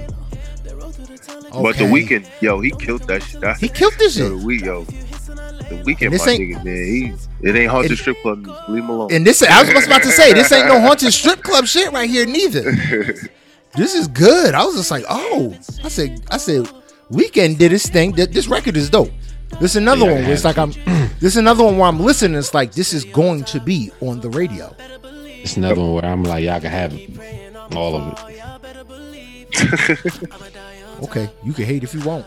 But 1.63 1.77
the 1.77 1.85
Weeknd, 1.85 2.29
yo, 2.41 2.61
he 2.61 2.71
killed 2.71 3.03
that 3.09 3.23
shit. 3.23 3.41
That, 3.41 3.59
he 3.59 3.69
killed 3.69 3.95
this 3.99 4.19
yo, 4.19 4.31
shit. 4.31 4.41
the 4.41 4.47
week, 4.47 4.65
yo, 4.65 4.85
the 5.69 5.77
Weeknd, 5.85 6.11
This 6.11 6.27
my 6.27 6.33
ain't- 6.33 6.57
nigga, 6.57 6.65
man. 6.65 7.19
He, 7.43 7.49
it 7.49 7.57
ain't 7.57 7.71
haunted 7.71 7.91
And- 7.93 8.01
strip 8.01 8.21
club. 8.23 8.39
music. 8.45 8.69
Leave 8.69 8.85
him 8.85 8.91
alone. 8.91 9.13
And 9.13 9.27
this, 9.27 9.43
I 9.43 9.61
was 9.63 9.71
just 9.71 9.87
about 9.87 10.03
to 10.03 10.11
say, 10.11 10.33
this 10.33 10.51
ain't 10.53 10.69
no 10.69 10.81
haunted 10.87 11.13
strip 11.13 11.43
club 11.43 11.67
shit 11.67 11.93
right 11.93 12.09
here, 12.09 12.27
neither. 12.27 12.73
This 13.75 13.95
is 13.95 14.09
good. 14.09 14.55
I 14.55 14.65
was 14.65 14.77
just 14.77 14.91
like, 14.91 15.05
oh, 15.09 15.55
I 15.85 15.89
said, 15.89 16.23
I 16.31 16.37
said, 16.39 16.69
Weeknd 17.11 17.59
did 17.59 17.73
his 17.73 17.87
thing. 17.89 18.15
Th- 18.15 18.31
This 18.31 18.49
record 18.49 18.77
is 18.77 18.91
dope. 18.91 19.11
This 19.61 19.73
is 19.73 19.77
another 19.77 20.07
Yeah, 20.07 20.13
one 20.15 20.23
where 20.25 20.33
it's 20.33 20.45
like 20.45 20.59
I'm. 20.59 20.71
this 21.21 21.35
is 21.35 21.37
another 21.37 21.65
one 21.65 21.79
where 21.79 21.87
I'm 21.89 22.01
listening. 22.01 22.37
It's 22.37 22.53
like 22.53 22.73
this 22.73 22.93
is 22.93 23.05
going 23.05 23.45
to 23.45 23.61
be 23.61 23.91
on 24.01 24.21
the 24.21 24.29
radio. 24.31 24.75
It's 25.25 25.57
another 25.57 25.81
one 25.81 25.95
where 25.95 26.05
I'm 26.05 26.25
like, 26.25 26.43
y'all 26.45 26.61
can 26.61 26.71
have 26.71 26.93
it. 26.95 27.77
All 27.77 27.95
of 27.97 28.19
it. 28.29 28.37
Okay, 31.03 31.29
you 31.45 31.53
can 31.53 31.67
hate 31.67 31.85
if 31.85 31.93
you 31.93 32.01
want. 32.01 32.25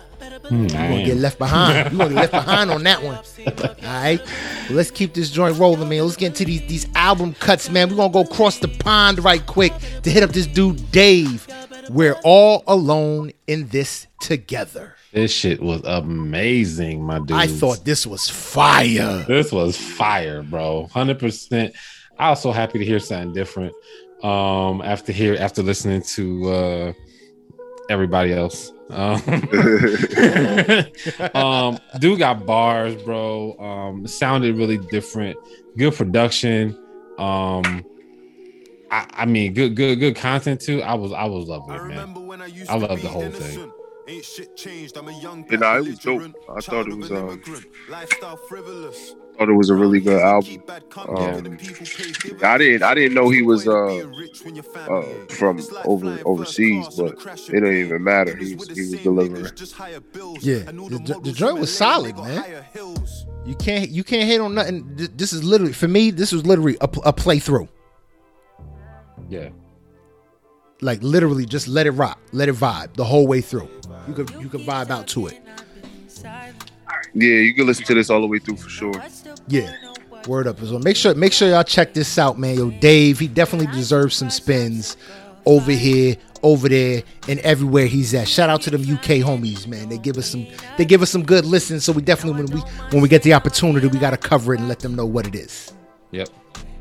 Hmm, 0.50 0.56
I 0.56 0.66
You 0.66 0.70
gonna 0.90 1.06
get 1.06 1.18
left 1.18 1.38
behind. 1.38 1.92
You 1.92 1.98
gonna 1.98 2.14
get 2.14 2.32
left 2.32 2.32
behind 2.32 2.72
on 2.72 2.84
that 2.84 3.04
one. 3.04 3.16
All 3.16 3.76
right. 3.84 4.20
Well, 4.68 4.78
let's 4.78 4.92
keep 4.92 5.14
this 5.14 5.30
joint 5.30 5.58
rolling, 5.58 5.88
man. 5.88 6.04
Let's 6.04 6.16
get 6.16 6.28
into 6.28 6.46
these 6.46 6.62
these 6.68 6.88
album 6.96 7.34
cuts, 7.36 7.70
man. 7.70 7.90
We're 7.90 7.98
gonna 7.98 8.14
go 8.14 8.22
across 8.22 8.58
the 8.60 8.68
pond 8.68 9.24
right 9.24 9.46
quick 9.46 9.74
to 10.04 10.10
hit 10.10 10.24
up 10.24 10.32
this 10.32 10.48
dude 10.48 10.92
Dave. 10.92 11.48
We're 11.90 12.20
all 12.24 12.64
alone 12.68 13.32
in 13.48 13.68
this 13.70 14.08
together. 14.22 14.96
This 15.12 15.32
shit 15.32 15.62
was 15.62 15.82
amazing, 15.86 17.04
my 17.04 17.20
dude. 17.20 17.32
I 17.32 17.48
thought 17.48 17.84
this 17.84 18.06
was 18.06 18.30
fire. 18.30 19.24
this 19.28 19.52
was 19.52 19.76
fire, 19.78 20.44
bro. 20.44 20.88
Hundred 20.88 21.20
percent. 21.20 21.74
I 22.18 22.30
was 22.32 22.42
so 22.42 22.52
happy 22.52 22.80
to 22.80 22.86
hear 22.86 23.00
something 23.00 23.34
different. 23.34 23.74
Um, 24.24 24.82
after 24.82 25.12
here, 25.12 25.38
after 25.40 25.64
listening 25.64 26.02
to 26.16 26.50
uh 26.52 26.94
everybody 27.90 28.34
else. 28.34 28.72
Um, 28.90 29.22
um, 31.34 31.80
dude 32.00 32.20
got 32.20 32.46
bars, 32.46 32.96
bro. 33.04 33.58
Um, 33.60 34.08
sounded 34.08 34.56
really 34.56 34.78
different. 34.78 35.38
Good 35.78 35.96
production. 35.96 36.78
Um, 37.18 37.84
I, 38.92 39.06
I 39.12 39.26
mean, 39.26 39.54
good, 39.54 39.76
good, 39.76 40.00
good 40.00 40.16
content 40.16 40.62
too. 40.62 40.82
I 40.82 40.94
was, 40.94 41.12
I 41.12 41.26
was 41.26 41.48
loving 41.48 41.76
it, 41.76 41.84
man. 41.84 42.16
I 42.70 42.76
love 42.76 43.02
the 43.02 43.10
whole 43.10 43.30
thing. 43.30 43.72
Ain't 44.08 44.26
shit 44.26 44.58
changed. 44.58 44.98
I'm 44.98 45.08
a 45.08 45.20
young 45.20 45.46
yeah, 45.52 45.58
nah, 45.58 45.78
it 45.78 45.86
was 45.86 46.00
dope. 46.00 46.34
I 46.50 46.62
thought 46.62 46.88
it 46.88 46.98
was 46.98 47.12
um, 47.12 47.40
lifestyle 47.90 48.38
frivolous. 48.38 49.14
Thought 49.40 49.48
it 49.48 49.54
was 49.54 49.70
a 49.70 49.76
really 49.76 50.02
good 50.02 50.22
album. 50.22 50.62
Um, 50.98 51.58
I 52.44 52.58
didn't 52.58 52.84
I 52.84 52.94
didn't 52.94 53.14
know 53.14 53.30
he 53.30 53.42
was 53.42 53.66
uh, 53.70 54.00
uh 54.90 55.02
from 55.30 55.62
over 55.86 56.20
overseas, 56.26 56.90
but 56.98 57.14
it 57.48 57.62
don't 57.62 57.74
even 57.74 58.04
matter. 58.04 58.36
He 58.36 58.56
was 58.56 58.68
he 58.68 58.82
was 58.82 59.02
delivering. 59.02 59.46
Yeah, 60.42 60.66
the, 60.66 61.22
the 61.24 61.32
joint 61.32 61.58
was 61.58 61.74
solid, 61.74 62.18
man. 62.18 62.66
You 63.46 63.56
can't 63.56 63.90
you 63.90 64.04
can't 64.04 64.28
hit 64.28 64.42
on 64.42 64.56
nothing. 64.56 64.94
This 65.16 65.32
is 65.32 65.42
literally 65.42 65.72
for 65.72 65.88
me. 65.88 66.12
This 66.12 66.34
was 66.34 66.46
literally 66.46 66.76
a, 66.82 66.90
a 67.06 67.14
playthrough. 67.14 67.70
Yeah. 69.30 69.52
Like 70.82 71.02
literally, 71.02 71.46
just 71.46 71.70
let 71.70 71.88
it 71.88 71.92
rock, 71.92 72.20
let 72.34 72.50
it 72.50 72.56
vibe 72.56 72.94
the 72.96 73.06
whole 73.06 73.26
way 73.26 73.40
through. 73.40 73.70
You 74.06 74.14
could 74.14 74.30
you 74.42 74.50
could 74.50 74.62
vibe 74.62 74.90
out 74.90 75.08
to 75.10 75.28
it. 75.28 75.42
Yeah, 77.14 77.36
you 77.38 77.54
can 77.56 77.66
listen 77.66 77.86
to 77.86 77.94
this 77.96 78.10
all 78.10 78.22
the 78.22 78.28
way 78.28 78.40
through 78.40 78.58
for 78.58 78.70
sure. 78.70 78.94
Yeah, 79.50 79.76
word 80.28 80.48
up 80.48 80.62
as 80.62 80.72
well. 80.72 80.80
Make 80.80 80.96
sure 80.96 81.14
make 81.16 81.34
sure 81.34 81.50
y'all 81.50 81.64
check 81.64 81.94
this 81.94 82.18
out, 82.18 82.38
man. 82.38 82.56
Yo, 82.56 82.70
Dave, 82.70 83.20
he 83.20 83.28
definitely 83.28 83.68
deserves 83.76 84.16
some 84.16 84.30
spins 84.30 84.96
over 85.46 85.72
here, 85.72 86.16
over 86.44 86.70
there, 86.70 87.02
and 87.28 87.40
everywhere 87.40 87.88
he's 87.88 88.14
at. 88.14 88.28
Shout 88.28 88.50
out 88.50 88.62
to 88.62 88.70
them 88.70 88.82
UK 88.82 89.26
homies, 89.26 89.66
man. 89.66 89.90
They 89.90 89.98
give 89.98 90.18
us 90.18 90.28
some 90.28 90.46
they 90.78 90.86
give 90.86 91.02
us 91.02 91.10
some 91.10 91.24
good 91.24 91.46
listens. 91.46 91.84
So 91.84 91.92
we 91.92 92.04
definitely 92.04 92.44
when 92.44 92.54
we 92.54 92.62
when 92.92 93.02
we 93.02 93.10
get 93.10 93.24
the 93.24 93.34
opportunity, 93.34 93.88
we 93.88 93.98
gotta 93.98 94.18
cover 94.18 94.54
it 94.54 94.60
and 94.60 94.70
let 94.70 94.80
them 94.80 94.96
know 94.96 95.06
what 95.06 95.26
it 95.26 95.36
is. 95.36 95.74
Yep. 96.12 96.30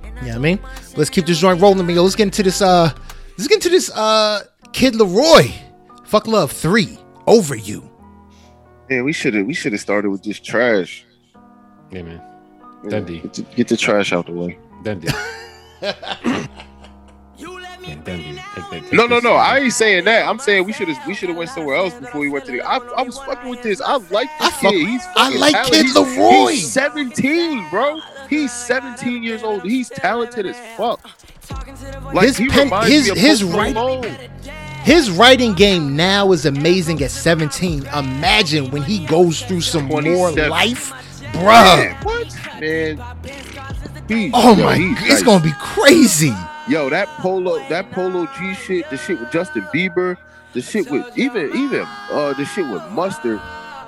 Yeah, 0.03 0.21
you 0.21 0.27
know 0.31 0.35
I 0.35 0.39
mean, 0.39 0.59
let's 0.97 1.11
keep 1.11 1.27
this 1.27 1.39
joint 1.39 1.61
rolling, 1.61 1.87
man. 1.87 1.97
Yo, 1.97 2.03
let's 2.03 2.17
get 2.17 2.25
into 2.25 2.43
this. 2.43 2.61
Uh, 2.61 2.91
let's 3.37 3.49
get 3.49 3.57
into 3.57 3.71
this. 3.71 3.91
Uh, 3.91 4.43
Kid 4.73 4.95
LAROI, 4.95 5.53
fuck 6.05 6.27
love 6.27 6.53
three 6.53 6.99
over 7.27 7.55
you. 7.55 7.89
Yeah, 8.91 9.03
we 9.03 9.13
should 9.13 9.35
have 9.35 9.47
we 9.47 9.55
should 9.55 9.73
have 9.73 9.81
started 9.81 10.11
with 10.11 10.23
this 10.23 10.39
trash. 10.39 11.07
Yeah, 11.91 12.03
man. 12.03 12.28
Dundee. 12.89 13.21
Get 13.21 13.33
the, 13.35 13.43
get 13.43 13.69
the 13.69 13.77
trash 13.77 14.13
out 14.13 14.27
the 14.27 14.33
way. 14.33 14.59
Dundee. 14.83 15.09
no, 18.93 19.07
no, 19.07 19.19
no. 19.19 19.35
I 19.35 19.59
ain't 19.59 19.73
saying 19.73 20.05
that. 20.05 20.29
I'm 20.29 20.39
saying 20.39 20.65
we 20.65 20.73
should 20.73 20.89
have 20.89 21.07
we 21.07 21.15
should 21.15 21.29
have 21.29 21.39
went 21.39 21.51
somewhere 21.51 21.77
else 21.77 21.95
before 21.95 22.21
we 22.21 22.29
went 22.29 22.45
to 22.47 22.53
the. 22.53 22.61
I, 22.63 22.77
I 22.77 23.03
was 23.03 23.19
fucking 23.19 23.49
with 23.49 23.63
this. 23.63 23.81
I 23.81 23.97
like 23.97 24.29
this 24.39 24.55
I 24.55 24.61
kid. 24.61 24.61
Fuck, 24.61 24.73
He's 24.73 25.03
I 25.17 25.29
like 25.37 25.55
talented. 25.55 25.87
Kid 25.87 25.97
LAROI. 25.97 26.51
He's 26.51 26.73
17, 26.73 27.71
bro. 27.71 28.01
He's 28.29 28.53
17 28.53 29.23
years 29.23 29.43
old. 29.43 29.63
He's 29.63 29.89
talented 29.89 30.47
as 30.47 30.57
fuck. 30.77 31.01
Like 32.13 32.27
his 32.27 32.37
pen, 32.51 32.71
his 32.85 33.09
his 33.13 33.43
writing, 33.45 34.05
his 34.83 35.11
writing 35.11 35.55
game 35.55 35.97
now 35.97 36.33
is 36.33 36.47
amazing 36.47 37.03
at 37.03 37.11
17. 37.11 37.87
Imagine 37.87 38.71
when 38.71 38.83
he 38.83 39.07
goes 39.07 39.43
through 39.43 39.63
some 39.63 39.85
more 39.85 40.31
life, 40.33 40.93
bruh. 41.33 41.77
Man, 41.77 41.97
what 42.05 42.61
man? 42.61 42.97
He, 44.09 44.31
oh 44.33 44.57
yo, 44.57 44.65
my, 44.65 44.77
it's 45.03 45.23
gonna 45.23 45.43
be 45.43 45.53
crazy. 45.61 46.35
Yo, 46.69 46.89
that 46.91 47.09
polo, 47.19 47.59
that 47.69 47.91
polo 47.93 48.27
G 48.39 48.55
shit, 48.55 48.89
the 48.91 48.97
shit 48.97 49.21
with 49.21 49.31
Justin 49.31 49.63
Bieber, 49.75 50.17
the 50.53 50.63
shit 50.63 50.91
with 50.91 51.07
even 51.17 51.55
even 51.57 51.87
uh 52.11 52.35
the 52.35 52.45
shit 52.45 52.67
with 52.69 52.83
Mustard. 52.93 53.41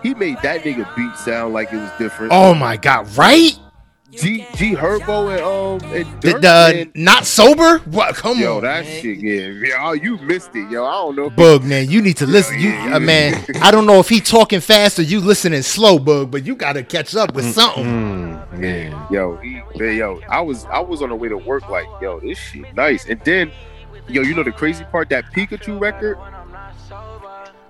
He 0.03 0.15
made 0.15 0.39
that 0.43 0.63
nigga 0.63 0.95
beat 0.97 1.17
sound 1.17 1.53
like 1.53 1.73
it 1.73 1.77
was 1.77 1.91
different. 1.99 2.33
Oh 2.33 2.55
my 2.55 2.77
god, 2.77 3.15
right? 3.17 3.59
G 4.13 4.45
G 4.57 4.75
Herbo 4.75 5.31
and 5.31 5.41
um 5.41 5.95
and 5.95 6.05
Durk, 6.21 6.41
the, 6.41 6.91
the 6.93 7.01
not 7.01 7.27
sober. 7.27 7.79
What? 7.79 8.17
Come 8.17 8.39
yo, 8.39 8.57
on, 8.57 8.57
yo, 8.57 8.61
that 8.63 8.85
man. 8.85 9.03
shit, 9.03 9.19
yeah, 9.19 9.47
yeah. 9.47 9.77
Oh, 9.81 9.93
you 9.93 10.17
missed 10.19 10.51
it, 10.55 10.69
yo. 10.69 10.85
I 10.85 10.93
don't 10.93 11.17
know. 11.17 11.31
Bug, 11.31 11.63
man, 11.63 11.89
you 11.89 12.03
need 12.03 12.17
to 12.17 12.27
listen. 12.27 12.59
you, 12.59 12.73
uh, 12.73 12.99
man, 12.99 13.45
I 13.63 13.71
don't 13.71 13.87
know 13.87 14.01
if 14.01 14.09
he 14.09 14.21
talking 14.21 14.61
fast 14.61 14.99
or 14.99 15.03
you 15.03 15.21
listening 15.21 15.63
slow, 15.63 15.99
Bug, 15.99 16.31
but 16.31 16.45
you 16.45 16.57
got 16.57 16.73
to 16.73 16.83
catch 16.83 17.15
up 17.15 17.35
with 17.35 17.45
something. 17.55 17.85
Mm, 17.85 18.59
man, 18.59 19.07
yo, 19.11 19.37
he, 19.37 19.63
man, 19.77 19.97
yo, 19.97 20.21
I 20.29 20.41
was 20.41 20.65
I 20.65 20.81
was 20.81 21.03
on 21.03 21.11
the 21.11 21.17
way 21.17 21.29
to 21.29 21.39
work, 21.39 21.69
like, 21.69 21.87
yo, 22.03 22.19
this 22.19 22.39
shit 22.39 22.75
nice, 22.75 23.09
and 23.09 23.21
then, 23.21 23.53
yo, 24.09 24.23
you 24.23 24.35
know 24.35 24.43
the 24.43 24.53
crazy 24.53 24.85
part 24.85 25.09
that 25.11 25.27
Pikachu 25.27 25.81
record. 25.81 26.19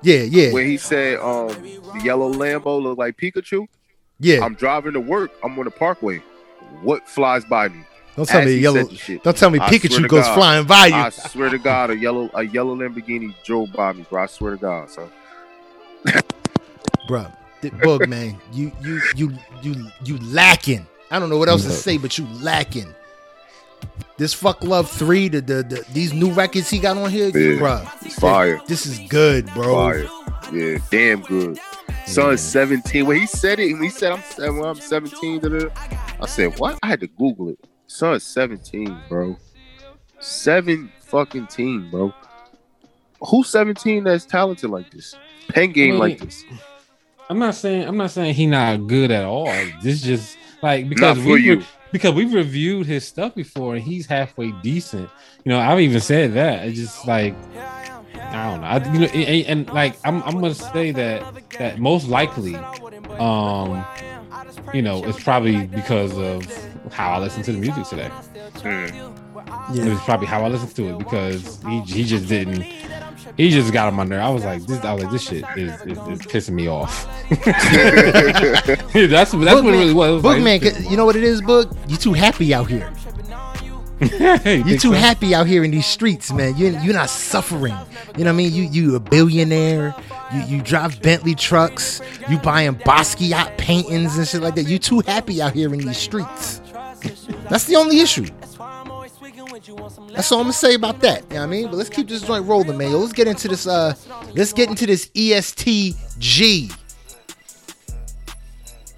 Yeah, 0.03 0.23
yeah. 0.23 0.53
Where 0.53 0.65
he 0.65 0.79
said, 0.79 1.19
um, 1.19 1.49
the 1.49 2.01
yellow 2.03 2.33
Lambo 2.33 2.83
look 2.83 2.97
like 2.97 3.19
Pikachu. 3.19 3.67
Yeah. 4.19 4.43
I'm 4.43 4.55
driving 4.55 4.95
to 4.95 5.01
work. 5.01 5.31
I'm 5.45 5.59
on 5.59 5.67
the 5.67 5.71
parkway 5.71 6.23
what 6.83 7.09
flies 7.09 7.45
by 7.45 7.69
me. 7.69 7.85
Don't 8.17 8.29
tell 8.29 8.45
me 8.45 8.57
yellow. 8.57 8.89
Don't 9.23 9.37
tell 9.37 9.51
me 9.51 9.59
I 9.61 9.71
Pikachu 9.71 10.09
goes 10.09 10.25
God, 10.25 10.35
flying 10.35 10.67
by 10.67 10.87
you. 10.87 10.95
I 10.95 11.11
swear 11.11 11.49
to 11.51 11.59
God, 11.59 11.91
a 11.91 11.97
yellow 11.97 12.31
a 12.35 12.43
yellow 12.43 12.75
Lamborghini 12.75 13.35
drove 13.45 13.73
by 13.73 13.93
me, 13.93 14.05
bro. 14.09 14.23
I 14.23 14.27
swear 14.27 14.53
to 14.53 14.57
God, 14.59 14.91
so. 14.91 15.09
bro, 17.09 17.27
bug 17.83 18.09
man, 18.09 18.39
you 18.53 18.73
you 18.83 19.01
you 19.15 19.33
you 19.63 19.87
you 20.05 20.19
lacking. 20.19 20.87
I 21.11 21.19
don't 21.19 21.31
know 21.31 21.39
what 21.39 21.49
else 21.49 21.65
to 21.65 21.71
say, 21.71 21.99
but 21.99 22.19
you 22.19 22.27
lacking. 22.41 22.95
This 24.17 24.35
fuck 24.35 24.63
love 24.63 24.91
three, 24.91 25.29
the, 25.29 25.41
the, 25.41 25.63
the 25.63 25.85
these 25.93 26.13
new 26.13 26.31
records 26.33 26.69
he 26.69 26.79
got 26.79 26.97
on 26.99 27.11
here, 27.11 27.31
yeah, 27.35 27.59
bro. 27.59 27.79
Fire. 28.19 28.61
This 28.67 28.85
is 28.85 28.99
good, 29.09 29.47
bro. 29.55 29.75
Fire. 29.75 30.07
Yeah, 30.53 30.79
damn 30.91 31.23
good. 31.23 31.59
Son's 32.11 32.41
17. 32.41 33.07
When 33.07 33.19
he 33.19 33.27
said 33.27 33.61
it, 33.61 33.71
and 33.71 33.83
he 33.83 33.89
said, 33.89 34.13
I'm, 34.13 34.57
when 34.57 34.65
I'm 34.65 34.75
17, 34.75 35.71
I 36.21 36.27
said, 36.27 36.59
what? 36.59 36.79
I 36.83 36.89
had 36.89 37.01
to 37.01 37.07
Google 37.07 37.51
it. 37.51 37.59
Son's 37.87 38.25
17, 38.25 39.01
bro. 39.09 39.37
Seven 40.19 40.91
fucking 41.01 41.47
team, 41.47 41.89
bro. 41.91 42.13
Who's 43.21 43.49
17 43.51 44.05
that's 44.05 44.25
talented 44.25 44.71
like 44.71 44.91
this? 44.91 45.15
Pen 45.49 45.73
game 45.73 45.89
I 45.89 45.93
mean, 45.93 45.99
like 46.01 46.19
this. 46.21 46.45
I'm 47.29 47.39
not 47.39 47.55
saying 47.55 47.87
I'm 47.87 47.97
not 47.97 48.11
saying 48.11 48.35
he 48.35 48.47
not 48.47 48.87
good 48.87 49.11
at 49.11 49.25
all. 49.25 49.53
This 49.83 50.01
just 50.03 50.37
like 50.63 50.89
because 50.89 51.19
we 51.19 51.51
re- 51.51 51.67
because 51.93 52.15
we've 52.15 52.33
reviewed 52.33 52.87
his 52.87 53.07
stuff 53.07 53.35
before 53.35 53.75
and 53.75 53.85
he's 53.85 54.07
halfway 54.07 54.53
decent. 54.63 55.09
You 55.45 55.51
know, 55.51 55.61
I've 55.61 55.81
even 55.81 56.01
said 56.01 56.35
that. 56.35 56.67
It's 56.67 56.79
just 56.79 57.07
like 57.07 57.35
I 58.21 58.51
don't 58.51 58.61
know. 58.61 58.67
I, 58.67 58.93
you 58.93 59.01
know, 59.01 59.07
and, 59.07 59.47
and, 59.47 59.75
like 59.75 59.97
I'm, 60.05 60.23
I'm 60.23 60.41
gonna 60.41 60.55
say 60.55 60.93
that 60.93 61.51
that 61.59 61.79
most 61.79 62.09
likely, 62.09 62.57
um, 63.19 63.85
you 64.73 64.83
know, 64.83 65.05
it's 65.05 65.23
probably 65.23 65.67
because 65.67 66.17
of 66.17 66.47
how 66.93 67.13
I 67.13 67.19
listen 67.19 67.43
to 67.45 67.53
the 67.53 67.59
music 67.59 67.85
today. 67.87 68.11
Mm. 68.55 69.17
Yeah. 69.73 69.85
It 69.85 69.89
was 69.91 70.01
probably 70.01 70.27
how 70.27 70.45
I 70.45 70.49
listened 70.49 70.75
to 70.77 70.89
it 70.91 70.99
because 70.99 71.63
he 71.63 71.81
he 71.81 72.05
just 72.05 72.29
didn't. 72.29 72.63
He 73.37 73.51
just 73.51 73.73
got 73.73 73.87
on 73.87 73.95
my 73.95 74.05
nerve. 74.05 74.21
I 74.21 74.31
was 74.31 74.45
like, 74.45 74.63
this. 74.67 74.85
I 74.85 74.93
was 74.93 75.05
like, 75.05 75.13
this 75.13 75.23
shit 75.23 75.45
is, 75.57 75.73
is, 75.83 75.99
is 75.99 76.21
pissing 76.27 76.55
me 76.55 76.69
off. 76.69 77.07
that's 77.45 77.45
that's 78.93 79.33
Book 79.33 79.45
what 79.65 79.75
it 79.75 79.79
really 79.79 79.95
was. 79.95 80.23
Bookman, 80.23 80.63
like, 80.63 80.91
you 80.91 80.97
know 80.97 81.05
what 81.05 81.17
it 81.17 81.25
is, 81.25 81.41
Book? 81.41 81.71
You 81.89 81.97
too 81.97 82.13
happy 82.13 82.53
out 82.53 82.69
here. 82.69 82.93
you're 84.45 84.79
too 84.79 84.79
so? 84.79 84.93
happy 84.93 85.35
out 85.35 85.47
here 85.47 85.63
in 85.63 85.71
these 85.71 85.87
streets, 85.87 86.33
man. 86.33 86.57
You 86.57 86.69
you're 86.81 86.95
not 86.95 87.11
suffering. 87.11 87.75
You 88.17 88.25
know 88.25 88.25
what 88.25 88.29
I 88.29 88.33
mean? 88.33 88.53
You 88.55 88.63
you 88.65 88.97
a 88.97 89.01
billionaire. 89.01 89.95
You 90.33 90.41
you 90.45 90.63
drive 90.63 91.03
Bentley 91.03 91.35
trucks. 91.35 92.01
You 92.31 92.39
buying 92.39 92.77
Basquiat 92.77 93.59
paintings 93.59 94.17
and 94.17 94.27
shit 94.27 94.41
like 94.41 94.55
that. 94.55 94.69
You 94.69 94.79
too 94.79 95.01
happy 95.01 95.43
out 95.43 95.53
here 95.53 95.73
in 95.75 95.81
these 95.81 95.99
streets. 95.99 96.63
That's 97.51 97.65
the 97.65 97.77
only 97.77 98.01
issue. 98.01 98.27
That's 100.13 100.33
all 100.33 100.39
I'm 100.39 100.45
gonna 100.45 100.53
say 100.55 100.75
about 100.75 101.01
that. 101.01 101.23
You 101.25 101.35
know 101.35 101.41
what 101.41 101.43
I 101.43 101.47
mean? 101.47 101.67
But 101.67 101.75
let's 101.75 101.91
keep 101.91 102.09
this 102.09 102.23
joint 102.23 102.47
rolling, 102.47 102.79
man. 102.79 102.93
Let's 102.93 103.13
get 103.13 103.29
into 103.29 103.49
this. 103.49 103.67
Uh, 103.67 103.95
let's 104.35 104.55
get 104.55 104.71
into 104.71 104.87
this 104.87 105.09
ESTG. 105.09 106.75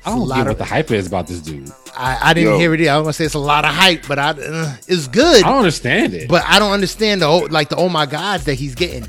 I 0.05 0.11
don't 0.11 0.28
know 0.28 0.44
what 0.44 0.59
the 0.59 0.64
hype 0.64 0.90
is 0.90 1.07
about 1.07 1.26
this 1.26 1.40
dude. 1.40 1.70
I, 1.97 2.30
I 2.30 2.34
didn't 2.34 2.53
Yo. 2.53 2.59
hear 2.59 2.74
it. 2.74 2.88
I 2.88 2.97
was 2.97 3.05
gonna 3.05 3.12
say 3.12 3.24
it's 3.26 3.34
a 3.34 3.38
lot 3.38 3.64
of 3.64 3.72
hype, 3.72 4.07
but 4.09 4.18
I 4.18 4.30
uh, 4.30 4.76
it's 4.86 5.09
good. 5.09 5.45
I 5.45 5.49
don't 5.49 5.59
understand 5.59 6.14
it. 6.14 6.28
But 6.28 6.45
I 6.47 6.59
don't 6.59 6.72
understand 6.72 7.22
the 7.22 7.28
like 7.28 7.68
the 7.68 7.76
oh 7.76 7.88
my 7.88 8.07
gods 8.07 8.45
that 8.45 8.55
he's 8.55 8.74
getting. 8.74 9.07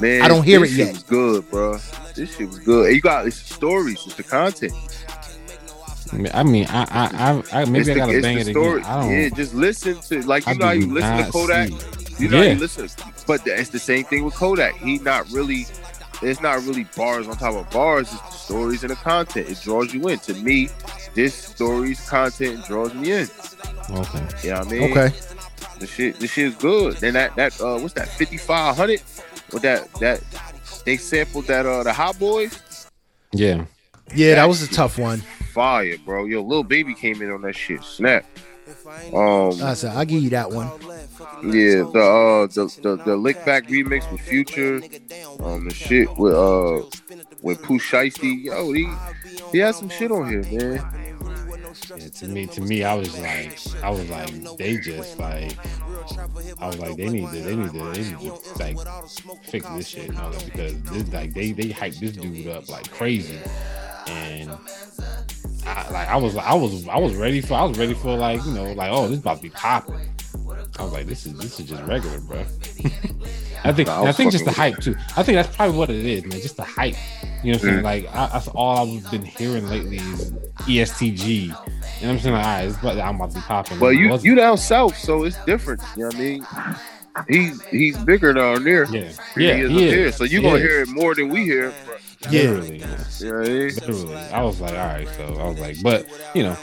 Man, 0.00 0.22
I 0.22 0.28
don't 0.28 0.42
hear 0.42 0.64
it 0.64 0.70
yet. 0.70 0.92
Was 0.92 1.02
good, 1.02 1.50
bro. 1.50 1.78
This 2.14 2.36
shit 2.36 2.48
was 2.48 2.58
good. 2.60 2.94
You 2.94 3.00
got 3.00 3.26
it's 3.26 3.46
the 3.46 3.54
stories, 3.54 4.02
it's 4.06 4.14
the 4.14 4.22
content. 4.22 4.72
I 6.34 6.42
mean, 6.42 6.66
I, 6.68 6.82
I, 6.90 7.42
I, 7.60 7.64
maybe 7.64 7.90
I 7.90 7.94
gotta 7.94 8.20
bang 8.20 8.38
it 8.38 8.46
story. 8.48 8.80
again. 8.80 8.90
I 8.90 9.00
don't. 9.00 9.10
Yeah, 9.10 9.28
just 9.30 9.54
listen 9.54 9.98
to 10.00 10.22
like 10.26 10.44
you 10.46 10.52
I 10.52 10.54
know 10.56 10.66
how 10.66 10.72
you 10.72 10.92
listen 10.92 11.16
to 11.16 11.30
Kodak. 11.30 11.68
See. 11.68 12.24
You 12.24 12.28
know 12.28 12.38
yeah. 12.38 12.48
how 12.48 12.52
you 12.52 12.58
listen, 12.58 12.88
but 13.26 13.46
it's 13.46 13.70
the 13.70 13.78
same 13.78 14.04
thing 14.04 14.24
with 14.24 14.34
Kodak. 14.34 14.74
He 14.76 14.98
not 14.98 15.30
really 15.30 15.66
it's 16.22 16.40
not 16.40 16.62
really 16.62 16.84
bars 16.96 17.28
on 17.28 17.36
top 17.36 17.54
of 17.54 17.70
bars. 17.70 18.12
It's 18.12 18.22
the 18.22 18.30
stories 18.30 18.82
and 18.82 18.90
the 18.90 18.96
content. 18.96 19.48
It 19.48 19.60
draws 19.60 19.92
you 19.92 20.08
in. 20.08 20.18
To 20.20 20.34
me, 20.34 20.68
this 21.14 21.34
stories 21.34 22.08
content 22.08 22.64
draws 22.66 22.94
me 22.94 23.12
in. 23.12 23.28
Okay. 23.90 24.28
Yeah, 24.42 24.42
you 24.42 24.50
know 24.50 24.56
I 24.56 24.64
mean. 24.64 24.90
Okay. 24.90 25.16
The 25.78 25.86
shit, 25.86 26.20
the 26.20 26.26
shit 26.28 26.46
is 26.46 26.54
good. 26.56 26.96
Then 26.98 27.14
that 27.14 27.34
that 27.36 27.60
uh, 27.60 27.78
what's 27.78 27.94
that? 27.94 28.08
Fifty 28.08 28.36
five 28.36 28.76
hundred. 28.76 29.02
With 29.52 29.62
that 29.62 29.92
that 29.94 30.22
they 30.84 30.96
sampled 30.96 31.46
that 31.46 31.66
uh 31.66 31.82
the 31.82 31.92
Hot 31.92 32.18
Boys. 32.18 32.88
Yeah. 33.32 33.64
Yeah, 34.14 34.30
that, 34.30 34.34
that 34.36 34.48
was 34.48 34.62
a 34.62 34.68
tough 34.68 34.98
one. 34.98 35.18
Fire, 35.52 35.96
bro. 36.04 36.26
Yo, 36.26 36.42
little 36.42 36.64
Baby 36.64 36.94
came 36.94 37.20
in 37.22 37.30
on 37.30 37.42
that 37.42 37.56
shit. 37.56 37.82
Snap. 37.82 38.24
Um, 39.12 39.62
I 39.62 39.74
said 39.74 39.94
I'll 39.96 40.04
give 40.04 40.22
you 40.22 40.30
that 40.30 40.50
one. 40.50 40.68
yeah, 41.44 41.84
the 41.92 42.00
uh 42.00 42.46
the 42.46 42.78
the, 42.82 43.02
the 43.04 43.16
lick 43.16 43.44
back 43.44 43.66
remix 43.68 44.10
with 44.10 44.20
Future, 44.20 44.82
um, 45.42 45.64
the 45.68 45.74
shit 45.74 46.08
with 46.16 46.34
uh 46.34 46.82
with 47.42 47.62
Pooh 47.62 47.78
Shiesty. 47.78 48.44
Yo, 48.44 48.72
he 48.72 48.88
he 49.52 49.58
has 49.58 49.76
some 49.78 49.88
shit 49.88 50.10
on 50.10 50.28
here, 50.28 50.42
man. 50.42 50.84
Yeah, 51.96 52.08
to 52.08 52.28
me, 52.28 52.46
to 52.48 52.60
me, 52.60 52.84
I 52.84 52.94
was 52.94 53.18
like, 53.18 53.58
I 53.82 53.90
was 53.90 54.08
like, 54.10 54.58
they 54.58 54.76
just 54.76 55.18
like, 55.18 55.56
I 56.58 56.66
was 56.66 56.78
like, 56.78 56.96
they 56.96 57.08
need 57.08 57.30
to, 57.30 57.40
they 57.40 57.56
need 57.56 57.72
to, 57.72 57.92
they 57.92 58.02
need 58.02 58.18
to 58.20 58.58
like 58.58 58.76
fix 59.44 59.66
this 59.70 59.88
shit, 59.88 60.06
you 60.08 60.12
know, 60.12 60.30
because 60.44 60.82
this 60.82 61.12
like 61.12 61.32
they 61.32 61.52
they 61.52 61.70
hype 61.70 61.94
this 61.94 62.12
dude 62.12 62.48
up 62.48 62.68
like 62.68 62.90
crazy, 62.90 63.38
and 64.06 64.50
I 65.66 65.90
like 65.90 66.08
I 66.08 66.16
was 66.16 66.36
I 66.36 66.54
was 66.54 66.88
I 66.88 66.98
was 66.98 67.14
ready 67.14 67.40
for 67.40 67.54
I 67.54 67.64
was 67.64 67.78
ready 67.78 67.94
for 67.94 68.16
like 68.16 68.44
you 68.44 68.52
know 68.52 68.72
like 68.72 68.90
oh 68.92 69.08
this 69.08 69.18
about 69.20 69.38
to 69.38 69.42
be 69.42 69.50
popping. 69.50 70.00
I 70.78 70.84
was 70.84 70.92
like 70.92 71.06
this 71.06 71.26
is 71.26 71.34
this 71.38 71.60
is 71.60 71.68
just 71.68 71.82
regular, 71.84 72.18
bro. 72.20 72.40
I 73.64 73.72
think 73.72 73.88
I 73.88 74.04
I 74.06 74.12
think 74.12 74.32
just 74.32 74.44
the 74.44 74.52
hype 74.52 74.78
too. 74.80 74.96
I 75.16 75.22
think 75.22 75.36
that's 75.36 75.54
probably 75.54 75.76
what 75.76 75.90
it 75.90 76.04
is, 76.04 76.24
man. 76.24 76.40
Just 76.40 76.56
the 76.56 76.64
hype. 76.64 76.94
You 77.44 77.52
know 77.52 77.58
what 77.58 77.64
I'm 77.64 77.70
saying? 77.70 77.80
Mm. 77.80 77.82
Like 77.84 78.08
I, 78.14 78.26
that's 78.28 78.48
all 78.48 78.96
I've 78.96 79.10
been 79.10 79.24
hearing 79.24 79.68
lately 79.68 79.96
is 79.98 80.32
ESTG. 80.66 81.42
You 81.44 81.48
know 81.48 81.54
what 81.54 82.02
I'm 82.08 82.18
saying? 82.18 82.34
Like, 82.34 82.44
all 82.44 82.50
right, 82.56 82.64
it's 82.68 82.78
about, 82.78 82.98
I'm 82.98 83.16
about 83.16 83.30
to 83.30 83.36
be 83.36 83.40
popping. 83.42 83.78
But 83.78 83.90
you 83.90 84.16
you 84.18 84.34
down 84.34 84.58
south, 84.58 84.96
so 84.96 85.24
it's 85.24 85.38
different. 85.44 85.80
You 85.96 86.02
know 86.02 86.06
what 86.08 86.16
I 86.16 86.18
mean? 86.18 86.46
He's 87.28 87.62
he's 87.66 87.98
bigger 87.98 88.32
down 88.32 88.64
there. 88.64 88.86
yeah, 88.86 89.12
yeah, 89.36 89.54
he 89.56 89.60
is 89.60 89.70
he 89.70 89.88
up 89.88 89.90
here. 89.90 90.06
is. 90.06 90.16
So 90.16 90.24
you 90.24 90.40
He 90.40 90.42
gonna 90.42 90.56
is. 90.56 90.62
hear 90.62 90.80
it 90.82 90.88
more 90.88 91.14
than 91.14 91.28
we 91.28 91.44
hear. 91.44 91.74
Yeah. 92.30 92.42
Literally, 92.42 92.78
man. 92.78 93.06
You 93.18 93.26
know 93.26 93.38
what 93.38 93.48
I 93.48 93.50
literally. 93.50 94.16
I 94.16 94.42
was 94.42 94.60
like, 94.60 94.72
all 94.72 94.76
right, 94.86 95.08
so 95.16 95.24
I 95.38 95.48
was 95.48 95.58
like, 95.58 95.76
but 95.82 96.06
you 96.34 96.42
know, 96.42 96.56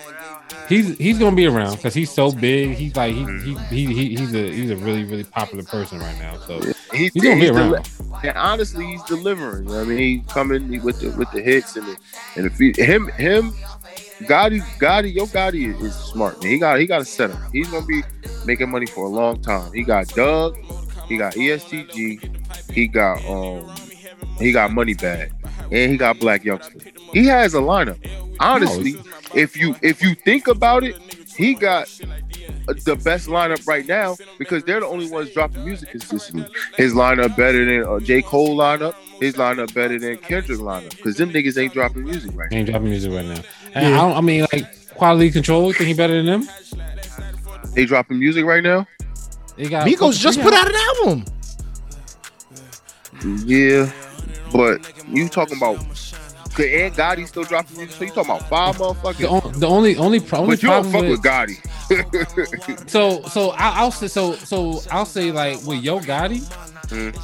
he's 0.68 0.97
he's 0.97 1.20
gonna 1.20 1.36
be 1.36 1.45
around 1.45 1.76
because 1.78 1.93
he's 1.93 2.12
so 2.12 2.32
big. 2.32 2.78
He's 2.78 2.95
like 2.95 3.14
he, 3.14 3.26
he 3.43 3.55
he 3.70 3.86
he 3.93 4.16
he's 4.16 4.34
a 4.34 4.51
he's 4.53 4.72
a 4.72 4.78
really 4.78 5.03
really 5.03 5.24
popular 5.24 5.64
person 5.66 5.99
right 5.99 6.18
now. 6.18 6.38
So 6.47 6.62
He, 6.93 7.10
he's 7.14 7.24
gonna 7.24 7.36
be 7.36 7.41
he's 7.41 7.49
around. 7.51 7.72
deli- 7.72 7.84
and 8.24 8.38
honestly, 8.38 8.86
he's 8.86 9.03
delivering. 9.03 9.64
You 9.66 9.70
know 9.70 9.76
what 9.78 9.86
I 9.86 9.89
mean, 9.89 9.97
he's 10.24 10.34
coming 10.34 10.82
with 10.84 10.99
the 10.99 11.10
with 11.12 11.30
the 11.32 11.41
hits 11.41 11.76
and 11.76 11.88
the 11.88 11.97
and 12.36 12.45
the 12.45 12.49
feed. 12.49 12.76
Him 12.78 13.07
him, 13.18 13.53
Gotti 14.24 14.62
Gotti, 14.80 15.14
yo 15.14 15.28
Gotti 15.28 15.68
is, 15.76 15.82
is 15.82 15.95
smart. 15.95 16.41
Man. 16.41 16.51
He 16.51 16.60
got 16.60 16.80
he 16.80 16.86
got 16.88 17.01
a 17.01 17.05
setup. 17.05 17.39
He's 17.51 17.70
gonna 17.70 17.86
be 17.86 18.03
making 18.45 18.70
money 18.70 18.88
for 18.88 19.05
a 19.05 19.10
long 19.10 19.41
time. 19.41 19.72
He 19.74 19.84
got 19.84 20.07
Dugg, 20.10 20.57
he 21.07 21.18
got 21.18 21.34
ESTG, 21.36 22.20
he 22.72 22.88
got 22.88 23.24
um 23.26 23.74
he 24.39 24.51
got 24.51 24.72
Moneybagg, 24.72 25.32
and 25.72 25.92
he 25.92 25.98
got 25.98 26.20
Black 26.20 26.44
youngsters. 26.44 26.82
He 27.14 27.26
has 27.26 27.54
a 27.54 27.60
lineup. 27.60 27.98
Honestly, 28.40 28.96
if 29.34 29.56
you 29.58 29.76
if 29.82 30.02
you 30.02 30.16
think 30.16 30.48
about 30.48 30.84
it, 30.84 30.96
he 31.38 31.54
got 31.54 31.88
the 32.86 33.00
best 33.04 33.28
lineup 33.28 33.66
right 33.68 33.86
now 33.88 34.16
because 34.38 34.64
they're 34.64 34.80
the 34.80 34.86
only 34.88 35.10
ones 35.10 35.32
dropping 35.34 35.66
music 35.66 35.90
consistently. 35.90 36.46
His 36.78 36.94
lineup 36.94 37.36
better 37.36 37.66
than 37.66 37.84
uh, 37.90 38.00
J. 38.00 38.22
Cole 38.22 38.56
lineup. 38.58 38.94
His 39.20 39.36
lineup 39.36 39.74
better 39.74 40.00
than 40.00 40.18
Kendrick 40.18 40.60
lineup 40.60 40.96
because 40.96 41.18
them 41.18 41.32
niggas 41.32 41.58
ain't 41.62 41.74
dropping 41.74 42.04
music 42.06 42.32
right 42.36 42.48
He 42.52 42.56
now. 42.56 42.60
ain't 42.60 42.70
dropping 42.70 42.90
music 42.90 43.12
right 43.12 43.26
now. 43.26 43.42
And 43.74 43.90
Yeah. 43.90 43.98
I, 44.02 44.08
don't, 44.08 44.18
I 44.18 44.22
mean, 44.22 44.46
like 44.54 44.90
quality 44.96 45.30
control. 45.32 45.68
You 45.68 45.74
think 45.74 45.88
he 45.90 45.94
better 45.94 46.22
than 46.22 46.26
them? 46.46 46.50
They 47.74 47.86
dropping 47.86 48.20
music 48.20 48.46
right 48.46 48.64
now. 48.64 48.88
He 49.58 49.68
got 49.68 49.86
Migos 49.88 50.18
just 50.20 50.40
put 50.42 50.54
out 50.54 50.68
an 50.70 50.76
album. 50.98 51.26
Yeah, 53.46 53.92
but 54.52 54.91
you 55.08 55.28
talking 55.30 55.58
about? 55.58 55.78
Cause 56.54 56.66
and 56.66 56.93
Gotti 56.95 57.28
still 57.28 57.43
dropping 57.43 57.78
music. 57.78 57.95
So 57.95 58.04
you 58.06 58.10
talking 58.12 58.32
about 58.32 58.50
five 58.50 58.78
the, 59.18 59.28
on, 59.30 59.60
the 59.60 59.68
only 59.68 59.95
only 59.97 60.20
pro- 60.20 60.39
only 60.39 60.56
But 60.56 60.64
you 60.64 60.70
don't 60.70 60.91
problem 60.91 60.91
fuck 60.91 61.02
with, 61.04 61.12
with 61.12 61.24
Gotti. 61.24 62.89
so 62.89 63.22
so 63.30 63.52
I, 63.52 63.80
I'll 63.80 63.91
say 63.91 64.08
so 64.08 64.34
so 64.34 64.82
I'll 64.91 65.06
say 65.06 65.32
like 65.32 65.64
with 65.66 65.84
Yo 65.84 66.00
Gotti, 66.00 66.41
Mm. 66.89 67.16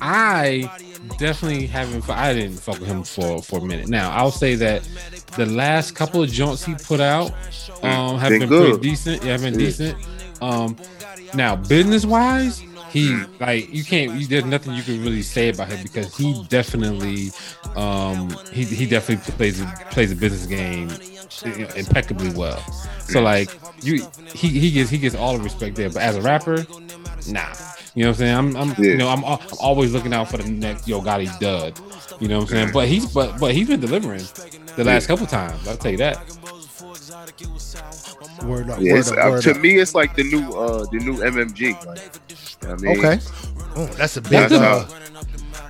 I 0.00 0.68
definitely 1.18 1.66
haven't. 1.68 2.08
I 2.10 2.34
didn't 2.34 2.58
fuck 2.58 2.80
with 2.80 2.88
him 2.88 3.04
for 3.04 3.40
for 3.40 3.60
a 3.60 3.64
minute. 3.64 3.88
Now 3.88 4.10
I'll 4.10 4.32
say 4.32 4.56
that 4.56 4.82
the 5.36 5.46
last 5.46 5.94
couple 5.94 6.22
of 6.22 6.28
joints 6.30 6.64
he 6.64 6.74
put 6.74 6.98
out 7.00 7.30
um 7.84 8.18
have 8.18 8.30
Been 8.30 8.40
been, 8.40 8.48
pretty 8.48 8.78
decent. 8.80 9.22
Yeah, 9.22 9.32
have 9.32 9.42
been 9.42 9.54
Yeah. 9.54 9.66
decent. 9.66 9.98
Um, 10.40 10.76
now 11.34 11.54
business 11.54 12.04
wise, 12.04 12.62
he 12.92 13.08
Mm. 13.08 13.40
like 13.40 13.72
you 13.72 13.84
can't. 13.84 14.12
You, 14.14 14.26
there's 14.26 14.44
nothing 14.44 14.74
you 14.74 14.82
can 14.82 15.02
really 15.02 15.22
say 15.22 15.48
about 15.50 15.68
him 15.68 15.82
because 15.82 16.14
he 16.16 16.34
definitely 16.48 17.32
um 17.76 18.30
he 18.52 18.64
he 18.64 18.86
definitely 18.86 19.32
plays 19.34 19.60
a, 19.60 19.66
plays 19.90 20.12
a 20.12 20.16
business 20.16 20.46
game 20.46 20.90
impeccably 21.76 22.30
well. 22.30 22.62
So 23.08 23.20
like 23.22 23.50
you 23.82 24.06
he 24.34 24.48
he 24.48 24.70
gets 24.70 24.90
he 24.90 24.98
gets 24.98 25.14
all 25.14 25.36
the 25.36 25.42
respect 25.44 25.76
there, 25.76 25.90
but 25.90 26.02
as 26.02 26.16
a 26.16 26.22
rapper, 26.22 26.66
nah. 27.26 27.54
You 27.94 28.04
know 28.04 28.10
what 28.10 28.14
I'm 28.14 28.14
saying? 28.18 28.36
I'm, 28.36 28.56
I'm 28.56 28.68
Yeah. 28.78 28.92
you 28.92 28.96
know 28.96 29.08
I'm, 29.08 29.24
I'm 29.24 29.38
always 29.60 29.92
looking 29.92 30.14
out 30.14 30.28
for 30.30 30.38
the 30.38 30.48
next 30.50 30.88
Yo 30.88 31.00
Gotti 31.02 31.28
dud. 31.38 31.78
You 32.20 32.28
know 32.28 32.38
what 32.38 32.42
I'm 32.44 32.48
saying? 32.48 32.70
But 32.72 32.88
he's 32.88 33.06
but 33.06 33.38
but 33.38 33.54
he's 33.54 33.68
been 33.68 33.80
delivering 33.80 34.30
the 34.76 34.84
last 34.84 35.06
couple 35.06 35.26
times. 35.26 35.66
I'll 35.68 35.76
tell 35.76 35.92
you 35.92 35.98
that. 35.98 36.18
Word 38.44 38.70
up. 38.70 38.80
Yeah, 38.80 38.94
word 38.94 39.08
up, 39.08 39.18
uh, 39.26 39.30
word 39.30 39.42
to 39.42 39.54
me, 39.54 39.78
it's 39.78 39.94
like 39.94 40.14
the 40.16 40.24
new 40.24 40.52
uh 40.52 40.86
the 40.90 40.98
new 41.00 41.22
MMG. 41.22 41.74
Like, 41.84 42.00
I 42.68 42.74
mean, 42.76 42.98
Okay. 42.98 43.18
Oh, 43.76 43.86
that's 43.96 44.16
a 44.16 44.20
big. 44.20 44.30
That's 44.48 44.52
Uh, 44.52 44.86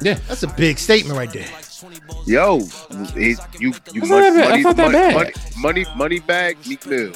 Yeah. 0.00 0.18
that's 0.28 0.42
a 0.42 0.48
big 0.48 0.78
statement 0.78 1.16
right 1.16 1.32
there. 1.32 1.46
Yo, 2.26 2.58
it, 3.16 3.38
you 3.58 3.72
you 3.92 4.00
That's 4.00 4.10
not 4.10 4.20
that 4.20 4.34
bad. 4.34 4.50
That's 4.52 4.64
not 4.64 4.76
that 4.76 4.92
money, 4.92 4.92
bad. 4.92 5.14
money, 5.14 5.32
money 5.56 5.86
money 5.96 6.18
bag 6.20 6.56
Meek 6.66 6.86
Mill. 6.86 7.12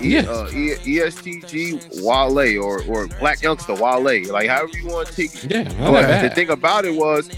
Yeah. 0.00 0.20
uh, 0.22 0.48
ESTG 0.50 2.02
Wale 2.02 2.62
or 2.62 2.78
or 2.82 3.06
Blac 3.06 3.40
Youngsta 3.42 3.78
Wale, 3.78 4.32
like 4.32 4.48
however 4.48 4.76
you 4.78 4.88
want 4.88 5.08
to 5.08 5.14
take 5.14 5.44
it. 5.44 5.50
Yeah, 5.50 5.90
But 5.90 6.22
the 6.22 6.34
thing 6.34 6.50
about 6.50 6.84
it 6.84 6.94
was, 6.94 7.28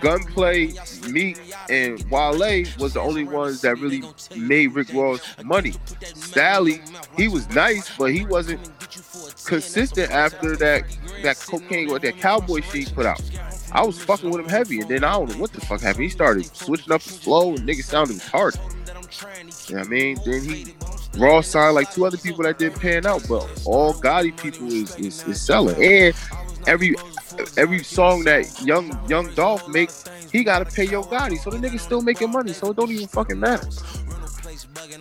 Gunplay, 0.00 0.74
Meek, 1.08 1.38
and 1.70 2.02
Wale 2.10 2.64
was 2.78 2.94
the 2.94 3.00
only 3.00 3.24
ones 3.24 3.60
that 3.62 3.78
really 3.78 4.02
made 4.36 4.68
Rick 4.74 4.92
Ross 4.92 5.20
money. 5.42 5.72
Stalley, 6.02 6.80
he 7.16 7.28
was 7.28 7.48
nice, 7.50 7.96
but 7.96 8.12
he 8.12 8.24
wasn't 8.26 8.60
consistent 9.44 10.10
after 10.10 10.56
that 10.56 10.84
that 11.22 11.38
cocaine 11.38 11.90
or 11.90 11.98
that 11.98 12.16
cowboy 12.18 12.60
shit 12.60 12.88
he 12.88 12.94
put 12.94 13.06
out. 13.06 13.20
I 13.72 13.82
was 13.84 14.00
fucking 14.02 14.30
with 14.30 14.40
him 14.40 14.48
heavy, 14.48 14.80
and 14.80 14.88
then 14.88 15.04
I 15.04 15.12
don't 15.12 15.30
know 15.30 15.38
what 15.38 15.52
the 15.52 15.60
fuck 15.60 15.80
happened. 15.80 16.04
He 16.04 16.10
started 16.10 16.44
switching 16.54 16.92
up 16.92 17.02
his 17.02 17.18
flow, 17.18 17.50
and 17.54 17.60
niggas 17.60 17.84
sounded 17.84 18.16
retarded. 18.18 18.60
You 19.68 19.74
know 19.76 19.80
what 19.80 19.86
I 19.86 19.90
mean? 19.90 20.18
Then 20.24 20.44
he 20.44 20.74
raw 21.16 21.40
signed 21.40 21.74
like 21.74 21.92
two 21.92 22.04
other 22.06 22.16
people 22.16 22.44
that 22.44 22.58
didn't 22.58 22.80
pan 22.80 23.06
out, 23.06 23.24
but 23.28 23.62
all 23.64 23.94
Gotti 23.94 24.36
people 24.36 24.66
is 24.66 24.94
is, 24.96 25.26
is 25.26 25.40
selling. 25.40 25.82
And 25.82 26.14
every 26.66 26.96
every 27.56 27.82
song 27.82 28.24
that 28.24 28.60
young 28.62 28.98
young 29.08 29.32
Dolph 29.34 29.66
make, 29.68 29.90
he 30.32 30.44
gotta 30.44 30.64
pay 30.64 30.84
Yo 30.84 31.02
Gotti, 31.02 31.38
so 31.38 31.50
the 31.50 31.58
niggas 31.58 31.80
still 31.80 32.02
making 32.02 32.30
money, 32.30 32.52
so 32.52 32.70
it 32.70 32.76
don't 32.76 32.90
even 32.90 33.08
fucking 33.08 33.38
matter. 33.38 33.68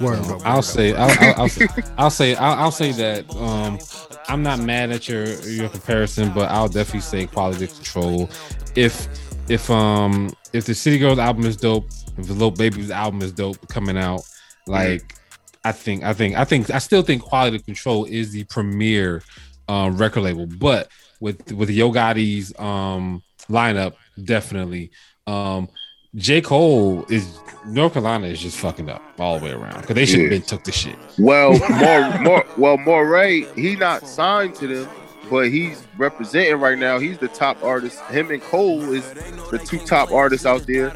Word. 0.01 0.19
I'll 0.43 0.61
say 0.61 0.93
I'll, 0.93 1.11
I'll, 1.19 1.41
I'll 1.41 1.49
say 1.49 1.67
I'll 1.97 2.09
say 2.09 2.35
I'll, 2.35 2.59
I'll 2.59 2.71
say 2.71 2.91
that 2.93 3.35
um 3.35 3.79
I'm 4.27 4.41
not 4.41 4.59
mad 4.59 4.91
at 4.91 5.07
your 5.07 5.25
your 5.41 5.69
comparison, 5.69 6.33
but 6.33 6.49
I'll 6.49 6.67
definitely 6.67 7.01
say 7.01 7.27
quality 7.27 7.67
control. 7.67 8.29
If 8.75 9.07
if 9.49 9.69
um 9.69 10.31
if 10.53 10.65
the 10.65 10.73
City 10.73 10.97
Girls 10.97 11.19
album 11.19 11.45
is 11.45 11.57
dope, 11.57 11.89
if 12.17 12.27
the 12.27 12.33
Little 12.33 12.51
Baby's 12.51 12.91
album 12.91 13.21
is 13.21 13.31
dope 13.31 13.67
coming 13.67 13.97
out, 13.97 14.21
like 14.67 15.15
I 15.63 15.71
think 15.71 16.03
I 16.03 16.13
think 16.13 16.35
I 16.35 16.43
think 16.43 16.69
I 16.71 16.79
still 16.79 17.01
think 17.03 17.21
quality 17.23 17.59
control 17.59 18.05
is 18.05 18.31
the 18.31 18.43
premier 18.45 19.23
um 19.67 19.97
record 19.97 20.21
label, 20.21 20.45
but 20.45 20.89
with 21.19 21.51
with 21.53 21.69
Yo 21.69 21.91
Gotti's 21.91 22.53
um 22.59 23.23
lineup, 23.49 23.93
definitely. 24.23 24.91
Um 25.27 25.69
J. 26.15 26.41
Cole 26.41 27.05
is 27.09 27.39
North 27.65 27.93
Carolina 27.93 28.27
is 28.27 28.39
just 28.39 28.59
fucking 28.59 28.87
up 28.89 29.01
all 29.17 29.39
the 29.39 29.45
way 29.45 29.51
around 29.51 29.81
because 29.81 29.95
they 29.95 30.05
should 30.05 30.19
have 30.19 30.31
Yeah. 30.31 30.37
been 30.37 30.41
took 30.43 30.63
the 30.63 30.71
shit. 30.71 30.95
Well, 31.17 31.51
more 31.69 32.19
more 32.19 32.45
well, 32.57 32.77
Morray, 32.77 33.51
he 33.55 33.75
not 33.75 34.05
signed 34.07 34.53
to 34.55 34.67
them, 34.67 34.89
but 35.29 35.49
he's 35.49 35.87
representing 35.97 36.59
right 36.59 36.77
now. 36.77 36.99
He's 36.99 37.17
the 37.17 37.29
top 37.29 37.63
artist. 37.63 37.99
Him 38.11 38.29
and 38.29 38.41
Cole 38.43 38.91
is 38.91 39.11
the 39.49 39.59
two 39.65 39.79
top 39.79 40.11
artists 40.11 40.45
out 40.45 40.67
there. 40.67 40.93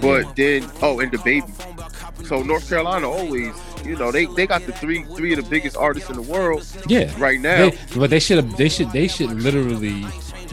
But 0.00 0.34
then, 0.34 0.68
oh, 0.82 0.98
and 1.00 1.12
the 1.12 1.18
baby. 1.18 1.46
So 2.24 2.42
North 2.42 2.68
Carolina 2.68 3.08
always, 3.08 3.54
you 3.84 3.96
know, 3.96 4.10
they 4.12 4.26
they 4.26 4.46
got 4.46 4.64
the 4.66 4.72
three 4.72 5.04
three 5.16 5.32
of 5.34 5.42
the 5.42 5.48
biggest 5.50 5.76
artists 5.76 6.08
in 6.10 6.16
the 6.16 6.22
world 6.22 6.64
Yeah, 6.86 7.12
right 7.18 7.40
now. 7.40 7.70
they, 7.70 7.78
but 7.96 8.10
they 8.10 8.18
should 8.20 8.36
have. 8.44 8.56
They 8.56 8.68
should. 8.68 8.90
They 8.92 9.08
should 9.08 9.30
literally 9.42 10.06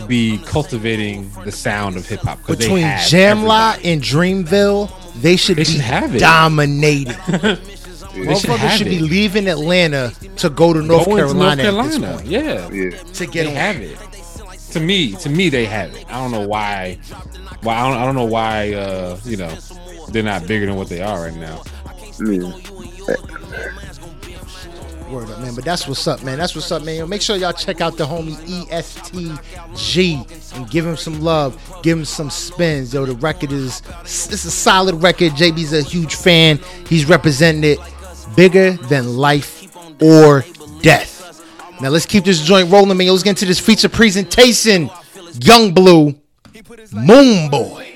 be 0.07 0.37
cultivating 0.45 1.31
the 1.45 1.51
sound 1.51 1.95
of 1.97 2.05
hip 2.07 2.19
hop 2.21 2.45
Between 2.45 2.83
Jamla 2.85 3.79
and 3.83 4.01
Dreamville, 4.01 4.91
they 5.21 5.35
should 5.37 5.55
They 5.57 5.61
be 5.61 5.65
should 5.71 5.81
have 5.81 6.13
it. 6.15 6.19
dominating. 6.19 7.15
They 8.15 8.33
should 8.35 8.49
Motherfuckers 8.49 8.57
have 8.59 8.77
should 8.77 8.87
be 8.87 8.99
leaving 8.99 9.45
Atlanta 9.49 10.13
to 10.37 10.49
go 10.49 10.71
to 10.71 10.81
North 10.81 11.03
Go 11.05 11.17
into 11.17 11.25
Carolina, 11.25 11.63
North 11.69 11.85
at 11.85 11.89
this 11.89 11.97
Carolina. 11.99 12.17
point 12.17 12.27
Yeah, 12.29 12.69
Yeah. 12.71 12.89
to 13.13 13.25
get 13.25 13.43
they 13.43 13.49
on. 13.49 13.55
have 13.55 13.75
it. 13.81 13.97
To 14.71 14.79
me, 14.79 15.11
to 15.17 15.27
me, 15.29 15.49
they 15.49 15.65
have 15.65 15.93
it. 15.93 16.05
I 16.07 16.21
don't 16.21 16.31
know 16.31 16.47
why. 16.47 16.97
Why 17.61 17.73
I 17.75 17.89
don't, 17.89 17.97
I 17.97 18.05
don't 18.05 18.15
know 18.15 18.23
why. 18.23 18.71
Uh, 18.73 19.19
you 19.25 19.35
know, 19.35 19.53
they're 20.11 20.23
not 20.23 20.47
bigger 20.47 20.65
than 20.65 20.77
what 20.77 20.87
they 20.87 21.01
are 21.01 21.23
right 21.23 21.35
now. 21.35 21.61
Yeah. 22.25 22.53
Word 25.09 25.29
up, 25.29 25.39
man. 25.39 25.53
But 25.53 25.65
that's 25.65 25.87
what's 25.87 26.07
up, 26.07 26.23
man. 26.23 26.37
That's 26.37 26.55
what's 26.55 26.71
up, 26.71 26.83
man. 26.83 26.97
Yo, 26.97 27.05
make 27.05 27.21
sure 27.21 27.35
y'all 27.35 27.53
check 27.53 27.79
out 27.79 27.95
the 27.95 28.05
homie 28.05 28.35
ESTG 28.65 30.55
and 30.55 30.69
give 30.69 30.85
him 30.85 30.97
some 30.97 31.21
love. 31.21 31.61
Give 31.83 31.97
him 31.99 32.05
some 32.05 32.31
spins. 32.31 32.93
Yo, 32.93 33.05
the 33.05 33.13
record 33.15 33.51
is 33.51 33.83
it's 34.01 34.31
a 34.31 34.37
solid 34.51 34.95
record. 35.03 35.33
JB's 35.33 35.73
a 35.73 35.83
huge 35.83 36.15
fan. 36.15 36.59
He's 36.87 37.05
representing 37.05 37.63
it 37.63 37.79
bigger 38.35 38.71
than 38.71 39.17
life 39.17 39.67
or 40.01 40.43
death. 40.81 41.13
Now 41.81 41.89
let's 41.89 42.05
keep 42.05 42.23
this 42.23 42.41
joint 42.41 42.71
rolling, 42.71 42.97
man. 42.97 43.07
Let's 43.07 43.23
get 43.23 43.31
into 43.31 43.45
this 43.45 43.59
feature 43.59 43.89
presentation. 43.89 44.89
Yung 45.41 45.73
Bleu, 45.73 46.15
Moon 46.93 47.49
Boy. 47.49 47.94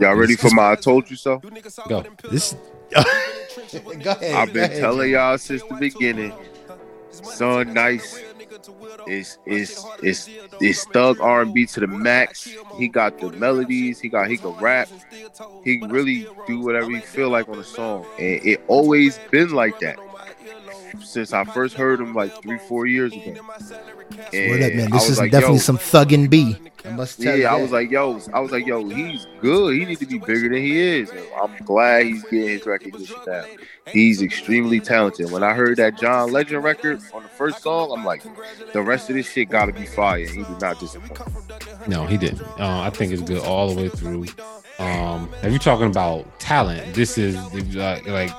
Y'all 0.00 0.14
ready 0.14 0.36
for 0.36 0.50
my 0.50 0.72
I 0.72 0.74
told 0.76 1.10
you 1.10 1.16
so? 1.16 1.40
Go. 1.88 2.04
This. 2.30 2.54
go 2.92 3.00
ahead. 3.00 4.34
I've 4.34 4.48
go 4.48 4.54
been 4.54 4.64
ahead. 4.64 4.80
telling 4.80 5.10
y'all 5.10 5.38
since 5.38 5.62
the 5.64 5.74
beginning. 5.74 6.32
Son 7.10 7.74
Nice 7.74 8.22
is 9.06 9.38
is 9.46 9.84
is 10.02 10.30
is 10.60 10.84
thug 10.84 11.20
R 11.20 11.42
and 11.42 11.52
B 11.52 11.66
to 11.66 11.80
the 11.80 11.86
max. 11.86 12.48
He 12.78 12.88
got 12.88 13.18
the 13.18 13.30
melodies. 13.32 14.00
He 14.00 14.08
got 14.08 14.30
he 14.30 14.36
can 14.36 14.52
rap. 14.52 14.88
He 15.64 15.78
can 15.78 15.90
really 15.90 16.26
do 16.46 16.60
whatever 16.60 16.90
he 16.90 17.00
feel 17.00 17.28
like 17.28 17.48
on 17.48 17.58
a 17.58 17.64
song, 17.64 18.06
and 18.18 18.44
it 18.46 18.62
always 18.68 19.18
been 19.30 19.50
like 19.50 19.78
that 19.80 19.98
since 21.00 21.32
I 21.32 21.44
first 21.44 21.74
heard 21.74 22.00
him 22.00 22.14
like 22.14 22.42
three 22.42 22.58
four 22.58 22.86
years 22.86 23.12
ago. 23.12 23.34
And 24.32 24.50
Word 24.50 24.62
up, 24.62 24.74
man. 24.74 24.90
This 24.90 25.08
is 25.08 25.18
like, 25.18 25.30
definitely 25.30 25.58
some 25.58 25.78
thuggin' 25.78 26.28
B. 26.28 26.56
I 26.84 26.90
must 26.90 27.22
tell 27.22 27.36
you. 27.36 27.42
yeah, 27.42 27.54
I 27.54 27.60
was 27.60 27.70
like, 27.70 27.90
yo, 27.90 28.20
I 28.32 28.40
was 28.40 28.50
like, 28.50 28.66
yo, 28.66 28.86
he's 28.88 29.26
good. 29.40 29.74
He 29.74 29.84
needs 29.84 30.00
to 30.00 30.06
be 30.06 30.18
bigger 30.18 30.48
than 30.48 30.58
he 30.58 30.80
is. 30.80 31.10
And 31.10 31.24
I'm 31.40 31.56
glad 31.64 32.06
he's 32.06 32.22
getting 32.24 32.48
his 32.48 32.66
recognition 32.66 33.16
now. 33.26 33.44
He's 33.86 34.20
extremely 34.20 34.80
talented. 34.80 35.30
When 35.30 35.42
I 35.42 35.54
heard 35.54 35.76
that 35.78 35.96
John 35.98 36.32
Legend 36.32 36.64
record 36.64 37.00
on 37.14 37.22
the 37.22 37.28
first 37.28 37.62
song, 37.62 37.92
I'm 37.96 38.04
like, 38.04 38.22
the 38.72 38.82
rest 38.82 39.10
of 39.10 39.16
this 39.16 39.30
shit 39.30 39.48
gotta 39.48 39.72
be 39.72 39.86
fire. 39.86 40.26
He 40.26 40.42
did 40.42 40.60
not 40.60 40.80
disappoint. 40.80 41.88
No, 41.88 42.06
he 42.06 42.16
didn't. 42.16 42.42
Uh, 42.58 42.80
I 42.80 42.90
think 42.90 43.12
it's 43.12 43.22
good 43.22 43.42
all 43.42 43.72
the 43.72 43.80
way 43.80 43.88
through. 43.88 44.26
Um, 44.78 45.28
if 45.42 45.50
you're 45.50 45.58
talking 45.58 45.86
about 45.86 46.40
talent, 46.40 46.94
this 46.94 47.18
is 47.18 47.36
uh, 47.76 48.00
like 48.06 48.32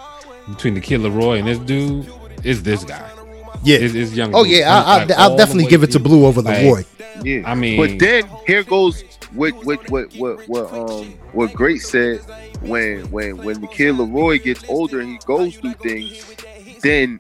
between 0.50 0.74
the 0.74 0.82
Kid 0.82 1.02
LAROI 1.02 1.40
and 1.40 1.48
this 1.48 1.60
dude 1.60 2.12
is 2.44 2.64
this 2.64 2.84
guy. 2.84 3.10
yeah. 3.64 3.78
Is 3.78 3.96
is 3.96 4.16
young. 4.16 4.34
Oh 4.36 4.44
yeah, 4.44 4.72
I, 4.84 4.98
Like, 5.06 5.12
I, 5.12 5.24
I'll 5.24 5.38
definitely 5.38 5.66
give 5.68 5.84
it 5.84 5.92
to. 5.92 6.00
Bleu 6.00 6.26
over 6.26 6.42
Like, 6.42 6.58
LAROI. 6.58 6.86
Yeah. 7.24 7.50
I 7.50 7.56
mean, 7.56 7.78
But 7.78 8.00
then 8.00 8.28
here 8.48 8.64
goes 8.64 9.04
what 9.32 9.54
what 9.66 9.90
what 9.90 10.14
what 10.16 10.48
what 10.48 10.72
um 10.74 11.14
what 11.32 11.54
Great 11.54 11.82
said 11.82 12.20
when 12.62 13.10
when 13.12 13.38
when 13.38 13.62
the 13.62 13.68
kid 13.68 13.96
LAROI 13.96 14.44
gets 14.44 14.64
older 14.70 15.00
and 15.00 15.10
he 15.10 15.20
goes 15.26 15.56
through 15.58 15.74
things, 15.76 16.36
then 16.82 17.20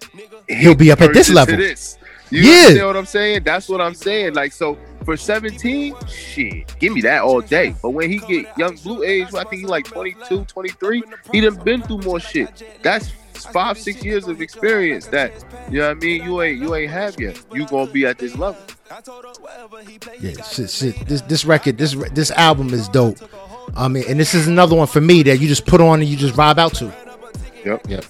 He'll 0.49 0.75
be 0.75 0.91
up 0.91 1.01
at 1.01 1.13
this 1.13 1.29
into 1.29 1.35
level. 1.37 1.57
This. 1.57 1.97
You 2.29 2.41
Yeah. 2.41 2.57
understand 2.65 2.87
what 2.87 2.97
I'm 2.97 3.05
saying? 3.05 3.43
That's 3.43 3.69
what 3.69 3.79
I'm 3.81 3.93
saying. 3.93 4.33
Like 4.33 4.51
so 4.51 4.77
for 5.05 5.15
17, 5.17 5.95
shit, 6.07 6.73
give 6.79 6.93
me 6.93 7.01
that 7.01 7.21
all 7.23 7.41
day. 7.41 7.75
But 7.81 7.89
when 7.91 8.09
he 8.09 8.17
get 8.19 8.45
Yung 8.57 8.75
Bleu 8.77 9.03
age, 9.03 9.27
I 9.33 9.43
think 9.43 9.61
he 9.61 9.65
like 9.65 9.85
22, 9.85 10.45
23, 10.45 11.03
he 11.31 11.41
done 11.41 11.55
been 11.63 11.81
through 11.83 11.99
more 11.99 12.19
shit. 12.19 12.63
That's 12.81 13.11
five, 13.45 13.77
six 13.77 14.03
years 14.03 14.27
of 14.27 14.41
experience 14.41 15.07
that 15.07 15.31
you 15.69 15.79
know 15.79 15.87
what 15.89 15.97
I 15.97 15.99
mean 15.99 16.23
you 16.23 16.41
ain't 16.41 16.59
you 16.61 16.75
ain't 16.75 16.91
have 16.91 17.19
yet. 17.19 17.43
You 17.53 17.65
gonna 17.67 17.91
be 17.91 18.05
at 18.05 18.17
this 18.17 18.35
level. 18.37 18.61
Yeah, 20.19 20.41
shit, 20.43 20.69
shit. 20.69 21.07
This 21.07 21.21
this 21.21 21.45
record, 21.45 21.77
this 21.77 21.95
this 22.13 22.31
album 22.31 22.73
is 22.73 22.87
dope. 22.89 23.17
I 23.75 23.87
mean, 23.87 24.03
and 24.07 24.19
this 24.19 24.33
is 24.33 24.47
another 24.47 24.75
one 24.75 24.87
for 24.87 25.01
me 25.01 25.23
that 25.23 25.39
you 25.39 25.47
just 25.47 25.65
put 25.65 25.81
on 25.81 26.01
and 26.01 26.09
you 26.09 26.15
just 26.17 26.35
vibe 26.35 26.57
out 26.57 26.73
to. 26.75 26.93
Yep. 27.65 27.87
Yep. 27.89 28.05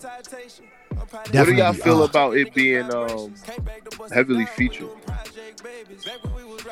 Definitely. 1.31 1.39
What 1.39 1.45
do 1.45 1.53
y'all 1.55 1.73
feel 1.73 2.01
uh, 2.01 2.05
about 2.05 2.37
it 2.37 2.53
being 2.53 2.91
um 2.93 3.33
heavily 4.11 4.45
featured? 4.45 4.89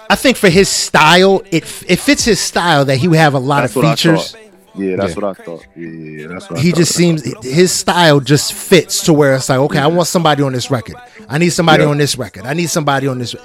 I 0.10 0.16
think 0.16 0.36
for 0.38 0.50
his 0.50 0.68
style, 0.68 1.42
it 1.52 1.64
it 1.88 2.00
fits 2.00 2.26
his 2.26 2.40
style 2.40 2.86
that 2.86 2.98
he 2.98 3.08
would 3.08 3.18
have 3.20 3.34
a 3.34 3.40
lot 3.40 3.62
That's 3.62 3.76
of 3.76 3.84
what 3.84 3.86
I 3.86 3.92
features. 3.96 4.32
thought. 4.32 4.42
Yeah, 4.76 4.96
that's 4.96 5.16
Yeah. 5.16 5.22
what 5.22 5.40
I 5.40 5.44
thought. 5.44 5.66
Yeah, 5.76 5.88
yeah, 5.88 6.22
yeah, 6.22 6.28
that's 6.28 6.50
what 6.50 6.60
I 6.60 6.62
He 6.64 6.72
thought. 6.72 6.78
just 6.78 6.94
seems 6.96 7.44
his 7.44 7.72
style 7.72 8.20
just 8.20 8.54
fits 8.54 9.04
to 9.04 9.14
where 9.14 9.36
it's 9.36 9.50
like, 9.50 9.60
okay, 9.60 9.80
I 9.80 9.88
want 9.88 10.08
somebody 10.08 10.44
on 10.44 10.54
this 10.54 10.72
record. 10.72 10.96
I 11.30 11.38
need 11.38 11.50
somebody 11.50 11.84
Yeah. 11.84 11.90
on 11.90 11.98
this 11.98 12.18
record. 12.18 12.46
I 12.46 12.54
need 12.54 12.70
somebody 12.70 13.08
on 13.08 13.20
this. 13.20 13.36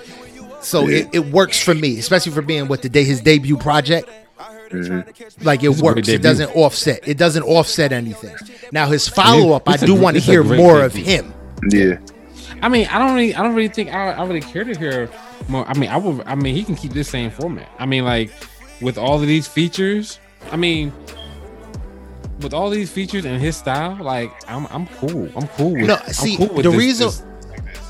So 0.61 0.87
Yeah. 0.87 0.99
it, 0.99 1.09
it 1.13 1.27
works 1.27 1.61
for 1.61 1.75
me, 1.75 1.99
especially 1.99 2.33
for 2.33 2.43
being 2.43 2.69
what 2.69 2.83
the 2.83 2.89
day 2.89 3.05
his 3.05 3.21
debut 3.21 3.57
project. 3.57 4.09
Mhm. 4.71 5.05
Like 5.45 5.63
it 5.63 5.71
It's 5.71 5.81
works. 5.81 6.09
It 6.09 6.23
doesn't 6.23 6.51
offset. 6.57 7.01
It 7.07 7.17
doesn't 7.17 7.45
offset 7.45 7.93
anything. 7.93 8.35
Now 8.73 8.87
his 8.89 9.07
follow 9.09 9.53
up, 9.53 9.69
I 9.69 9.75
it's 9.75 9.83
a 9.85 9.87
do 9.87 9.95
want 9.95 10.17
to 10.17 10.21
hear 10.23 10.43
great 10.43 10.57
more 10.59 10.83
of 10.83 10.93
him. 10.93 11.33
Yeah, 11.71 11.97
I 12.63 12.69
mean, 12.69 12.89
I 12.91 12.99
don't 12.99 13.15
really, 13.15 13.35
I 13.35 13.43
don't 13.43 13.55
really 13.55 13.69
think 13.69 13.93
I, 13.95 14.13
I 14.13 14.25
really 14.25 14.41
care 14.41 14.65
to 14.65 14.77
hear 14.77 15.09
more. 15.49 15.65
I 15.69 15.75
mean, 15.79 15.89
I 15.89 15.97
would, 15.97 16.23
I 16.27 16.35
mean, 16.35 16.55
he 16.57 16.65
can 16.65 16.75
keep 16.75 16.93
this 16.95 17.09
same 17.09 17.31
format. 17.31 17.69
I 17.79 17.87
mean, 17.87 18.05
like 18.05 18.31
with 18.81 18.99
all 18.99 19.21
of 19.21 19.27
these 19.27 19.47
features. 19.47 20.19
I 20.51 20.57
mean, 20.57 20.93
with 22.41 22.53
all 22.55 22.71
these 22.71 22.91
features 22.91 23.25
and 23.25 23.41
his 23.41 23.57
style, 23.57 23.97
like 24.03 24.31
I'm, 24.49 24.67
I'm 24.71 24.87
cool. 24.87 25.29
I'm 25.37 25.49
cool 25.49 25.73
with. 25.73 25.87
No, 25.87 25.97
I'm 25.97 26.13
see, 26.13 26.37
cool 26.37 26.49
with 26.49 26.65
the 26.65 26.71
this- 26.71 26.79
reason- 26.79 27.07
this- 27.09 27.23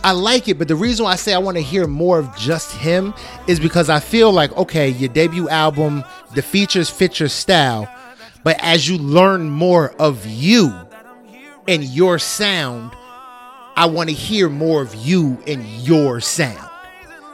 I 0.05 0.13
like 0.13 0.47
it, 0.47 0.57
but 0.57 0.69
the 0.69 0.77
reason 0.77 1.05
why 1.05 1.13
I 1.13 1.17
say 1.17 1.35
I 1.35 1.39
want 1.39 1.57
to 1.57 1.63
hear 1.63 1.89
more 1.89 2.21
of 2.21 2.37
just 2.37 2.71
him 2.77 3.13
is 3.49 3.59
because 3.59 3.91
I 3.91 3.99
feel 3.99 4.31
like 4.31 4.57
okay, 4.57 4.89
your 4.91 5.09
debut 5.09 5.49
album, 5.49 6.05
the 6.35 6.43
features 6.43 6.89
fit 6.89 7.19
your 7.19 7.29
style, 7.29 7.89
but 8.45 8.57
as 8.63 8.89
you 8.89 8.99
learn 8.99 9.51
more 9.51 9.91
of 9.99 10.25
you 10.25 10.73
and 11.67 11.83
your 11.83 12.21
sound, 12.21 12.93
I 13.75 13.87
want 13.87 14.09
to 14.09 14.15
hear 14.15 14.49
more 14.49 14.81
of 14.83 14.95
you 14.95 15.43
and 15.47 15.65
your 15.83 16.21
sound. 16.21 16.61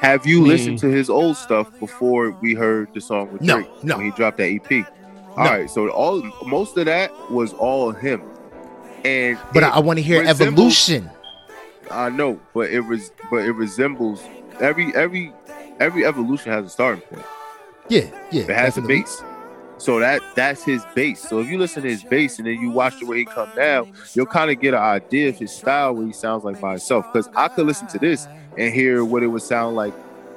Have 0.01 0.27
you 0.27 0.39
I 0.39 0.41
mean- 0.41 0.49
listened 0.49 0.79
to 0.79 0.89
his 0.89 1.11
old 1.11 1.37
stuff 1.37 1.69
before 1.79 2.31
we 2.41 2.55
heard 2.55 2.89
the 2.95 3.01
song 3.03 3.31
with 3.33 3.43
No, 3.43 3.57
Drake? 3.57 3.85
no. 3.85 3.97
When 3.99 4.07
he 4.07 4.13
dropped 4.13 4.39
that 4.39 4.49
EP. 4.49 4.87
All 5.37 5.45
No. 5.45 5.51
right, 5.51 5.71
so 5.71 5.89
all 5.91 6.23
most 6.47 6.77
of 6.77 6.87
that 6.87 7.11
was 7.31 7.53
all 7.55 7.91
him, 7.93 8.23
and 9.05 9.39
But 9.55 9.63
it 9.63 9.67
I, 9.67 9.77
I 9.77 9.79
want 9.81 9.99
to 9.99 10.03
hear 10.03 10.23
evolution. 10.25 11.11
I 11.91 12.11
know, 12.11 12.41
but 12.55 12.71
it 12.71 12.81
was, 12.81 13.11
but 13.31 13.39
it 13.45 13.53
resembles 13.53 14.23
every 14.61 14.95
every 14.95 15.33
every 15.81 16.05
evolution 16.07 16.53
has 16.53 16.67
a 16.67 16.69
starting 16.69 17.03
point. 17.03 17.25
Yeah, 17.89 18.03
yeah. 18.31 18.43
It 18.43 18.49
has 18.51 18.75
definitely. 18.75 18.97
a 18.97 19.03
base. 19.03 19.23
So 19.79 19.99
that 19.99 20.23
that's 20.37 20.63
his 20.65 20.85
base. 20.95 21.21
So 21.29 21.41
if 21.41 21.49
you 21.49 21.59
listen 21.59 21.83
to 21.83 21.89
his 21.89 22.05
bass 22.05 22.39
and 22.39 22.47
then 22.47 22.61
you 22.61 22.71
watch 22.71 23.01
the 23.01 23.07
way 23.07 23.19
he 23.19 23.25
come 23.25 23.51
down, 23.57 23.93
you'll 24.15 24.27
kind 24.27 24.51
of 24.51 24.61
get 24.61 24.75
an 24.75 24.81
idea 24.81 25.31
of 25.31 25.37
his 25.39 25.51
style 25.51 25.95
what 25.95 26.07
he 26.07 26.13
sounds 26.13 26.45
like 26.45 26.61
by 26.61 26.71
himself. 26.73 27.13
Because 27.13 27.29
I 27.35 27.49
could 27.49 27.67
listen 27.67 27.89
to 27.89 27.99
this 27.99 28.29
and 28.57 28.73
hear 28.73 29.05
what 29.05 29.23
it 29.25 29.27
would 29.27 29.43
sound 29.43 29.75
like 29.75 29.93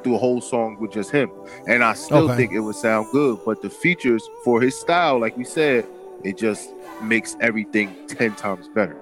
through 0.06 0.16
a 0.16 0.20
whole 0.20 0.40
song 0.40 0.78
with 0.80 0.92
just 0.94 1.10
him, 1.10 1.32
and 1.68 1.84
I 1.84 1.94
still 1.94 2.30
Okay. 2.30 2.38
think 2.38 2.54
it 2.54 2.60
would 2.60 2.76
sound 2.76 3.08
good. 3.12 3.40
But 3.44 3.64
the 3.64 3.72
features 3.72 4.24
for 4.44 4.62
his 4.62 4.80
style, 4.80 5.20
like 5.20 5.36
we 5.36 5.44
said, 5.44 5.84
it 6.24 6.38
just 6.38 6.70
makes 7.02 7.36
everything 7.42 7.96
ten 8.08 8.36
times 8.36 8.68
better. 8.76 8.96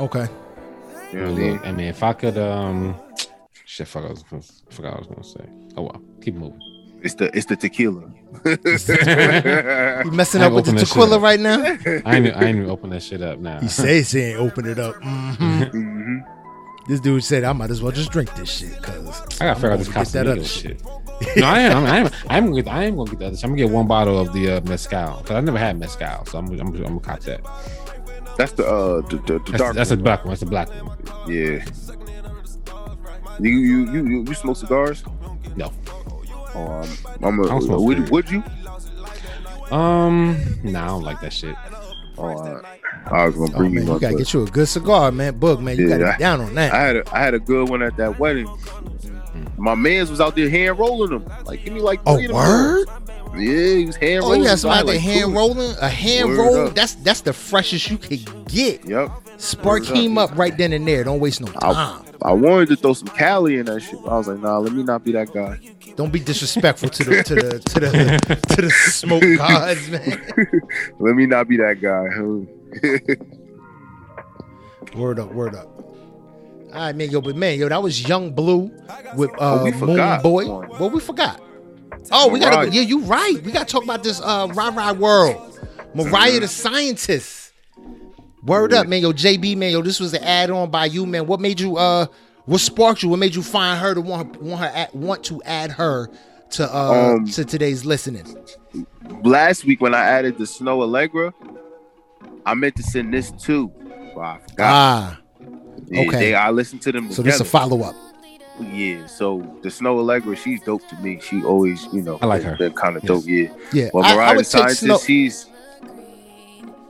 Okay. 0.00 0.26
You 1.12 1.18
know 1.20 1.24
what 1.26 1.32
I 1.32 1.36
mean? 1.42 1.52
Look, 1.52 1.66
I 1.66 1.72
mean, 1.72 1.86
if 1.88 2.02
I 2.02 2.12
could, 2.14 2.38
um, 2.38 2.94
shit, 3.66 3.88
fuck, 3.88 4.04
I 4.04 4.08
was, 4.08 4.22
gonna- 4.22 4.42
forgot 4.70 4.92
what 4.92 4.96
I 4.96 4.98
was 5.00 5.06
gonna 5.08 5.24
say. 5.24 5.46
Oh 5.76 5.82
well, 5.82 6.00
keep 6.22 6.34
moving. 6.34 6.60
It's 7.02 7.14
the 7.14 7.26
it's 7.36 7.46
the 7.46 7.56
tequila. 7.56 8.04
You 10.04 10.10
messing 10.12 10.40
up 10.42 10.52
with 10.52 10.64
the 10.64 10.70
open 10.70 10.74
that 10.76 10.80
shit 10.80 10.88
tequila 10.88 11.18
right 11.20 11.38
now? 11.38 11.62
I 11.62 12.16
ain't, 12.16 12.36
I 12.36 12.44
ain't 12.46 12.56
even 12.56 12.70
open 12.70 12.90
that 12.90 13.02
shit 13.02 13.20
up 13.22 13.38
now. 13.38 13.60
He 13.60 13.68
says 13.68 14.10
he 14.12 14.20
ain't 14.22 14.40
open 14.40 14.66
it 14.66 14.78
up. 14.78 14.94
Mhm. 14.96 15.70
Mhm. 15.72 16.24
This 16.88 17.00
dude 17.00 17.22
said 17.22 17.44
I 17.44 17.52
might 17.52 17.70
as 17.70 17.82
well 17.82 17.92
just 17.92 18.10
drink 18.10 18.34
this 18.34 18.50
shit 18.50 18.74
because 18.76 19.40
I 19.40 19.44
gotta 19.44 19.54
figure 19.56 19.72
out 19.72 19.78
this 19.78 19.88
Casamigo 19.88 20.46
shit. 20.46 20.82
no, 21.36 21.46
I 21.46 21.58
am. 21.60 21.84
I 21.84 21.96
am. 21.98 22.10
I 22.28 22.38
am 22.38 22.46
gonna 22.46 22.62
get. 22.62 22.72
I 22.72 22.84
am 22.84 22.96
gonna 22.96 23.10
get 23.10 23.18
the 23.18 23.26
other. 23.26 23.36
I'm 23.42 23.50
gonna 23.50 23.56
get 23.62 23.70
one 23.70 23.86
bottle 23.86 24.18
of 24.18 24.32
the 24.32 24.52
uh, 24.52 24.60
mezcal 24.62 25.18
because 25.18 25.36
I 25.36 25.40
never 25.40 25.58
had 25.58 25.78
mezcal, 25.78 26.24
so 26.24 26.38
I'm. 26.38 26.46
I'm. 26.52 26.60
I'm 26.60 26.72
gonna 26.72 27.00
cop 27.00 27.20
that. 27.20 27.40
That's 28.38 28.52
the 28.52 28.66
uh 28.66 29.00
the, 29.08 29.16
the, 29.18 29.32
the 29.34 29.38
That's, 29.40 29.58
dark. 29.58 29.74
that's 29.76 29.90
a 29.90 29.96
black 29.96 30.24
one. 30.24 30.30
That's 30.30 30.42
a 30.42 30.46
black 30.46 30.68
one. 30.82 30.96
Yeah. 31.26 31.64
You 33.40 33.50
you 33.50 33.92
you 33.92 34.06
you, 34.06 34.24
you 34.24 34.34
smoke 34.34 34.56
cigars? 34.56 35.04
No. 35.56 35.72
Oh, 36.54 36.66
um, 36.66 36.88
I'm 37.22 37.40
I 37.44 37.48
don't 37.48 37.58
a, 37.58 37.66
smoke 37.66 37.80
would, 37.82 38.10
would 38.10 38.30
you? 38.30 38.42
Um. 39.70 40.38
No, 40.62 40.80
I 40.80 40.86
don't 40.86 41.02
like 41.02 41.20
that 41.20 41.32
shit. 41.32 41.54
Oh, 42.16 42.28
I, 42.28 42.77
I 43.06 43.26
was 43.26 43.34
gonna 43.36 43.52
Oh 43.54 43.58
bring 43.58 43.74
man, 43.74 43.86
you 43.86 43.92
you 43.94 44.00
gotta 44.00 44.16
get 44.16 44.32
you 44.32 44.42
a 44.42 44.46
good 44.46 44.68
cigar, 44.68 45.10
man. 45.12 45.38
Book, 45.38 45.60
man, 45.60 45.76
you 45.78 45.88
Yeah, 45.88 45.98
gotta 45.98 46.06
I- 46.08 46.10
get 46.12 46.18
down 46.20 46.40
on 46.40 46.54
that. 46.54 46.72
I 46.74 46.80
had 46.82 46.96
a 46.96 47.14
I 47.14 47.18
had 47.20 47.34
a 47.34 47.38
good 47.38 47.68
one 47.68 47.82
at 47.82 47.96
that 47.96 48.18
wedding. 48.18 48.48
My 49.56 49.74
man's 49.74 50.10
was 50.10 50.20
out 50.20 50.36
there 50.36 50.48
hand 50.50 50.78
rolling 50.78 51.10
them. 51.10 51.24
Like, 51.44 51.64
give 51.64 51.72
me 51.74 51.80
like 51.80 52.00
oh 52.06 52.14
three 52.16 52.24
of 52.26 52.28
them. 52.30 52.36
word! 52.36 52.88
Yeah, 53.36 53.74
he 53.76 53.84
was 53.86 53.96
hand 53.96 54.22
Oh, 54.24 54.26
rolling. 54.28 54.40
you 54.40 54.46
got 54.46 54.50
them. 54.52 54.58
So 54.58 54.68
I 54.68 54.76
had, 54.76 54.78
somebody 54.80 54.98
like, 54.98 55.00
hand 55.00 55.34
rolling, 55.34 55.76
a 55.80 55.88
hand 55.88 56.28
Word 56.30 56.38
roll. 56.38 56.66
up. 56.68 56.74
That's 56.74 56.94
that's 56.96 57.20
the 57.22 57.32
freshest 57.32 57.90
you 57.90 57.98
could 57.98 58.24
get. 58.48 58.84
Yep. 58.84 59.10
Spark 59.38 59.82
Word 59.82 59.90
up. 59.90 59.96
him 59.96 60.18
up 60.18 60.36
right 60.36 60.56
then 60.56 60.72
and 60.72 60.86
there. 60.86 61.04
Don't 61.04 61.20
waste 61.20 61.40
no 61.40 61.46
time. 61.52 62.02
I 62.22 62.32
wanted 62.32 62.68
to 62.70 62.76
throw 62.76 62.94
some 62.94 63.08
Cali 63.08 63.58
in 63.58 63.66
that 63.66 63.80
shit. 63.80 63.98
I 64.00 64.16
was 64.18 64.26
like, 64.26 64.40
nah, 64.40 64.58
let 64.58 64.72
me 64.72 64.82
not 64.82 65.04
be 65.04 65.12
that 65.12 65.32
guy. 65.32 65.58
Don't 65.94 66.12
be 66.12 66.18
disrespectful 66.20 66.88
to 66.88 67.04
the 67.04 67.22
to 67.22 67.34
the 67.34 67.58
to 67.60 67.80
the 67.80 68.36
to 68.56 68.62
the 68.62 68.70
smoke 68.90 69.22
gods, 69.38 69.88
man. 69.90 70.60
Let 70.98 71.14
me 71.16 71.26
not 71.26 71.46
be 71.48 71.56
that 71.58 71.80
guy. 71.80 72.06
Word 74.94 75.18
up, 75.18 75.32
word 75.32 75.54
up. 75.54 75.66
All 75.76 76.74
right, 76.74 76.94
man, 76.96 77.10
yo, 77.10 77.20
but 77.20 77.36
man, 77.36 77.58
yo, 77.58 77.68
that 77.68 77.82
was 77.82 78.06
Yung 78.08 78.32
Bleu 78.32 78.70
with 79.16 79.30
uh, 79.32 79.62
Oh, 79.62 79.70
Moon 79.86 80.22
Boy. 80.22 80.48
one. 80.48 80.68
What 80.68 80.92
we 80.92 81.00
forgot? 81.00 81.40
Oh, 82.10 82.28
we 82.28 82.40
gotta. 82.40 82.70
Yeah, 82.70 82.82
you 82.82 83.00
right. 83.00 83.34
We 83.42 83.52
gotta 83.52 83.66
talk 83.66 83.84
about 83.84 84.02
this 84.02 84.20
uh, 84.20 84.48
Rah 84.54 84.70
Rah 84.74 84.92
World. 84.92 85.58
Mariah 85.94 86.40
the 86.40 86.48
scientist. 86.48 87.52
Word 88.42 88.72
up, 88.72 88.86
man. 88.86 89.02
Yo, 89.02 89.12
JB, 89.12 89.56
man. 89.56 89.72
Yo, 89.72 89.82
this 89.82 90.00
was 90.00 90.14
an 90.14 90.22
add-on 90.22 90.70
by 90.70 90.86
you, 90.86 91.06
man. 91.06 91.26
What 91.26 91.40
made 91.40 91.60
you? 91.60 91.76
Uh, 91.76 92.06
what 92.44 92.60
sparked 92.60 93.02
you? 93.02 93.08
What 93.10 93.18
made 93.18 93.34
you 93.34 93.42
find 93.42 93.78
her 93.80 93.94
to 93.94 94.00
want 94.00 94.40
want 94.40 94.60
her 94.60 94.66
at, 94.66 94.94
want 94.94 95.24
to 95.24 95.42
add 95.44 95.72
her 95.72 96.08
to 96.52 96.74
uh 96.74 97.14
Um, 97.16 97.26
to 97.28 97.44
today's 97.44 97.84
listening? 97.84 98.24
Last 99.22 99.64
week 99.64 99.80
when 99.80 99.94
I 99.94 100.04
added 100.04 100.38
the 100.38 100.44
Snoh 100.44 100.86
Aalegra, 100.86 101.32
I 102.46 102.54
meant 102.54 102.76
to 102.76 102.82
send 102.82 103.12
this 103.12 103.30
too. 103.32 103.72
But 104.14 104.20
I 104.20 104.38
forgot. 104.38 104.58
Ah, 104.58 105.20
Yeah, 105.88 106.00
okay. 106.02 106.18
they- 106.18 106.34
I 106.34 106.50
listened 106.50 106.82
to 106.82 106.92
them 106.92 107.10
so 107.12 107.22
this 107.22 107.34
together. 107.38 107.42
a 107.42 107.50
follow 107.50 107.82
up. 107.82 107.94
Yeah, 108.60 109.06
so 109.06 109.38
the 109.62 109.68
Snoh 109.68 109.98
Aalegra, 110.02 110.36
she's 110.36 110.60
dope 110.62 110.82
to 110.88 110.96
me. 110.96 111.20
She 111.22 111.44
always, 111.44 111.86
you 111.92 112.02
know, 112.02 112.18
I 112.20 112.26
like 112.26 112.42
her. 112.42 112.56
Been 112.56 112.72
kind 112.72 112.96
of 112.96 113.04
Yes. 113.04 113.08
dope. 113.08 113.24
Yeah. 113.26 113.48
Yeah, 113.72 113.90
Well, 113.94 114.04
I, 114.04 114.16
I 114.30 114.34
the 114.36 114.42
Scientist, 114.44 114.80
Snow. 114.80 114.98
she's 114.98 115.46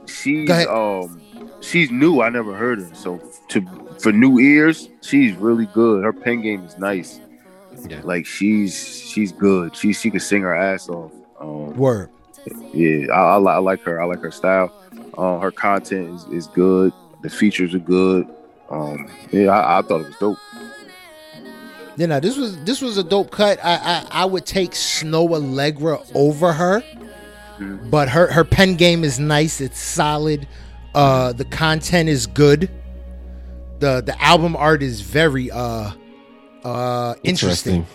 she's 0.07 0.49
um 0.67 1.21
she's 1.61 1.91
new. 1.91 2.21
I 2.21 2.29
never 2.29 2.55
heard 2.55 2.79
her. 2.79 2.89
So 2.95 3.21
to 3.49 3.61
for 3.99 4.11
new 4.11 4.39
ears, 4.39 4.89
she's 5.01 5.35
really 5.35 5.67
good. 5.67 6.03
Her 6.03 6.13
pen 6.13 6.41
game 6.41 6.63
is 6.65 6.77
nice. 6.77 7.19
Yeah. 7.87 8.01
Like 8.03 8.25
she's 8.25 8.75
she's 8.75 9.31
good. 9.31 9.75
She 9.75 9.93
she 9.93 10.09
can 10.09 10.19
sing 10.19 10.41
her 10.41 10.55
ass 10.55 10.89
off. 10.89 11.11
Um, 11.39 11.75
Word. 11.77 12.09
Yeah, 12.73 13.07
I, 13.13 13.37
I, 13.37 13.53
I 13.53 13.57
like 13.57 13.81
her. 13.83 14.01
I 14.01 14.05
like 14.05 14.21
her 14.21 14.31
style. 14.31 14.71
Uh, 15.17 15.39
her 15.39 15.51
content 15.51 16.15
is, 16.15 16.25
is 16.27 16.47
good. 16.47 16.93
The 17.21 17.29
features 17.29 17.73
are 17.75 17.79
good. 17.79 18.27
Um, 18.69 19.09
yeah, 19.31 19.49
I, 19.49 19.79
I 19.79 19.81
thought 19.81 20.01
it 20.01 20.07
was 20.07 20.15
dope. 20.19 20.37
You 21.97 22.07
know, 22.07 22.19
this 22.19 22.37
was 22.37 22.57
this 22.63 22.81
was 22.81 22.97
a 22.97 23.03
dope 23.03 23.29
cut. 23.31 23.59
I 23.63 23.75
I, 23.75 24.05
I 24.21 24.25
would 24.25 24.45
take 24.45 24.71
Snoh 24.71 25.27
Aalegra 25.29 26.09
over 26.15 26.53
her, 26.53 26.81
Mhm. 27.59 27.89
but 27.91 28.07
her 28.09 28.31
her 28.31 28.45
pen 28.45 28.75
game 28.75 29.03
is 29.03 29.19
nice. 29.19 29.59
It's 29.59 29.79
solid. 29.79 30.47
Uh, 30.95 31.33
the 31.33 31.45
content 31.45 32.07
is 32.09 32.25
good. 32.25 32.69
the 33.79 34.01
The 34.01 34.15
album 34.23 34.55
art 34.55 34.81
is 34.81 35.01
very 35.01 35.51
uh 35.51 35.91
uh 36.63 37.15
interesting, 37.23 37.85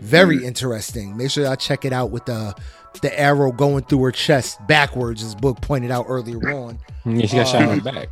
very 0.00 0.44
interesting. 0.44 1.16
Make 1.16 1.30
sure 1.30 1.44
y'all 1.44 1.56
check 1.56 1.84
it 1.86 1.92
out 1.94 2.10
with 2.10 2.26
the 2.26 2.54
the 3.02 3.18
arrow 3.18 3.52
going 3.52 3.84
through 3.84 4.02
her 4.04 4.12
chest 4.12 4.58
backwards, 4.66 5.22
as 5.22 5.34
Book 5.34 5.60
pointed 5.60 5.90
out 5.90 6.06
earlier 6.08 6.38
on. 6.52 6.78
Yeah, 7.04 7.26
she 7.26 7.36
got 7.36 7.48
shot 7.48 7.62
in 7.62 7.78
the 7.78 7.82
back. 7.92 8.08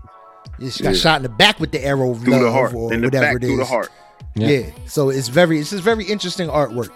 Yeah, 0.58 0.70
she 0.70 0.82
got 0.82 0.94
Yeah. 0.94 0.98
shot 1.00 1.16
in 1.18 1.22
the 1.24 1.28
back 1.28 1.60
with 1.60 1.72
the 1.72 1.84
arrow 1.84 2.10
of 2.12 2.20
Through 2.22 2.38
the 2.38 2.50
heart. 2.52 2.74
or 2.74 2.92
In 2.92 3.00
the 3.00 3.06
whatever 3.08 3.24
back, 3.26 3.36
it 3.36 3.46
through 3.46 3.56
the 3.58 3.64
heart. 3.64 3.90
Yeah. 4.34 4.48
Yeah. 4.48 4.66
So 4.86 5.10
it's 5.10 5.28
very 5.28 5.58
it's 5.58 5.70
just 5.70 5.82
very 5.82 6.04
interesting 6.04 6.48
artwork, 6.48 6.90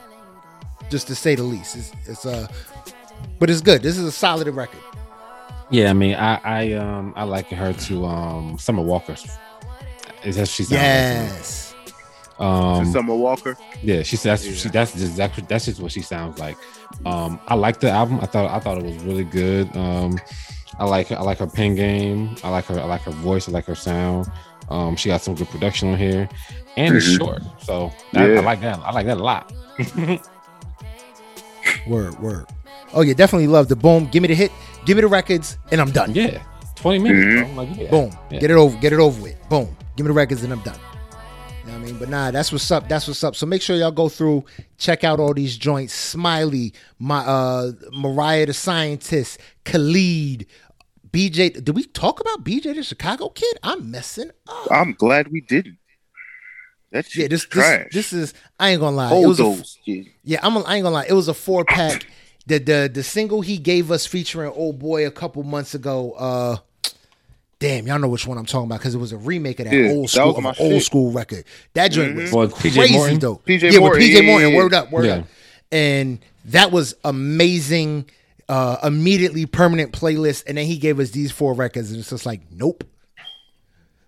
just 0.91 1.07
to 1.09 1.15
say 1.15 1.35
the 1.35 1.43
least. 1.43 1.77
It's, 1.77 1.93
it's 2.07 2.27
uh, 2.27 2.47
but 3.39 3.51
it's 3.51 3.61
good. 3.61 3.83
This 3.83 3.99
is 3.99 4.05
a 4.05 4.13
solid 4.13 4.47
record. 4.49 4.81
Yeah, 5.71 5.91
I 5.91 5.93
mean, 5.93 6.15
I 6.15 6.41
I 6.45 6.73
um 6.75 7.13
I 7.17 7.25
like 7.25 7.49
her 7.49 7.73
to 7.73 8.05
um 8.05 8.59
Summer 8.59 8.83
Walker. 8.83 9.17
Is 10.25 10.37
that 10.37 10.49
she's 10.49 10.69
sounds 10.69 10.73
like 10.73 10.81
Yes. 10.83 11.72
To. 12.43 12.47
Um, 12.47 12.93
Summer 12.93 13.15
Walker. 13.15 13.57
yeah, 13.83 14.03
she 14.03 14.17
said 14.17 14.31
that's 14.33 14.43
she 14.45 14.69
that's 14.69 14.93
just 14.93 15.05
exactly 15.05 15.45
that's 15.49 15.65
just 15.67 15.81
what 15.81 15.93
she 15.93 16.03
sounds 16.03 16.39
like. 16.39 16.57
Um, 17.07 17.39
I 17.49 17.55
like 17.55 17.81
the 17.81 17.91
album. 17.91 18.19
I 18.21 18.27
thought 18.27 18.51
I 18.51 18.59
thought 18.61 18.79
it 18.79 18.85
was 18.85 18.97
really 19.05 19.25
good. 19.25 19.75
Um, 19.77 20.19
I 20.79 20.85
like 20.85 21.11
I 21.13 21.21
like 21.23 21.39
her 21.39 21.47
pen 21.47 21.75
game. 21.75 22.35
I 22.45 22.51
like 22.51 22.65
her 22.67 22.79
I 22.81 22.85
like 22.85 23.03
her 23.03 23.11
voice. 23.13 23.49
I 23.49 23.53
like 23.53 23.67
her 23.67 23.75
sound. 23.75 24.31
Um, 24.69 24.97
she 24.97 25.09
got 25.09 25.21
some 25.21 25.35
good 25.35 25.49
production 25.49 25.91
on 25.93 25.99
here, 25.99 26.29
and 26.77 26.97
it's 26.97 27.07
Mhm. 27.07 27.19
short, 27.19 27.43
so 27.61 27.93
I, 28.15 28.27
Yeah. 28.27 28.39
I 28.41 28.43
like 28.43 28.61
that. 28.63 28.79
I 28.81 28.93
like 28.93 29.07
that 29.07 29.19
a 29.19 29.23
lot. 29.23 29.53
Word. 31.87 32.19
Word. 32.21 32.47
Oh 32.95 33.01
yeah, 33.03 33.15
definitely 33.15 33.49
love 33.49 33.69
the 33.69 33.77
boom. 33.77 34.07
Give 34.11 34.23
me 34.23 34.29
the 34.29 34.35
hit. 34.35 34.51
Give 34.85 34.97
me 34.97 35.01
the 35.03 35.09
records, 35.09 35.59
and 35.71 35.81
I'm 35.81 35.91
done. 35.91 36.15
Yeah, 36.15 36.43
twenty 36.75 36.99
minutes. 36.99 37.25
Mhm. 37.51 37.55
Bro. 37.55 37.65
Like, 37.65 37.77
yeah. 37.79 37.91
Boom. 37.91 38.11
Yeah. 38.31 38.39
Get 38.41 38.51
it 38.51 38.57
over. 38.57 38.77
Get 38.79 38.93
it 38.93 38.99
over 39.01 39.21
with. 39.23 39.49
Boom. 39.49 39.69
Give 39.97 40.05
me 40.07 40.09
the 40.09 40.15
records, 40.15 40.43
and 40.43 40.53
I'm 40.53 40.61
done. 40.61 40.79
You 41.65 41.69
know 41.71 41.79
what 41.79 41.83
I 41.83 41.87
mean? 41.87 41.99
But 41.99 42.09
nah, 42.09 42.31
that's 42.33 42.51
what's 42.51 42.69
up. 42.73 42.89
That's 42.89 43.07
what's 43.07 43.23
up. 43.23 43.37
So 43.37 43.47
make 43.47 43.63
sure 43.63 43.77
y'all 43.77 43.93
go 43.93 44.09
through, 44.09 44.45
check 44.79 45.05
out 45.05 45.21
all 45.21 45.33
these 45.33 45.57
joints. 45.57 45.95
Smiley, 45.95 46.75
my 46.99 47.19
uh 47.21 47.73
Mariah 47.93 48.47
the 48.47 48.53
Scientist, 48.55 49.39
Khalid, 49.65 50.47
BJ. 51.11 51.63
Did 51.65 51.77
we 51.77 51.85
talk 51.85 52.19
about 52.21 52.43
BJ 52.45 52.75
the 52.75 52.83
Chicago 52.83 53.29
Kid? 53.29 53.59
I'm 53.63 53.91
messing 53.93 54.31
up. 54.49 54.73
I'm 54.73 54.93
glad 54.95 55.29
we 55.29 55.41
didn't. 55.41 55.79
That 56.91 57.07
shit 57.07 57.23
Yeah, 57.23 57.29
this, 57.29 57.43
this 57.43 57.49
trash. 57.49 57.89
this 57.93 58.13
is 58.13 58.35
I 58.59 58.71
ain't 58.71 58.81
gonna 58.81 58.97
lie. 58.97 59.07
It 59.07 59.11
Hold 59.11 59.27
was 59.29 59.39
a, 59.41 59.43
those. 59.45 59.79
Yeah. 59.85 60.03
yeah, 60.25 60.41
I'm 60.43 60.57
I 60.59 60.77
ain't 60.77 60.83
gonna 60.83 60.91
lie. 60.91 61.07
It 61.09 61.13
was 61.15 61.29
a 61.29 61.35
four 61.35 61.65
pack. 61.65 62.07
the 62.47 62.59
the 62.59 62.91
the 62.93 63.03
single 63.05 63.41
he 63.41 63.57
gave 63.59 63.93
us 63.93 64.05
featuring 64.05 64.51
Old 64.51 64.81
Boy 64.81 65.07
a 65.07 65.13
couple 65.13 65.45
months 65.45 65.75
ago. 65.77 66.13
Uh, 66.19 66.57
damn, 67.63 67.87
y'all 67.87 67.99
know 67.99 68.09
which 68.09 68.27
one 68.27 68.37
I'm 68.39 68.45
talking 68.45 68.67
about 68.67 68.81
because 68.81 68.95
it 68.95 68.99
was 68.99 69.13
a 69.13 69.17
remake 69.17 69.61
of 69.61 69.67
that 69.67 69.75
Yeah, 69.75 69.91
old 69.93 70.11
school 70.11 70.27
was 70.35 70.39
of 70.39 70.45
an 70.45 70.55
old 70.59 70.73
shit. 70.73 70.83
school 70.83 71.13
record. 71.13 71.45
That 71.75 71.89
joint 71.89 72.17
was 72.17 72.33
Well, 72.33 72.49
PJ 72.49 72.75
crazy 72.75 72.93
Morton? 72.95 73.19
though. 73.21 73.37
PJ 73.47 73.73
yeah, 73.73 73.79
Morton, 73.79 74.01
with 74.01 74.09
PJ 74.11 74.15
yeah, 74.15 74.21
Morton. 74.23 74.51
yeah, 74.51 74.57
Word 74.57 74.75
up, 74.75 74.91
word 74.91 75.05
yeah. 75.07 75.13
up. 75.15 75.27
And 75.71 76.19
that 76.47 76.73
was 76.73 76.95
amazing. 77.05 78.07
Uh, 78.49 78.77
immediately 78.83 79.47
permanent 79.47 79.93
playlist, 79.93 80.43
and 80.47 80.59
then 80.59 80.67
he 80.67 80.77
gave 80.77 80.99
us 81.01 81.11
these 81.11 81.31
four 81.31 81.55
records, 81.55 81.91
and 81.91 82.01
it's 82.01 82.11
just 82.11 82.27
like, 82.27 82.41
nope. 82.51 82.85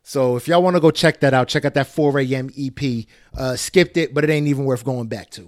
So 0.03 0.37
if 0.37 0.49
y'all 0.49 0.63
want 0.63 0.77
to 0.77 0.81
go 0.81 0.91
check 0.91 1.21
that 1.21 1.33
out, 1.33 1.49
check 1.49 1.65
out 1.65 1.73
that 1.75 1.87
4 1.87 2.19
a.m. 2.21 2.51
EP. 2.59 3.07
Uh, 3.35 3.57
skipped 3.57 3.97
it, 3.97 4.13
but 4.13 4.23
it 4.25 4.29
ain't 4.31 4.49
even 4.49 4.65
worth 4.67 4.85
going 4.85 5.07
back 5.07 5.31
to. 5.31 5.45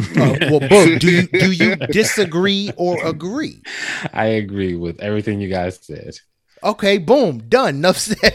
Uh, 0.00 0.04
well, 0.16 0.60
Boog, 0.60 0.98
do 0.98 1.10
you 1.12 1.26
do 1.28 1.52
you 1.52 1.76
disagree 1.76 2.72
or 2.76 3.06
agree? 3.06 3.62
I 4.12 4.24
agree 4.26 4.74
with 4.74 4.98
everything 5.00 5.40
you 5.40 5.48
guys 5.48 5.78
said. 5.80 6.18
Okay, 6.62 6.98
boom, 6.98 7.38
done. 7.48 7.76
Enough 7.76 7.96
said. 7.98 8.34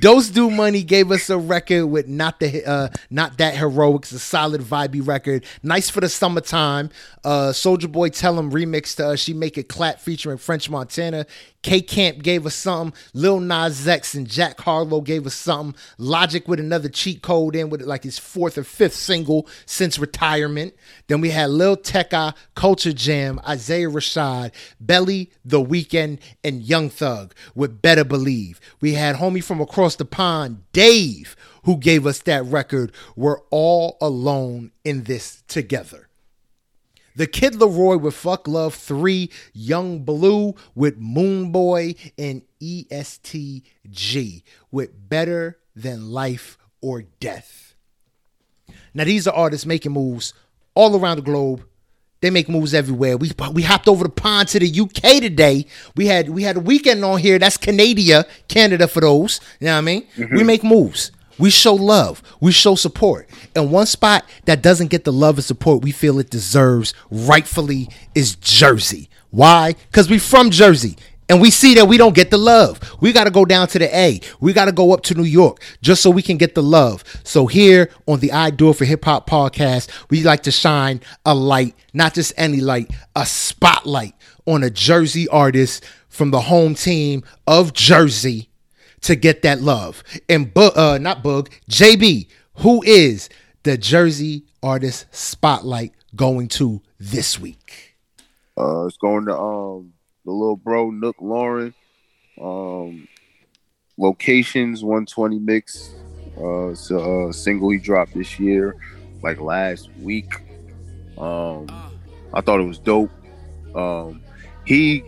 Dose 0.00 0.30
Do 0.30 0.50
Money 0.50 0.82
gave 0.82 1.10
us 1.12 1.30
a 1.30 1.38
record 1.38 1.86
with 1.86 2.08
not 2.08 2.40
the 2.40 2.64
uh 2.68 2.88
not 3.10 3.38
that 3.38 3.56
heroics, 3.56 4.10
a 4.12 4.18
solid 4.18 4.60
vibey 4.60 5.06
record. 5.06 5.44
Nice 5.62 5.88
for 5.90 6.00
the 6.00 6.08
summertime. 6.08 6.90
Uh 7.22 7.50
Soulja 7.52 7.90
Boy 7.90 8.08
Tell 8.08 8.38
Him 8.38 8.50
remixed 8.50 8.98
us. 9.00 9.20
She 9.20 9.32
Make 9.32 9.56
It 9.58 9.68
Clap 9.68 10.00
featuring 10.00 10.38
French 10.38 10.68
Montana. 10.68 11.26
K 11.64 11.80
Camp 11.80 12.22
gave 12.22 12.44
us 12.44 12.54
something. 12.54 12.94
Lil 13.14 13.40
Nas 13.40 13.88
X 13.88 14.14
and 14.14 14.28
Jack 14.28 14.60
Harlow 14.60 15.00
gave 15.00 15.26
us 15.26 15.32
something. 15.32 15.74
Logic 15.96 16.46
with 16.46 16.60
another 16.60 16.90
cheat 16.90 17.22
code 17.22 17.56
in 17.56 17.70
with 17.70 17.80
like 17.80 18.04
his 18.04 18.18
fourth 18.18 18.58
or 18.58 18.64
fifth 18.64 18.94
single 18.94 19.48
since 19.64 19.98
retirement. 19.98 20.74
Then 21.06 21.22
we 21.22 21.30
had 21.30 21.48
Lil 21.48 21.78
Tecca, 21.78 22.34
Culture 22.54 22.92
Jam, 22.92 23.40
Isaiah 23.48 23.88
Rashad, 23.88 24.52
Belly, 24.78 25.30
The 25.42 25.64
Weeknd, 25.64 26.18
and 26.44 26.62
Young 26.62 26.90
Thug 26.90 27.34
with 27.54 27.80
Better 27.80 28.04
Believe. 28.04 28.60
We 28.82 28.92
had 28.92 29.16
homie 29.16 29.42
from 29.42 29.62
across 29.62 29.96
the 29.96 30.04
pond, 30.04 30.64
Dave, 30.72 31.34
who 31.64 31.78
gave 31.78 32.06
us 32.06 32.18
that 32.20 32.44
record. 32.44 32.92
We're 33.16 33.40
all 33.48 33.96
alone 34.02 34.72
in 34.84 35.04
this 35.04 35.42
together. 35.48 36.10
The 37.16 37.26
Kid 37.28 37.54
LAROI 37.54 38.00
with 38.00 38.14
Fuck 38.14 38.48
Love 38.48 38.74
3, 38.74 39.30
Yung 39.52 40.04
Bleu 40.04 40.54
with 40.74 40.98
Moon 40.98 41.52
Boy, 41.52 41.94
and 42.18 42.42
ESTG 42.60 44.42
with 44.72 45.08
Better 45.08 45.58
Than 45.76 46.10
Life 46.10 46.58
or 46.80 47.02
Death. 47.20 47.76
Now, 48.94 49.04
these 49.04 49.28
are 49.28 49.34
artists 49.34 49.64
making 49.64 49.92
moves 49.92 50.34
all 50.74 50.98
around 50.98 51.16
the 51.16 51.22
globe. 51.22 51.64
They 52.20 52.30
make 52.30 52.48
moves 52.48 52.72
everywhere. 52.72 53.16
We 53.18 53.30
we 53.52 53.62
hopped 53.62 53.86
over 53.86 54.02
the 54.02 54.10
pond 54.10 54.48
to 54.48 54.58
the 54.58 54.80
UK 54.80 55.20
today. 55.20 55.66
We 55.94 56.06
had 56.06 56.30
we 56.30 56.42
had 56.42 56.56
a 56.56 56.60
Weeknd 56.60 57.06
on 57.06 57.18
here. 57.18 57.38
That's 57.38 57.58
Canada, 57.58 58.24
Canada 58.48 58.88
for 58.88 59.00
those. 59.00 59.40
You 59.60 59.66
know 59.66 59.72
what 59.74 59.78
I 59.78 59.82
mean? 59.82 60.06
We 60.16 60.24
mm-hmm. 60.24 60.46
make 60.46 60.64
moves. 60.64 61.12
We 61.38 61.50
show 61.50 61.74
love. 61.74 62.22
We 62.40 62.52
show 62.52 62.74
support. 62.74 63.28
And 63.56 63.70
one 63.70 63.86
spot 63.86 64.24
that 64.44 64.62
doesn't 64.62 64.88
get 64.88 65.04
the 65.04 65.12
love 65.12 65.36
and 65.36 65.44
support 65.44 65.82
we 65.82 65.90
feel 65.90 66.18
it 66.18 66.30
deserves 66.30 66.94
rightfully 67.10 67.88
is 68.14 68.36
Jersey. 68.36 69.08
Why? 69.30 69.74
Because 69.90 70.08
we're 70.08 70.20
from 70.20 70.50
Jersey. 70.50 70.96
And 71.28 71.40
we 71.40 71.50
see 71.50 71.74
that 71.74 71.88
we 71.88 71.96
don't 71.96 72.14
get 72.14 72.30
the 72.30 72.36
love. 72.36 72.78
We 73.00 73.12
got 73.12 73.24
to 73.24 73.30
go 73.30 73.46
down 73.46 73.66
to 73.68 73.78
the 73.78 73.96
A. 73.96 74.20
We 74.40 74.52
got 74.52 74.66
to 74.66 74.72
go 74.72 74.92
up 74.92 75.02
to 75.04 75.14
New 75.14 75.24
York 75.24 75.62
just 75.80 76.02
so 76.02 76.10
we 76.10 76.20
can 76.20 76.36
get 76.36 76.54
the 76.54 76.62
love. 76.62 77.02
So 77.24 77.46
here 77.46 77.90
on 78.06 78.20
the 78.20 78.30
I 78.30 78.50
Do 78.50 78.68
It 78.70 78.74
for 78.74 78.84
Hip 78.84 79.04
Hop 79.06 79.28
podcast, 79.28 79.88
we 80.10 80.22
like 80.22 80.42
to 80.42 80.50
shine 80.50 81.00
a 81.24 81.34
light, 81.34 81.74
not 81.94 82.14
just 82.14 82.34
any 82.36 82.60
light, 82.60 82.90
a 83.16 83.24
spotlight 83.24 84.14
on 84.46 84.62
a 84.62 84.70
Jersey 84.70 85.26
artist 85.28 85.84
from 86.10 86.30
the 86.30 86.42
home 86.42 86.74
team 86.74 87.24
of 87.46 87.72
Jersey 87.72 88.50
to 89.04 89.16
get 89.16 89.42
that 89.42 89.60
love. 89.60 90.02
And 90.28 90.52
Bu- 90.52 90.72
uh, 90.74 90.98
not 91.00 91.22
Bug, 91.22 91.50
JB, 91.70 92.28
who 92.58 92.82
is 92.82 93.28
the 93.62 93.78
Jersey 93.78 94.44
artist 94.62 95.06
spotlight 95.14 95.92
going 96.14 96.48
to 96.48 96.82
this 96.98 97.38
week? 97.38 97.96
Uh, 98.56 98.86
it's 98.86 98.96
going 98.96 99.26
to 99.26 99.36
um 99.36 99.92
the 100.24 100.32
little 100.32 100.56
bro 100.56 100.90
Nook 100.90 101.16
Lauren. 101.20 101.74
Um, 102.40 103.06
locations 103.96 104.82
120 104.82 105.38
mix. 105.38 105.94
Uh, 106.36 106.68
it's 106.68 106.90
a, 106.90 107.32
single 107.32 107.70
he 107.70 107.78
dropped 107.78 108.14
this 108.14 108.40
year, 108.40 108.76
like 109.22 109.40
last 109.40 109.88
week. 110.00 110.32
Um, 111.16 111.66
I 112.32 112.40
thought 112.40 112.58
it 112.60 112.64
was 112.64 112.78
dope. 112.78 113.10
Um, 113.74 114.20
he 114.64 115.04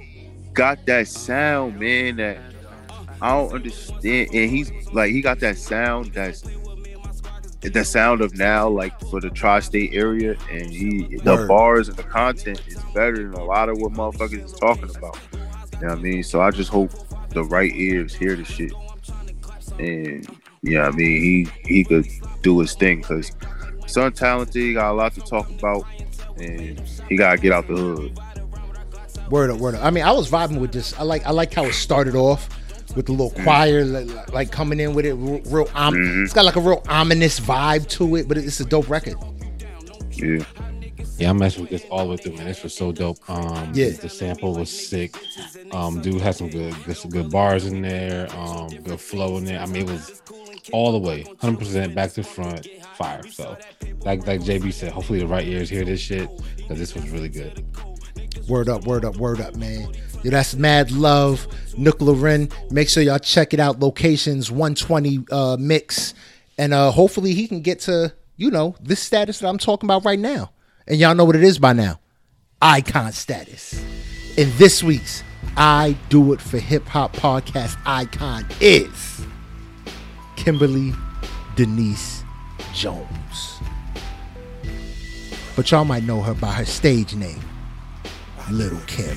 got 0.53 0.84
that 0.86 1.09
sound, 1.09 1.80
man. 1.80 2.16
That 2.16 2.38
I 3.20 3.30
don't 3.30 3.52
understand, 3.52 4.30
and 4.34 4.50
he's 4.50 4.70
like 4.92 5.10
he 5.10 5.22
got 5.22 5.40
that 5.40 5.56
sound 5.56 6.12
that's 6.12 6.42
the 7.60 7.84
sound 7.84 8.20
of 8.20 8.36
now, 8.36 8.68
like 8.68 8.98
for 9.10 9.20
the 9.20 9.30
tri-state 9.30 9.94
area, 9.94 10.36
and 10.50 10.70
he 10.70 11.16
the 11.18 11.34
Word. 11.34 11.48
bars 11.48 11.88
and 11.88 11.96
the 11.96 12.02
content 12.02 12.60
is 12.66 12.82
better 12.94 13.16
than 13.16 13.34
a 13.34 13.44
lot 13.44 13.68
of 13.68 13.78
what 13.78 13.92
motherfuckers 13.92 14.44
is 14.44 14.52
talking 14.52 14.94
about. 14.96 15.18
You 15.32 15.80
know 15.80 15.88
what 15.88 15.98
I 15.98 16.02
mean? 16.02 16.22
So 16.22 16.40
I 16.40 16.50
just 16.50 16.70
hope 16.70 16.90
the 17.30 17.44
right 17.44 17.72
ears 17.74 18.14
hear 18.14 18.36
the 18.36 18.44
shit, 18.44 18.72
and 19.78 20.26
yeah, 20.62 20.86
I 20.86 20.90
mean 20.90 21.22
he 21.22 21.48
he 21.64 21.84
could 21.84 22.06
do 22.42 22.60
his 22.60 22.74
thing 22.74 23.00
because 23.00 23.32
son 23.86 24.12
talented, 24.12 24.54
he 24.54 24.74
got 24.74 24.92
a 24.92 24.94
lot 24.94 25.14
to 25.14 25.20
talk 25.20 25.48
about, 25.50 25.84
and 26.38 26.80
he 27.08 27.16
gotta 27.16 27.38
get 27.38 27.52
out 27.52 27.66
the 27.66 27.74
hood. 27.74 28.18
Word 29.30 29.50
up, 29.50 29.58
word 29.58 29.74
up. 29.74 29.84
I 29.84 29.90
mean, 29.90 30.04
I 30.04 30.12
was 30.12 30.30
vibing 30.30 30.60
with 30.60 30.72
this. 30.72 30.96
I 30.98 31.02
like 31.02 31.26
I 31.26 31.30
like 31.30 31.52
how 31.52 31.64
it 31.64 31.72
started 31.72 32.14
off 32.14 32.48
with 32.97 33.07
the 33.07 33.12
little 33.12 33.30
choir 33.42 33.84
like, 33.84 34.32
like, 34.32 34.51
coming 34.51 34.80
in 34.80 34.94
with 34.94 35.07
it 35.07 35.14
real, 35.14 35.40
real 35.47 35.68
um, 35.74 35.94
mm-hmm. 35.94 36.24
it's 36.24 36.32
got 36.32 36.44
like 36.44 36.57
a 36.57 36.61
real 36.61 36.82
ominous 36.88 37.38
vibe 37.38 37.86
to 37.88 38.16
it 38.16 38.26
but 38.26 38.36
it's 38.36 38.59
a 38.59 38.64
dope 38.64 38.88
record 38.88 39.16
yeah 40.12 40.44
yeah, 41.18 41.30
I'm 41.30 41.38
messing 41.38 41.62
with 41.62 41.70
this 41.70 41.84
all 41.88 42.05
the 42.05 42.11
way 42.11 42.16
through, 42.18 42.34
man. 42.34 42.44
This 42.44 42.62
was 42.62 42.74
so 42.74 42.92
dope. 42.92 43.18
Um, 43.28 43.72
yeah, 43.72 43.90
the 43.90 44.09
sample 44.09 44.55
was 44.55 44.70
sick. 44.70 45.16
Um, 45.72 46.03
dude 46.03 46.20
had 46.20 46.34
some 46.34 46.51
good, 46.51 46.74
good, 46.84 46.97
some 46.97 47.11
good 47.11 47.30
bars 47.30 47.64
in 47.64 47.80
there. 47.80 48.28
Um, 48.36 48.68
good 48.68 49.01
flow 49.01 49.38
in 49.38 49.44
there. 49.47 49.61
I 49.61 49.66
mean, 49.66 49.88
it 49.88 49.90
was 49.90 50.22
all 50.72 50.92
the 50.92 50.99
way, 50.99 51.22
100 51.22 51.59
percent 51.59 51.94
back 51.94 52.12
to 52.12 52.22
front, 52.22 52.68
fire. 52.97 53.26
So, 53.28 53.57
like, 54.05 54.26
like 54.26 54.42
JB 54.42 54.72
said, 54.74 54.92
hopefully 54.92 55.20
the 55.20 55.26
right 55.26 55.47
ears 55.47 55.70
hear 55.70 55.84
this 55.84 56.01
shit 56.01 56.28
because 56.57 56.78
this 56.78 56.94
was 56.94 57.09
really 57.09 57.30
good. 57.30 57.64
Word 58.47 58.68
up, 58.68 58.84
word 58.84 59.05
up, 59.05 59.16
word 59.16 59.40
up, 59.40 59.57
man. 59.57 59.92
Yo, 60.26 60.32
that's 60.32 60.56
Mad 60.56 60.90
Love, 60.90 61.46
Nook 61.78 62.00
Loren. 62.00 62.48
Make 62.72 62.88
sure 62.88 63.00
y'all 63.00 63.20
check 63.20 63.54
it 63.54 63.60
out. 63.60 63.78
Locations 63.78 64.50
120 64.50 65.24
uh, 65.30 65.56
mix. 65.56 66.14
And 66.58 66.74
uh, 66.74 66.90
hopefully 66.90 67.32
he 67.32 67.46
can 67.46 67.60
get 67.60 67.78
to, 67.82 68.12
you 68.36 68.50
know, 68.50 68.74
this 68.80 68.98
status 68.98 69.38
that 69.38 69.46
I'm 69.46 69.56
talking 69.56 69.86
about 69.86 70.04
right 70.04 70.18
now. 70.18 70.50
And 70.88 70.98
y'all 70.98 71.14
know 71.14 71.24
what 71.24 71.36
it 71.36 71.44
is 71.44 71.60
by 71.60 71.74
now. 71.74 72.00
Icon 72.60 73.12
status. 73.12 73.80
In 74.36 74.50
this 74.56 74.82
week's 74.82 75.22
I 75.56 75.96
Do 76.08 76.32
It 76.32 76.40
for 76.40 76.58
Hip 76.58 76.88
Hop 76.88 77.14
podcast 77.14 77.78
icon 77.86 78.44
is 78.60 79.24
Kimberly 80.34 80.92
Denise 81.54 82.24
Jones. 82.74 83.60
But 85.54 85.70
y'all 85.70 85.84
might 85.84 86.02
know 86.02 86.20
her 86.20 86.34
by 86.34 86.50
her 86.50 86.64
stage 86.64 87.14
name, 87.14 87.44
Lil 88.50 88.76
Kim. 88.88 89.16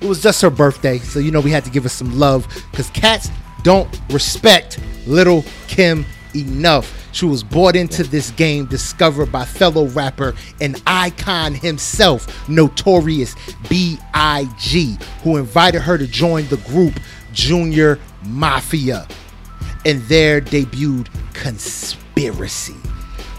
It 0.00 0.06
was 0.06 0.22
just 0.22 0.40
her 0.40 0.50
birthday, 0.50 0.98
so 0.98 1.18
you 1.18 1.30
know 1.30 1.40
we 1.40 1.50
had 1.50 1.64
to 1.64 1.70
give 1.70 1.82
her 1.82 1.90
some 1.90 2.18
love 2.18 2.48
because 2.70 2.88
cats 2.90 3.28
don't 3.62 4.00
respect 4.10 4.80
Lil 5.06 5.44
Kim 5.68 6.06
enough. 6.34 6.96
She 7.12 7.26
was 7.26 7.42
brought 7.42 7.76
into 7.76 8.04
this 8.04 8.30
game, 8.30 8.66
discovered 8.66 9.30
by 9.30 9.44
fellow 9.44 9.86
rapper 9.88 10.34
and 10.60 10.80
icon 10.86 11.54
himself, 11.54 12.48
Notorious 12.48 13.34
B.I.G., 13.68 14.96
who 15.22 15.36
invited 15.36 15.82
her 15.82 15.98
to 15.98 16.06
join 16.06 16.46
the 16.46 16.56
group 16.58 16.94
Junior 17.32 17.98
Mafia. 18.24 19.06
And 19.84 20.00
there 20.02 20.40
debuted 20.40 21.08
Conspiracy, 21.34 22.74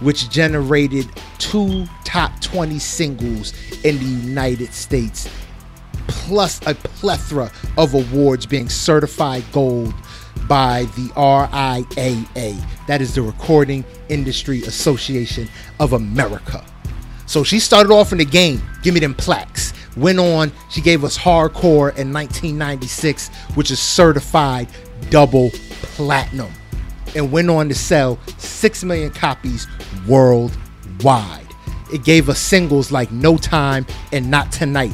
which 0.01 0.29
generated 0.29 1.09
two 1.37 1.85
top 2.03 2.39
20 2.41 2.77
singles 2.77 3.53
in 3.83 3.97
the 3.97 4.27
United 4.27 4.73
States 4.73 5.29
plus 6.31 6.65
a 6.65 6.73
plethora 6.73 7.51
of 7.77 7.93
awards 7.93 8.45
being 8.45 8.69
certified 8.69 9.43
gold 9.51 9.93
by 10.47 10.83
the 10.95 11.09
RIAA. 11.17 12.55
That 12.87 13.01
is 13.01 13.13
the 13.15 13.21
Recording 13.21 13.83
Industry 14.07 14.61
Association 14.61 15.49
of 15.81 15.91
America. 15.91 16.63
So 17.25 17.43
she 17.43 17.59
started 17.59 17.91
off 17.91 18.13
in 18.13 18.17
the 18.17 18.23
game, 18.23 18.61
give 18.81 18.93
me 18.93 19.01
them 19.01 19.13
plaques. 19.13 19.73
Went 19.97 20.19
on, 20.19 20.53
she 20.69 20.79
gave 20.79 21.03
us 21.03 21.17
hardcore 21.17 21.93
in 21.97 22.13
1996, 22.13 23.27
which 23.55 23.69
is 23.69 23.79
certified 23.81 24.69
double 25.09 25.51
platinum, 25.81 26.53
and 27.13 27.29
went 27.29 27.49
on 27.49 27.67
to 27.67 27.75
sell 27.75 28.17
6 28.37 28.85
million 28.85 29.09
copies 29.11 29.67
worldwide. 30.07 31.45
It 31.91 32.05
gave 32.05 32.29
us 32.29 32.39
singles 32.39 32.89
like 32.89 33.11
No 33.11 33.35
Time 33.35 33.85
and 34.13 34.31
Not 34.31 34.49
Tonight, 34.49 34.93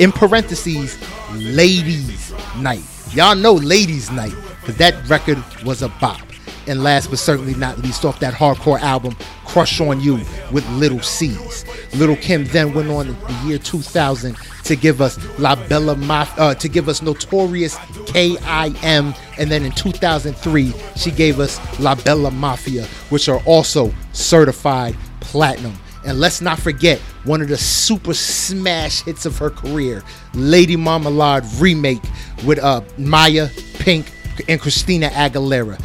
in 0.00 0.10
parentheses, 0.10 0.98
Ladies 1.34 2.32
Night. 2.56 2.82
Y'all 3.12 3.36
know 3.36 3.52
Ladies 3.52 4.10
Night 4.10 4.34
because 4.60 4.76
that 4.78 5.08
record 5.08 5.38
was 5.64 5.82
a 5.82 5.88
bop. 6.00 6.20
And 6.66 6.82
last 6.82 7.10
but 7.10 7.18
certainly 7.18 7.54
not 7.54 7.78
least, 7.78 8.04
off 8.04 8.18
that 8.20 8.32
hardcore 8.32 8.80
album, 8.80 9.14
Crush 9.44 9.80
on 9.80 10.00
You 10.00 10.20
with 10.52 10.66
Lil 10.70 11.00
Cease. 11.00 11.64
Lil 11.94 12.16
Kim 12.16 12.44
then 12.46 12.72
went 12.72 12.88
on 12.88 13.08
in 13.08 13.20
the 13.20 13.40
year 13.44 13.58
2000 13.58 14.36
to 14.64 14.76
give 14.76 15.02
us 15.02 15.18
La 15.38 15.54
Bella 15.68 15.94
Maf- 15.96 16.38
uh, 16.38 16.54
to 16.54 16.68
give 16.68 16.88
us 16.88 17.02
Notorious 17.02 17.76
K.I.M. 18.06 19.14
And 19.38 19.50
then 19.50 19.64
in 19.64 19.72
2003, 19.72 20.72
she 20.96 21.10
gave 21.10 21.40
us 21.40 21.58
La 21.78 21.94
Bella 21.94 22.30
Mafia, 22.30 22.84
which 23.10 23.28
are 23.28 23.42
also 23.44 23.92
certified 24.12 24.96
platinum. 25.20 25.74
And 26.04 26.18
let's 26.18 26.40
not 26.40 26.58
forget 26.58 26.98
one 27.24 27.42
of 27.42 27.48
the 27.48 27.56
super 27.56 28.14
smash 28.14 29.02
hits 29.02 29.26
of 29.26 29.36
her 29.38 29.50
career, 29.50 30.02
Lady 30.34 30.76
Marmalade 30.76 31.44
remake 31.58 32.02
with 32.46 32.58
uh, 32.58 32.80
Mya, 32.96 33.50
Pink, 33.74 34.10
and 34.48 34.60
Christina 34.60 35.08
Aguilera. 35.10 35.80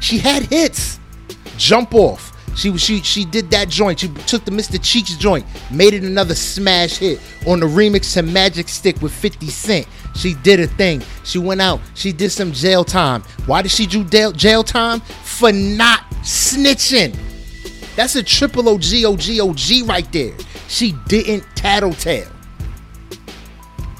She 0.00 0.18
had 0.18 0.44
hits. 0.44 0.98
Jump 1.56 1.94
off. 1.94 2.32
She 2.56 2.76
she 2.78 3.02
she 3.02 3.24
did 3.24 3.50
that 3.50 3.68
joint. 3.68 4.00
She 4.00 4.08
took 4.08 4.44
the 4.44 4.50
Mr. 4.50 4.82
Cheeks 4.82 5.14
joint, 5.16 5.44
made 5.70 5.92
it 5.92 6.02
another 6.02 6.34
smash 6.34 6.96
hit 6.96 7.20
on 7.46 7.60
the 7.60 7.66
remix 7.66 8.14
to 8.14 8.22
Magic 8.22 8.68
Stick 8.68 9.00
with 9.02 9.12
50 9.12 9.46
Cent. 9.48 9.86
She 10.14 10.34
did 10.34 10.60
a 10.60 10.66
thing. 10.66 11.02
She 11.24 11.38
went 11.38 11.60
out. 11.60 11.80
She 11.94 12.12
did 12.12 12.30
some 12.30 12.52
jail 12.52 12.82
time. 12.82 13.22
Why 13.44 13.60
did 13.60 13.70
she 13.70 13.86
do 13.86 14.04
jail 14.04 14.64
time? 14.64 15.00
For 15.00 15.52
not 15.52 16.00
snitching. 16.22 17.14
That's 17.96 18.14
a 18.14 18.22
triple 18.22 18.68
OG 18.68 19.04
OG 19.04 19.40
OG 19.40 19.88
right 19.88 20.06
there. 20.12 20.34
She 20.68 20.94
didn't 21.08 21.44
tattletale 21.56 22.30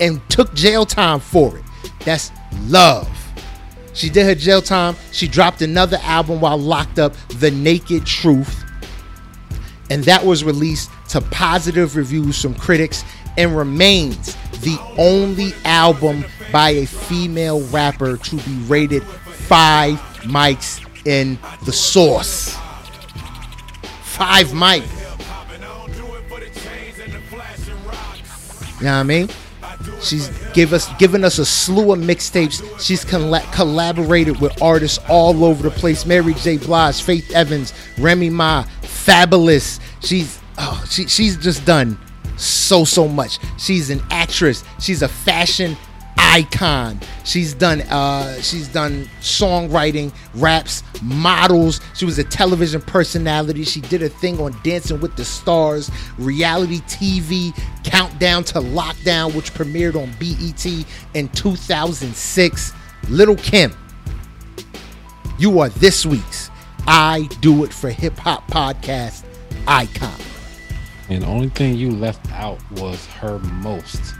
and 0.01 0.21
took 0.29 0.53
jail 0.53 0.85
time 0.85 1.19
for 1.19 1.57
it. 1.57 1.65
That's 2.05 2.31
love. 2.67 3.09
She 3.95 4.11
did 4.11 4.27
her 4.27 4.35
jail 4.35 4.61
time. 4.61 4.97
She 5.13 5.27
dropped 5.27 5.63
another 5.63 5.99
album 6.03 6.43
while 6.43 6.59
locked 6.59 6.99
up, 6.99 7.15
The 7.39 7.51
Naked 7.51 8.05
Truth. 8.05 8.65
And 9.89 10.05
that 10.05 10.23
was 10.23 10.45
released 10.45 10.91
to 11.11 11.23
positive 11.23 11.97
reviews 11.97 12.41
from 12.43 12.55
critics 12.55 13.03
and 13.39 13.57
remains 13.57 14.37
the 14.61 14.79
only 14.99 15.53
album 15.65 16.25
by 16.53 16.71
a 16.71 16.87
female 16.87 17.67
rapper 17.69 18.19
to 18.19 18.37
be 18.37 18.55
rated 18.67 19.03
five 19.03 19.99
mics 20.25 20.83
in 21.07 21.39
the 21.65 21.73
source 21.73 22.57
five 24.17 24.55
mic. 24.55 24.83
You 28.79 28.85
know 28.85 28.93
what 28.93 29.01
I 29.01 29.03
mean? 29.05 29.29
She's 30.03 30.29
give 30.53 30.73
us 30.73 30.93
given 30.99 31.25
us 31.25 31.39
a 31.39 31.45
slew 31.45 31.93
of 31.93 31.99
mixtapes. 31.99 32.63
She's 32.81 33.05
coll- 33.05 33.41
collaborated 33.53 34.41
with 34.41 34.61
artists 34.63 34.99
all 35.09 35.45
over 35.45 35.63
the 35.63 35.71
place. 35.71 36.07
Mary 36.07 36.35
J. 36.35 36.57
Blige, 36.59 37.03
Faith 37.03 37.31
Evans, 37.33 37.73
Remy 37.99 38.31
Ma, 38.31 38.65
Fabolous. 38.83 39.81
She's 40.01 40.39
oh, 40.59 40.85
she, 40.91 41.07
she's 41.07 41.37
just 41.37 41.65
done 41.65 41.99
so 42.37 42.85
so 42.85 43.09
much. 43.09 43.39
She's 43.59 43.91
an 43.91 44.03
actress. 44.11 44.65
She's 44.81 45.03
a 45.03 45.09
fashion 45.09 45.77
icon. 46.17 47.01
She's 47.25 47.55
done 47.55 47.83
uh, 47.83 48.41
she's 48.41 48.69
done 48.69 49.09
songwriting, 49.21 50.13
raps, 50.35 50.83
models. 51.03 51.81
She 51.95 52.05
was 52.05 52.19
a 52.19 52.25
television 52.25 52.81
personality. 52.81 53.65
She 53.65 53.81
did 53.81 54.03
a 54.03 54.09
thing 54.09 54.41
on 54.41 54.57
Dancing 54.63 55.01
with 55.01 55.17
the 55.17 55.25
Stars, 55.25 55.91
reality 56.19 56.81
TV, 56.81 57.53
Countdown 57.85 58.45
to 58.45 58.61
Lockdown, 58.61 59.35
which 59.35 59.53
premiered 59.55 59.95
on 59.95 60.11
BET 60.19 60.87
in 61.15 61.29
2006. 61.31 62.73
Lil 63.09 63.37
Kim, 63.37 63.73
you 65.39 65.61
are 65.61 65.69
this 65.71 66.05
week's 66.05 66.51
I 66.87 67.29
Do 67.41 67.65
It 67.65 67.73
for 67.73 67.91
Hip 67.91 68.17
Hop 68.19 68.47
podcast 68.49 69.25
icon. 69.67 70.19
And 71.09 71.23
the 71.23 71.27
only 71.27 71.49
thing 71.51 71.77
you 71.77 71.93
left 71.93 72.31
out 72.33 72.59
was 72.73 73.07
her 73.07 73.39
most 73.39 74.15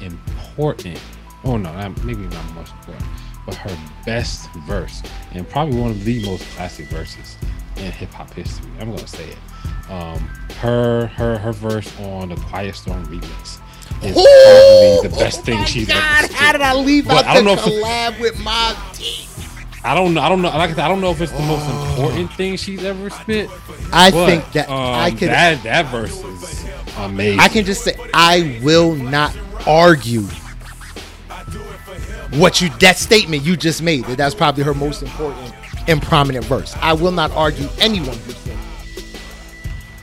important 0.00 1.00
oh 1.46 1.56
no, 1.56 1.72
not, 1.72 2.04
maybe 2.04 2.22
not 2.22 2.54
most 2.54 2.72
important, 2.72 3.06
but 3.46 3.54
her 3.54 3.76
best 4.04 4.50
verse 4.66 5.02
and 5.32 5.48
probably 5.48 5.78
one 5.80 5.90
of 5.90 6.04
the 6.04 6.24
most 6.26 6.44
classic 6.50 6.86
verses 6.86 7.36
in 7.76 7.90
hip 7.92 8.10
hop 8.12 8.32
history. 8.32 8.70
I'm 8.80 8.90
gonna 8.90 9.06
say 9.06 9.30
it. 9.30 9.90
Um, 9.90 10.18
her 10.60 11.06
her 11.08 11.38
her 11.38 11.52
verse 11.52 11.98
on 12.00 12.30
the 12.30 12.36
Quiet 12.36 12.74
Storm 12.74 13.06
remix 13.06 13.60
is 14.02 14.14
probably 14.14 15.08
the 15.08 15.16
best 15.18 15.44
thing 15.44 15.64
she's 15.64 15.88
ever. 15.88 15.98
Oh 15.98 16.02
God, 16.02 16.30
how 16.32 16.52
did. 16.52 16.60
I 16.60 16.74
leave 16.74 17.06
But 17.06 17.24
out 17.24 17.26
I 17.26 17.34
don't 17.34 17.44
the 17.44 17.54
know 17.54 17.62
if 17.62 17.64
collab 17.64 18.20
with 18.20 18.34
Mobb 18.36 19.26
I 19.86 19.94
don't 19.94 20.14
know. 20.14 20.20
I 20.20 20.28
don't 20.28 20.42
know. 20.42 20.48
Like 20.48 20.70
I 20.70 20.74
said, 20.74 20.80
I 20.80 20.88
don't 20.88 21.00
know 21.00 21.12
if 21.12 21.20
it's 21.20 21.30
the 21.30 21.38
most 21.42 21.64
important 21.70 22.32
thing 22.32 22.56
she's 22.56 22.82
ever 22.82 23.08
spit. 23.08 23.48
I 23.92 24.10
but, 24.10 24.26
think 24.26 24.52
that 24.52 24.68
I 24.68 25.10
um, 25.10 25.16
could 25.16 25.28
that 25.28 25.62
that 25.62 25.86
verse 25.92 26.24
is 26.24 26.66
amazing. 26.98 27.38
I 27.38 27.46
can 27.46 27.64
just 27.64 27.84
say 27.84 27.94
I 28.12 28.58
will 28.64 28.96
not 28.96 29.36
argue 29.64 30.24
what 32.38 32.60
you 32.60 32.68
that 32.80 32.96
statement 32.98 33.42
you 33.42 33.56
just 33.56 33.82
made. 33.82 34.04
That 34.06 34.18
that's 34.18 34.34
probably 34.34 34.64
her 34.64 34.74
most 34.74 35.02
important 35.02 35.54
and 35.88 36.02
prominent 36.02 36.44
verse. 36.44 36.74
I 36.80 36.92
will 36.92 37.12
not 37.12 37.30
argue 37.32 37.68
anyone 37.78 38.16
who 38.18 38.32
said 38.32 38.58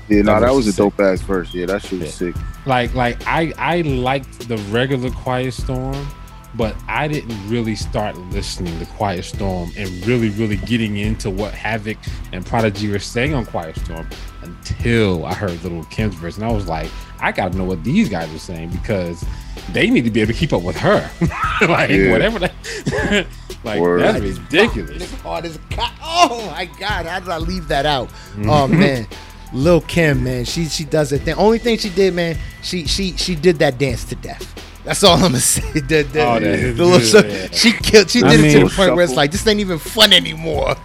Yeah, 0.09 0.21
nah, 0.23 0.39
That 0.39 0.47
that 0.47 0.53
was 0.53 0.65
was 0.65 0.67
a 0.67 0.73
dope 0.73 0.99
ass 0.99 1.21
verse. 1.21 1.53
Yeah, 1.53 1.65
that 1.67 1.81
shit 1.83 1.99
was 1.99 2.11
sick. 2.13 2.35
like 2.65 2.93
like 2.93 3.21
I 3.27 3.53
I 3.57 3.81
liked 3.81 4.47
the 4.47 4.57
regular 4.71 5.09
Quiet 5.11 5.53
Storm, 5.53 6.07
but 6.55 6.75
I 6.87 7.07
didn't 7.07 7.49
really 7.49 7.75
start 7.75 8.17
listening 8.31 8.77
to 8.79 8.85
Quiet 8.85 9.23
Storm 9.25 9.71
and 9.77 9.89
really 10.05 10.29
really 10.29 10.57
getting 10.57 10.97
into 10.97 11.29
what 11.29 11.53
Havoc 11.53 11.97
and 12.31 12.45
Prodigy 12.45 12.89
were 12.89 12.99
saying 12.99 13.33
on 13.33 13.45
Quiet 13.45 13.77
Storm 13.77 14.07
until 14.43 15.25
I 15.25 15.33
heard 15.33 15.63
Lil 15.63 15.83
Kim's 15.85 16.15
verse, 16.15 16.35
and 16.37 16.45
I 16.45 16.51
was 16.51 16.67
like, 16.67 16.89
I 17.19 17.31
gotta 17.31 17.57
know 17.57 17.63
what 17.65 17.83
these 17.83 18.09
guys 18.09 18.33
are 18.33 18.39
saying 18.39 18.69
because 18.69 19.23
they 19.71 19.89
need 19.89 20.03
to 20.05 20.11
be 20.11 20.21
able 20.21 20.33
to 20.33 20.37
keep 20.37 20.53
up 20.53 20.61
with 20.61 20.77
her. 20.77 21.09
like 21.67 21.89
Yeah. 21.89 22.11
whatever 22.11 22.39
that. 22.39 23.27
like 23.63 23.79
Word. 23.79 24.01
that's 24.01 24.19
ridiculous. 24.21 25.03
Nigga 25.03 25.21
hard 25.21 25.45
as 25.45 25.57
co- 25.71 25.83
Oh 26.01 26.47
my 26.51 26.65
god, 26.79 27.05
how 27.05 27.19
did 27.19 27.29
I 27.29 27.37
leave 27.37 27.67
that 27.69 27.85
out? 27.85 28.09
Oh 28.39 28.41
mm-hmm. 28.67 28.79
man. 28.79 29.07
Lil 29.53 29.81
Kim, 29.81 30.23
man, 30.23 30.45
she 30.45 30.65
she 30.65 30.83
does 30.83 31.11
it. 31.11 31.25
The 31.25 31.33
only 31.33 31.59
thing 31.59 31.77
she 31.77 31.89
did, 31.89 32.13
man, 32.13 32.37
she 32.63 32.85
she 32.87 33.15
she 33.17 33.35
did 33.35 33.59
that 33.59 33.77
dance 33.77 34.03
to 34.05 34.15
death. 34.15 34.49
That's 34.83 35.03
all 35.03 35.15
I'm 35.15 35.21
gonna 35.21 35.39
say. 35.39 35.79
The, 35.79 36.01
the, 36.03 36.25
Oh, 36.25 36.39
that 36.39 36.43
is 36.43 36.77
the 36.77 36.85
little- 36.85 37.21
good, 37.21 37.31
yeah. 37.31 37.47
She 37.51 37.71
killed. 37.71 38.09
She 38.09 38.21
I 38.23 38.35
did 38.35 38.45
it 38.45 38.59
to 38.59 38.65
the 38.67 38.73
point 38.75 38.95
where 38.95 39.05
it's 39.05 39.13
like 39.15 39.31
this 39.31 39.45
ain't 39.47 39.59
even 39.59 39.79
fun 39.79 40.11
anymore. 40.11 40.75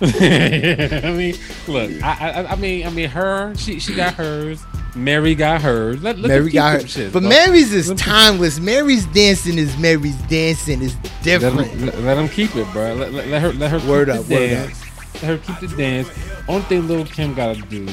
I 0.00 1.12
mean, 1.16 1.34
look, 1.66 1.90
I, 2.04 2.30
I, 2.44 2.52
I 2.52 2.54
mean, 2.56 2.86
I 2.86 2.90
mean, 2.90 3.08
her, 3.08 3.52
she, 3.56 3.80
she 3.80 3.94
got 3.96 4.14
hers. 4.14 4.62
Mary 4.98 5.34
got 5.34 5.62
hers. 5.62 6.02
Let, 6.02 6.18
let 6.18 6.28
Mary 6.28 6.44
keep 6.46 6.54
got 6.54 6.80
them 6.80 6.88
her, 6.88 7.10
but 7.10 7.20
bro. 7.20 7.28
Mary's 7.28 7.72
is 7.72 7.88
Let 7.88 7.98
them- 7.98 8.06
timeless. 8.06 8.60
Mary's 8.60 9.06
dancing 9.06 9.58
is 9.58 9.76
Mary's 9.78 10.16
dancing 10.22 10.82
is 10.82 10.94
Let 10.96 11.22
different. 11.22 11.80
let, 11.80 11.98
let 12.00 12.14
them 12.16 12.28
keep 12.28 12.54
it, 12.56 12.70
bro. 12.72 12.94
Let, 12.94 13.12
let, 13.12 13.28
let 13.28 13.42
her, 13.42 13.52
let 13.52 13.70
her 13.70 13.88
Word 13.90 14.08
keep 14.08 14.16
up, 14.20 14.26
the 14.26 14.34
word 14.34 14.48
dance. 14.50 14.84
Let 15.14 15.22
her 15.24 15.38
keep 15.38 15.58
the 15.60 15.76
dance. 15.76 16.08
Only 16.48 16.62
thing 16.62 16.88
Lil 16.88 17.04
Kim 17.06 17.34
gotta 17.34 17.60
do 17.62 17.86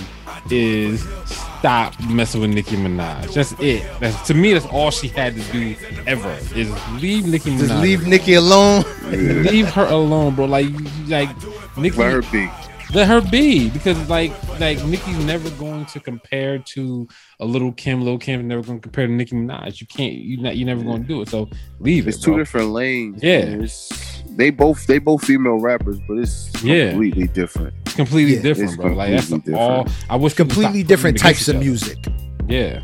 is 0.52 1.02
stop 1.26 1.94
messing 2.08 2.42
with 2.42 2.52
Nicki 2.52 2.76
Minaj. 2.76 3.34
That's 3.34 3.54
it. 3.60 3.84
That's 4.00 4.28
to 4.28 4.34
me. 4.34 4.54
That's 4.54 4.66
all 4.68 4.92
she 4.92 5.08
had 5.08 5.36
to 5.36 5.42
do 5.52 5.76
ever 6.06 6.32
is 6.56 6.70
leave 7.02 7.26
Nicki 7.28 7.50
Minaj. 7.52 7.60
Just 7.68 7.82
leave 7.82 8.08
Nicki 8.08 8.34
alone. 8.36 8.84
leave 9.12 9.68
her 9.74 9.86
alone, 9.88 10.36
bro. 10.36 10.46
Like, 10.46 10.68
like 11.08 11.30
Nicki. 11.78 11.98
Let 11.98 12.12
her 12.12 12.22
be. 12.32 12.50
Let 12.94 13.08
her 13.08 13.22
be 13.22 13.70
because 13.70 13.98
like 14.10 14.32
like 14.60 14.84
Nicki's 14.86 15.24
never 15.26 15.50
going 15.52 15.86
to 15.88 16.00
compare 16.00 16.60
to 16.60 17.08
a 17.40 17.46
little 17.46 17.72
Kim, 17.74 18.02
little 18.02 18.20
Kim 18.20 18.48
never 18.48 18.62
going 18.62 18.80
to 18.80 18.82
compare 18.84 19.08
to 19.08 19.12
Nicki 19.14 19.36
Minaj. 19.36 19.82
You 19.82 19.88
can't, 19.88 20.14
you 20.14 20.38
not, 20.42 20.56
you 20.56 20.66
never 20.66 20.84
going 20.84 21.02
to 21.02 21.08
do 21.08 21.22
it. 21.22 21.30
So 21.30 21.50
leave 21.80 22.08
It's 22.08 22.18
it. 22.18 22.22
two 22.24 22.38
different 22.38 22.70
lanes. 22.72 23.22
Yeah. 23.24 23.40
It's- 23.40 24.22
they 24.38 24.50
both 24.50 24.86
they 24.88 24.98
both 25.00 25.24
female 25.24 25.60
rappers, 25.60 25.98
but 26.08 26.18
it's 26.18 26.52
Yeah. 26.64 26.90
completely 26.92 27.28
different. 27.28 27.74
It's 27.86 27.96
completely 27.96 28.36
Yeah, 28.36 28.42
different, 28.42 28.72
it's 28.72 28.82
bro. 28.82 28.94
Like 28.94 29.12
that's 29.12 29.30
completely 29.30 29.62
all. 29.62 29.88
I 30.10 30.16
wish 30.18 30.34
Completely 30.34 30.84
different 30.84 31.18
types 31.18 31.48
of 31.48 31.56
against 31.56 31.66
music. 31.88 32.06
Yeah, 32.48 32.82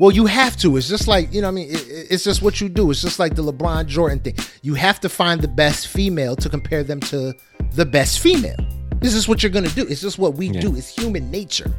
Well, 0.00 0.10
you 0.10 0.26
have 0.26 0.56
to. 0.58 0.76
It's 0.78 0.88
just 0.88 1.06
like, 1.06 1.32
you 1.32 1.42
know, 1.42 1.48
what 1.48 1.52
I 1.52 1.54
mean, 1.54 1.70
it, 1.70 1.86
it- 1.88 2.06
it's 2.10 2.24
just 2.24 2.40
what 2.42 2.60
you 2.60 2.68
do. 2.68 2.90
It's 2.90 3.02
just 3.02 3.18
like 3.18 3.34
the 3.36 3.42
LeBron 3.44 3.86
Jordan 3.86 4.18
thing. 4.20 4.34
You 4.62 4.74
have 4.74 4.98
to 5.00 5.08
find 5.08 5.40
the 5.40 5.48
best 5.48 5.88
female 5.88 6.34
to 6.36 6.48
compare 6.48 6.82
them 6.82 6.98
to 7.00 7.34
the 7.72 7.86
best 7.86 8.20
female. 8.20 8.56
This 9.00 9.14
is 9.14 9.26
what 9.26 9.42
you're 9.42 9.50
gonna 9.50 9.68
do. 9.70 9.86
It's 9.86 10.00
just 10.00 10.18
what 10.18 10.34
we 10.34 10.48
Yeah. 10.48 10.60
do. 10.60 10.76
It's 10.76 10.88
human 10.88 11.30
nature. 11.30 11.70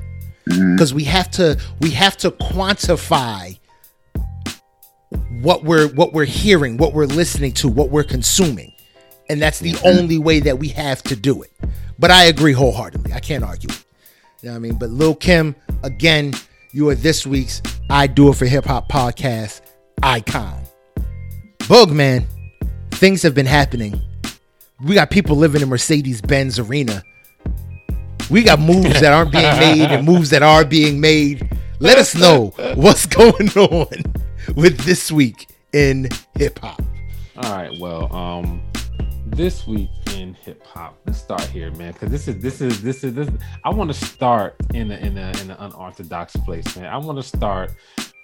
Mm-hmm. 0.50 0.76
Because 0.76 0.94
we 0.94 1.06
have 1.06 1.32
to, 1.32 1.58
we 1.80 1.92
have 1.92 2.18
to 2.18 2.32
quantify 2.32 3.58
what 5.42 5.64
we're 5.64 5.88
what 5.90 6.14
we're 6.14 6.26
hearing, 6.26 6.78
what 6.78 6.94
we're 6.94 7.06
listening 7.06 7.54
to, 7.54 7.70
what 7.70 7.90
we're 7.90 8.04
consuming, 8.04 8.74
and 9.30 9.42
that's 9.42 9.60
the 9.60 9.72
mm-hmm. 9.72 9.88
only 9.88 10.18
way 10.18 10.40
that 10.42 10.60
we 10.60 10.68
have 10.70 11.02
to 11.04 11.16
do 11.16 11.42
it. 11.44 11.52
But 11.98 12.12
I 12.12 12.26
agree 12.26 12.54
wholeheartedly. 12.54 13.14
I 13.14 13.20
can't 13.20 13.44
argue. 13.44 13.70
it. 13.70 13.86
You 14.42 14.50
know 14.50 14.54
what 14.54 14.58
I 14.58 14.60
mean? 14.60 14.76
But 14.76 14.90
Lil 14.90 15.16
Kim, 15.16 15.56
again, 15.84 16.34
you 16.74 16.90
are 16.90 16.96
this 16.96 17.26
week's 17.26 17.62
I 17.90 18.08
Do 18.08 18.30
It 18.30 18.36
for 18.36 18.46
Hip 18.46 18.66
Hop 18.66 18.90
podcast 18.90 19.62
icon. 20.02 20.62
Bug 21.70 21.92
man, 21.92 22.26
things 22.92 23.22
have 23.22 23.34
been 23.34 23.46
happening. 23.46 24.02
We 24.84 24.96
got 24.96 25.10
people 25.10 25.38
living 25.38 25.62
in 25.62 25.70
Mercedes 25.70 26.22
Benz 26.22 26.60
Arena. 26.60 27.04
We 28.30 28.44
got 28.44 28.60
moves 28.60 29.00
that 29.00 29.14
aren't 29.14 29.32
being 29.32 29.60
made 29.60 29.92
and 29.92 30.06
moves 30.06 30.30
that 30.32 30.44
are 30.44 30.66
being 30.66 31.00
made. 31.00 31.50
Let 31.80 31.98
us 31.98 32.16
know 32.16 32.54
what's 32.76 33.06
going 33.06 33.50
on 33.56 33.88
with 34.56 34.80
this 34.80 35.12
week 35.12 35.48
in 35.72 36.10
hip 36.38 36.60
hop. 36.60 36.82
All 37.38 37.56
right. 37.56 37.72
Well, 37.80 38.14
um, 38.14 38.62
this 39.36 39.66
week 39.66 39.90
in 40.12 40.34
hip 40.36 40.66
hop, 40.66 40.98
let's 41.06 41.20
start 41.20 41.44
here, 41.46 41.72
man, 41.72 41.94
because 41.94 42.12
this 42.12 42.28
is 42.28 42.42
this 42.42 42.62
is 42.62 42.82
this 42.82 43.04
is 43.04 43.14
this. 43.14 43.30
I 43.64 43.70
want 43.72 43.92
to 43.92 44.06
start 44.06 44.56
in 44.74 44.92
a 44.92 44.96
in 44.96 45.18
a 45.18 45.30
in 45.42 45.52
an 45.52 45.58
unorthodox 45.60 46.36
place, 46.38 46.76
man. 46.76 46.86
I 46.86 46.98
want 46.98 47.18
to 47.18 47.24
start 47.24 47.72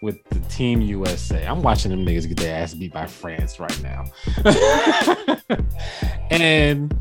with 0.01 0.23
the 0.29 0.39
Team 0.41 0.81
USA. 0.81 1.45
I'm 1.45 1.61
watching 1.61 1.91
them 1.91 2.05
niggas 2.05 2.27
get 2.27 2.37
their 2.37 2.55
ass 2.55 2.73
beat 2.73 2.93
by 2.93 3.07
France 3.07 3.59
right 3.59 3.81
now, 3.81 4.05
and 6.29 6.93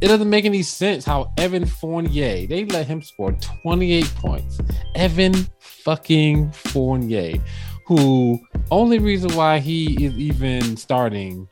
it 0.00 0.08
doesn't 0.08 0.30
make 0.30 0.44
any 0.44 0.62
sense 0.62 1.04
how 1.04 1.32
Evan 1.36 1.66
Fournier 1.66 2.46
they 2.46 2.64
let 2.66 2.86
him 2.86 3.02
score 3.02 3.32
28 3.62 4.04
points. 4.16 4.60
Evan 4.94 5.34
fucking 5.58 6.52
Fournier, 6.52 7.38
who 7.86 8.38
only 8.70 9.00
reason 9.00 9.34
why 9.34 9.58
he 9.58 10.04
is 10.04 10.16
even 10.16 10.76
starting 10.76 11.48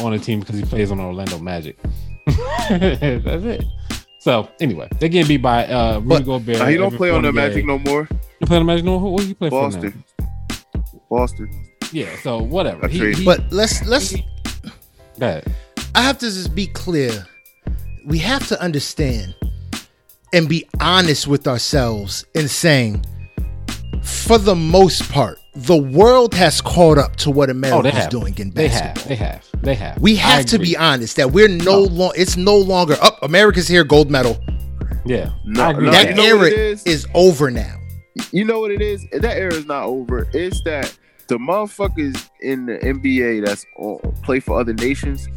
on 0.00 0.12
a 0.14 0.18
team 0.18 0.40
because 0.40 0.56
he 0.58 0.64
plays 0.64 0.90
on 0.90 1.00
Orlando 1.00 1.38
Magic. 1.38 1.78
That's 2.26 3.44
it. 3.44 3.64
So 4.20 4.48
anyway, 4.60 4.88
they 5.00 5.08
getting 5.08 5.26
beat 5.28 5.42
by 5.42 5.66
uh 5.66 5.94
Rudy 5.98 6.08
But- 6.08 6.24
Gobert. 6.24 6.58
Nah, 6.58 6.66
he 6.66 6.76
don't 6.76 6.96
play 6.96 7.10
on 7.10 7.22
the 7.22 7.28
Fournier. 7.32 7.48
Magic 7.48 7.66
no 7.66 7.78
more. 7.78 8.08
You 8.40 8.46
play 8.46 8.56
on 8.58 8.62
the 8.66 8.72
Magic 8.72 8.84
no? 8.84 8.98
More. 8.98 9.00
Who, 9.00 9.16
who 9.22 9.28
you 9.28 9.34
play 9.34 9.48
Boston. 9.50 10.04
Boston. 11.10 11.48
for 11.50 11.54
now? 11.56 11.88
Yeah. 11.92 12.16
So 12.22 12.38
whatever. 12.42 12.84
I 12.86 12.88
He, 12.88 13.12
he, 13.12 13.24
But 13.24 13.52
let's 13.52 13.84
let's 13.86 14.14
Go 14.14 14.20
ahead. 15.26 15.52
I 15.94 16.02
have 16.02 16.18
to 16.18 16.26
just 16.26 16.54
be 16.54 16.66
clear. 16.68 17.26
We 18.06 18.18
have 18.18 18.46
to 18.48 18.60
understand 18.60 19.34
and 20.32 20.48
be 20.48 20.66
honest 20.80 21.26
with 21.26 21.46
ourselves 21.46 22.24
in 22.34 22.48
saying, 22.48 23.04
for 24.02 24.38
the 24.38 24.54
most 24.54 25.10
part, 25.10 25.38
the 25.54 25.76
world 25.76 26.34
has 26.34 26.60
caught 26.60 26.96
up 26.98 27.16
to 27.16 27.30
what 27.30 27.50
Oh, 27.50 27.80
is 27.98 28.06
doing 28.08 28.34
in 28.38 28.50
basketball. 28.50 28.54
They 28.54 28.68
have. 28.68 29.08
They 29.08 29.14
have. 29.16 29.62
They 29.62 29.74
have. 29.74 29.98
We 30.00 30.14
I 30.14 30.16
have 30.20 30.46
to 30.46 30.56
agree. 30.56 30.68
be 30.70 30.76
honest 30.76 31.16
that 31.16 31.32
we're 31.32 31.48
no 31.48 31.64
No. 31.64 31.80
longer. 31.82 32.14
It's 32.18 32.36
no 32.36 32.56
longer 32.56 32.96
up. 33.02 33.18
America's 33.22 33.68
here, 33.68 33.84
gold 33.84 34.10
medal. 34.10 34.38
Yeah. 35.04 35.30
No, 35.44 35.72
no, 35.72 35.90
that 35.90 36.08
you 36.10 36.14
that. 36.14 36.16
know 36.16 36.36
what 36.36 36.46
era 36.46 36.52
it 36.52 36.58
is? 36.58 36.82
is 36.86 37.06
over 37.14 37.50
now. 37.50 37.76
You 38.30 38.44
know 38.44 38.60
what 38.60 38.70
it 38.70 38.80
is? 38.80 39.04
That 39.12 39.36
era 39.36 39.52
is 39.54 39.66
not 39.66 39.84
over. 39.84 40.26
It's 40.32 40.62
that 40.64 40.96
the 41.28 41.36
motherfuckers 41.36 42.28
in 42.40 42.66
the 42.66 42.78
NBA 42.78 43.44
that's 43.44 43.64
on, 43.76 43.98
play 44.22 44.38
for 44.40 44.58
other 44.60 44.74
nations, 44.74 45.28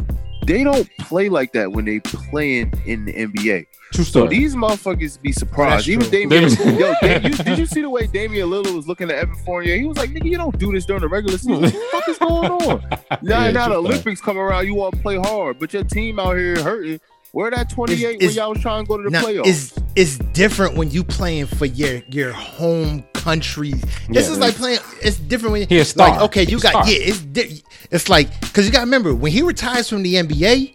they 0.46 0.64
don't 0.64 0.90
play 1.00 1.30
like 1.30 1.54
that 1.54 1.72
when 1.72 1.86
they 1.86 2.00
playing 2.00 2.74
in 2.86 3.06
the 3.06 3.14
NBA. 3.14 3.66
True 3.94 4.04
So 4.04 4.10
story. 4.10 4.30
these 4.30 4.56
motherfuckers 4.56 5.22
be 5.22 5.32
surprised. 5.32 5.88
Even 5.88 6.10
true. 6.10 6.28
Damian, 6.28 6.50
yo, 6.80 6.94
Dam- 7.02 7.24
you, 7.24 7.30
did 7.36 7.58
you 7.60 7.66
see 7.76 7.82
the 7.82 7.90
way 7.90 8.08
Damian 8.08 8.50
Lillard 8.50 8.76
was 8.76 8.88
looking 8.88 9.10
at 9.10 9.18
Evan 9.18 9.36
Fournier? 9.46 9.78
He 9.78 9.86
was 9.86 9.98
like, 9.98 10.10
"Nigga, 10.10 10.26
you 10.26 10.38
don't 10.38 10.58
do 10.58 10.72
this 10.72 10.86
during 10.86 11.02
the 11.02 11.08
regular 11.08 11.38
season. 11.38 11.62
What 11.62 11.72
the 11.74 11.88
fuck 11.92 12.10
is 12.10 12.18
going 12.18 12.52
on?" 12.52 12.82
Now, 13.22 13.46
Yeah, 13.46 13.52
now 13.52 13.70
the. 13.70 13.76
Olympics 13.76 14.20
come 14.22 14.38
around, 14.38 14.66
you 14.66 14.74
want 14.76 14.96
to 14.96 15.02
play 15.02 15.18
hard, 15.18 15.60
but 15.60 15.72
your 15.74 15.84
team 15.84 16.20
out 16.20 16.36
here 16.38 16.62
hurting. 16.62 17.00
Where 17.32 17.52
that 17.52 17.70
28 17.70 17.94
Is- 17.98 18.04
when 18.04 18.22
is- 18.30 18.36
y'all 18.38 18.50
was 18.52 18.62
trying 18.62 18.86
to 18.86 18.88
go 18.88 18.98
to 18.98 19.04
the 19.04 19.10
Now, 19.10 19.24
playoffs? 19.24 19.46
is 19.48 19.74
it's 19.96 20.18
different 20.34 20.76
when 20.78 20.90
you 20.92 21.04
playing 21.04 21.46
for 21.48 21.66
your 21.66 22.02
your 22.10 22.32
home 22.32 23.04
country. 23.30 23.72
This 24.10 24.28
Yeah, 24.28 24.34
is 24.34 24.38
like 24.40 24.56
playing. 24.56 24.80
It's 25.02 25.18
different 25.18 25.54
when 25.54 25.68
He 25.68 25.78
a 25.78 25.82
it's 25.82 25.90
star. 25.92 26.10
like 26.10 26.22
okay, 26.28 26.44
you 26.44 26.58
He's 26.58 26.64
got 26.64 26.70
star. 26.72 26.88
yeah. 26.90 27.10
It's 27.10 27.20
di- 27.22 27.64
it's 27.92 28.08
like 28.10 28.28
because 28.42 28.66
you 28.66 28.72
got 28.72 28.80
to 28.80 28.86
remember 28.86 29.16
when 29.16 29.32
he 29.32 29.42
retires 29.42 29.90
from 29.90 30.04
the 30.04 30.14
NBA, 30.16 30.72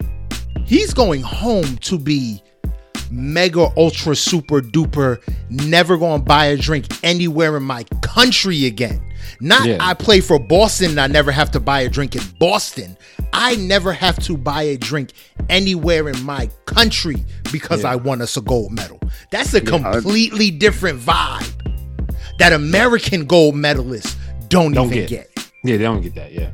he's 0.66 0.92
going 0.92 1.22
home 1.22 1.76
to 1.88 1.98
be 1.98 2.42
mega 3.12 3.68
ultra 3.76 4.14
super 4.14 4.60
duper 4.60 5.18
never 5.48 5.96
gonna 5.96 6.22
buy 6.22 6.46
a 6.46 6.56
drink 6.56 6.86
anywhere 7.02 7.56
in 7.56 7.62
my 7.64 7.82
country 8.02 8.66
again. 8.66 9.00
Not 9.40 9.66
Yeah. 9.66 9.78
I 9.80 9.94
play 9.94 10.20
for 10.20 10.38
Boston 10.38 10.90
and 10.90 11.00
I 11.00 11.06
never 11.08 11.32
have 11.32 11.50
to 11.52 11.60
buy 11.60 11.80
a 11.80 11.88
drink 11.88 12.14
in 12.14 12.22
Boston. 12.38 12.96
I 13.32 13.56
never 13.56 13.92
have 13.92 14.16
to 14.26 14.36
buy 14.36 14.62
a 14.62 14.76
drink 14.76 15.10
anywhere 15.48 16.08
in 16.08 16.22
my 16.24 16.48
country 16.66 17.24
because 17.52 17.82
Yeah. 17.82 17.92
I 17.92 17.96
won 17.96 18.22
us 18.22 18.36
a 18.36 18.40
gold 18.42 18.70
medal. 18.72 19.00
That's 19.32 19.52
a 19.54 19.56
Yeah, 19.62 19.74
I- 19.76 19.92
completely 19.92 20.50
different 20.52 21.00
vibe 21.00 21.50
that 22.40 22.54
American 22.54 23.26
gold 23.26 23.54
medalists 23.54 24.16
don't, 24.48 24.72
Don't 24.72 24.86
even 24.86 25.06
get. 25.06 25.34
get. 25.34 25.52
Yeah, 25.62 25.76
they 25.76 25.84
don't 25.84 26.00
get 26.00 26.14
that. 26.14 26.32
Yeah. 26.32 26.50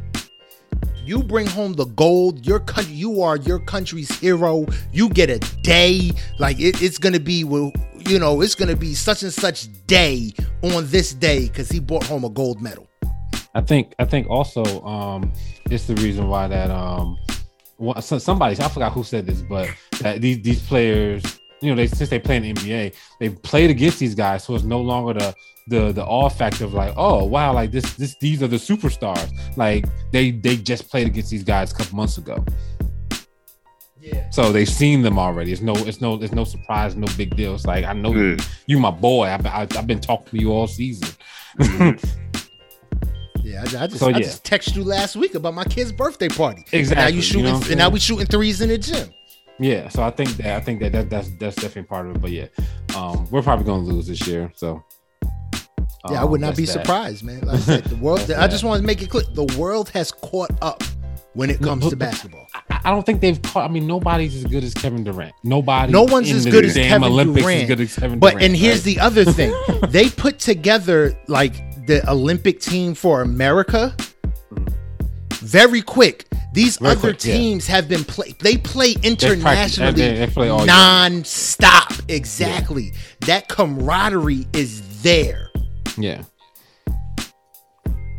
You 1.04 1.22
bring 1.22 1.46
home 1.46 1.74
the 1.74 1.84
gold, 1.84 2.44
your 2.44 2.58
country, 2.58 2.92
you 2.92 3.22
are 3.22 3.36
your 3.36 3.60
country's 3.60 4.10
hero. 4.18 4.66
You 4.92 5.08
get 5.08 5.30
a 5.30 5.38
day, 5.62 6.10
like 6.40 6.58
it, 6.58 6.82
it's 6.82 6.98
gonna 6.98 7.20
be, 7.20 7.44
well, 7.44 7.70
you 8.00 8.18
know, 8.18 8.40
it's 8.40 8.56
gonna 8.56 8.74
be 8.74 8.94
such 8.94 9.22
and 9.22 9.32
such 9.32 9.68
day 9.86 10.32
on 10.64 10.88
this 10.88 11.14
day 11.14 11.46
because 11.46 11.68
he 11.68 11.78
brought 11.78 12.02
home 12.02 12.24
a 12.24 12.30
gold 12.30 12.60
medal. 12.60 12.88
I 13.54 13.60
think 13.60 13.94
I 14.00 14.04
think 14.06 14.28
also 14.28 14.84
um 14.84 15.32
it's 15.70 15.86
the 15.86 15.94
reason 15.94 16.26
why 16.26 16.48
that 16.48 16.68
um 16.68 17.16
somebody 18.00 18.60
I 18.60 18.68
forgot 18.68 18.92
who 18.92 19.04
said 19.04 19.26
this, 19.26 19.40
but 19.40 19.70
that 20.00 20.20
these 20.20 20.42
these 20.42 20.60
players, 20.66 21.22
you 21.62 21.70
know, 21.70 21.76
they 21.76 21.86
since 21.86 22.10
they 22.10 22.18
play 22.18 22.38
in 22.38 22.42
the 22.42 22.54
NBA, 22.54 22.94
they 23.20 23.28
played 23.28 23.70
against 23.70 24.00
these 24.00 24.16
guys, 24.16 24.42
so 24.42 24.56
it's 24.56 24.64
no 24.64 24.80
longer 24.80 25.14
the 25.14 25.32
the 25.68 25.92
the 25.92 26.04
awe 26.04 26.28
factor 26.28 26.64
of 26.64 26.74
like, 26.74 26.94
oh 26.96 27.24
wow, 27.24 27.52
like 27.52 27.72
this 27.72 27.94
this 27.94 28.16
these 28.20 28.42
are 28.42 28.46
the 28.48 28.56
superstars. 28.56 29.30
Like 29.56 29.84
they 30.12 30.30
they 30.30 30.56
just 30.56 30.88
played 30.88 31.06
against 31.06 31.30
these 31.30 31.42
guys 31.44 31.72
a 31.72 31.74
couple 31.74 31.96
months 31.96 32.18
ago. 32.18 32.44
Yeah. 34.00 34.30
So 34.30 34.52
they've 34.52 34.68
seen 34.68 35.02
them 35.02 35.18
already. 35.18 35.50
It's 35.52 35.62
no, 35.62 35.74
it's 35.74 36.00
no, 36.00 36.14
it's 36.22 36.32
no 36.32 36.44
surprise, 36.44 36.94
no 36.94 37.08
big 37.16 37.34
deal. 37.34 37.54
It's 37.56 37.66
like 37.66 37.84
I 37.84 37.92
know 37.92 38.12
you, 38.14 38.36
you 38.66 38.78
my 38.78 38.92
boy. 38.92 39.24
I've, 39.26 39.42
been- 39.42 39.52
I've, 39.52 39.76
I've 39.76 39.86
been 39.88 40.00
talking 40.00 40.38
to 40.38 40.44
you 40.44 40.52
all 40.52 40.66
season. 40.68 41.08
Yeah, 43.42 43.60
I, 43.60 43.84
I 43.84 43.86
just 43.86 43.98
So, 44.00 44.08
I 44.08 44.12
just 44.14 44.42
texted 44.44 44.74
you 44.74 44.82
last 44.82 45.14
week 45.14 45.36
about 45.36 45.54
my 45.54 45.62
kid's 45.62 45.92
birthday 45.92 46.28
party. 46.28 46.64
And 46.72 46.72
now 46.72 46.78
Exactly, 46.80 47.12
you 47.12 47.16
you 47.18 47.22
shooting, 47.22 47.44
know 47.44 47.60
and 47.68 47.76
now 47.78 47.88
we 47.88 48.00
shooting 48.00 48.26
threes 48.26 48.60
in 48.60 48.70
the 48.70 48.76
gym. 48.78 49.08
Yeah, 49.60 49.88
so 49.88 50.02
I 50.02 50.10
think 50.10 50.30
that 50.38 50.56
I 50.56 50.60
think 50.60 50.80
that, 50.80 50.90
that 50.92 51.08
that's 51.08 51.30
that's 51.38 51.54
definitely 51.54 51.84
part 51.84 52.06
of 52.08 52.16
it. 52.16 52.20
But 52.22 52.32
yeah, 52.32 52.46
um, 52.96 53.24
we're 53.30 53.42
probably 53.42 53.64
gonna 53.64 53.84
lose 53.84 54.08
this 54.08 54.26
year. 54.26 54.52
So 54.56 54.82
Yeah, 56.10 56.20
I 56.22 56.24
would 56.24 56.40
oh, 56.40 56.46
not 56.46 56.46
that's 56.48 56.58
be 56.58 56.64
that. 56.66 56.72
surprised, 56.72 57.24
man. 57.24 57.40
Like 57.40 57.56
I 57.56 57.60
said, 57.60 57.84
the 57.84 57.96
world. 57.96 58.30
I 58.36 58.46
just 58.48 58.64
want 58.64 58.80
to 58.80 58.86
make 58.86 59.02
it 59.02 59.10
clear: 59.10 59.24
the 59.32 59.44
world 59.58 59.88
has 59.90 60.10
caught 60.12 60.50
up 60.62 60.82
when 61.34 61.50
it 61.50 61.60
No, 61.60 61.68
comes 61.68 61.84
but- 61.84 61.90
to 61.90 61.96
basketball. 61.96 62.46
I, 62.54 62.80
I 62.86 62.90
don't 62.90 63.04
think 63.04 63.20
they've 63.20 63.40
caught. 63.42 63.68
I 63.68 63.72
mean, 63.72 63.86
nobody's 63.86 64.34
as 64.36 64.44
good 64.44 64.62
as 64.64 64.72
Kevin 64.72 65.02
Durant. 65.04 65.34
Nobody. 65.44 65.92
No 65.92 66.02
one's 66.04 66.30
as 66.30 66.46
good 66.46 66.64
as 66.64 66.74
Kevin 66.74 67.04
Olympics 67.04 67.42
Durant. 67.44 67.62
As 67.62 67.68
good 67.68 67.80
as 67.80 67.96
Kevin 67.96 68.18
But 68.18 68.30
Durant, 68.34 68.44
and 68.46 68.56
here's 68.56 68.76
right? 68.78 68.94
the 68.94 69.00
other 69.00 69.24
thing: 69.32 69.54
they 69.88 70.08
put 70.08 70.38
together 70.38 71.18
like 71.28 71.86
the 71.86 72.08
Olympic 72.10 72.60
team 72.60 72.94
for 72.94 73.22
America 73.22 73.94
very 75.40 75.82
quick. 75.82 76.24
These 76.52 76.78
Very 76.78 76.92
other 76.92 77.00
quick, 77.00 77.24
yeah. 77.24 77.34
teams 77.34 77.66
have 77.66 77.88
been 77.88 78.02
play. 78.02 78.34
They 78.40 78.56
play 78.56 78.94
internationally 79.02 79.92
they- 79.92 80.14
they 80.18 80.26
play 80.26 80.48
non-stop. 80.48 81.92
Exactly. 82.08 82.94
That 83.26 83.48
camaraderie 83.48 84.46
is 84.54 85.02
there. 85.02 85.45
Yeah. 85.98 86.22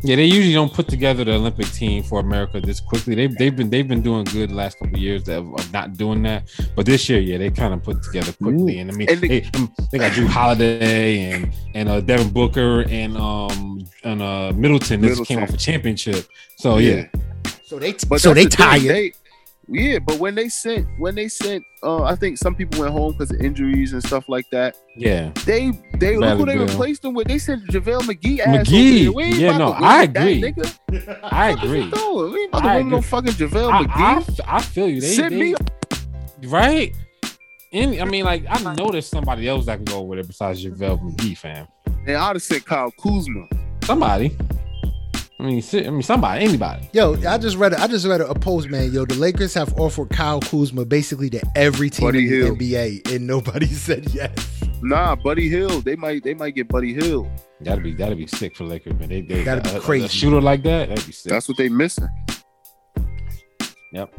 Yeah, 0.04 0.16
they 0.16 0.26
usually 0.26 0.54
don't 0.54 0.72
put 0.72 0.88
together 0.88 1.24
the 1.26 1.34
Olympic 1.34 1.66
team 1.72 2.04
for 2.04 2.20
America 2.20 2.62
this 2.62 2.80
quickly. 2.80 3.16
They've, 3.16 3.36
they've 3.36 3.56
been 3.56 3.70
they've 3.72 3.88
been 3.88 4.04
doing 4.04 4.26
good 4.26 4.52
the 4.52 4.54
last 4.54 4.78
couple 4.78 4.94
of 4.96 5.02
years 5.02 5.28
of, 5.28 5.52
of 5.56 5.74
not 5.74 5.98
doing 5.98 6.22
that. 6.22 6.50
But 6.76 6.86
this 6.86 7.10
year, 7.10 7.20
yeah, 7.20 7.40
they 7.40 7.50
kind 7.50 7.74
of 7.74 7.82
put 7.84 8.04
together 8.04 8.32
quickly. 8.34 8.78
And 8.78 8.92
I 8.92 8.94
mean, 8.94 9.10
And 9.10 9.20
the- 9.20 9.28
they, 9.28 9.50
um, 9.56 9.74
they 9.92 9.98
got 9.98 10.12
Jrue 10.12 10.28
Holiday 10.28 11.32
and 11.32 11.52
and 11.74 11.90
uh, 11.90 12.00
Devin 12.02 12.30
Booker 12.30 12.82
and 12.90 13.18
um 13.18 13.86
and 14.04 14.22
uh 14.22 14.54
Middleton. 14.56 15.02
This 15.02 15.20
came 15.22 15.40
Middleton. 15.40 15.44
off 15.44 15.50
a 15.50 15.58
championship. 15.58 16.28
So 16.58 16.78
yeah, 16.78 17.08
So 17.66 17.80
they 17.80 17.94
But 18.08 18.22
so 18.22 18.36
they 18.36 18.44
the 18.46 18.50
tired. 18.52 18.82
they- 18.84 19.14
yeah, 19.70 20.00
but 20.00 20.18
when 20.20 20.34
they 20.36 20.50
sent 20.50 20.88
when 21.00 21.16
they 21.16 21.28
sent, 21.28 21.64
uh, 21.84 22.04
I 22.04 22.16
think 22.16 22.38
some 22.38 22.56
people 22.56 22.80
went 22.80 22.92
home 22.94 23.12
because 23.14 23.32
of 23.32 23.42
injuries 23.42 23.94
and 23.94 24.02
stuff 24.04 24.28
like 24.30 24.46
that. 24.52 24.76
yeah, 24.96 25.32
They 25.46 25.72
they 25.98 26.18
look 26.18 26.40
who 26.40 26.46
they 26.46 26.56
Beal. 26.58 26.68
replaced 26.68 27.02
them 27.02 27.14
with. 27.14 27.28
They 27.28 27.38
sent 27.38 27.66
JaVale 27.68 28.02
McGee. 28.02 28.40
Ass 28.40 28.68
McGee. 28.70 29.02
Over 29.02 29.04
there. 29.04 29.12
We 29.14 29.24
ain't 29.24 29.36
Yeah, 29.38 29.58
no, 29.58 29.72
I 29.74 30.02
with 30.06 30.14
that 30.14 30.28
agree. 30.28 30.54
I 31.24 31.54
What 31.54 31.64
agree. 31.64 31.90
doing? 31.92 32.34
We 32.34 32.40
ain't 32.42 32.50
about 32.50 32.62
to 32.62 32.68
I 32.70 32.78
win 32.78 32.90
no 32.90 33.02
fucking 33.02 33.34
JaVale 33.34 33.72
I, 33.74 33.84
McGee. 33.84 34.40
I, 34.48 34.56
I 34.58 34.62
feel 34.62 34.88
you. 34.90 35.02
They, 35.02 35.08
Send 35.14 35.34
they- 35.36 35.40
me 35.54 35.56
right. 36.46 36.96
And 37.74 38.00
I 38.02 38.06
mean, 38.06 38.24
like 38.24 38.46
I 38.50 38.74
know 38.76 38.90
there's 38.92 39.08
somebody 39.08 39.48
else 39.48 39.66
that 39.66 39.76
can 39.78 39.86
go 39.86 40.00
over 40.00 40.16
there 40.16 40.24
besides 40.24 40.64
JaVale 40.66 41.02
McGee, 41.02 41.38
fam. 41.38 41.68
and 42.08 42.16
I'd 42.16 42.36
have 42.36 42.42
said 42.42 42.66
Kyle 42.66 42.92
Kuzma. 42.92 43.48
Somebody. 43.84 44.36
I 45.40 45.44
mean, 45.44 45.64
I 45.72 45.90
mean, 45.92 46.02
somebody, 46.02 46.46
anybody. 46.46 46.90
Yo, 46.94 47.14
I 47.28 47.38
just 47.38 47.58
read. 47.58 47.74
A, 47.74 47.80
I 47.80 47.86
just 47.88 48.08
read 48.08 48.22
a, 48.22 48.28
a 48.28 48.34
post, 48.34 48.70
man. 48.70 48.92
Yo, 48.92 49.06
the 49.06 49.14
Lakers 49.16 49.54
have 49.54 49.72
offered 49.80 50.10
Kyle 50.10 50.40
Kuzma 50.42 50.84
basically 50.84 51.30
to 51.30 51.42
every 51.56 51.92
team 51.92 52.08
Buddy 52.08 52.24
in 52.42 52.58
the 52.58 52.66
NBA, 52.66 53.12
and 53.14 53.28
nobody 53.28 53.66
said 53.68 54.12
yes. 54.14 54.64
Nah, 54.82 55.16
Buddy 55.16 55.48
Hield. 55.48 55.86
They 55.86 55.96
might 55.96 56.24
they 56.24 56.34
might 56.34 56.56
get 56.56 56.68
Buddy 56.68 56.94
Hield. 56.96 57.28
That'd 57.62 57.84
be 57.84 57.94
that'd 57.94 58.18
be 58.18 58.26
sick 58.26 58.56
for 58.56 58.64
Lakers, 58.64 58.94
man. 58.98 59.10
They, 59.10 59.22
they 59.22 59.44
That'd 59.44 59.64
be 59.64 59.70
a- 59.70 59.78
a- 59.78 59.82
crazy. 59.82 60.06
A 60.06 60.10
shooter 60.10 60.42
like 60.42 60.64
that, 60.64 60.90
that'd 60.90 61.06
be 61.06 61.12
sick. 61.12 61.32
That's 61.32 61.48
what 61.48 61.58
they 61.58 61.70
missing. 61.70 62.08
Yep. 63.94 64.14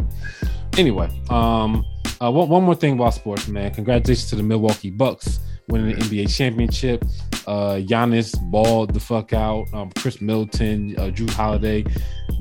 Anyway, 0.76 1.08
um, 1.30 1.84
uh, 2.20 2.30
one, 2.30 2.48
one 2.48 2.62
more 2.64 2.74
thing 2.74 2.94
about 2.94 3.14
sports, 3.14 3.48
man. 3.48 3.74
Congratulations 3.74 4.30
to 4.30 4.36
the 4.36 4.42
Milwaukee 4.42 4.90
Bucks 4.90 5.40
winning 5.68 5.96
the 5.96 6.02
NBA 6.02 6.34
championship. 6.34 7.04
Uh, 7.46 7.76
Giannis 7.76 8.34
balled 8.50 8.92
the 8.94 9.00
fuck 9.00 9.32
out. 9.32 9.66
Um, 9.72 9.90
Khris 9.92 10.20
Middleton, 10.20 10.94
uh, 10.98 11.04
Jrue 11.04 11.30
Holiday, 11.30 11.82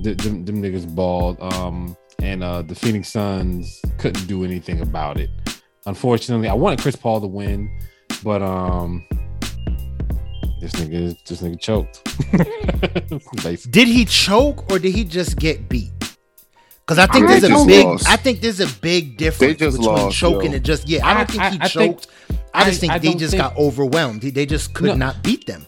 th- 0.03 0.17
them, 0.17 0.43
them 0.45 0.61
niggas 0.61 0.93
balled. 0.93 1.37
Um, 1.41 1.95
and 2.19 2.43
uh, 2.43 2.61
the 2.63 2.75
Phoenix 2.75 3.09
Suns 3.09 3.81
couldn't 3.99 4.25
do 4.27 4.43
anything 4.43 4.81
about 4.81 5.17
it. 5.19 5.29
Unfortunately, 5.85 6.49
I 6.49 6.53
wanted 6.53 6.79
Chris 6.79 6.95
Paul 6.95 7.21
to 7.21 7.27
win, 7.27 7.69
but 8.23 8.41
um, 8.41 9.05
this 10.59 10.73
nigga, 10.73 11.15
this 11.25 11.41
nigga 11.41 11.59
choked. 11.59 12.03
Did 13.71 13.87
he 13.87 14.03
choke 14.05 14.69
or 14.71 14.79
did 14.79 14.93
he 14.93 15.03
just 15.03 15.37
get 15.37 15.69
beat? 15.69 15.91
Because 16.85 16.99
I 16.99 17.05
think 17.07 17.27
They 17.27 17.39
there's 17.39 17.61
a 17.61 17.65
big. 17.65 17.85
lost. 17.85 18.07
I 18.09 18.15
think 18.15 18.41
there's 18.41 18.59
a 18.59 18.67
big 18.81 19.17
difference 19.17 19.57
between 19.59 19.81
lost, 19.81 20.17
choking 20.17 20.51
yo. 20.51 20.55
and 20.57 20.65
just 20.65 20.87
yeah. 20.87 21.05
I 21.05 21.13
don't 21.13 21.21
I- 21.21 21.25
think 21.25 21.41
I- 21.43 21.49
he 21.51 21.59
I 21.61 21.67
think- 21.67 21.97
choked. 22.01 22.07
I 22.57 22.65
just 22.65 22.79
think 22.81 22.93
I 22.93 22.97
they 22.97 23.13
just 23.13 23.31
think- 23.31 23.41
got 23.43 23.57
overwhelmed. 23.57 24.21
They- 24.21 24.45
just 24.45 24.73
could 24.73 24.87
No. 24.87 24.95
not 24.95 25.23
beat 25.23 25.45
them. 25.45 25.65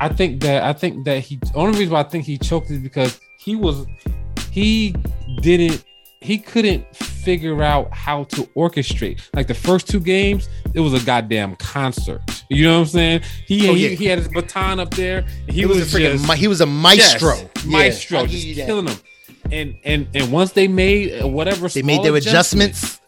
I 0.00 0.08
think 0.08 0.40
that 0.42 0.62
I 0.64 0.72
think 0.72 1.04
that 1.04 1.20
he 1.20 1.38
only 1.54 1.78
reason 1.78 1.92
why 1.94 2.00
I 2.00 2.04
think 2.04 2.24
he 2.24 2.36
choked 2.38 2.70
is 2.70 2.78
because 2.78 3.20
he 3.38 3.54
was 3.56 3.86
he 4.50 4.94
didn't 5.40 5.84
he 6.20 6.38
couldn't 6.38 6.84
figure 6.96 7.62
out 7.62 7.92
how 7.92 8.24
to 8.24 8.42
orchestrate. 8.56 9.20
Like 9.34 9.46
the 9.48 9.54
first 9.54 9.88
two 9.88 10.00
games, 10.00 10.48
it 10.74 10.80
was 10.80 10.92
a 10.94 11.04
goddamn 11.04 11.56
concert. 11.56 12.20
You 12.48 12.64
know 12.64 12.74
what 12.74 12.80
I'm 12.80 12.86
saying? 12.88 13.20
He 13.46 13.68
Oh, 13.68 13.74
he, 13.74 13.88
yeah. 13.88 13.94
he 13.96 14.04
had 14.06 14.18
his 14.18 14.28
baton 14.28 14.78
up 14.80 14.92
there. 14.94 15.24
He 15.48 15.60
He 15.60 15.66
was, 15.66 15.78
was, 15.78 15.94
a 15.94 15.98
freaking. 15.98 16.18
just 16.26 16.32
he 16.34 16.48
was 16.48 16.60
a 16.60 16.66
maestro. 16.66 17.34
yes, 17.36 17.64
maestro, 17.64 18.18
I'll 18.20 18.26
just 18.26 18.46
killing 18.54 18.86
them. 18.86 18.98
And 19.50 19.74
and 19.84 20.08
and 20.14 20.32
once 20.32 20.52
they 20.52 20.68
made 20.68 21.22
uh, 21.22 21.28
whatever 21.28 21.68
They 21.68 21.82
made 21.82 22.02
their 22.04 22.14
adjustment, 22.16 22.70
adjustments. 22.70 23.00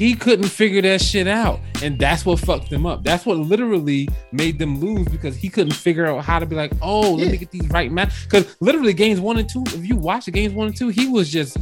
He 0.00 0.14
couldn't 0.14 0.48
figure 0.48 0.80
that 0.80 1.02
shit 1.02 1.26
out. 1.28 1.60
And 1.82 1.98
that's 1.98 2.24
what 2.24 2.38
fucked 2.38 2.70
them 2.70 2.86
up. 2.86 3.04
That's 3.04 3.26
what 3.26 3.36
literally 3.36 4.08
made 4.32 4.58
them 4.58 4.80
lose 4.80 5.06
because 5.08 5.36
he 5.36 5.50
couldn't 5.50 5.74
figure 5.74 6.06
out 6.06 6.24
how 6.24 6.38
to 6.38 6.46
be 6.46 6.56
like 6.56 6.72
oh 6.80 7.12
let 7.12 7.26
Yeah. 7.26 7.32
me 7.32 7.36
get 7.38 7.50
these 7.50 7.68
right 7.68 7.92
match. 7.92 8.24
Because 8.24 8.56
literally 8.60 8.94
games 8.94 9.20
one 9.20 9.36
and 9.38 9.48
two 9.48 9.62
if 9.66 9.86
you 9.86 9.96
watch 9.96 10.24
the 10.24 10.30
games 10.30 10.54
one 10.54 10.68
and 10.68 10.76
two 10.76 10.88
he 10.88 11.06
was 11.06 11.30
just 11.30 11.58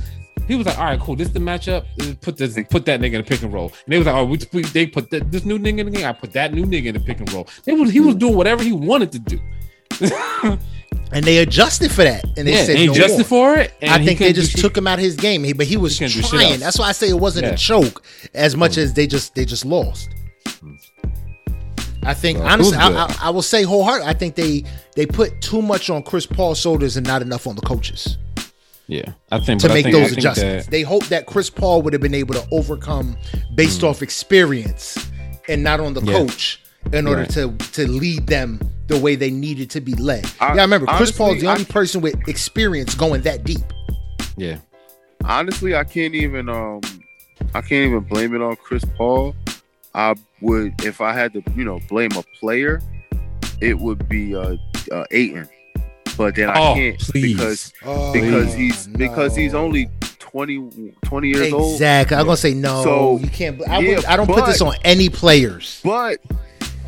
he 0.46 0.54
was 0.54 0.66
like 0.66 0.78
all 0.78 0.84
right 0.84 1.00
cool 1.00 1.16
this 1.16 1.26
is 1.26 1.34
the 1.34 1.40
matchup 1.40 1.84
Uh, 2.00 2.14
put 2.20 2.36
this 2.36 2.56
put 2.70 2.86
that 2.86 3.00
nigga 3.00 3.14
in 3.14 3.20
a 3.20 3.24
pick 3.24 3.42
and 3.42 3.52
roll. 3.52 3.72
And 3.84 3.92
they 3.92 3.98
was 3.98 4.06
like 4.06 4.14
oh 4.16 4.24
we, 4.24 4.38
we- 4.52 4.62
they 4.62 4.86
put 4.86 5.10
that, 5.10 5.30
this 5.32 5.44
new 5.44 5.58
nigga 5.58 5.80
in 5.80 5.86
the 5.86 5.92
game 5.92 6.06
i 6.06 6.12
put 6.12 6.32
that 6.34 6.54
new 6.54 6.64
nigga 6.64 6.86
in 6.86 6.94
the 6.94 7.00
pick 7.00 7.18
and 7.18 7.32
roll. 7.32 7.48
They 7.64 7.72
was 7.72 7.90
he 7.90 8.00
was 8.00 8.14
doing 8.14 8.36
whatever 8.36 8.62
he 8.62 8.72
wanted 8.72 9.10
to 9.12 9.18
do 9.18 9.38
and 11.12 11.24
they 11.24 11.38
adjusted 11.38 11.90
for 11.90 12.04
that, 12.04 12.24
and 12.36 12.46
they 12.46 12.52
yeah 12.52 12.64
said 12.64 12.76
and 12.76 12.86
no 12.86 12.92
adjusted 12.92 13.30
more. 13.30 13.54
for 13.54 13.58
it 13.60 13.72
I 13.82 14.04
think 14.04 14.18
they 14.18 14.32
just 14.32 14.58
took 14.58 14.76
him 14.76 14.86
out 14.86 14.98
of 14.98 15.04
his 15.04 15.16
game, 15.16 15.44
He- 15.44 15.52
but 15.52 15.66
he 15.66 15.76
was 15.76 15.98
He 15.98 16.04
couldn't 16.04 16.16
do 16.22 16.22
shit 16.22 16.30
trying. 16.30 16.60
That's 16.60 16.78
why 16.78 16.88
I 16.88 16.92
say 16.92 17.08
it 17.08 17.18
wasn't 17.18 17.46
Yeah. 17.46 17.52
a 17.52 17.56
choke 17.56 18.04
as 18.34 18.56
much 18.56 18.72
mm. 18.72 18.78
as 18.78 18.94
they 18.94 19.06
just 19.06 19.34
they 19.34 19.44
just 19.44 19.64
lost. 19.64 20.10
I 22.02 22.14
think 22.14 22.38
Well, 22.38 22.48
honestly, 22.48 22.76
I. 22.76 22.88
I, 22.90 23.16
I 23.24 23.30
will 23.30 23.42
say 23.42 23.64
wholeheartedly, 23.64 24.08
I 24.08 24.14
think 24.14 24.34
they 24.34 24.64
they 24.96 25.04
put 25.06 25.40
too 25.40 25.60
much 25.62 25.90
on 25.90 26.02
Chris 26.02 26.26
Paul's 26.26 26.58
shoulders 26.58 26.96
and 26.96 27.06
not 27.06 27.22
enough 27.22 27.46
on 27.46 27.54
the 27.56 27.62
coaches 27.62 28.16
yeah 28.90 29.12
i 29.30 29.38
think 29.38 29.60
to 29.60 29.68
make 29.68 29.84
think- 29.84 29.94
those 29.94 30.12
adjustments. 30.12 30.64
that- 30.64 30.70
They 30.70 30.80
hope 30.80 31.04
that 31.08 31.26
Chris 31.26 31.50
Paul 31.50 31.82
would 31.82 31.92
have 31.92 32.00
been 32.00 32.14
able 32.14 32.32
to 32.34 32.46
overcome 32.50 33.18
based 33.54 33.82
mm. 33.82 33.88
off 33.90 34.00
experience 34.00 34.96
and 35.46 35.62
not 35.62 35.78
on 35.78 35.92
the 35.92 36.00
Yeah. 36.00 36.12
coach 36.14 36.62
in 36.92 37.06
order 37.06 37.22
Right. 37.22 37.30
to 37.30 37.52
to 37.72 37.86
lead 37.90 38.26
them 38.26 38.60
the 38.86 38.96
way 38.98 39.14
they 39.16 39.30
needed 39.30 39.68
to 39.70 39.80
be 39.80 39.94
led. 39.94 40.24
I- 40.40 40.54
yeah, 40.54 40.60
I 40.62 40.64
remember 40.64 40.86
Chris 40.86 40.96
honestly, 40.98 41.18
Paul's 41.18 41.40
the 41.40 41.46
I- 41.48 41.52
only 41.52 41.64
person 41.66 42.00
with 42.00 42.16
experience 42.28 42.94
going 42.94 43.22
that 43.22 43.44
deep. 43.44 43.60
yeah 44.36 44.56
honestly, 45.24 45.74
I 45.74 45.84
can't 45.84 46.14
even 46.14 46.48
um 46.48 46.80
I 47.54 47.60
can't 47.60 47.86
even 47.86 48.00
blame 48.00 48.34
it 48.34 48.40
on 48.42 48.56
Chris 48.56 48.84
Paul. 48.96 49.34
I 49.94 50.14
would 50.40 50.84
if 50.84 51.00
I 51.00 51.12
had 51.12 51.32
to, 51.34 51.42
you 51.56 51.64
know, 51.64 51.80
blame 51.88 52.10
a 52.16 52.22
player, 52.40 52.80
it 53.60 53.78
would 53.78 54.08
be 54.08 54.34
uh, 54.34 54.56
uh 54.92 55.04
Ayton. 55.10 55.48
But 56.16 56.34
then 56.34 56.48
I 56.50 56.58
Oh, 56.58 56.74
can't 56.74 56.98
please. 56.98 57.36
because 57.36 57.72
Oh, 57.84 58.12
because 58.12 58.54
he's 58.54 58.86
because 58.88 59.36
he's 59.36 59.54
only 59.54 59.88
20, 60.18 60.92
20 61.04 61.28
years 61.28 61.52
old. 61.52 61.72
exactly. 61.74 62.16
I'm 62.16 62.24
gonna 62.24 62.36
say 62.36 62.54
no. 62.54 62.82
So, 62.82 63.18
you 63.18 63.28
can't. 63.28 63.60
I, 63.68 63.78
yeah, 63.78 63.96
would, 63.96 64.04
I 64.06 64.16
don't 64.16 64.26
put 64.26 64.44
this 64.46 64.60
on 64.60 64.74
any 64.84 65.08
players. 65.08 65.80
But 65.84 66.18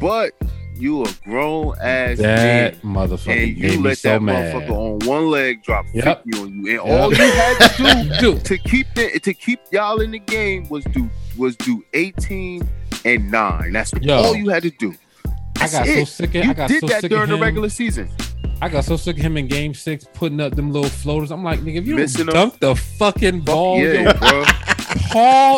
but 0.01 0.33
you 0.77 1.03
a 1.05 1.07
grown 1.25 1.75
ass 1.83 2.17
That 2.19 2.83
man. 2.83 2.95
motherfucker 2.95 3.43
And 3.49 3.57
you 3.57 3.83
let 3.83 3.99
so 3.99 4.09
that 4.11 4.23
mad. 4.23 4.55
motherfucker 4.55 4.71
on 5.03 5.07
one 5.07 5.31
leg 5.31 5.63
drop 5.63 5.85
Yep. 5.93 6.25
50 6.25 6.41
on 6.41 6.49
you. 6.49 6.57
And 6.57 6.67
Yep. 6.67 6.81
all 7.01 7.11
you 7.13 7.17
had 7.17 7.59
to 7.77 8.17
do 8.21 8.39
to 8.45 8.59
keep 8.59 8.87
the, 8.95 9.21
to 9.21 9.35
keep 9.35 9.61
y'all 9.71 10.01
in 10.01 10.11
the 10.13 10.19
game 10.19 10.67
was 10.71 10.85
do 10.87 11.09
was 11.37 11.55
do 11.57 11.85
18 11.95 12.67
and 13.05 13.31
9. 13.31 13.73
That's 13.73 13.93
Yo. 14.01 14.15
all 14.17 14.35
you 14.37 14.49
had 14.49 14.63
to 14.63 14.71
do. 14.71 14.95
I 15.27 15.67
That's 15.67 15.73
got 15.73 15.87
so 15.87 16.05
sick 16.05 16.35
of 16.35 16.45
You 16.45 16.51
I 16.51 16.55
got 16.55 16.69
did 16.69 16.81
so 16.81 16.87
that 16.87 17.01
sick 17.03 17.11
during 17.11 17.29
the 17.29 17.37
regular 17.37 17.69
season. 17.69 18.09
I 18.63 18.69
got 18.71 18.85
so 18.85 18.97
sick 18.97 19.17
of 19.19 19.23
him 19.23 19.37
in 19.37 19.47
game 19.49 19.75
six 19.75 20.07
putting 20.15 20.41
up 20.41 20.55
them 20.55 20.71
little 20.73 20.89
floaters. 20.91 21.31
I'm 21.31 21.45
like, 21.45 21.61
nigga, 21.61 21.77
if 21.77 21.87
you 21.87 21.95
Missing 21.97 22.27
don't 22.27 22.35
them. 22.35 22.49
dunk 22.51 22.61
the 22.61 22.75
fucking 22.75 23.41
ball, 23.41 23.79
yeah, 23.79 24.03
yo, 24.03 24.13
bro. 24.15 24.45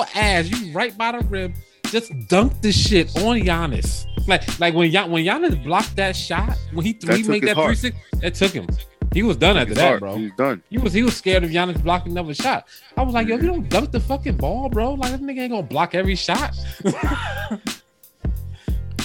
ass, 0.14 0.48
you 0.48 0.72
right 0.72 0.96
by 0.98 1.12
the 1.12 1.24
rim, 1.26 1.54
just 1.86 2.12
dunk 2.28 2.60
the 2.60 2.72
shit 2.72 3.08
on 3.18 3.40
Giannis. 3.40 4.06
Like, 4.26 4.60
like 4.60 4.74
when 4.74 4.90
Gian, 4.90 5.10
when 5.10 5.24
Giannis 5.24 5.62
blocked 5.64 5.96
that 5.96 6.14
shot, 6.16 6.56
when 6.72 6.84
he 6.86 6.92
That 6.92 7.16
he 7.16 7.22
made 7.24 7.42
that 7.44 7.56
heart. 7.56 7.68
three 7.68 7.76
six, 7.76 7.96
it 8.22 8.34
took 8.34 8.52
him. 8.52 8.66
He 9.12 9.22
was 9.22 9.36
done 9.36 9.58
after 9.58 9.74
that, 9.74 9.88
heart, 9.88 10.00
bro. 10.00 10.16
He's 10.16 10.30
done. 10.38 10.62
He 10.70 10.78
was 10.78 10.92
he 10.92 11.02
was 11.02 11.16
scared 11.16 11.44
of 11.44 11.50
Giannis 11.50 11.82
blocking 11.82 12.12
another 12.12 12.32
shot. 12.34 12.66
I 12.96 13.02
was 13.02 13.14
like, 13.14 13.26
yo, 13.28 13.36
you 13.36 13.46
don't 13.46 13.68
dunk 13.68 13.90
the 13.90 14.00
fucking 14.00 14.36
ball, 14.36 14.68
bro, 14.68 14.94
like 14.94 15.10
this 15.12 15.20
nigga 15.20 15.40
ain't 15.40 15.50
gonna 15.52 15.62
block 15.62 15.94
every 15.94 16.14
shot. 16.16 16.54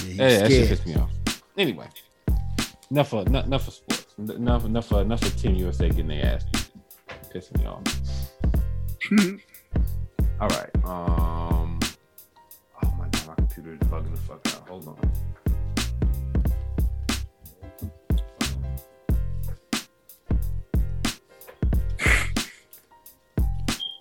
Yeah, 0.04 0.28
he's 0.28 0.32
Yeah, 0.32 0.38
that 0.40 0.50
shit 0.50 0.68
pissed 0.68 0.86
me 0.86 0.94
off. 0.96 1.10
Anyway, 1.56 1.86
enough 2.90 3.08
for 3.10 3.22
enough, 3.22 3.46
enough 3.46 3.68
of 3.68 3.74
sports. 3.74 4.14
Enough 4.18 4.64
enough 4.64 4.90
of, 4.90 5.00
enough 5.02 5.22
of 5.22 5.36
Team 5.40 5.54
USA 5.54 5.88
getting 5.88 6.08
their 6.08 6.26
ass 6.26 6.44
pissing 7.32 7.58
me 7.60 7.66
off. 7.66 7.82
All 10.40 10.48
right. 10.48 10.70
Um. 10.84 11.57
Computer 13.68 13.84
bugging 13.94 14.10
the 14.14 14.20
fuck 14.20 14.46
out. 14.54 14.68
Hold 14.68 14.88
on. 14.88 16.18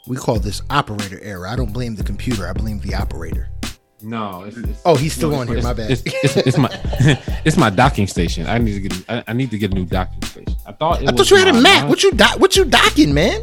We 0.07 0.15
call 0.15 0.39
this 0.39 0.61
operator 0.69 1.19
error. 1.21 1.47
I 1.47 1.55
don't 1.55 1.73
blame 1.73 1.95
the 1.95 2.03
computer. 2.03 2.47
I 2.47 2.53
blame 2.53 2.79
the 2.79 2.95
operator. 2.95 3.49
No, 4.01 4.43
it's, 4.43 4.55
it's 4.57 4.81
Oh, 4.85 4.95
he's 4.95 5.13
still 5.13 5.31
no, 5.31 5.37
on 5.37 5.49
it's- 5.49 5.55
here. 5.57 5.63
My 5.63 5.73
bad. 5.73 5.91
It's, 5.91 6.03
it's, 6.05 6.37
it's 6.37 6.57
my 6.57 6.69
it's 7.45 7.57
my 7.57 7.69
docking 7.69 8.07
station. 8.07 8.45
I 8.47 8.57
need 8.59 8.73
to 8.73 8.79
get 8.87 9.09
I, 9.09 9.23
I 9.27 9.33
need 9.33 9.51
to 9.51 9.57
get 9.57 9.71
a 9.71 9.75
new 9.75 9.85
docking 9.85 10.21
station. 10.23 10.55
I 10.65 10.71
thought 10.71 11.01
it 11.01 11.09
I 11.09 11.11
was 11.11 11.27
thought 11.29 11.31
you 11.31 11.43
had 11.43 11.53
a 11.53 11.59
Mac. 11.59 11.83
my- 11.83 11.89
What 11.89 12.03
you 12.03 12.11
doc? 12.11 12.39
What 12.39 12.55
you 12.55 12.63
docking, 12.65 13.13
man? 13.13 13.41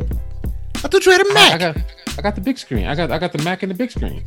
I 0.77 0.89
thought 0.89 1.05
you 1.05 1.13
had 1.13 1.21
a 1.27 1.35
Mac. 1.35 1.53
I 1.55 1.59
got 1.59 1.77
I 2.19 2.23
got 2.23 2.35
the 2.37 2.41
big 2.41 2.57
screen. 2.57 2.87
I 2.87 2.95
got 2.95 3.11
I 3.11 3.19
got 3.19 3.33
the 3.33 3.43
Mac 3.43 3.63
and 3.63 3.71
the 3.71 3.75
big 3.75 3.91
screen. 3.91 4.25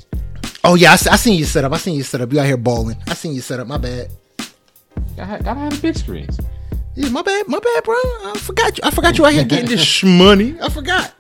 Oh 0.68 0.76
yeah, 0.76 0.92
I 0.92 0.96
seen 0.96 1.40
you 1.40 1.46
set 1.46 1.64
up. 1.64 1.74
I 1.74 1.78
seen 1.78 1.96
you 1.96 2.04
set 2.04 2.22
up. 2.22 2.32
You 2.32 2.40
out 2.40 2.46
here 2.46 2.58
balling. 2.58 2.98
I 3.08 3.14
seen 3.14 3.34
you 3.34 3.42
set 3.42 3.60
up. 3.60 3.68
My 3.68 3.78
bad. 3.78 4.12
I 5.18 5.24
had, 5.24 5.44
gotta 5.44 5.60
have 5.60 5.78
a 5.78 5.82
big 5.82 5.98
screens. 5.98 6.40
Yeah, 6.96 7.10
my 7.10 7.22
bad. 7.22 7.48
My 7.48 7.60
bad, 7.60 7.84
bro. 7.84 7.96
I 7.96 8.36
forgot 8.38 8.78
you. 8.78 8.84
I 8.84 8.92
forgot 8.92 9.18
you 9.18 9.26
out 9.26 9.34
here 9.34 9.46
getting 9.46 9.70
this 9.70 10.04
money. 10.04 10.58
I 10.62 10.70
forgot. 10.70 11.14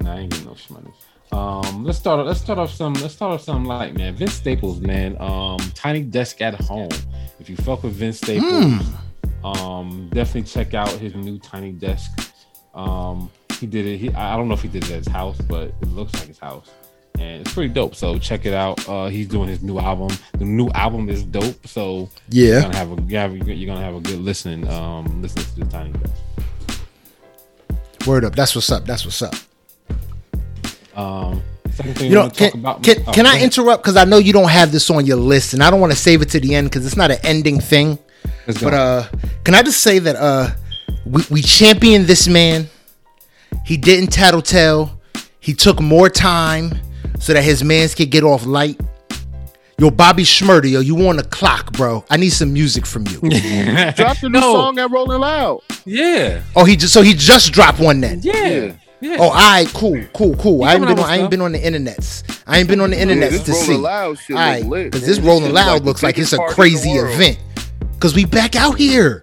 Nah, 0.00 0.14
I 0.14 0.18
ain't 0.20 0.30
getting 0.30 0.46
no 0.46 0.56
money. 0.70 0.92
Um, 1.32 1.84
let's 1.84 1.98
start. 1.98 2.24
Let's 2.26 2.40
start 2.40 2.58
off 2.58 2.70
some. 2.70 2.94
Let's 2.94 3.14
start 3.14 3.32
off 3.32 3.42
some 3.42 3.64
light, 3.64 3.96
man. 3.96 4.14
Vince 4.14 4.34
Staples, 4.34 4.80
man. 4.80 5.16
Um, 5.20 5.58
Tiny 5.74 6.02
Desk 6.02 6.40
at 6.42 6.54
Home. 6.62 6.90
If 7.40 7.48
you 7.48 7.56
fuck 7.56 7.82
with 7.82 7.94
Vince 7.94 8.18
Staples, 8.18 8.84
um, 9.44 10.10
definitely 10.12 10.42
check 10.42 10.74
out 10.74 10.90
his 10.90 11.14
new 11.14 11.38
Tiny 11.38 11.72
Desk. 11.72 12.10
Um, 12.74 13.30
he 13.58 13.66
did 13.66 13.86
it. 13.86 13.98
He, 13.98 14.12
I 14.12 14.34
I 14.34 14.36
don't 14.36 14.48
know 14.48 14.54
if 14.54 14.62
he 14.62 14.68
did 14.68 14.84
it 14.84 14.90
at 14.90 14.98
his 14.98 15.08
house, 15.08 15.40
but 15.40 15.68
it 15.80 15.88
looks 15.88 16.14
like 16.14 16.28
his 16.28 16.38
house, 16.38 16.70
and 17.20 17.40
it's 17.42 17.52
pretty 17.54 17.72
dope. 17.72 17.94
So 17.94 18.18
check 18.18 18.46
it 18.46 18.54
out. 18.54 18.86
Uh, 18.88 19.08
he's 19.08 19.26
doing 19.28 19.48
his 19.48 19.62
new 19.62 19.78
album. 19.78 20.16
The 20.38 20.44
new 20.44 20.68
album 20.70 21.08
is 21.08 21.22
dope. 21.24 21.66
So 21.66 22.08
you're 22.30 22.54
Yeah. 22.54 22.62
gonna 22.62 22.76
have 22.76 22.88
a 22.92 22.94
you're 22.94 23.28
gonna 23.28 23.38
have- 23.38 23.48
you're 23.48 23.66
gonna 23.74 23.84
have 23.84 23.94
a 23.94 24.00
good 24.00 24.20
listening. 24.20 24.68
Um, 24.68 25.22
listening 25.22 25.44
to 25.46 25.60
the 25.60 25.66
Tiny 25.66 25.92
Desk. 25.92 26.14
Word 28.06 28.24
up. 28.24 28.34
That's 28.36 28.54
what's 28.54 28.70
up. 28.70 28.84
That's 28.86 29.04
what's 29.04 29.20
up. 29.22 29.34
Um, 30.96 31.42
second 31.74 31.94
thing 31.96 32.10
You 32.10 32.14
know, 32.16 32.30
can, 32.30 32.52
about. 32.54 32.82
can, 32.82 32.96
oh, 33.06 33.12
can 33.12 33.26
I 33.26 33.40
interrupt? 33.42 33.82
Because 33.82 33.96
I 33.96 34.04
know 34.04 34.18
you 34.18 34.32
don't 34.32 34.48
have 34.48 34.72
this 34.72 34.90
on 34.90 35.04
your 35.06 35.16
list, 35.16 35.52
and 35.54 35.62
I 35.62 35.70
don't 35.70 35.80
want 35.80 35.92
to 35.92 35.98
save 35.98 36.22
it 36.22 36.30
to 36.30 36.40
the 36.40 36.54
end 36.54 36.70
because 36.70 36.86
it's 36.86 36.96
not 36.96 37.10
an 37.10 37.18
ending 37.22 37.60
thing. 37.60 37.98
Let's. 38.46 38.62
But 38.62 38.74
uh, 38.74 39.04
can 39.44 39.54
I 39.54 39.62
just 39.62 39.80
say 39.80 39.98
that 40.00 40.16
uh, 40.16 40.50
we, 41.04 41.22
we 41.30 41.42
championed 41.42 42.06
this 42.06 42.26
man. 42.28 42.68
He 43.64 43.76
didn't 43.76 44.08
tattletale. 44.10 44.98
He 45.40 45.54
took 45.54 45.80
more 45.80 46.08
time 46.08 46.78
so 47.18 47.32
that 47.34 47.42
his 47.42 47.62
mans 47.64 47.94
can 47.94 48.08
get 48.08 48.24
off 48.24 48.44
light. 48.46 48.80
Yo, 49.80 49.90
Bobby 49.90 50.24
Shmurda, 50.24 50.68
yo, 50.68 50.80
you 50.80 51.06
on 51.08 51.16
the 51.18 51.22
clock, 51.22 51.72
bro. 51.72 52.04
I 52.10 52.16
need 52.16 52.30
some 52.30 52.52
music 52.52 52.84
from 52.84 53.06
you. 53.06 53.20
Dropped 53.92 54.22
the 54.22 54.28
new 54.28 54.40
No. 54.40 54.52
song 54.54 54.78
at 54.80 54.90
Rolling 54.90 55.20
Loud. 55.20 55.60
Yeah. 55.84 56.42
oh, 56.56 56.64
he 56.64 56.74
just 56.74 56.92
so 56.92 57.00
he 57.02 57.14
just 57.14 57.52
dropped 57.52 57.78
one 57.78 58.00
then. 58.00 58.20
Yeah. 58.22 58.72
Yeah. 59.00 59.16
Oh, 59.20 59.28
all 59.28 59.30
right, 59.34 59.68
cool, 59.68 60.02
cool, 60.12 60.34
cool. 60.34 60.64
I 60.64 60.72
ain't 60.72 60.80
been 60.80 60.88
on, 60.90 60.96
with 60.96 61.04
I 61.04 61.18
ain't 61.18 61.30
been 61.30 61.40
on 61.40 61.52
the 61.52 61.60
internets. 61.60 62.42
I 62.48 62.58
ain't 62.58 62.68
been 62.68 62.80
on 62.80 62.90
the 62.90 62.96
Yeah, 62.96 63.04
internets 63.04 63.30
this 63.30 63.44
to 63.44 63.52
see. 63.54 63.74
Loud 63.76 64.18
shit 64.18 64.36
All 64.36 64.42
look 64.62 64.70
right, 64.72 64.84
because 64.86 65.06
this 65.06 65.18
This 65.18 65.24
Rolling 65.24 65.52
Loud 65.52 65.74
like 65.74 65.82
looks 65.84 66.02
like 66.02 66.18
it's 66.18 66.32
a 66.32 66.38
party 66.38 66.50
in 66.50 66.50
the 66.50 66.54
crazy 66.54 66.90
event. 66.90 67.38
Cause 68.00 68.14
we 68.16 68.24
back 68.24 68.56
out 68.56 68.76
here. 68.76 69.22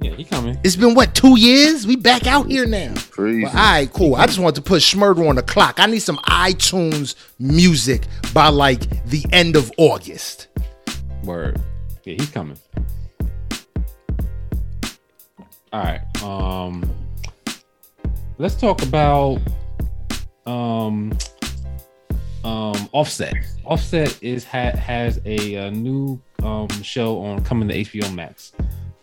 Yeah, 0.00 0.12
he 0.12 0.24
coming. 0.24 0.58
It's 0.64 0.76
been 0.76 0.94
what 0.94 1.14
two 1.14 1.38
years? 1.38 1.86
We 1.86 1.94
back 1.96 2.26
out 2.26 2.46
here 2.46 2.64
now. 2.64 2.94
Crazy. 3.10 3.42
Well, 3.44 3.52
all 3.52 3.58
right, 3.58 3.92
cool. 3.92 4.14
I 4.14 4.26
just 4.26 4.38
wanted 4.38 4.54
to 4.56 4.62
put 4.62 4.80
Shmurda 4.80 5.28
on 5.28 5.36
the 5.36 5.42
clock. 5.42 5.78
I 5.78 5.86
need 5.86 6.00
some 6.00 6.16
iTunes 6.18 7.16
music 7.38 8.04
by 8.32 8.48
like 8.48 9.04
the 9.06 9.26
end 9.32 9.56
of 9.56 9.70
August. 9.76 10.48
Word. 11.22 11.60
Yeah, 12.04 12.14
he's 12.14 12.30
coming. 12.30 12.56
All 15.72 15.82
right. 15.82 16.22
Um 16.22 16.90
let's 18.38 18.54
talk 18.54 18.82
about 18.82 19.38
um 20.46 21.12
um 22.42 22.88
Offset. 22.92 23.34
Offset 23.66 24.18
is 24.22 24.44
ha- 24.44 24.76
has 24.76 25.20
a, 25.26 25.56
uh 25.56 25.70
new 25.70 26.18
um 26.42 26.68
show 26.82 27.20
on 27.20 27.44
coming 27.44 27.68
to 27.68 27.74
HBO 27.74 28.12
Max 28.14 28.52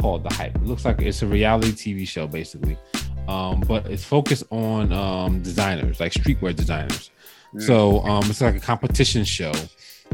called 0.01 0.23
The 0.23 0.33
Hype. 0.33 0.55
It 0.55 0.65
looks 0.65 0.85
like 0.85 1.01
it's 1.01 1.21
a 1.21 1.27
reality 1.27 1.71
TV 1.71 2.07
show 2.07 2.27
basically. 2.27 2.77
Um 3.27 3.61
but 3.61 3.85
it's 3.87 4.03
focused 4.03 4.45
on 4.51 4.91
um 4.93 5.41
designers, 5.41 5.99
like 5.99 6.13
streetwear 6.13 6.55
designers. 6.55 7.11
So 7.59 8.01
um 8.01 8.23
it's 8.29 8.41
like 8.41 8.55
a 8.55 8.59
competition 8.59 9.23
show 9.23 9.53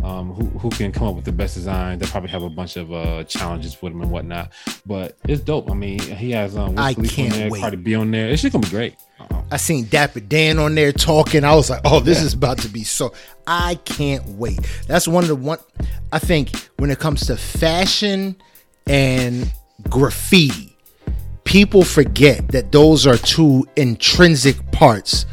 um, 0.01 0.33
who, 0.33 0.45
who 0.59 0.69
can 0.69 0.91
come 0.91 1.07
up 1.07 1.15
with 1.15 1.25
the 1.25 1.31
best 1.31 1.55
design. 1.55 1.99
They'll 1.99 2.09
probably 2.09 2.29
have 2.29 2.43
a 2.43 2.49
bunch 2.49 2.77
of 2.77 2.91
uh, 2.91 3.23
challenges 3.25 3.79
with 3.81 3.93
them 3.93 4.01
and 4.01 4.11
whatnot. 4.11 4.51
But 4.85 5.17
it's 5.27 5.41
dope. 5.41 5.69
I 5.69 5.73
mean, 5.73 5.99
he 5.99 6.31
has 6.31 6.55
um, 6.57 6.77
I 6.77 6.93
Khalifa 6.93 7.15
can't 7.15 7.33
on 7.33 7.39
there, 7.39 7.49
wait. 7.49 7.61
Cardi 7.61 7.77
B 7.77 7.95
on 7.95 8.11
there. 8.11 8.29
It's 8.29 8.41
just 8.41 8.53
gonna 8.53 8.63
be 8.63 8.69
great. 8.69 8.95
Uh, 9.19 9.41
I 9.51 9.57
seen 9.57 9.85
Dapper 9.85 10.19
Dan 10.19 10.59
on 10.59 10.75
there 10.75 10.91
talking. 10.91 11.43
I 11.43 11.55
was 11.55 11.69
like, 11.69 11.81
oh, 11.85 11.99
this 11.99 12.21
is 12.21 12.33
about 12.33 12.57
to 12.59 12.69
be 12.69 12.83
so. 12.83 13.13
I 13.47 13.75
can't 13.85 14.25
wait. 14.29 14.59
That's 14.87 15.07
one 15.07 15.23
of 15.23 15.29
the 15.29 15.35
one. 15.35 15.59
I 16.11 16.19
think 16.19 16.55
when 16.77 16.89
it 16.89 16.99
comes 16.99 17.27
to 17.27 17.37
fashion 17.37 18.35
and 18.87 19.51
graffiti, 19.89 20.75
people 21.43 21.83
forget 21.83 22.47
that 22.49 22.71
those 22.71 23.05
are 23.05 23.17
two 23.17 23.67
intrinsic 23.75 24.71
parts 24.71 25.25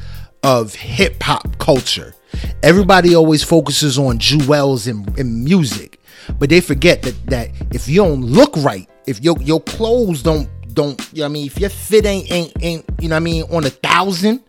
of 0.42 0.74
hip 0.74 1.22
hop 1.22 1.58
culture. 1.58 2.14
Everybody 2.62 3.14
always 3.14 3.42
focuses 3.42 3.98
on 3.98 4.18
jewels 4.18 4.86
and, 4.86 5.18
and 5.18 5.44
music, 5.44 6.00
but 6.38 6.48
they 6.48 6.60
forget 6.60 7.02
that 7.02 7.26
that 7.26 7.50
if 7.72 7.88
you 7.88 7.96
don't 7.96 8.22
look 8.22 8.56
right, 8.58 8.88
if 9.06 9.22
your 9.22 9.36
your 9.40 9.60
clothes 9.60 10.22
don't 10.22 10.48
don't, 10.72 11.00
you 11.12 11.18
know 11.18 11.24
what 11.24 11.30
I 11.30 11.32
mean, 11.32 11.46
if 11.46 11.58
your 11.58 11.70
fit 11.70 12.06
ain't 12.06 12.30
ain't 12.30 12.52
ain't, 12.62 12.84
you 13.00 13.08
know 13.08 13.16
what 13.16 13.20
I 13.20 13.20
mean, 13.20 13.42
on 13.50 13.64
a 13.64 13.70
thousand, 13.70 14.40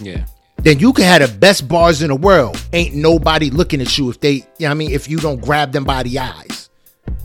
yeah, 0.00 0.24
then 0.58 0.78
you 0.78 0.92
can 0.92 1.04
have 1.04 1.28
the 1.28 1.38
best 1.38 1.68
bars 1.68 2.02
in 2.02 2.08
the 2.08 2.16
world. 2.16 2.60
Ain't 2.72 2.94
nobody 2.94 3.50
looking 3.50 3.80
at 3.80 3.98
you 3.98 4.10
if 4.10 4.20
they, 4.20 4.32
you 4.32 4.40
know 4.40 4.66
what 4.66 4.70
I 4.70 4.74
mean, 4.74 4.90
if 4.92 5.08
you 5.08 5.18
don't 5.18 5.40
grab 5.40 5.72
them 5.72 5.84
by 5.84 6.02
the 6.02 6.18
eyes. 6.18 6.70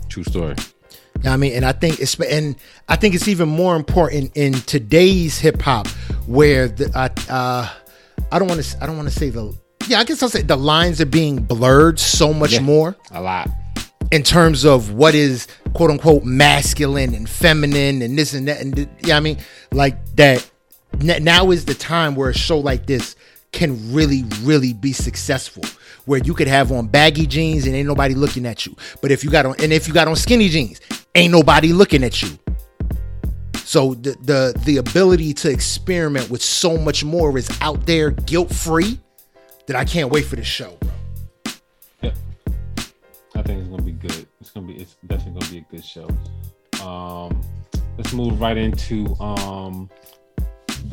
true 0.08 0.24
story. 0.24 0.54
You 1.22 1.26
know 1.26 1.30
what 1.30 1.34
I 1.34 1.36
mean, 1.36 1.52
and 1.52 1.64
I 1.64 1.70
think 1.70 2.00
it's 2.00 2.18
and 2.18 2.56
I 2.88 2.96
think 2.96 3.14
it's 3.14 3.28
even 3.28 3.48
more 3.48 3.76
important 3.76 4.32
in 4.34 4.54
today's 4.54 5.38
hip 5.38 5.62
hop 5.62 5.86
where 6.26 6.66
the 6.66 6.90
uh, 6.98 7.08
uh 7.32 7.72
I 8.32 8.38
don't 8.40 8.48
want 8.48 8.60
to 8.60 8.82
I 8.82 8.86
don't 8.86 8.96
want 8.96 9.08
to 9.08 9.14
say 9.14 9.30
the 9.30 9.56
yeah 9.86 10.00
I 10.00 10.04
guess 10.04 10.20
I'll 10.20 10.28
say 10.28 10.42
the 10.42 10.56
lines 10.56 11.00
are 11.00 11.06
being 11.06 11.36
blurred 11.36 12.00
so 12.00 12.32
much 12.34 12.54
Yeah. 12.54 12.60
more 12.60 12.96
A 13.12 13.20
lot. 13.22 13.48
in 14.10 14.24
terms 14.24 14.64
of 14.64 14.94
what 14.94 15.14
is 15.14 15.46
quote 15.74 15.92
unquote 15.92 16.24
masculine 16.24 17.14
and 17.14 17.28
feminine 17.28 18.02
and 18.02 18.18
this 18.18 18.34
and 18.34 18.48
that 18.48 18.60
and 18.60 18.74
th- 18.74 18.88
yeah 19.04 19.16
I 19.16 19.20
mean 19.20 19.38
like 19.70 20.04
that 20.16 20.44
now 21.00 21.52
is 21.52 21.66
the 21.66 21.74
time 21.74 22.16
where 22.16 22.30
a 22.30 22.34
show 22.34 22.58
like 22.58 22.86
this 22.86 23.14
can 23.52 23.92
really 23.94 24.24
really 24.42 24.72
be 24.72 24.92
successful 24.92 25.62
where 26.04 26.20
you 26.20 26.34
could 26.34 26.48
have 26.48 26.72
on 26.72 26.86
baggy 26.86 27.26
jeans 27.26 27.66
and 27.66 27.74
ain't 27.74 27.86
nobody 27.86 28.14
looking 28.14 28.46
at 28.46 28.66
you. 28.66 28.76
But 29.00 29.10
if 29.10 29.22
you 29.24 29.30
got 29.30 29.46
on 29.46 29.54
and 29.62 29.72
if 29.72 29.86
you 29.86 29.94
got 29.94 30.08
on 30.08 30.16
skinny 30.16 30.48
jeans, 30.48 30.80
ain't 31.14 31.32
nobody 31.32 31.72
looking 31.72 32.02
at 32.04 32.22
you. 32.22 32.38
So 33.64 33.94
the 33.94 34.16
the 34.22 34.60
the 34.64 34.76
ability 34.78 35.32
to 35.34 35.50
experiment 35.50 36.28
with 36.30 36.42
so 36.42 36.76
much 36.76 37.04
more 37.04 37.36
is 37.38 37.48
out 37.60 37.86
there 37.86 38.10
guilt 38.10 38.52
free 38.52 38.98
that 39.66 39.76
I 39.76 39.84
can't 39.84 40.10
wait 40.10 40.26
for 40.26 40.36
this 40.36 40.46
show, 40.46 40.76
bro. 40.80 40.90
Yep. 42.02 42.16
I 43.34 43.42
think 43.42 43.60
it's 43.60 43.68
gonna 43.68 43.82
be 43.82 43.92
good. 43.92 44.26
It's 44.40 44.50
gonna 44.50 44.66
be 44.66 44.74
it's 44.74 44.96
definitely 45.06 45.40
gonna 45.40 45.52
be 45.52 45.58
a 45.58 45.66
good 45.70 45.84
show. 45.84 46.08
Um 46.84 47.40
let's 47.96 48.12
move 48.12 48.40
right 48.40 48.56
into 48.56 49.14
um 49.20 49.88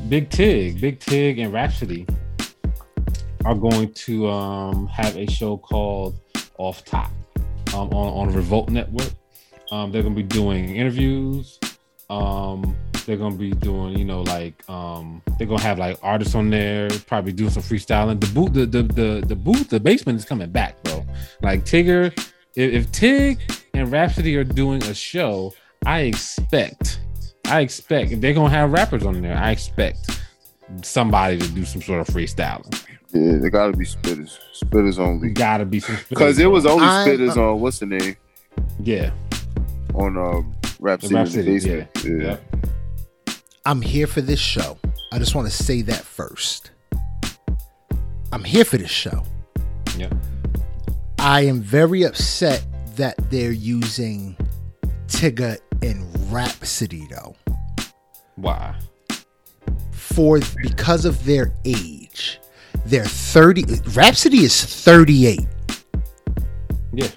Big 0.07 0.30
Tig. 0.30 0.80
Big 0.80 0.99
Tig 0.99 1.40
and 1.40 1.52
Rapsody 1.52 2.06
are 3.45 3.56
going 3.56 3.94
to 3.94 4.28
um 4.28 4.88
have 4.88 5.16
a 5.16 5.26
show 5.30 5.57
called 5.57 6.16
Off 6.57 6.84
Top 6.86 7.11
um 7.74 7.90
on, 7.90 8.30
on 8.30 8.34
Revolt 8.36 8.70
Network. 8.70 9.11
Um 9.72 9.91
they're 9.91 10.03
gonna 10.03 10.16
be 10.16 10.24
doing 10.24 10.76
interviews. 10.76 11.60
Um 12.10 12.76
they're 13.06 13.18
gonna 13.18 13.36
be 13.36 13.52
doing, 13.52 13.98
you 13.98 14.06
know, 14.06 14.22
like 14.24 14.68
um 14.70 15.22
they're 15.38 15.48
gonna 15.48 15.61
have 15.61 15.80
like 15.80 15.98
artists 16.03 16.36
on 16.36 16.49
there, 16.49 16.90
probably 17.07 17.32
doing 17.32 17.49
some 17.49 17.64
freestyling. 17.64 18.20
The 18.20 18.28
boot 18.28 18.53
the 18.53 18.66
the 18.66 18.84
the, 18.84 19.24
the 19.26 19.36
booth, 19.36 19.70
the 19.70 19.80
basement 19.80 20.20
is 20.20 20.26
coming 20.26 20.52
back, 20.52 20.82
bro. 20.84 21.06
Like 21.41 21.66
Tigger, 21.66 22.11
if, 22.56 22.74
if 22.74 22.91
Tig 22.91 23.40
and 23.74 23.91
Rapsody 23.91 24.36
are 24.36 24.44
doing 24.44 24.84
a 24.84 24.94
show, 24.94 25.53
I 25.86 26.02
expect, 26.02 26.99
I 27.45 27.61
expect 27.61 28.11
if 28.11 28.22
they're 28.22 28.34
gonna 28.34 28.49
have 28.49 28.72
rappers 28.72 29.06
on 29.06 29.22
there, 29.22 29.38
I 29.38 29.52
expect 29.52 30.22
somebody 30.84 31.38
to 31.40 31.48
do 31.48 31.66
some 31.66 31.82
sort 31.82 32.02
of 32.02 32.14
freestyling. 32.14 32.86
Yeah, 33.14 33.38
they 33.38 33.49
gotta 33.49 33.76
be 33.76 33.86
spitters. 33.86 34.38
Spitters 34.64 34.98
We 34.98 35.03
only. 35.03 35.30
gotta 35.31 35.65
be 35.65 35.80
some 35.80 35.98
Because 36.10 36.38
it 36.40 36.45
was 36.48 36.65
only 36.65 36.86
I- 36.86 37.07
spitters 37.07 37.38
on 37.38 37.60
what's 37.60 37.80
the 37.80 37.86
name? 37.88 38.15
yeah, 38.84 39.11
On 39.95 40.18
um 40.18 40.56
Rap 40.80 41.02
City, 41.02 41.15
Rap 41.15 41.27
City, 41.27 41.52
basement. 41.53 41.90
Yeah. 42.03 42.11
yeah. 42.18 42.38
I'm 43.65 43.81
here 43.81 44.07
for 44.07 44.22
this 44.22 44.40
show. 44.40 44.77
I 45.11 45.19
just 45.19 45.36
want 45.36 45.48
to 45.49 45.53
say 45.53 45.81
that 45.84 46.03
first. 46.03 46.72
I'm 48.31 48.44
here 48.44 48.64
for 48.65 48.77
this 48.77 48.91
show. 48.91 49.23
yeah. 49.98 50.10
I 51.18 51.41
am 51.41 51.61
very 51.61 52.03
upset 52.03 52.64
that 52.95 53.15
they're 53.30 53.52
using 53.52 54.38
Tigger 55.07 55.57
in 55.81 56.07
Rapsody 56.30 57.07
though. 57.10 57.36
Why? 58.36 58.76
For 59.91 60.40
because 60.61 61.06
of 61.06 61.26
their 61.26 61.53
age. 61.65 62.40
They're 62.85 63.06
30 63.06 63.65
Rapsody 63.93 64.39
is 64.43 64.64
38 64.64 65.41
Yeah, 66.93 67.07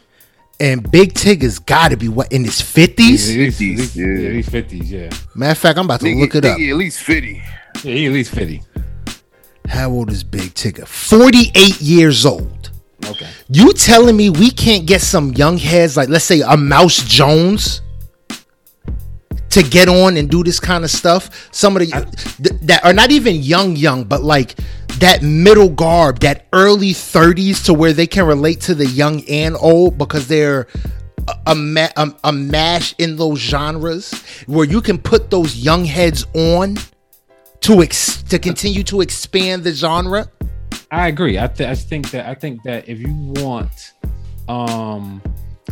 and 0.60 0.90
Big 0.90 1.14
Tigger's 1.14 1.58
got 1.58 1.88
to 1.92 1.96
be 1.96 2.08
what 2.08 2.30
in 2.32 2.44
his 2.44 2.60
50s? 2.60 2.98
He's 2.98 3.30
at 3.30 3.36
least- 3.38 3.60
50s, 3.60 3.72
at 3.72 3.78
least- 3.78 3.96
yeah. 3.96 4.06
yeah, 4.06 4.28
at 4.28 4.34
least 4.34 4.50
fifties. 4.50 4.90
Yeah, 4.90 5.10
Matter 5.34 5.52
of 5.52 5.58
fact, 5.58 5.78
I'm 5.78 5.84
about 5.86 6.00
to 6.00 6.06
Nigga, 6.06 6.20
look 6.20 6.34
it 6.34 6.44
up. 6.44 6.58
nigga 6.58 6.70
at 6.70 6.76
least 6.76 6.98
50. 7.00 7.42
yeah, 7.84 7.94
he 7.94 8.06
at 8.06 8.12
least 8.12 8.30
fifty. 8.32 8.62
How 9.68 9.90
old 9.90 10.10
is 10.10 10.22
Big 10.22 10.52
Tigger? 10.54 10.86
48 10.86 11.80
years 11.80 12.26
old. 12.26 12.70
Okay. 13.06 13.26
You 13.48 13.72
telling 13.72 14.16
me 14.16 14.28
we 14.30 14.50
can't 14.50 14.84
get 14.86 15.00
some 15.00 15.32
young 15.32 15.56
heads 15.56 15.96
like 15.96 16.08
let's 16.10 16.24
say 16.24 16.40
a 16.42 16.56
Mouse 16.56 16.96
Jones 17.02 17.80
to 19.50 19.62
get 19.62 19.88
on 19.88 20.16
and 20.16 20.30
do 20.30 20.44
this 20.44 20.60
kind 20.60 20.84
of 20.84 20.90
stuff? 20.90 21.48
Some 21.52 21.76
of 21.76 21.80
the 21.80 21.86
th- 22.42 22.60
that 22.62 22.84
are 22.84 22.92
not 22.92 23.10
even 23.10 23.36
young 23.42 23.74
young, 23.76 24.04
but 24.04 24.22
like 24.22 24.54
that 25.00 25.22
middle 25.22 25.68
garb, 25.68 26.20
that 26.20 26.46
early 26.52 26.90
30s 26.90 27.64
to 27.66 27.74
where 27.74 27.92
they 27.92 28.06
can 28.06 28.26
relate 28.26 28.60
to 28.62 28.74
the 28.74 28.86
young 28.86 29.22
and 29.28 29.56
old 29.60 29.98
because 29.98 30.28
they're 30.28 30.66
a, 31.46 31.56
a, 31.96 32.14
a 32.24 32.32
mash 32.32 32.94
in 32.98 33.16
those 33.16 33.38
genres 33.38 34.12
where 34.46 34.66
you 34.66 34.80
can 34.80 34.98
put 34.98 35.30
those 35.30 35.56
young 35.56 35.84
heads 35.84 36.26
on 36.34 36.76
to 37.60 37.82
ex- 37.82 38.22
to 38.24 38.38
continue 38.38 38.82
to 38.82 39.00
expand 39.00 39.64
the 39.64 39.72
genre. 39.72 40.28
I 40.90 41.08
agree. 41.08 41.38
I, 41.38 41.46
th- 41.46 41.68
I 41.68 41.74
think 41.74 42.10
that 42.10 42.26
I 42.26 42.34
think 42.34 42.62
that 42.64 42.88
if 42.88 42.98
you 42.98 43.12
want, 43.12 43.92
um, 44.48 45.22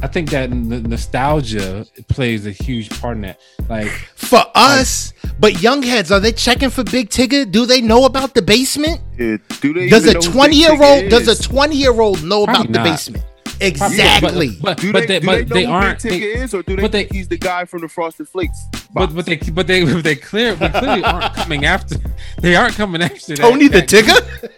I 0.02 0.06
think 0.06 0.30
that 0.30 0.50
n- 0.50 0.82
nostalgia 0.84 1.86
plays 2.08 2.46
a 2.46 2.52
huge 2.52 2.88
part 3.00 3.16
in 3.16 3.22
that. 3.22 3.40
Like, 3.68 3.88
for 4.16 4.42
us. 4.54 5.12
But 5.38 5.62
young 5.62 5.82
heads, 5.82 6.10
are 6.10 6.20
they 6.20 6.32
checking 6.32 6.70
for 6.70 6.84
Big 6.84 7.10
Tigger? 7.10 7.50
Do 7.50 7.66
they 7.66 7.80
know 7.80 8.04
about 8.04 8.34
the 8.34 8.42
basement? 8.42 9.00
Yeah. 9.18 9.36
Do 9.60 9.72
they 9.74 9.88
Does 9.88 10.06
a 10.06 10.14
twenty 10.14 10.56
year 10.56 10.72
old? 10.72 11.10
Does 11.10 11.28
a 11.28 11.42
twenty 11.42 11.76
year 11.76 12.00
old 12.00 12.22
know 12.24 12.44
Probably 12.44 12.70
about 12.70 12.84
the 12.84 12.90
basement? 12.90 13.24
Exactly. 13.60 14.50
But 14.60 14.62
but, 14.62 14.78
Do 14.78 14.92
but 14.92 15.00
they, 15.00 15.06
they, 15.06 15.20
do 15.20 15.26
but 15.26 15.36
they 15.48 15.54
they 15.54 15.66
know 15.66 15.72
aren't. 15.72 16.02
who 16.02 16.08
Big 16.10 16.20
They, 16.22 16.26
Tigger 16.34 16.42
is, 16.44 16.54
or 16.54 16.62
do 16.62 16.76
they 16.76 16.82
but 16.82 16.92
they- 16.92 17.00
think 17.04 17.12
he's 17.12 17.28
the 17.28 17.36
guy 17.38 17.64
from 17.64 17.80
the 17.82 17.88
Frosted 17.88 18.28
Flakes? 18.28 18.58
but 18.92 19.14
but 19.14 19.24
they 19.26 19.36
but 19.36 19.66
they 19.66 19.84
but 19.84 20.02
they 20.04 20.16
clear 20.16 20.54
they 20.54 20.68
clearly 20.68 21.04
aren't 21.04 21.34
coming 21.34 21.64
after. 21.64 21.96
They 22.40 22.56
aren't 22.56 22.74
coming 22.74 23.02
after 23.02 23.36
that, 23.36 23.42
Tony 23.42 23.68
the 23.68 23.80
that- 23.80 23.88
Tigger? 23.88 24.50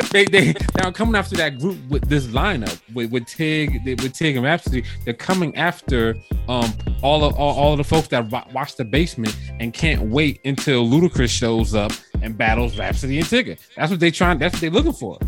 They 0.12 0.24
they 0.24 0.52
they 0.52 0.82
are 0.82 0.92
coming 0.92 1.14
after 1.14 1.36
that 1.36 1.58
group 1.58 1.76
with 1.88 2.08
this 2.08 2.26
lineup 2.28 2.80
with 2.94 3.10
with 3.10 3.26
Tig 3.26 3.84
with 3.84 4.12
Tig 4.14 4.36
and 4.36 4.44
Rapsody. 4.44 4.84
They're 5.04 5.12
coming 5.14 5.54
after 5.56 6.16
um 6.48 6.72
all 7.02 7.24
of 7.24 7.34
all, 7.34 7.54
all 7.56 7.72
of 7.72 7.78
the 7.78 7.84
folks 7.84 8.08
that 8.08 8.30
watch 8.52 8.76
the 8.76 8.84
basement 8.84 9.36
and 9.60 9.72
can't 9.74 10.02
wait 10.10 10.40
until 10.44 10.86
Ludacris 10.86 11.28
shows 11.30 11.74
up 11.74 11.92
and 12.22 12.36
battles 12.38 12.78
Rapsody 12.78 13.18
and 13.18 13.26
Tigger. 13.26 13.58
That's 13.76 13.90
what 13.90 14.00
they 14.00 14.10
trying. 14.10 14.38
That's 14.38 14.54
what 14.54 14.60
they're 14.62 14.70
looking 14.70 14.92
for. 14.94 15.18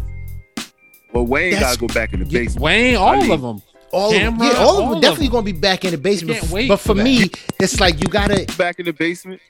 Well, 1.13 1.27
Wayne 1.27 1.53
That's- 1.53 1.77
gotta 1.77 1.87
go 1.87 1.93
back 1.95 2.13
in 2.15 2.21
the 2.21 2.27
Yeah, 2.27 2.41
basement. 2.41 2.63
Wayne, 2.63 2.97
all 2.97 3.21
mean, 3.21 3.31
of 3.31 3.41
them. 3.43 3.63
All 3.93 4.09
of 4.15 4.19
them, 4.19 4.39
yeah, 4.41 4.53
all 4.53 4.79
of 4.79 4.85
all 4.85 4.89
them 4.89 4.97
of 4.97 5.03
definitely 5.03 5.27
them. 5.27 5.33
gonna 5.33 5.45
be 5.45 5.53
back 5.53 5.85
in 5.85 5.91
the 5.91 5.99
basement. 5.99 6.41
can't 6.41 6.51
wait 6.53 6.69
but 6.69 6.79
for 6.79 6.89
for 6.89 6.95
that. 6.95 7.05
me, 7.05 7.31
it's 7.61 7.79
like 7.79 8.01
you 8.03 8.09
gotta 8.09 8.47
Back 8.59 8.79
in 8.79 8.87
the 8.87 8.93
basement. 8.95 9.41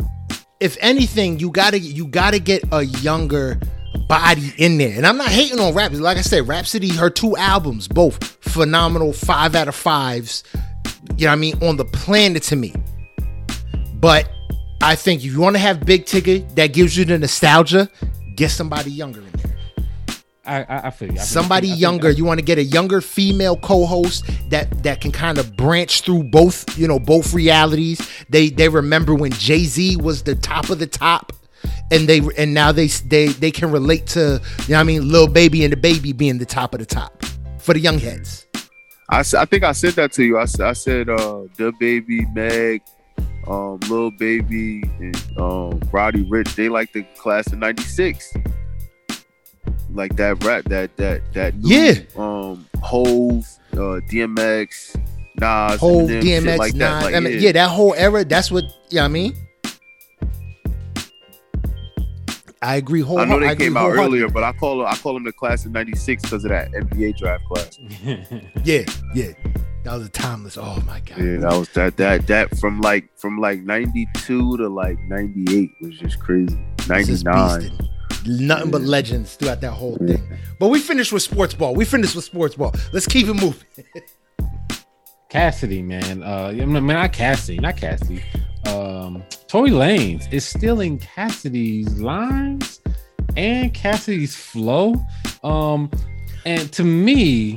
if 0.59 0.77
anything, 0.81 1.39
you 1.39 1.51
gotta 1.51 1.79
you 1.79 2.07
gotta 2.09 2.41
get 2.41 2.65
a 2.73 2.83
younger 2.83 3.61
body 4.09 4.53
in 4.59 4.79
there. 4.79 4.97
And 4.97 5.07
I'm 5.07 5.17
not 5.17 5.29
hating 5.29 5.61
on 5.61 5.75
Rapsody. 5.75 6.03
Like 6.03 6.19
I 6.19 6.23
said, 6.23 6.49
Rapsody, 6.49 6.89
her 6.89 7.09
two 7.11 7.37
albums, 7.37 7.87
both 7.87 8.23
phenomenal, 8.41 9.13
five 9.13 9.55
out 9.55 9.69
of 9.69 9.77
fives. 9.77 10.43
You 11.17 11.27
know 11.27 11.31
what 11.31 11.33
I 11.33 11.37
mean? 11.37 11.63
On 11.63 11.77
the 11.77 11.85
planet 11.85 12.43
to 12.45 12.57
me. 12.57 12.73
But 13.95 14.29
I 14.81 14.97
think 14.97 15.25
if 15.25 15.33
you 15.33 15.41
want 15.41 15.55
to 15.55 15.61
have 15.61 15.85
Big 15.87 16.07
Tigger 16.07 16.53
that 16.57 16.69
gives 16.73 16.97
you 16.97 17.05
the 17.05 17.19
nostalgia, 17.19 17.89
get 18.35 18.51
somebody 18.51 18.91
younger 18.91 19.21
in 19.21 19.31
there. 19.35 19.57
I 20.45 20.63
I, 20.63 20.87
I 20.87 20.91
feel 20.91 21.09
you. 21.09 21.15
I 21.15 21.17
feel- 21.19 21.25
Somebody 21.25 21.69
I 21.69 21.71
think- 21.73 21.81
younger. 21.83 22.11
You 22.11 22.25
want 22.25 22.39
to 22.41 22.45
get 22.45 22.59
a 22.59 22.65
younger 22.65 23.01
female 23.01 23.57
co-host 23.57 24.25
that 24.51 24.83
that 24.83 25.01
can 25.01 25.13
kind 25.13 25.39
of 25.39 25.57
branch 25.57 26.01
through 26.03 26.25
both, 26.25 26.77
you 26.79 26.89
know, 26.89 26.99
both 26.99 27.33
realities. 27.35 28.01
They 28.29 28.49
they 28.49 28.69
remember 28.69 29.15
when 29.15 29.33
Jay 29.33 29.65
Z 29.65 29.97
was 29.97 30.23
the 30.23 30.35
top 30.35 30.71
of 30.71 30.79
the 30.79 30.87
top, 30.87 31.33
and 31.91 32.09
they 32.09 32.21
and 32.37 32.53
now 32.55 32.73
they 32.73 32.89
they 32.89 33.29
they 33.29 33.51
can 33.51 33.71
relate 33.71 34.07
to 34.09 34.21
you 34.21 34.69
know 34.73 34.77
what 34.77 34.81
I 34.81 34.85
mean, 34.85 35.09
little 35.09 35.29
Baby 35.29 35.65
and 35.65 35.75
DaBaby 35.75 36.17
being 36.17 36.39
the 36.39 36.47
top 36.47 36.75
of 36.75 36.81
the 36.81 36.87
top 36.87 37.23
for 37.59 37.73
the 37.75 37.81
young 37.81 37.99
heads. 37.99 38.47
I, 39.11 39.21
I 39.21 39.45
think 39.45 39.63
I 39.63 39.73
said 39.73 39.93
that 39.95 40.13
to 40.15 40.25
you. 40.25 40.39
I, 40.39 40.43
I 40.61 40.73
said 40.73 41.09
uh 41.09 41.45
DaBaby 41.59 42.35
Meg, 42.35 42.83
um 43.47 43.79
Lil 43.89 44.11
Baby 44.19 44.83
and 44.99 45.17
um 45.39 45.81
Roddy 45.93 46.25
Ricch. 46.25 46.55
They 46.57 46.69
like 46.69 46.93
the 46.93 47.03
class 47.17 47.47
of 47.53 47.59
'96. 47.59 48.33
Like 49.93 50.17
that 50.17 50.43
rap, 50.45 50.65
that 50.65 50.97
that 50.97 51.21
that 51.35 51.55
new, 51.57 51.77
Yeah. 51.77 52.01
um 52.17 52.67
Hove, 52.83 53.47
uh, 53.75 54.01
DMX, 54.11 54.97
Nas, 55.41 55.79
Whole 55.79 56.09
Eminem, 56.09 56.23
shit 56.23 56.45
DMX 56.45 56.59
like 56.59 56.75
nine. 56.75 56.79
that. 56.79 57.05
Like, 57.05 57.15
I 57.15 57.21
mean, 57.21 57.33
yeah. 57.35 57.39
yeah. 57.41 57.53
that 57.53 57.71
whole 57.71 57.95
era. 57.95 58.25
That's 58.25 58.51
what 58.51 58.65
you 58.91 58.97
know 58.97 59.03
what 59.03 59.05
I 59.05 59.09
mean. 59.09 59.35
I 62.65 62.77
agree. 62.77 63.01
Whole, 63.01 63.19
I 63.19 63.25
know 63.25 63.41
they 63.41 63.49
agree 63.49 63.67
came 63.67 63.77
out 63.77 63.91
earlier, 63.91 64.29
but 64.29 64.45
I 64.45 64.53
call 64.53 64.79
them, 64.79 64.87
I 64.87 64.95
call 64.97 65.15
them 65.15 65.25
the 65.25 65.33
class 65.33 65.67
of 65.67 65.73
'96 65.73 66.23
because 66.23 66.45
of 66.45 66.51
that 66.51 66.71
NBA 66.71 67.19
draft 67.19 67.45
class. 67.47 67.79
Yeah, 68.65 68.85
yeah. 69.15 69.33
That 69.85 69.95
was 69.95 70.07
a 70.07 70.11
timeless. 70.11 70.57
Oh 70.57 70.81
my 70.87 71.01
god. 71.01 71.19
Yeah, 71.19 71.37
that 71.39 71.53
was 71.59 71.69
that 71.71 71.97
that 71.97 72.29
that 72.29 72.57
from 72.59 72.81
like 72.81 73.09
from 73.19 73.39
like 73.41 73.63
'92 73.63 74.57
to 74.59 74.69
like 74.69 74.97
'98 75.09 75.71
was 75.81 75.99
just 75.99 76.21
crazy. 76.21 76.57
It's 76.79 77.09
just 77.09 77.25
'99. 77.25 77.89
Beasting. 78.25 78.41
Nothing 78.41 78.71
but 78.71 78.83
legends 78.83 79.35
throughout 79.37 79.61
that 79.61 79.73
whole 79.73 79.97
thing. 79.97 80.23
But 80.59 80.69
we 80.69 80.79
finished 80.81 81.13
with 81.13 81.23
sports 81.23 81.55
ball. 81.55 81.75
We 81.75 81.85
finished 81.85 82.15
with 82.15 82.25
sports 82.25 82.55
ball. 82.55 82.73
Let's 82.93 83.07
keep 83.07 83.27
it 83.29 83.35
moving. 83.35 83.63
Cassidy, 85.29 85.83
man. 85.83 86.23
Uh, 86.23 86.49
I 86.49 86.65
mean, 86.65 86.87
not 86.87 87.13
Cassidy, 87.13 87.59
not 87.59 87.77
Cassidy. 87.77 88.23
Um, 88.67 89.23
Tory 89.49 89.71
Lanez 89.71 90.31
is 90.33 90.45
stealing 90.47 90.99
Cassidy's 90.99 92.01
lines 92.01 92.81
and 93.37 93.73
Cassidy's 93.73 94.37
flow. 94.37 94.95
Um, 95.43 95.91
and 96.45 96.71
to 96.75 96.85
me, 96.85 97.57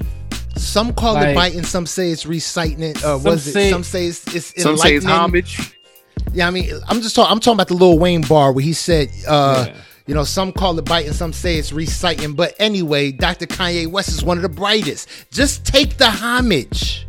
Some 0.56 0.94
call 0.94 1.18
it 1.18 1.36
biting. 1.36 1.64
Some 1.64 1.86
say 1.86 2.12
it's 2.12 2.26
reciting 2.26 2.82
it. 2.82 2.98
Uh, 3.04 3.18
Some 3.20 3.24
was 3.24 3.46
it? 3.48 3.52
say- 3.52 3.72
Some 3.72 3.84
say 3.84 4.08
it's, 4.08 4.26
it's 4.34 4.62
Some 4.64 4.78
say 4.78 4.96
it's 4.96 5.06
enlightening. 5.06 5.10
homage. 5.44 5.78
Yeah, 6.34 6.48
I 6.48 6.52
mean, 6.52 6.70
I'm 6.88 7.02
just 7.02 7.14
talking. 7.16 7.32
I'm 7.32 7.40
talking 7.40 7.56
about 7.56 7.68
the 7.68 7.74
Lil 7.76 8.00
Wayne 8.00 8.22
bar 8.22 8.52
where 8.54 8.64
he 8.64 8.74
said, 8.74 9.10
uh, 9.28 9.66
yeah. 9.68 9.76
You 10.08 10.14
know, 10.14 10.24
some 10.24 10.52
call 10.52 10.78
it 10.78 10.86
biting, 10.86 11.14
some 11.14 11.34
say 11.34 11.58
it's 11.58 11.72
reciting. 11.72 12.34
But 12.34 12.56
anyway, 12.60 13.12
Dr. 13.12 13.48
Kanye 13.48 13.88
West 13.88 14.10
is 14.10 14.24
one 14.24 14.38
of 14.38 14.44
the 14.44 14.50
brightest. 14.50 15.10
Just 15.32 15.66
take 15.66 15.98
the 15.98 16.10
homage. 16.10 17.08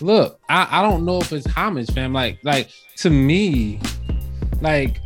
Look, 0.00 0.40
I, 0.48 0.80
I 0.80 0.82
don't 0.82 1.04
know 1.04 1.18
if 1.18 1.32
it's 1.32 1.46
homage, 1.46 1.90
fam. 1.92 2.12
Like, 2.12 2.38
like 2.44 2.70
to 2.98 3.10
me, 3.10 3.80
like, 4.60 5.00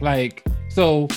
like 0.00 0.44
so 0.70 1.08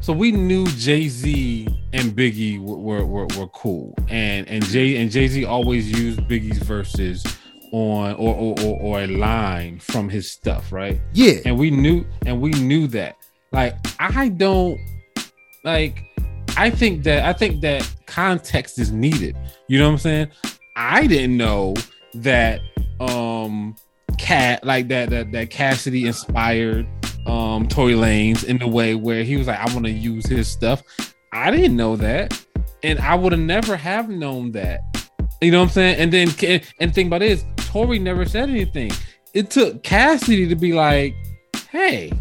so 0.00 0.12
we 0.12 0.32
knew 0.32 0.66
Jay 0.66 1.08
Z 1.08 1.68
and 1.92 2.10
Biggie 2.12 2.58
were, 2.58 3.04
were, 3.04 3.26
were 3.38 3.46
cool, 3.48 3.94
and 4.08 4.48
and 4.48 4.64
Jay 4.64 4.96
and 4.96 5.10
Jay 5.10 5.28
Z 5.28 5.44
always 5.44 5.90
used 5.90 6.20
Biggie's 6.22 6.58
verses 6.58 7.24
on 7.72 8.14
or, 8.14 8.34
or 8.34 8.60
or 8.60 8.80
or 8.80 9.00
a 9.02 9.06
line 9.06 9.78
from 9.78 10.08
his 10.08 10.30
stuff, 10.30 10.72
right? 10.72 11.00
Yeah, 11.12 11.34
and 11.44 11.56
we 11.56 11.70
knew 11.70 12.04
and 12.26 12.40
we 12.40 12.50
knew 12.50 12.88
that. 12.88 13.16
Like 13.52 13.76
I 13.98 14.28
don't 14.28 14.80
like. 15.64 16.04
I 16.56 16.70
think 16.70 17.04
that 17.04 17.24
I 17.24 17.32
think 17.32 17.60
that 17.62 17.88
context 18.06 18.78
is 18.78 18.92
needed. 18.92 19.36
You 19.68 19.78
know 19.78 19.86
what 19.86 19.92
I'm 19.92 19.98
saying? 19.98 20.28
I 20.76 21.06
didn't 21.06 21.36
know 21.36 21.74
that 22.14 22.60
um 23.00 23.74
cat 24.18 24.64
like 24.64 24.88
that 24.88 25.10
that 25.10 25.32
that 25.32 25.50
Cassidy 25.50 26.06
inspired 26.06 26.86
um 27.26 27.68
Tory 27.68 27.94
Lanez 27.94 28.44
in 28.44 28.58
the 28.58 28.68
way 28.68 28.94
where 28.94 29.22
he 29.22 29.36
was 29.36 29.46
like, 29.46 29.58
I 29.58 29.72
want 29.72 29.86
to 29.86 29.92
use 29.92 30.26
his 30.26 30.48
stuff. 30.48 30.82
I 31.32 31.50
didn't 31.50 31.76
know 31.76 31.96
that, 31.96 32.44
and 32.82 32.98
I 32.98 33.14
would 33.14 33.32
have 33.32 33.40
never 33.40 33.76
have 33.76 34.08
known 34.08 34.52
that. 34.52 34.80
You 35.40 35.50
know 35.50 35.60
what 35.60 35.64
I'm 35.64 35.70
saying? 35.70 35.96
And 35.98 36.12
then 36.12 36.28
and 36.28 36.90
the 36.90 36.94
thing 36.94 37.06
about 37.06 37.22
it 37.22 37.30
is, 37.30 37.44
Tory 37.56 37.98
never 37.98 38.24
said 38.24 38.48
anything. 38.48 38.92
It 39.34 39.50
took 39.50 39.82
Cassidy 39.82 40.46
to 40.48 40.54
be 40.54 40.72
like, 40.72 41.14
"Hey, 41.70 42.12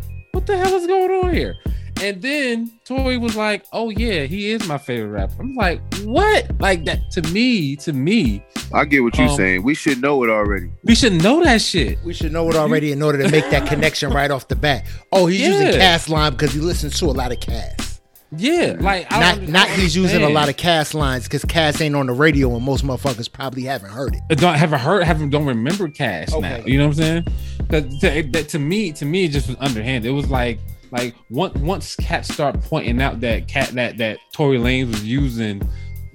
what 0.42 0.48
the 0.48 0.58
hell 0.58 0.76
is 0.76 0.88
going 0.88 1.12
on 1.12 1.34
here?" 1.34 1.56
And 2.02 2.20
then 2.20 2.72
Tory 2.86 3.18
was 3.18 3.36
like, 3.36 3.64
"Oh 3.72 3.92
yeah, 3.92 4.24
he 4.24 4.52
is 4.52 4.68
my 4.68 4.80
favorite 4.80 5.10
rapper." 5.10 5.36
I'm 5.40 5.54
like, 5.54 5.82
"What?" 6.04 6.60
Like 6.60 6.86
that 6.86 7.12
to 7.12 7.22
me, 7.32 7.76
to 7.78 7.94
me. 7.94 8.44
I 8.74 8.86
get 8.86 9.04
what 9.04 9.16
you're 9.18 9.28
um, 9.28 9.36
saying. 9.36 9.64
We 9.64 9.76
should 9.76 10.02
know 10.02 10.24
it 10.24 10.30
already. 10.30 10.72
We 10.84 10.96
should 10.96 11.22
know 11.22 11.44
that 11.44 11.62
shit. 11.62 12.00
We 12.04 12.14
should 12.14 12.32
know 12.32 12.50
it 12.50 12.56
already 12.56 12.92
in 12.92 13.04
order 13.04 13.22
to 13.22 13.30
make 13.30 13.50
that 13.52 13.68
connection 13.68 14.12
right 14.12 14.32
off 14.32 14.48
the 14.48 14.56
bat. 14.56 14.86
Oh, 15.12 15.28
he's 15.28 15.42
yeah. 15.42 15.50
using 15.50 15.80
Cass 15.80 16.10
line 16.10 16.32
because 16.32 16.54
he 16.54 16.60
listens 16.60 16.98
to 17.00 17.06
a 17.06 17.08
lot 17.08 17.32
of 17.32 17.40
Cass. 17.40 18.02
Yeah, 18.36 18.78
like 18.80 19.12
I 19.12 19.36
not 19.36 19.50
not 19.50 19.70
he's 19.70 19.96
using 19.96 20.24
a 20.24 20.30
lot 20.30 20.48
of 20.48 20.56
Cass 20.56 20.94
lines 20.94 21.26
because 21.26 21.44
Cass 21.44 21.82
ain't 21.82 21.96
on 21.96 22.08
the 22.08 22.14
radio 22.14 22.56
and 22.56 22.64
most 22.64 22.86
motherfuckers 22.86 23.30
probably 23.30 23.64
haven't 23.64 23.92
heard 23.92 24.16
it. 24.16 24.38
Don't 24.38 24.56
haven't 24.56 24.80
heard, 24.80 25.04
haven't 25.04 25.32
don't 25.32 25.46
remember 25.46 25.90
Cass 25.90 26.34
okay. 26.34 26.42
now. 26.42 26.66
You 26.66 26.78
know 26.78 26.88
what 26.88 26.98
I'm 26.98 27.26
saying? 27.26 27.28
That 27.72 27.90
to, 28.02 28.44
to 28.44 28.60
me, 28.60 28.92
to 28.94 29.06
me, 29.06 29.26
it 29.26 29.30
just 29.30 29.48
was 29.48 29.58
underhanded. 29.60 30.10
It 30.10 30.14
was 30.14 30.30
like 30.30 30.60
like 30.92 31.16
once 31.30 31.56
once 31.56 31.96
Cat 31.96 32.26
start 32.26 32.62
pointing 32.62 33.02
out 33.02 33.22
that 33.22 33.48
cat 33.48 33.70
that 33.70 33.98
that 33.98 34.20
Tory 34.34 34.58
Lanez 34.58 34.88
was 34.88 35.04
using 35.04 35.62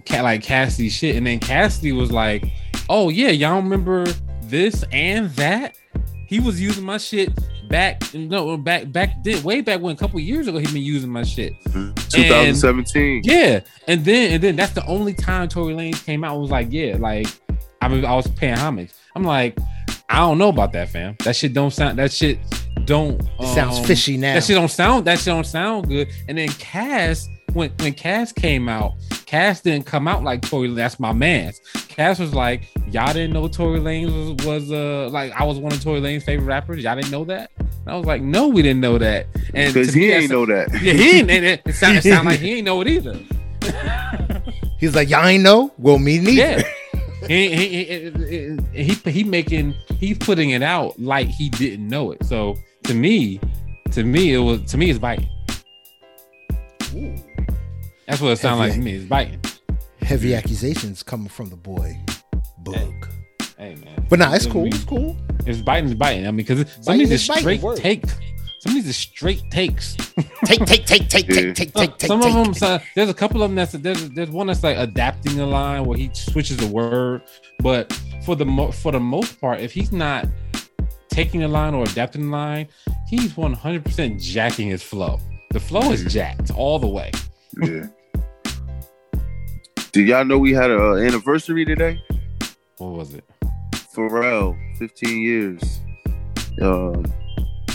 cat 0.04 0.24
like 0.24 0.42
Cassidy 0.42 0.88
shit, 0.88 1.16
and 1.16 1.26
then 1.26 1.40
Cassidy 1.40 1.92
was 1.92 2.12
like, 2.12 2.44
"Oh 2.88 3.08
yeah, 3.08 3.30
y'all 3.30 3.56
remember 3.56 4.06
this 4.42 4.84
and 4.92 5.30
that? 5.30 5.76
He 6.28 6.40
was 6.40 6.60
using 6.60 6.84
my 6.84 6.98
shit 6.98 7.32
back 7.68 8.02
no 8.14 8.56
back 8.56 8.90
back 8.92 9.22
then 9.24 9.42
way 9.42 9.60
back 9.60 9.80
when 9.80 9.94
a 9.94 9.98
couple 9.98 10.20
years 10.20 10.46
ago 10.46 10.58
he 10.58 10.66
been 10.66 10.76
using 10.76 11.10
my 11.10 11.22
shit 11.24 11.52
2017 11.64 13.16
and, 13.16 13.26
yeah 13.26 13.60
and 13.88 14.04
then 14.04 14.34
and 14.34 14.42
then 14.42 14.56
that's 14.56 14.72
the 14.72 14.86
only 14.86 15.12
time 15.12 15.48
Tory 15.48 15.74
Lanez 15.74 16.04
came 16.04 16.22
out 16.22 16.38
was 16.38 16.50
like 16.50 16.68
yeah 16.70 16.96
like 16.96 17.26
I 17.80 17.88
mean 17.88 18.04
I 18.04 18.14
was 18.14 18.28
paying 18.28 18.56
homage 18.56 18.90
I'm 19.14 19.24
like 19.24 19.58
I 20.08 20.18
don't 20.18 20.38
know 20.38 20.48
about 20.48 20.72
that 20.72 20.88
fam 20.88 21.16
that 21.24 21.34
shit 21.34 21.52
don't 21.52 21.72
sound 21.72 21.98
that 21.98 22.12
shit 22.12 22.38
don't 22.86 23.20
um, 23.38 23.46
sounds 23.46 23.86
fishy 23.86 24.16
now. 24.16 24.34
That 24.34 24.44
shit 24.44 24.56
don't 24.56 24.70
sound 24.70 25.04
that 25.06 25.18
shit 25.18 25.26
don't 25.26 25.44
sound 25.44 25.88
good. 25.88 26.08
And 26.28 26.38
then 26.38 26.48
Cass, 26.48 27.28
when 27.52 27.70
when 27.80 27.92
Cass 27.92 28.32
came 28.32 28.68
out, 28.68 28.94
Cass 29.26 29.60
didn't 29.60 29.86
come 29.86 30.08
out 30.08 30.22
like 30.22 30.42
Tory. 30.42 30.68
That's 30.68 30.98
my 30.98 31.12
man's. 31.12 31.60
Cass 31.88 32.18
was 32.18 32.32
like, 32.32 32.68
y'all 32.90 33.12
didn't 33.12 33.32
know 33.32 33.48
Tory 33.48 33.80
Lanez 33.80 34.36
was, 34.36 34.46
was 34.46 34.72
uh 34.72 35.08
like 35.10 35.32
I 35.32 35.44
was 35.44 35.58
one 35.58 35.72
of 35.72 35.82
Tory 35.82 36.00
Lanez's 36.00 36.24
favorite 36.24 36.46
rappers. 36.46 36.82
Y'all 36.82 36.94
didn't 36.94 37.10
know 37.10 37.24
that. 37.24 37.50
And 37.58 37.88
I 37.88 37.96
was 37.96 38.06
like, 38.06 38.22
no, 38.22 38.48
we 38.48 38.62
didn't 38.62 38.80
know 38.80 38.98
that. 38.98 39.26
And 39.54 39.74
because 39.74 39.92
he 39.92 40.10
ain't 40.12 40.30
know 40.30 40.46
that. 40.46 40.68
Yeah, 40.80 40.92
he 40.92 41.18
ain't. 41.18 41.30
It, 41.30 41.62
it 41.64 41.72
sounded 41.74 42.02
sound 42.02 42.26
like 42.26 42.40
he 42.40 42.54
ain't 42.58 42.64
know 42.64 42.80
it 42.80 42.88
either. 42.88 43.18
He's 44.78 44.94
like, 44.94 45.08
y'all 45.08 45.26
ain't 45.26 45.42
know. 45.42 45.72
Well, 45.78 45.98
me 45.98 46.18
neither. 46.18 46.32
Yeah. 46.32 46.62
He, 47.28 47.54
he, 47.54 47.84
he, 48.74 48.84
he, 48.84 49.10
he 49.10 49.24
making 49.24 49.74
he's 49.98 50.18
putting 50.18 50.50
it 50.50 50.62
out 50.62 50.98
like 50.98 51.28
he 51.28 51.48
didn't 51.48 51.88
know 51.88 52.12
it. 52.12 52.24
So 52.24 52.56
to 52.84 52.94
me, 52.94 53.40
to 53.92 54.04
me, 54.04 54.34
it 54.34 54.38
was 54.38 54.62
to 54.70 54.78
me 54.78 54.90
it's 54.90 54.98
biting. 54.98 55.28
Ooh. 56.94 57.14
That's 58.06 58.20
what 58.20 58.32
it 58.32 58.38
sounds 58.38 58.60
like 58.60 58.72
to 58.72 58.78
me. 58.78 58.94
It's 58.94 59.06
biting. 59.06 59.40
Heavy 60.00 60.34
accusations 60.34 61.02
coming 61.02 61.28
from 61.28 61.50
the 61.50 61.56
boy, 61.56 61.98
Boog. 62.62 63.08
Hey, 63.58 63.74
hey 63.74 63.84
man. 63.84 64.06
But 64.08 64.20
nah, 64.20 64.32
it's 64.34 64.46
cool. 64.46 64.66
It's 64.66 64.84
cool. 64.84 65.16
It's 65.46 65.60
biting. 65.60 65.90
It's 65.90 65.98
biting. 65.98 66.26
I 66.26 66.30
mean, 66.30 66.46
because 66.46 66.64
some 66.80 67.00
of 67.00 67.08
these 67.08 67.22
straight 67.22 67.60
take. 67.76 68.04
Some 68.66 68.76
of 68.76 68.82
these 68.82 68.90
are 68.90 68.98
straight 68.98 69.48
takes. 69.48 69.94
take, 70.44 70.64
take, 70.66 70.86
take, 70.86 71.08
take, 71.08 71.28
take, 71.28 71.54
take, 71.54 71.72
take, 71.72 72.00
Some 72.00 72.20
take, 72.20 72.34
of 72.34 72.44
them. 72.46 72.52
So, 72.52 72.80
there's 72.96 73.08
a 73.08 73.14
couple 73.14 73.40
of 73.40 73.48
them 73.48 73.54
that's 73.54 73.70
there's 73.72 74.10
there's 74.10 74.30
one 74.30 74.48
that's 74.48 74.64
like 74.64 74.76
adapting 74.76 75.38
a 75.38 75.46
line 75.46 75.84
where 75.84 75.96
he 75.96 76.10
switches 76.12 76.60
a 76.60 76.66
word, 76.66 77.22
but 77.60 77.92
for 78.24 78.34
the 78.34 78.44
mo- 78.44 78.72
for 78.72 78.90
the 78.90 78.98
most 78.98 79.40
part, 79.40 79.60
if 79.60 79.72
he's 79.72 79.92
not 79.92 80.26
taking 81.08 81.44
a 81.44 81.48
line 81.48 81.74
or 81.74 81.84
adapting 81.84 82.24
a 82.24 82.30
line, 82.30 82.66
he's 83.06 83.34
100% 83.34 84.20
jacking 84.20 84.68
his 84.68 84.82
flow. 84.82 85.20
The 85.52 85.60
flow 85.60 85.92
is 85.92 86.12
jacked 86.12 86.50
all 86.50 86.80
the 86.80 86.88
way. 86.88 87.12
yeah. 87.62 87.86
Do 89.92 90.02
y'all 90.02 90.24
know 90.24 90.38
we 90.38 90.52
had 90.52 90.72
an 90.72 90.80
uh, 90.80 90.94
anniversary 90.94 91.64
today? 91.64 92.00
What 92.78 92.94
was 92.94 93.14
it? 93.14 93.24
Pharrell, 93.94 94.58
15 94.78 95.22
years. 95.22 95.80
Um, 96.60 97.04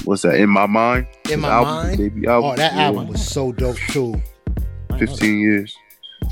what's 0.05 0.21
that? 0.23 0.35
In 0.35 0.49
my 0.49 0.65
mind. 0.65 1.07
In 1.29 1.41
my 1.41 1.49
album, 1.49 1.73
mind. 1.73 1.97
Baby 1.97 2.27
album. 2.27 2.51
Oh, 2.51 2.55
that 2.55 2.73
yeah. 2.73 2.83
album 2.83 3.07
was 3.07 3.27
so 3.27 3.51
dope 3.51 3.77
too. 3.89 4.21
15 4.97 5.39
years. 5.39 5.75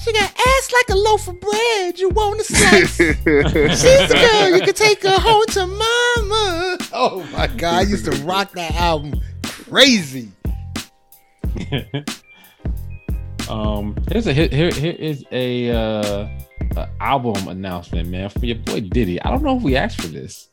She 0.03 0.13
got 0.13 0.31
ass 0.31 0.71
like 0.71 0.89
a 0.89 0.95
loaf 0.95 1.27
of 1.27 1.39
bread. 1.39 1.99
You 1.99 2.09
want 2.09 2.39
a 2.39 2.43
slice? 2.43 2.95
She's 2.97 3.17
the 3.23 4.29
girl 4.31 4.55
you 4.55 4.61
can 4.61 4.73
take 4.73 5.03
her 5.03 5.19
home 5.19 5.45
to 5.47 5.65
mama. 5.67 6.77
Oh 6.93 7.27
my 7.31 7.47
god, 7.47 7.75
I 7.75 7.81
used 7.81 8.05
to 8.05 8.11
rock 8.23 8.51
that 8.53 8.73
album 8.75 9.19
crazy. 9.43 10.31
um, 13.49 13.95
here's 14.09 14.27
a 14.27 14.33
here 14.33 14.69
here 14.71 14.95
is 14.97 15.25
a 15.31 15.71
uh 15.71 16.29
a 16.77 16.87
album 17.01 17.47
announcement, 17.47 18.09
man, 18.09 18.29
for 18.29 18.45
your 18.45 18.57
boy 18.57 18.81
Diddy. 18.81 19.21
I 19.21 19.31
don't 19.31 19.43
know 19.43 19.57
if 19.57 19.63
we 19.63 19.75
asked 19.75 20.01
for 20.01 20.07
this. 20.07 20.48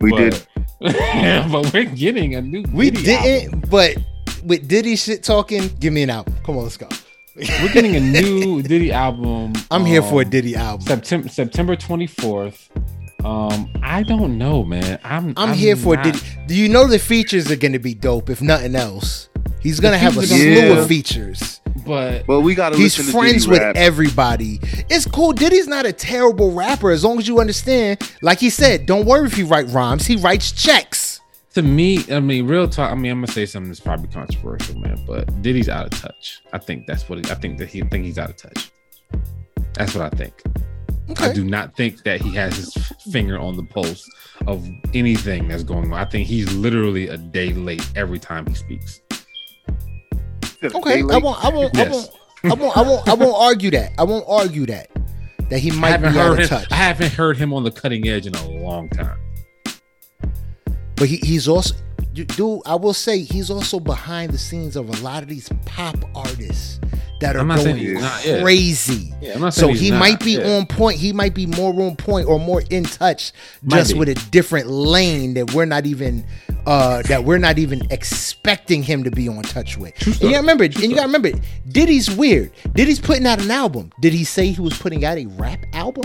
We 0.00 0.10
but, 0.12 0.18
did, 0.18 0.46
but 1.52 1.72
we're 1.74 1.84
getting 1.84 2.34
a 2.34 2.40
new. 2.40 2.64
We 2.72 2.90
Diddy 2.90 3.04
didn't, 3.04 3.54
album. 3.54 3.70
but 3.70 3.96
with 4.44 4.66
Diddy 4.66 4.96
shit 4.96 5.22
talking, 5.22 5.68
give 5.78 5.92
me 5.92 6.02
an 6.02 6.10
album. 6.10 6.34
Come 6.44 6.56
on, 6.56 6.62
let's 6.62 6.78
go. 6.78 6.88
We're 7.36 7.72
getting 7.72 7.96
a 7.96 8.00
new 8.00 8.62
Diddy 8.62 8.92
album. 8.92 9.52
I'm 9.70 9.82
um, 9.82 9.86
here 9.86 10.02
for 10.02 10.22
a 10.22 10.24
um, 10.24 10.30
Diddy 10.30 10.56
album. 10.56 10.86
September 10.86 11.28
September 11.28 11.76
24th. 11.76 12.68
Um, 13.24 13.70
I 13.82 14.02
don't 14.02 14.38
know, 14.38 14.64
man. 14.64 14.98
I'm 15.04 15.34
I'm, 15.36 15.50
I'm 15.50 15.54
here 15.54 15.76
for 15.76 15.96
not... 15.96 16.04
Diddy. 16.04 16.18
Do 16.46 16.54
you 16.54 16.70
know 16.70 16.86
the 16.86 16.98
features 16.98 17.50
are 17.50 17.56
going 17.56 17.72
to 17.72 17.78
be 17.78 17.92
dope? 17.92 18.30
If 18.30 18.40
nothing 18.40 18.74
else, 18.74 19.28
he's 19.60 19.80
going 19.80 19.92
to 19.92 19.98
have 19.98 20.16
a 20.16 20.26
slew 20.26 20.38
yeah. 20.38 20.78
of 20.78 20.88
features. 20.88 21.60
But 21.84 22.26
well, 22.28 22.42
we 22.42 22.54
got 22.54 22.72
to. 22.72 22.78
He's 22.78 23.10
friends 23.10 23.48
with 23.48 23.60
rap. 23.60 23.76
everybody. 23.76 24.58
It's 24.88 25.06
cool. 25.06 25.32
Diddy's 25.32 25.68
not 25.68 25.86
a 25.86 25.92
terrible 25.92 26.52
rapper 26.52 26.90
as 26.90 27.04
long 27.04 27.18
as 27.18 27.26
you 27.26 27.40
understand. 27.40 28.00
Like 28.22 28.38
he 28.38 28.50
said, 28.50 28.86
don't 28.86 29.06
worry 29.06 29.26
if 29.26 29.34
he 29.34 29.42
write 29.42 29.68
rhymes. 29.68 30.06
He 30.06 30.16
writes 30.16 30.52
checks 30.52 31.10
to 31.54 31.62
me, 31.62 32.04
I 32.10 32.20
mean, 32.20 32.46
real 32.46 32.68
talk. 32.68 32.92
I 32.92 32.94
mean, 32.94 33.10
I'm 33.10 33.18
gonna 33.18 33.32
say 33.32 33.46
something 33.46 33.68
that's 33.68 33.80
probably 33.80 34.08
controversial, 34.08 34.78
man. 34.78 35.02
But 35.06 35.42
Diddy's 35.42 35.68
out 35.68 35.92
of 35.92 36.00
touch. 36.00 36.40
I 36.52 36.58
think 36.58 36.86
that's 36.86 37.08
what 37.08 37.18
he, 37.24 37.30
I 37.30 37.34
think 37.34 37.58
that 37.58 37.68
he 37.68 37.80
think 37.82 38.04
he's 38.04 38.18
out 38.18 38.30
of 38.30 38.36
touch. 38.36 38.70
That's 39.74 39.94
what 39.94 40.12
I 40.12 40.16
think. 40.16 40.42
Okay. 41.10 41.26
I 41.26 41.32
do 41.32 41.42
not 41.42 41.76
think 41.76 42.04
that 42.04 42.20
he 42.20 42.34
has 42.36 42.56
his 42.56 42.74
finger 43.10 43.38
on 43.38 43.56
the 43.56 43.64
pulse 43.64 44.08
of 44.46 44.66
anything 44.94 45.48
that's 45.48 45.64
going 45.64 45.92
on. 45.92 45.98
I 45.98 46.04
think 46.04 46.28
he's 46.28 46.52
literally 46.54 47.08
a 47.08 47.16
day 47.16 47.52
late 47.52 47.84
every 47.96 48.20
time 48.20 48.46
he 48.46 48.54
speaks. 48.54 49.00
Okay, 50.62 51.00
I 51.00 51.16
won't. 51.18 51.44
I 51.44 51.48
won't. 51.48 51.74
Yes. 51.74 52.10
I 52.44 52.48
won't. 52.54 52.54
I 52.54 52.54
won't. 52.54 52.76
I 52.76 52.82
won't. 52.82 53.08
I 53.08 53.14
won't 53.14 53.36
argue 53.36 53.70
that. 53.70 53.92
I 53.98 54.04
won't 54.04 54.24
argue 54.28 54.66
that. 54.66 54.88
That 55.48 55.58
he 55.58 55.70
might 55.72 55.96
be 55.96 56.06
out 56.06 56.32
of 56.32 56.38
him, 56.38 56.48
touch. 56.48 56.70
I 56.70 56.76
haven't 56.76 57.12
heard 57.12 57.36
him 57.36 57.52
on 57.52 57.64
the 57.64 57.70
cutting 57.70 58.06
edge 58.06 58.26
in 58.26 58.34
a 58.34 58.48
long 58.48 58.88
time. 58.90 59.18
But 61.00 61.08
he, 61.08 61.16
he's 61.16 61.48
also, 61.48 61.74
dude, 62.12 62.60
I 62.66 62.74
will 62.74 62.92
say 62.92 63.20
he's 63.20 63.50
also 63.50 63.80
behind 63.80 64.32
the 64.32 64.38
scenes 64.38 64.76
of 64.76 64.86
a 64.90 65.02
lot 65.02 65.22
of 65.22 65.30
these 65.30 65.48
pop 65.64 65.96
artists 66.14 66.78
that 67.22 67.36
are 67.36 67.38
I'm 67.40 67.48
not 67.48 67.60
saying 67.60 67.76
going 67.76 67.88
he's 67.88 68.02
not, 68.02 68.26
yeah. 68.26 68.42
crazy. 68.42 69.14
Yeah, 69.22 69.48
So 69.48 69.72
he 69.72 69.90
not, 69.90 69.98
might 69.98 70.20
be 70.20 70.32
yeah. 70.32 70.58
on 70.58 70.66
point. 70.66 70.98
He 70.98 71.14
might 71.14 71.34
be 71.34 71.46
more 71.46 71.72
on 71.82 71.96
point 71.96 72.28
or 72.28 72.38
more 72.38 72.62
in 72.68 72.84
touch, 72.84 73.32
Might 73.62 73.78
just 73.78 73.94
be. 73.94 73.98
with 73.98 74.10
a 74.10 74.14
different 74.30 74.66
lane 74.66 75.32
that 75.34 75.54
we're 75.54 75.64
not 75.64 75.86
even 75.86 76.22
uh 76.66 77.00
that 77.04 77.24
we're 77.24 77.38
not 77.38 77.58
even 77.58 77.80
expecting 77.90 78.82
him 78.82 79.02
to 79.04 79.10
be 79.10 79.26
on 79.26 79.42
touch 79.42 79.78
with. 79.78 79.94
And 80.06 80.20
you 80.20 80.28
gotta 80.32 80.36
remember, 80.40 80.64
and 80.64 80.76
you 80.82 80.94
gotta 80.94 81.06
remember, 81.08 81.30
Diddy's 81.70 82.10
weird. 82.10 82.52
Diddy's 82.74 83.00
putting 83.00 83.26
out 83.26 83.40
an 83.42 83.50
album. 83.50 83.90
Did 84.02 84.12
he 84.12 84.24
say 84.24 84.48
he 84.52 84.60
was 84.60 84.76
putting 84.78 85.06
out 85.06 85.16
a 85.16 85.24
rap 85.24 85.60
album? 85.72 86.04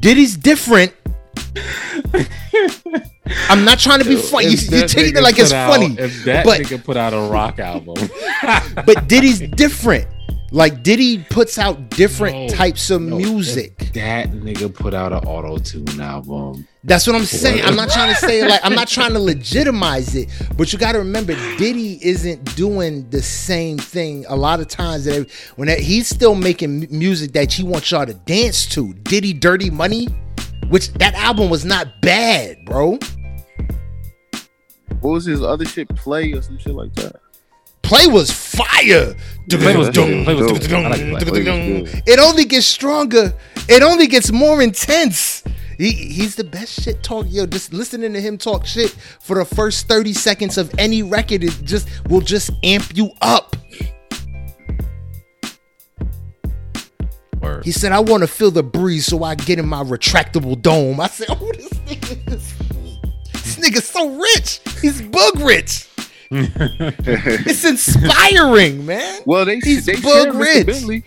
Diddy's 0.00 0.36
different. 0.36 0.94
I'm 3.50 3.64
not 3.64 3.78
trying 3.78 3.98
to 4.00 4.04
be 4.04 4.16
funny. 4.16 4.46
You, 4.48 4.52
If 4.54 4.70
you 4.72 4.88
taking 4.88 5.16
it 5.16 5.22
like 5.22 5.38
it's 5.38 5.52
out- 5.52 5.70
funny, 5.72 5.94
If 5.98 6.24
that 6.24 6.44
but 6.44 6.60
nigga 6.60 6.82
put 6.82 6.96
out 6.96 7.12
a 7.12 7.20
rock 7.30 7.58
album, 7.58 7.94
but 8.86 9.06
Diddy's 9.08 9.40
different. 9.40 10.06
Like 10.50 10.82
Diddy 10.82 11.18
puts 11.28 11.58
out 11.58 11.90
different 11.90 12.34
No, 12.34 12.48
types 12.48 12.88
of 12.88 13.02
no, 13.02 13.18
music. 13.18 13.76
that 13.92 14.30
nigga 14.30 14.74
put 14.74 14.94
out 14.94 15.12
an 15.12 15.18
auto 15.28 15.58
tune 15.58 16.00
album. 16.00 16.66
That's 16.84 17.06
what 17.06 17.14
I'm 17.16 17.26
saying. 17.26 17.62
I'm 17.66 17.76
not 17.76 17.90
trying 17.90 18.14
to 18.14 18.18
say 18.18 18.48
like 18.48 18.60
I'm 18.64 18.74
not 18.74 18.88
trying 18.88 19.12
to 19.12 19.18
legitimize 19.32 20.14
it, 20.14 20.30
but 20.56 20.72
you 20.72 20.78
got 20.78 20.92
to 20.92 21.00
remember 21.00 21.34
Diddy 21.58 21.98
isn't 22.02 22.56
doing 22.56 23.10
the 23.10 23.20
same 23.20 23.76
thing 23.76 24.24
a 24.30 24.36
lot 24.36 24.60
of 24.60 24.68
times 24.68 25.04
that 25.04 25.30
when 25.56 25.68
that, 25.68 25.80
he's 25.80 26.08
still 26.08 26.34
making 26.34 26.86
music 26.90 27.32
that 27.32 27.52
he 27.52 27.62
wants 27.62 27.90
y'all 27.90 28.06
to 28.06 28.14
dance 28.14 28.64
to. 28.68 28.94
Diddy 28.94 29.34
Dirty 29.34 29.68
Money, 29.68 30.08
which 30.68 30.92
that 30.94 31.14
album 31.14 31.50
was 31.50 31.64
not 31.64 32.00
bad, 32.00 32.64
bro. 32.64 32.98
What 35.00 35.12
was 35.12 35.24
his 35.24 35.42
other 35.42 35.64
shit? 35.64 35.88
Play 35.90 36.32
or 36.32 36.42
some 36.42 36.58
shit 36.58 36.74
like 36.74 36.94
that. 36.94 37.16
Play 37.82 38.06
was 38.06 38.30
fire. 38.30 39.14
Play 39.48 39.76
was 39.76 39.88
dope. 39.90 40.24
Play 40.24 40.34
was 40.34 40.46
dope. 40.46 40.60
dope. 40.60 40.84
I 40.84 40.88
like 40.88 41.00
Play. 41.00 41.42
Play 41.42 41.80
was 41.80 41.90
good. 41.90 42.02
It 42.06 42.18
only 42.18 42.44
gets 42.44 42.66
stronger. 42.66 43.32
It 43.68 43.82
only 43.82 44.06
gets 44.06 44.30
more 44.30 44.60
intense. 44.60 45.42
He, 45.78 45.92
he's 45.92 46.34
the 46.34 46.44
best 46.44 46.82
shit 46.82 47.02
talk. 47.02 47.26
Yo, 47.28 47.46
just 47.46 47.72
listening 47.72 48.12
to 48.12 48.20
him 48.20 48.36
talk 48.36 48.66
shit 48.66 48.90
for 49.20 49.36
the 49.36 49.44
first 49.44 49.86
30 49.86 50.12
seconds 50.12 50.58
of 50.58 50.74
any 50.76 51.02
record 51.02 51.44
it 51.44 51.52
just 51.62 51.88
will 52.08 52.20
just 52.20 52.50
amp 52.64 52.96
you 52.96 53.10
up. 53.22 53.56
Word. 57.40 57.64
He 57.64 57.72
said, 57.72 57.92
I 57.92 58.00
want 58.00 58.22
to 58.22 58.26
feel 58.26 58.50
the 58.50 58.62
breeze 58.62 59.06
so 59.06 59.22
I 59.24 59.34
get 59.34 59.58
in 59.58 59.66
my 59.68 59.82
retractable 59.82 60.60
dome. 60.60 61.00
I 61.00 61.08
said, 61.08 61.28
Oh, 61.30 61.52
this 61.52 61.68
nigga 61.86 62.32
is 62.32 62.54
this 63.32 63.56
nigga's 63.56 63.86
so 63.88 64.10
rich. 64.18 64.60
He's 64.80 65.00
bug 65.02 65.40
rich. 65.40 65.88
It's 66.30 67.64
inspiring, 67.64 68.84
man. 68.84 69.22
well, 69.24 69.44
they 69.46 69.60
He's 69.60 69.86
they 69.86 69.94
bug 69.94 70.32
share 70.32 70.32
rich. 70.34 70.66
Bentley. 70.66 71.04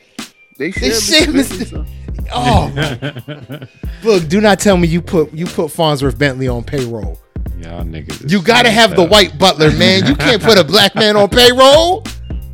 They 0.58 0.72
share, 0.72 0.94
share 0.94 1.28
Mr. 1.28 1.34
Bentley. 1.34 1.66
Mr. 1.66 1.70
so- 1.70 1.86
Oh, 2.34 3.68
look, 4.04 4.28
do 4.30 4.40
not 4.42 4.60
tell 4.60 4.78
me 4.78 4.88
you 4.88 5.02
put 5.02 5.34
you 5.34 5.46
put 5.46 5.70
Farnsworth 5.72 6.18
Bentley 6.18 6.48
on 6.48 6.64
payroll. 6.64 7.20
Y'all 7.60 7.84
niggas. 7.84 8.32
You 8.32 8.42
gotta 8.42 8.72
have 8.72 8.92
as 8.92 8.96
the 8.98 9.04
white 9.04 9.38
butler, 9.38 9.70
man. 9.72 10.06
You 10.08 10.16
can't 10.16 10.42
put 10.42 10.58
a 10.58 10.64
black 10.64 10.96
man 10.96 11.16
on 11.18 11.30
payroll. 11.30 12.04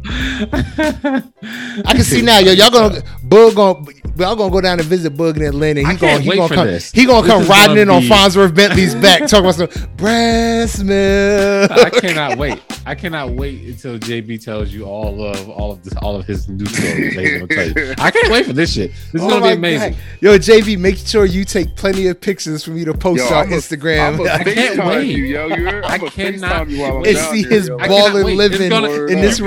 I 0.10 1.94
can 1.94 2.04
see 2.04 2.22
now, 2.22 2.40
yo. 2.40 2.52
Y'all 2.52 2.70
gonna 2.72 3.02
Bug 3.24 3.56
gonna 3.56 3.86
y'all 4.18 4.36
gonna 4.36 4.52
go 4.52 4.62
down 4.62 4.80
and 4.80 4.88
visit 4.88 5.12
Bug 5.12 5.38
in 5.38 5.44
Atlanta. 5.44 5.82
He 5.82 5.86
I 5.86 5.90
gonna 5.96 6.00
can't 6.00 6.24
he 6.24 6.30
wait 6.30 6.36
gonna 6.38 6.48
for 6.48 6.54
come 6.56 6.68
this. 6.68 6.92
he 6.92 7.06
gonna 7.06 7.22
This 7.24 7.32
come 7.32 7.42
is 7.44 7.50
riding 7.50 7.68
gonna 7.76 7.82
in 7.82 7.90
on 7.90 8.02
be- 8.02 8.08
Farnsworth 8.10 8.54
Bentley's 8.56 8.96
back, 8.96 9.22
talking 9.28 9.40
about 9.40 9.56
some 9.56 9.70
breast 9.98 10.84
milk. 10.84 11.72
I 11.72 11.90
cannot 11.90 12.38
wait. 12.38 12.62
I 12.86 12.96
cannot 12.96 13.32
wait 13.32 13.64
until 13.68 14.00
JB 14.00 14.44
tells 14.44 14.72
you 14.72 14.86
all 14.86 15.22
of 15.24 15.50
all 15.50 15.72
of 15.74 15.84
this, 15.84 15.94
all 15.98 16.16
of 16.16 16.26
his 16.26 16.48
new 16.48 16.66
stories. 16.66 17.16
that 17.16 17.24
he's 17.26 17.34
gonna 17.40 17.48
tell 17.74 17.86
you. 17.88 17.94
I 17.98 18.12
can't 18.12 18.32
wait 18.32 18.46
for 18.46 18.54
this 18.54 18.74
shit. 18.74 18.92
This 19.12 19.22
is 19.22 19.28
Oh 19.28 19.30
gonna 19.30 19.46
be 19.48 19.52
amazing. 19.58 19.94
God. 19.94 20.02
Yo, 20.22 20.38
JB, 20.38 20.78
make 20.80 20.98
sure 20.98 21.26
you 21.26 21.44
take 21.44 21.76
plenty 21.76 22.08
of 22.08 22.20
pictures 22.22 22.64
for 22.64 22.72
me 22.72 22.86
to 22.86 22.94
post 22.94 23.20
Yo, 23.30 23.36
on 23.36 23.48
I'm 23.48 23.54
a- 23.54 23.56
Instagram. 23.58 24.08
I'm 24.14 24.20
a 24.22 24.24
I 24.32 24.44
can't 24.44 24.86
wait. 24.86 25.04
You, 25.08 25.24
yo, 25.26 25.48
you 25.48 25.66
heard? 25.70 25.84
I 25.84 25.96
I'm 25.96 26.04
a 26.04 26.10
cannot 26.12 26.68
FaceTime 26.68 26.70
you 26.70 26.80
while 26.82 26.92
I'm 26.96 27.02
wait. 27.02 27.08
and 27.10 27.18
down 27.18 27.32
see 27.34 27.42
there, 27.44 27.52
his 27.52 27.68
yo. 27.68 27.78
I 27.80 27.88
balling 27.88 28.38
living 28.38 28.70
gonna- 28.70 29.06
in 29.08 29.22
this 29.22 29.40
you- 29.40 29.46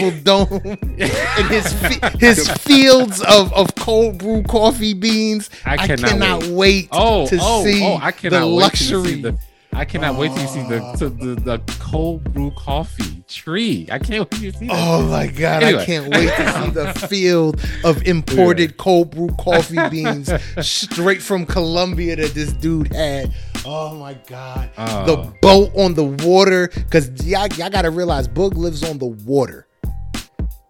gonna 0.00 0.20
dome 0.22 0.48
and 0.98 1.48
his 1.48 1.72
his 2.18 2.50
fields 2.58 3.22
of, 3.22 3.52
of 3.52 3.74
cold 3.74 4.18
brew 4.18 4.42
coffee 4.44 4.94
beans. 4.94 5.50
I 5.64 5.74
I 5.74 5.86
cannot 5.86 6.10
cannot, 6.10 6.42
wait. 6.44 6.52
wait, 6.52 6.88
Oh, 6.92 7.26
to 7.26 7.36
oh, 7.36 7.40
oh 7.42 7.64
see 7.64 7.84
oh! 7.84 7.98
I 8.00 8.12
cannot 8.12 8.40
the 8.40 8.54
wait 8.54 8.72
till 8.74 8.88
you 8.88 8.98
luxury. 8.98 9.12
see 9.14 9.22
the. 9.22 9.38
I 9.76 9.84
cannot 9.84 10.16
wait 10.16 10.30
you 10.30 10.46
see 10.46 10.62
the, 10.68 10.94
to 10.98 11.08
the 11.08 11.34
the 11.34 11.58
cold 11.80 12.32
brew 12.32 12.52
coffee 12.52 13.24
tree. 13.26 13.88
I 13.90 13.98
can't 13.98 14.30
wait 14.30 14.52
to 14.52 14.58
see 14.58 14.68
that. 14.68 14.72
Oh 14.72 15.02
my 15.08 15.26
god! 15.26 15.64
I 15.64 15.84
can't 15.84 16.14
wait 16.14 16.28
to 16.28 16.52
see 16.52 16.70
the 16.70 16.94
field 17.08 17.60
of 17.82 18.06
imported 18.06 18.76
cold 18.76 19.10
brew 19.10 19.30
coffee 19.36 19.88
beans 19.90 20.30
straight 20.60 21.20
from 21.20 21.44
Colombia 21.44 22.14
that 22.16 22.34
this 22.34 22.52
dude 22.52 22.94
had. 22.94 23.32
Oh 23.66 23.94
my 23.96 24.14
god! 24.28 24.70
Oh. 24.78 25.06
The 25.06 25.16
uh. 25.16 25.30
boat 25.40 25.72
on 25.76 25.94
the 25.94 26.04
water, 26.04 26.68
because 26.68 27.10
y'all, 27.26 27.48
y'all 27.48 27.70
got 27.70 27.82
to 27.82 27.90
realize 27.90 28.28
Boog 28.28 28.54
lives 28.54 28.84
on 28.84 28.98
the 28.98 29.06
water, 29.06 29.66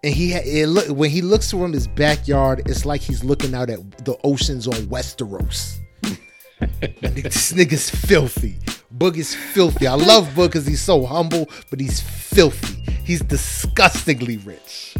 and 0.05 0.13
he 0.13 0.35
it 0.35 0.69
look 0.69 0.87
when 0.89 1.09
he 1.09 1.23
looks 1.23 1.51
from 1.51 1.73
his 1.73 1.89
backyard, 1.89 2.61
it's 2.67 2.85
like 2.85 3.01
he's 3.01 3.25
looking 3.25 3.55
out 3.55 3.71
at 3.71 4.05
the 4.05 4.17
oceans 4.23 4.69
on 4.69 4.75
Westeros. 4.87 5.79
this 6.03 7.53
nigga's 7.53 7.89
filthy. 7.89 8.59
Boog 8.99 9.17
is 9.17 9.35
filthy. 9.35 9.87
I 9.87 9.95
love 9.95 10.29
Boog 10.35 10.49
because 10.49 10.67
he's 10.67 10.83
so 10.83 11.07
humble, 11.07 11.49
but 11.71 11.81
he's 11.81 12.01
filthy. 12.01 12.83
He's 13.03 13.23
disgustingly 13.23 14.37
rich. 14.39 14.95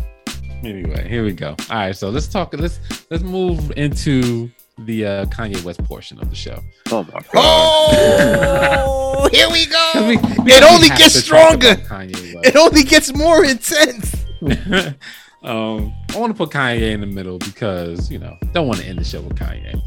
Anyway, 0.63 1.07
here 1.07 1.23
we 1.23 1.33
go. 1.33 1.51
All 1.71 1.77
right, 1.77 1.95
so 1.95 2.09
let's 2.09 2.27
talk. 2.27 2.55
Let's 2.55 2.81
let's 3.11 3.23
move 3.23 3.73
into 3.77 4.51
the 4.79 5.05
uh, 5.07 5.25
Kanye 5.27 5.63
West 5.65 5.85
portion 5.85 6.19
of 6.19 6.31
the 6.31 6.37
show. 6.37 6.59
Oh 6.91 7.05
my 7.05 7.21
god. 7.21 7.25
Oh, 7.35 9.29
here 9.33 9.51
we 9.51 9.67
go. 9.67 10.09
we- 10.09 10.17
we 10.45 10.53
it 10.53 10.63
only 10.65 10.89
gets 10.89 11.15
stronger. 11.17 11.75
Kanye 11.75 12.35
West. 12.37 12.47
It 12.47 12.57
only 12.57 12.85
gets 12.85 13.15
more 13.15 13.45
intense. 13.45 14.14
um, 15.43 15.93
I 16.11 16.19
want 16.19 16.33
to 16.33 16.35
put 16.37 16.51
Kanye 16.51 16.93
in 16.93 17.01
the 17.01 17.07
middle 17.07 17.39
because 17.39 18.11
you 18.11 18.19
know 18.19 18.37
don't 18.53 18.67
want 18.67 18.81
to 18.81 18.87
end 18.87 18.99
the 18.99 19.05
show 19.05 19.21
with 19.21 19.39
Kanye. 19.39 19.81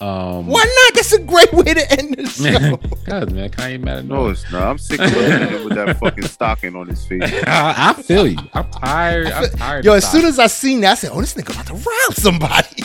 Um, 0.00 0.48
Why 0.48 0.64
not? 0.64 0.94
That's 0.96 1.12
a 1.12 1.20
great 1.20 1.52
way 1.52 1.74
to 1.74 1.92
end 1.92 2.16
the 2.16 2.26
show. 2.26 2.76
God, 3.04 3.30
man, 3.30 3.50
Kanye 3.50 3.80
mad 3.80 3.98
at 3.98 4.04
No, 4.06 4.28
it's 4.30 4.50
not. 4.50 4.62
I'm 4.62 4.78
sick 4.78 5.00
of 5.00 5.10
him 5.10 5.64
with 5.64 5.74
that 5.74 5.98
fucking 6.00 6.24
stocking 6.24 6.74
on 6.74 6.88
his 6.88 7.06
face. 7.06 7.22
I, 7.46 7.90
I 7.96 8.02
feel 8.02 8.26
you. 8.26 8.38
I'm 8.52 8.68
tired. 8.70 9.28
I'm 9.28 9.48
tired. 9.50 9.84
Yo, 9.84 9.92
of 9.92 9.98
as 9.98 10.10
soon 10.10 10.24
as 10.24 10.40
I 10.40 10.48
seen 10.48 10.80
that, 10.80 10.92
I 10.92 10.94
said, 10.94 11.10
"Oh, 11.12 11.20
this 11.20 11.34
nigga 11.34 11.52
about 11.52 11.66
to 11.66 11.74
rob 11.74 12.14
somebody." 12.14 12.82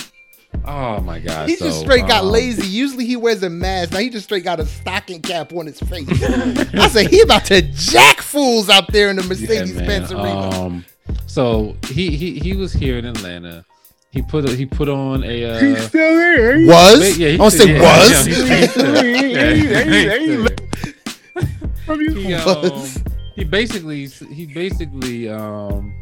oh 0.65 0.99
my 1.01 1.19
god, 1.19 1.49
He 1.49 1.55
so, 1.55 1.65
just 1.65 1.79
straight 1.79 2.07
got 2.07 2.23
um, 2.23 2.29
lazy. 2.29 2.67
Usually 2.67 3.05
he 3.05 3.15
wears 3.15 3.41
a 3.43 3.49
mask. 3.49 3.93
Now 3.93 3.99
he 3.99 4.09
just 4.09 4.25
straight 4.25 4.43
got 4.43 4.59
a 4.59 4.65
stocking 4.65 5.21
cap 5.21 5.53
on 5.53 5.65
his 5.65 5.79
face. 5.79 6.07
I 6.09 6.87
said 6.89 7.07
he 7.07 7.21
about 7.21 7.45
to 7.45 7.61
jack 7.61 8.21
fools 8.21 8.69
out 8.69 8.91
there 8.91 9.09
in 9.09 9.15
the 9.15 9.23
Yeah, 9.23 9.29
Mercedes 9.29 9.73
Benz 9.77 10.11
arena. 10.11 10.49
Um, 10.49 10.85
so 11.25 11.75
he 11.89 12.15
he 12.15 12.39
he 12.39 12.53
was 12.55 12.73
here 12.73 12.97
in 12.97 13.05
Atlanta. 13.05 13.63
He 14.11 14.21
put 14.21 14.45
a, 14.49 14.55
he 14.55 14.65
put 14.65 14.87
on 14.89 15.23
a 15.23 15.43
uh, 15.45 15.59
He's 15.59 15.87
still 15.87 16.13
here. 16.17 16.65
was? 16.67 17.17
yeah, 17.17 17.27
I 17.27 17.31
he 17.31 17.37
don't 17.37 17.51
say 17.51 17.73
yeah, 17.73 17.81
was. 17.81 18.09
yeah, 18.09 18.23
he's- 18.23 18.49
he's 18.59 18.71
still- 18.71 19.05
yeah, 19.05 19.53
he's 19.53 20.41
still- 20.45 22.07
he, 22.13 22.33
um, 22.33 22.87
he 23.35 23.43
basically 23.43 24.07
he 24.07 24.45
basically 24.47 25.29
um 25.29 25.93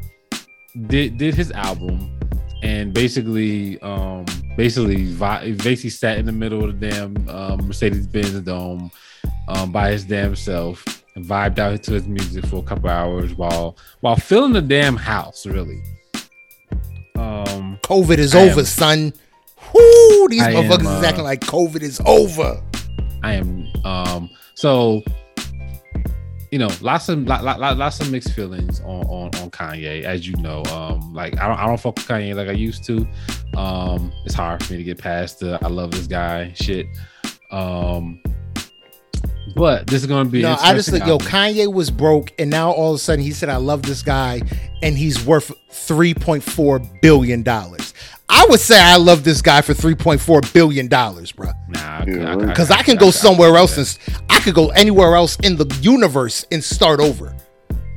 did 0.87 1.17
did 1.17 1.33
his 1.35 1.51
album 1.51 2.11
and 2.63 2.93
basically 2.93 3.79
um 3.81 4.25
basically 4.57 5.13
basically 5.55 5.89
sat 5.89 6.17
in 6.17 6.25
the 6.25 6.31
middle 6.31 6.63
of 6.63 6.79
the 6.79 6.89
damn 6.89 7.29
um, 7.29 7.67
Mercedes 7.67 8.07
Benz 8.07 8.39
Dome 8.41 8.89
um 9.47 9.71
by 9.71 9.91
his 9.91 10.05
damn 10.05 10.35
self 10.35 10.83
and 11.15 11.25
vibed 11.25 11.59
out 11.59 11.81
to 11.83 11.93
his 11.93 12.07
music 12.07 12.45
for 12.45 12.57
a 12.57 12.61
couple 12.63 12.89
hours 12.89 13.33
while 13.35 13.77
while 14.01 14.15
filling 14.15 14.53
the 14.53 14.61
damn 14.61 14.95
house 14.97 15.45
really. 15.45 15.81
Um 17.15 17.77
COVID 17.83 18.17
is 18.17 18.35
I 18.35 18.39
am- 18.41 18.49
over, 18.51 18.65
son. 18.65 19.13
Whoo, 19.73 20.27
these 20.29 20.41
I 20.43 20.51
am, 20.51 20.65
motherfuckers 20.65 20.81
is 20.81 21.03
uh, 21.03 21.07
acting 21.07 21.23
like 21.23 21.41
COVID 21.41 21.81
is 21.81 22.01
over. 22.05 22.61
I 23.23 23.33
am 23.33 23.67
um 23.83 24.29
so 24.53 25.01
you 26.51 26.59
know 26.59 26.69
lots 26.81 27.09
of 27.09 27.19
lot, 27.27 27.43
lot- 27.43 27.77
lots 27.77 27.99
of 27.99 28.11
mixed 28.11 28.33
feelings 28.33 28.79
on, 28.81 29.03
on 29.05 29.35
on 29.41 29.49
Kanye 29.51 30.03
as 30.03 30.27
you 30.27 30.35
know. 30.37 30.63
Um 30.65 31.13
like 31.13 31.39
I 31.39 31.47
don't 31.47 31.57
I 31.59 31.65
don't 31.65 31.79
fuck 31.79 31.95
with 31.95 32.07
Kanye 32.07 32.35
like 32.35 32.49
I 32.49 32.53
used 32.53 32.83
to. 32.85 33.07
Um 33.57 34.11
it's 34.25 34.35
hard 34.35 34.63
for 34.63 34.73
me 34.73 34.77
to 34.79 34.83
get 34.83 34.97
past 34.97 35.39
the 35.39 35.57
I 35.63 35.67
love 35.67 35.91
this 35.91 36.07
guy 36.07 36.51
shit. 36.55 36.87
Um 37.51 38.21
but 39.55 39.87
this 39.87 40.01
is 40.01 40.07
gonna 40.07 40.29
be 40.29 40.41
No, 40.41 40.51
I 40.51 40.53
just 40.55 40.89
interesting 40.89 40.93
think 40.95 41.07
yo. 41.07 41.17
Kanye 41.19 41.71
was 41.73 41.91
broke, 41.91 42.31
and 42.39 42.49
now 42.49 42.71
all 42.71 42.91
of 42.91 42.95
a 42.95 42.99
sudden 42.99 43.23
he 43.23 43.31
said, 43.31 43.49
"I 43.49 43.57
love 43.57 43.83
this 43.83 44.01
guy," 44.01 44.41
and 44.81 44.97
he's 44.97 45.23
worth 45.25 45.51
three 45.69 46.13
point 46.13 46.43
four 46.43 46.79
billion 47.01 47.43
dollars. 47.43 47.93
I 48.27 48.45
would 48.49 48.59
say 48.59 48.79
I 48.81 48.97
love 48.97 49.23
this 49.23 49.41
guy 49.41 49.61
for 49.61 49.73
three 49.75 49.93
point 49.95 50.19
four 50.19 50.41
billion 50.53 50.87
dollars, 50.87 51.31
bro. 51.31 51.51
nah 51.69 52.03
Because 52.03 52.71
I 52.71 52.81
can 52.81 52.95
go 52.95 53.11
somewhere 53.11 53.55
else 53.55 53.77
and 53.77 53.85
s- 53.85 53.99
I 54.29 54.39
could 54.39 54.55
go 54.55 54.69
anywhere 54.69 55.15
else 55.15 55.37
in 55.43 55.57
the 55.57 55.67
universe 55.81 56.43
and 56.51 56.63
start 56.63 56.99
over. 56.99 57.35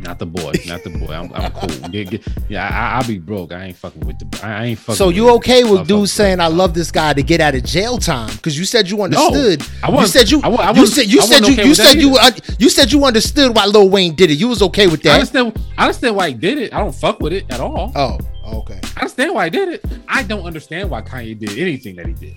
Not 0.00 0.18
the 0.18 0.26
boy, 0.26 0.52
not 0.66 0.84
the 0.84 0.90
boy. 0.90 1.12
I'm, 1.12 1.32
I'm 1.34 1.50
cool. 1.52 1.68
Get, 1.90 2.10
get, 2.10 2.28
yeah, 2.48 2.68
I, 2.68 2.98
will 3.00 3.08
be 3.08 3.18
broke. 3.18 3.52
I 3.52 3.64
ain't 3.64 3.76
fucking 3.76 4.06
with 4.06 4.18
the. 4.18 4.46
I 4.46 4.66
ain't 4.66 4.78
fucking. 4.78 4.96
So 4.96 5.08
you 5.08 5.30
okay 5.36 5.64
with 5.64 5.88
dudes 5.88 6.12
saying 6.12 6.40
I 6.40 6.46
love 6.46 6.74
this 6.74 6.92
guy 6.92 7.12
to 7.14 7.22
get 7.22 7.40
out 7.40 7.54
of 7.54 7.64
jail 7.64 7.98
time? 7.98 8.30
Because 8.36 8.58
you 8.58 8.64
said 8.64 8.88
you 8.88 9.02
understood. 9.02 9.60
No, 9.60 9.66
I 9.82 10.00
you 10.00 10.06
said 10.06 10.30
you. 10.30 10.40
I, 10.42 10.48
I 10.48 10.70
you 10.72 10.86
said 10.86 11.06
you 11.06 11.20
said 11.22 11.46
you 11.46 11.52
okay 11.54 11.64
you 11.66 11.74
said 11.74 11.94
you 11.94 12.16
uh, 12.16 12.30
you 12.58 12.70
said 12.70 12.92
you 12.92 13.04
understood 13.04 13.56
why 13.56 13.66
Lil 13.66 13.88
Wayne 13.88 14.14
did 14.14 14.30
it. 14.30 14.34
You 14.34 14.48
was 14.48 14.62
okay 14.62 14.86
with 14.86 15.02
that. 15.02 15.10
I 15.10 15.14
understand. 15.14 15.58
I 15.76 15.82
understand 15.84 16.16
why 16.16 16.28
he 16.28 16.34
did 16.34 16.58
it. 16.58 16.72
I 16.72 16.78
don't 16.78 16.94
fuck 16.94 17.20
with 17.20 17.32
it 17.32 17.44
at 17.50 17.60
all. 17.60 17.92
Oh, 17.96 18.18
okay. 18.44 18.80
I 18.96 19.00
understand 19.00 19.34
why 19.34 19.44
he 19.44 19.50
did 19.50 19.68
it. 19.68 19.84
I 20.06 20.22
don't 20.22 20.44
understand 20.46 20.90
why 20.90 21.02
Kanye 21.02 21.38
did 21.38 21.58
anything 21.58 21.96
that 21.96 22.06
he 22.06 22.14
did. 22.14 22.36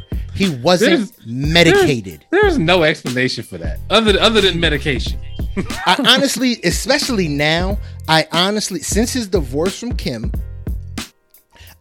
he 0.34 0.50
wasn't 0.56 0.90
there's, 0.90 1.26
medicated. 1.26 2.26
There's, 2.30 2.42
there's 2.42 2.58
no 2.58 2.82
explanation 2.82 3.44
for 3.44 3.58
that 3.58 3.78
other 3.90 4.18
other 4.20 4.40
than 4.40 4.58
medication. 4.60 5.20
I 5.86 5.96
honestly, 6.06 6.60
especially 6.64 7.28
now, 7.28 7.78
I 8.08 8.26
honestly, 8.32 8.80
since 8.80 9.12
his 9.12 9.26
divorce 9.26 9.78
from 9.78 9.96
Kim, 9.96 10.32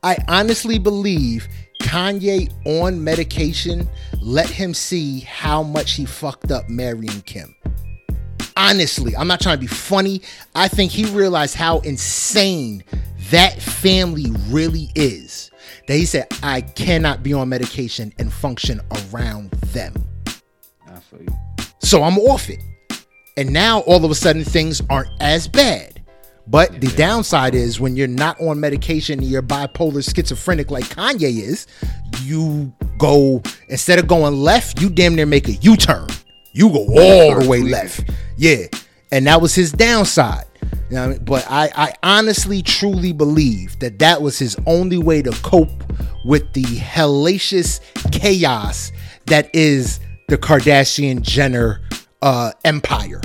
I 0.04 0.18
honestly 0.28 0.80
believe 0.80 1.48
Kanye 1.82 2.52
on 2.66 3.04
medication 3.04 3.88
let 4.22 4.50
him 4.50 4.74
see 4.74 5.22
how 5.22 5.64
much 5.64 5.94
he 5.94 6.06
fucked 6.06 6.52
up 6.52 6.70
marrying 6.70 7.22
Kim. 7.22 7.56
Honestly, 8.58 9.16
I'm 9.16 9.28
not 9.28 9.40
trying 9.40 9.56
to 9.56 9.62
be 9.62 9.68
funny. 9.68 10.22
I 10.56 10.68
think 10.68 10.92
he 10.92 11.06
realized 11.06 11.56
how 11.56 11.80
insane 11.80 12.84
that 13.32 13.62
family 13.62 14.32
really 14.50 14.90
is. 14.96 15.49
That 15.90 15.98
he 15.98 16.06
said, 16.06 16.28
I 16.44 16.62
cannot 16.62 17.24
be 17.24 17.34
on 17.34 17.50
medication 17.50 18.14
and 18.20 18.32
function 18.32 18.80
around 19.12 19.50
them. 19.74 19.96
I 20.88 21.00
feel 21.00 21.24
you. 21.24 21.36
So 21.80 22.04
I'm 22.04 22.20
off 22.20 22.48
it. 22.48 22.60
And 23.38 23.52
now 23.52 23.80
all 23.80 24.06
of 24.06 24.12
a 24.12 24.14
sudden 24.14 24.44
things 24.44 24.84
aren't 24.92 25.10
as 25.20 25.48
bad. 25.48 26.04
But 26.46 26.80
the 26.80 26.90
downside 26.96 27.56
is 27.56 27.80
when 27.80 27.96
you're 27.96 28.08
not 28.08 28.40
on 28.40 28.60
medication 28.60 29.18
and 29.18 29.28
you're 29.28 29.42
bipolar 29.42 30.08
schizophrenic 30.08 30.70
like 30.70 30.86
Kanye 30.90 31.42
is, 31.42 31.66
you 32.22 32.72
go 33.00 33.42
instead 33.70 33.98
of 33.98 34.06
going 34.06 34.36
left, 34.36 34.80
you 34.80 34.92
damn 34.92 35.16
near 35.16 35.26
make 35.26 35.48
a 35.48 35.54
U-turn. 35.54 36.06
You 36.52 36.70
go 36.70 36.86
all 36.86 37.40
the 37.40 37.50
way 37.50 37.64
left. 37.64 38.08
Yeah. 38.38 38.66
And 39.12 39.26
that 39.26 39.42
was 39.42 39.56
his 39.56 39.72
downside. 39.72 40.46
You 40.90 40.96
know 40.96 41.04
I 41.04 41.08
mean? 41.08 41.24
But 41.24 41.46
I, 41.50 41.70
I 41.76 41.94
honestly, 42.02 42.62
truly 42.62 43.14
believe 43.14 43.78
that 43.80 44.00
that 44.00 44.22
was 44.22 44.40
his 44.40 44.58
only 44.66 44.98
way 44.98 45.22
to 45.22 45.32
cope 45.44 45.70
with 46.26 46.52
the 46.54 46.64
hellacious 46.64 47.80
chaos 48.12 48.92
that 49.28 49.50
is 49.54 50.00
the 50.28 50.38
Kardashian 50.38 51.22
Jenner 51.22 51.82
uh, 52.22 52.52
empire. 52.66 53.22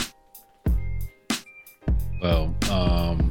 Well, 2.22 2.54
um, 2.70 3.30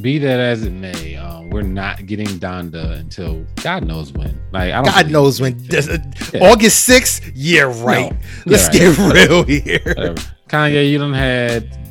be 0.00 0.18
that 0.18 0.40
as 0.40 0.62
it 0.62 0.72
may, 0.72 1.16
um, 1.16 1.50
we're 1.50 1.62
not 1.62 2.06
getting 2.06 2.26
Donda 2.26 2.98
until 2.98 3.44
God 3.62 3.84
knows 3.84 4.12
when. 4.12 4.40
Like, 4.52 4.72
I 4.72 4.82
don't 4.82 4.84
God 4.84 5.10
knows 5.10 5.40
when. 5.40 5.58
Yeah. 5.70 5.98
August 6.40 6.84
sixth. 6.84 7.30
Yeah, 7.34 7.62
right. 7.82 8.12
No. 8.12 8.18
Let's 8.46 8.68
get 8.70 8.96
real 8.98 9.42
here. 9.44 9.82
Whatever. 9.84 10.22
Kanye, 10.48 10.90
you 10.90 10.98
don't 10.98 11.12
had 11.12 11.81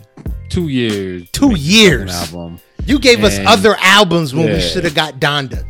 two 0.52 0.68
years. 0.68 1.30
Two 1.32 1.56
years. 1.56 2.12
Album. 2.12 2.60
You 2.86 3.00
gave 3.00 3.24
and, 3.24 3.28
us 3.28 3.40
other 3.46 3.76
albums 3.80 4.34
when 4.34 4.48
yeah. 4.48 4.54
we 4.56 4.62
should 4.62 4.84
have 4.84 4.96
got 4.96 5.20
Donda. 5.20 5.66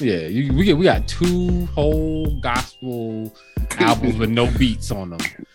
Yeah, 0.00 0.26
you, 0.26 0.52
we 0.52 0.64
get 0.64 0.76
we 0.76 0.84
got 0.84 1.08
two 1.08 1.66
whole 1.66 2.38
gospel 2.40 3.34
albums 3.78 4.16
with 4.18 4.28
no 4.28 4.50
beats 4.58 4.90
on 4.90 5.10
them. 5.10 5.20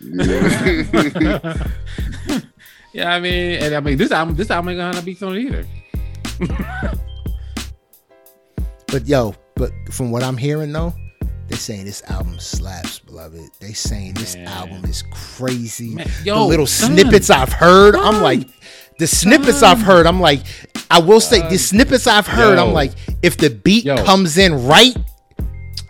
yeah, 2.92 3.12
I 3.14 3.20
mean, 3.20 3.62
and 3.62 3.74
I 3.74 3.80
mean 3.80 3.98
this 3.98 4.10
album, 4.10 4.34
this 4.34 4.50
album 4.50 4.70
ain't 4.70 4.78
gonna 4.78 4.96
have 4.96 5.04
beats 5.04 5.22
on 5.22 5.36
it 5.36 5.42
either. 5.42 5.64
but 8.88 9.06
yo, 9.06 9.34
but 9.54 9.70
from 9.92 10.10
what 10.10 10.24
I'm 10.24 10.36
hearing 10.36 10.72
though, 10.72 10.92
they're 11.52 11.58
saying 11.58 11.84
this 11.84 12.02
album 12.08 12.38
slaps, 12.38 12.98
beloved. 13.00 13.50
They 13.60 13.74
saying 13.74 14.14
this 14.14 14.36
Man. 14.36 14.48
album 14.48 14.86
is 14.86 15.02
crazy. 15.10 15.94
Man, 15.94 16.08
yo, 16.24 16.36
the 16.36 16.44
little 16.46 16.66
son, 16.66 16.92
snippets 16.92 17.28
I've 17.28 17.52
heard, 17.52 17.94
son, 17.94 18.02
I'm 18.02 18.22
like, 18.22 18.48
the 18.98 19.06
snippets 19.06 19.58
son. 19.58 19.76
I've 19.76 19.82
heard, 19.82 20.06
I'm 20.06 20.18
like, 20.18 20.40
I 20.90 20.98
will 20.98 21.20
say, 21.20 21.42
uh, 21.42 21.50
the 21.50 21.58
snippets 21.58 22.06
I've 22.06 22.26
heard, 22.26 22.56
yo, 22.56 22.66
I'm 22.66 22.72
like, 22.72 22.92
if 23.22 23.36
the 23.36 23.50
beat 23.50 23.84
yo, 23.84 24.02
comes 24.02 24.38
in 24.38 24.64
right, 24.64 24.96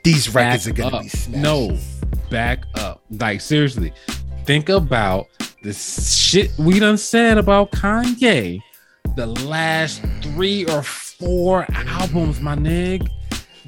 these 0.03 0.35
records 0.35 0.67
are 0.67 0.73
gonna 0.73 0.97
up. 0.97 1.03
be 1.05 1.09
smashed. 1.09 1.41
No, 1.41 1.79
back 2.29 2.65
up. 2.75 3.01
Like 3.09 3.41
seriously, 3.41 3.93
think 4.45 4.69
about 4.69 5.29
the 5.63 5.73
shit 5.73 6.51
we 6.59 6.81
done 6.81 6.99
said 6.99 7.39
about 7.39 7.71
Kanye 7.71 8.61
the 9.15 9.27
last 9.27 10.03
three 10.23 10.65
or 10.65 10.83
four 10.83 11.67
albums, 11.71 12.41
my 12.41 12.57
nig 12.57 13.09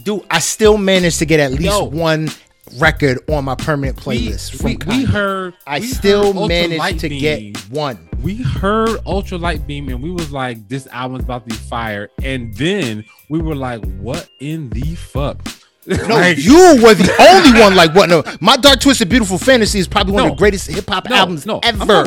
dude, 0.04 0.24
I 0.30 0.38
still 0.38 0.78
managed 0.78 1.18
to 1.18 1.26
get 1.26 1.40
at 1.40 1.52
least 1.52 1.64
Yo, 1.64 1.84
one 1.84 2.28
record 2.78 3.18
on 3.28 3.44
my 3.44 3.54
permanent 3.54 3.96
playlist 3.96 4.52
we, 4.62 4.76
from 4.76 4.88
we, 4.88 4.98
we 4.98 5.04
heard 5.04 5.54
I 5.66 5.80
we 5.80 5.86
still 5.86 6.32
heard 6.32 6.48
managed 6.48 7.00
to 7.00 7.08
beam. 7.08 7.52
get 7.52 7.56
one. 7.70 8.08
We 8.22 8.36
heard 8.36 9.00
Ultra 9.06 9.38
Light 9.38 9.66
Beam 9.66 9.88
and 9.88 10.02
we 10.02 10.10
was 10.10 10.32
like, 10.32 10.68
this 10.68 10.86
album's 10.88 11.24
about 11.24 11.48
to 11.48 11.54
be 11.54 11.56
fire. 11.56 12.10
And 12.22 12.54
then 12.54 13.04
we 13.28 13.40
were 13.40 13.54
like, 13.54 13.84
what 13.96 14.28
in 14.40 14.70
the 14.70 14.94
fuck? 14.94 15.40
No, 15.86 15.96
like, 16.14 16.38
you 16.38 16.80
were 16.82 16.94
the 16.94 17.14
only 17.44 17.60
one 17.60 17.76
like 17.76 17.94
what? 17.94 18.08
No, 18.08 18.24
my 18.40 18.56
Dark 18.56 18.80
Twisted 18.80 19.10
Beautiful 19.10 19.36
Fantasy 19.36 19.78
is 19.78 19.86
probably 19.86 20.14
one 20.14 20.22
no, 20.22 20.30
of 20.30 20.36
the 20.36 20.40
greatest 20.40 20.70
hip 20.70 20.88
hop 20.88 21.10
no, 21.10 21.14
albums 21.14 21.44
no, 21.44 21.60
ever. 21.62 22.04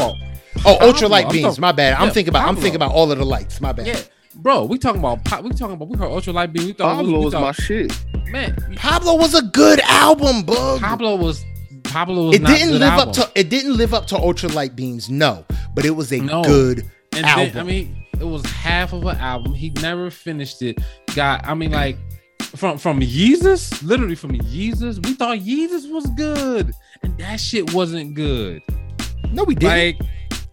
Oh, 0.65 0.77
Ultra 0.81 1.07
Light 1.07 1.29
Beams. 1.29 1.59
My 1.59 1.71
bad. 1.71 1.93
I'm 1.93 2.09
thinking 2.09 2.29
about. 2.29 2.39
Pablo. 2.39 2.55
I'm 2.55 2.61
thinking 2.61 2.77
about 2.77 2.91
all 2.91 3.11
of 3.11 3.19
the 3.19 3.23
lights. 3.23 3.61
My 3.61 3.73
bad. 3.73 3.85
Yeah, 3.85 4.01
bro. 4.37 4.65
We 4.65 4.77
talking 4.77 4.99
about. 4.99 5.19
We 5.43 5.49
talking 5.51 5.75
about. 5.75 5.89
We 5.89 5.97
heard 5.97 6.09
Ultra 6.09 6.33
Light 6.33 6.53
Beam. 6.53 6.65
We 6.65 6.73
thought 6.73 6.97
Pablo 6.97 7.21
was 7.21 7.33
my 7.33 7.51
shit. 7.51 7.91
Man, 8.29 8.55
Pablo 8.75 9.15
was 9.15 9.33
a 9.33 9.41
good 9.41 9.79
album, 9.81 10.43
bug. 10.43 10.79
Pablo 10.79 11.15
was. 11.15 11.43
Pablo 11.83 12.27
was. 12.27 12.35
It 12.35 12.45
didn't 12.45 12.73
live 12.73 12.81
album. 12.93 13.09
up 13.09 13.15
to. 13.15 13.31
It 13.35 13.49
didn't 13.49 13.75
live 13.75 13.93
up 13.93 14.07
to 14.07 14.17
Ultra 14.17 14.49
Light 14.49 14.75
Beams. 14.75 15.09
No, 15.09 15.45
but 15.73 15.85
it 15.85 15.91
was 15.91 16.11
a 16.11 16.19
no. 16.19 16.43
good 16.43 16.89
and 17.13 17.25
album. 17.25 17.53
Then, 17.53 17.57
I 17.57 17.63
mean, 17.63 18.05
it 18.19 18.25
was 18.25 18.45
half 18.45 18.93
of 18.93 19.03
an 19.05 19.17
album. 19.17 19.53
He 19.53 19.69
never 19.81 20.09
finished 20.11 20.61
it. 20.61 20.79
Got. 21.15 21.45
I 21.45 21.53
mean, 21.53 21.71
like 21.71 21.97
from 22.39 22.77
from 22.77 22.99
Yeezus, 22.99 23.83
literally 23.83 24.15
from 24.15 24.31
Yeezus, 24.31 25.05
we 25.05 25.13
thought 25.13 25.39
Yeezus 25.39 25.91
was 25.91 26.05
good, 26.17 26.73
and 27.03 27.17
that 27.19 27.39
shit 27.39 27.73
wasn't 27.73 28.13
good. 28.13 28.61
No, 29.31 29.43
we 29.43 29.55
didn't. 29.55 29.69
Like 29.69 30.01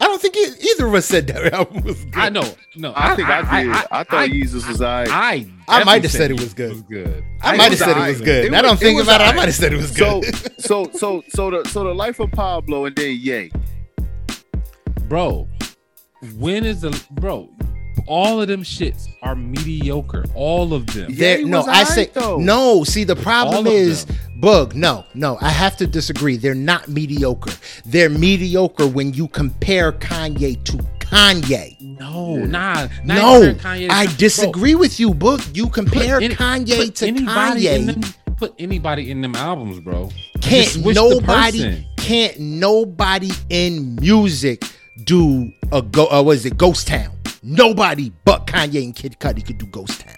I 0.04 0.06
don't 0.06 0.20
think 0.20 0.36
either 0.36 0.86
of 0.86 0.94
us 0.94 1.06
said 1.06 1.26
that 1.28 1.50
album 1.54 1.82
was 1.82 2.04
good. 2.04 2.14
I 2.14 2.28
know, 2.28 2.46
no, 2.76 2.92
I, 2.92 3.12
I 3.12 3.16
think 3.16 3.28
I, 3.30 3.38
I 3.38 3.62
did. 3.62 3.72
I, 3.72 3.86
I 3.90 4.04
thought 4.04 4.28
Yeezus 4.28 4.68
was 4.68 4.82
I. 4.82 5.04
I, 5.04 5.50
I 5.66 5.82
might 5.84 6.02
have 6.02 6.12
said 6.12 6.30
it 6.30 6.38
was 6.38 6.52
good. 6.52 6.72
Was 6.72 6.82
good. 6.82 7.24
I, 7.40 7.56
might 7.56 7.70
have 7.70 7.78
said 7.78 7.96
it 7.96 8.08
was 8.08 8.20
good. 8.20 8.52
I 8.52 8.60
don't 8.60 8.78
think 8.78 9.02
about 9.02 9.22
it. 9.22 9.24
I 9.24 9.32
might 9.32 9.46
have 9.46 9.54
said 9.54 9.72
it 9.72 9.78
was 9.78 9.92
good. 9.92 10.24
So, 10.60 10.84
so, 10.84 10.90
so, 10.92 11.22
so 11.30 11.50
the 11.50 11.68
so 11.70 11.84
the 11.84 11.94
life 11.94 12.20
of 12.20 12.30
Pablo 12.32 12.84
and 12.84 12.94
then 12.94 13.16
Ye, 13.18 13.50
bro. 15.08 15.48
When 16.36 16.66
is 16.66 16.82
the 16.82 17.02
bro? 17.12 17.50
All 18.06 18.40
of 18.40 18.48
them 18.48 18.62
shits 18.62 19.08
are 19.22 19.34
mediocre. 19.34 20.24
All 20.34 20.74
of 20.74 20.86
them. 20.86 21.10
Yeah, 21.10 21.36
no, 21.38 21.62
I 21.62 21.84
say 21.84 22.10
though. 22.12 22.38
no. 22.38 22.84
See, 22.84 23.04
the 23.04 23.16
problem 23.16 23.66
is 23.66 24.06
Bug. 24.36 24.74
No, 24.74 25.04
no, 25.14 25.38
I 25.40 25.50
have 25.50 25.76
to 25.78 25.86
disagree. 25.86 26.36
They're 26.36 26.54
not 26.54 26.88
mediocre. 26.88 27.52
They're 27.84 28.10
mediocre 28.10 28.86
when 28.86 29.14
you 29.14 29.28
compare 29.28 29.92
Kanye 29.92 30.62
to 30.64 30.76
Kanye. 30.98 31.80
No, 31.80 32.36
nah, 32.36 32.88
no. 33.04 33.56
I 33.64 34.06
disagree 34.18 34.72
bro. 34.72 34.80
with 34.80 35.00
you, 35.00 35.14
Book. 35.14 35.40
You 35.54 35.68
compare 35.68 36.20
any, 36.20 36.34
Kanye 36.34 36.94
to 36.94 37.12
Kanye. 37.12 37.86
Them, 37.86 38.34
put 38.36 38.54
anybody 38.58 39.10
in 39.10 39.20
them 39.20 39.34
albums, 39.34 39.80
bro. 39.80 40.10
Can't 40.40 40.84
nobody? 40.84 41.86
Can't 41.96 42.38
nobody 42.38 43.30
in 43.48 43.96
music 43.96 44.62
do 45.02 45.52
a 45.72 45.82
go? 45.82 46.06
Uh, 46.06 46.22
what 46.22 46.36
is 46.36 46.46
it? 46.46 46.56
Ghost 46.56 46.86
Town. 46.86 47.10
Nobody 47.42 48.12
but 48.24 48.46
Kanye 48.46 48.84
and 48.84 48.94
Kid 48.94 49.16
Cudi 49.18 49.44
could 49.44 49.58
do 49.58 49.66
Ghost 49.66 50.00
Town. 50.00 50.16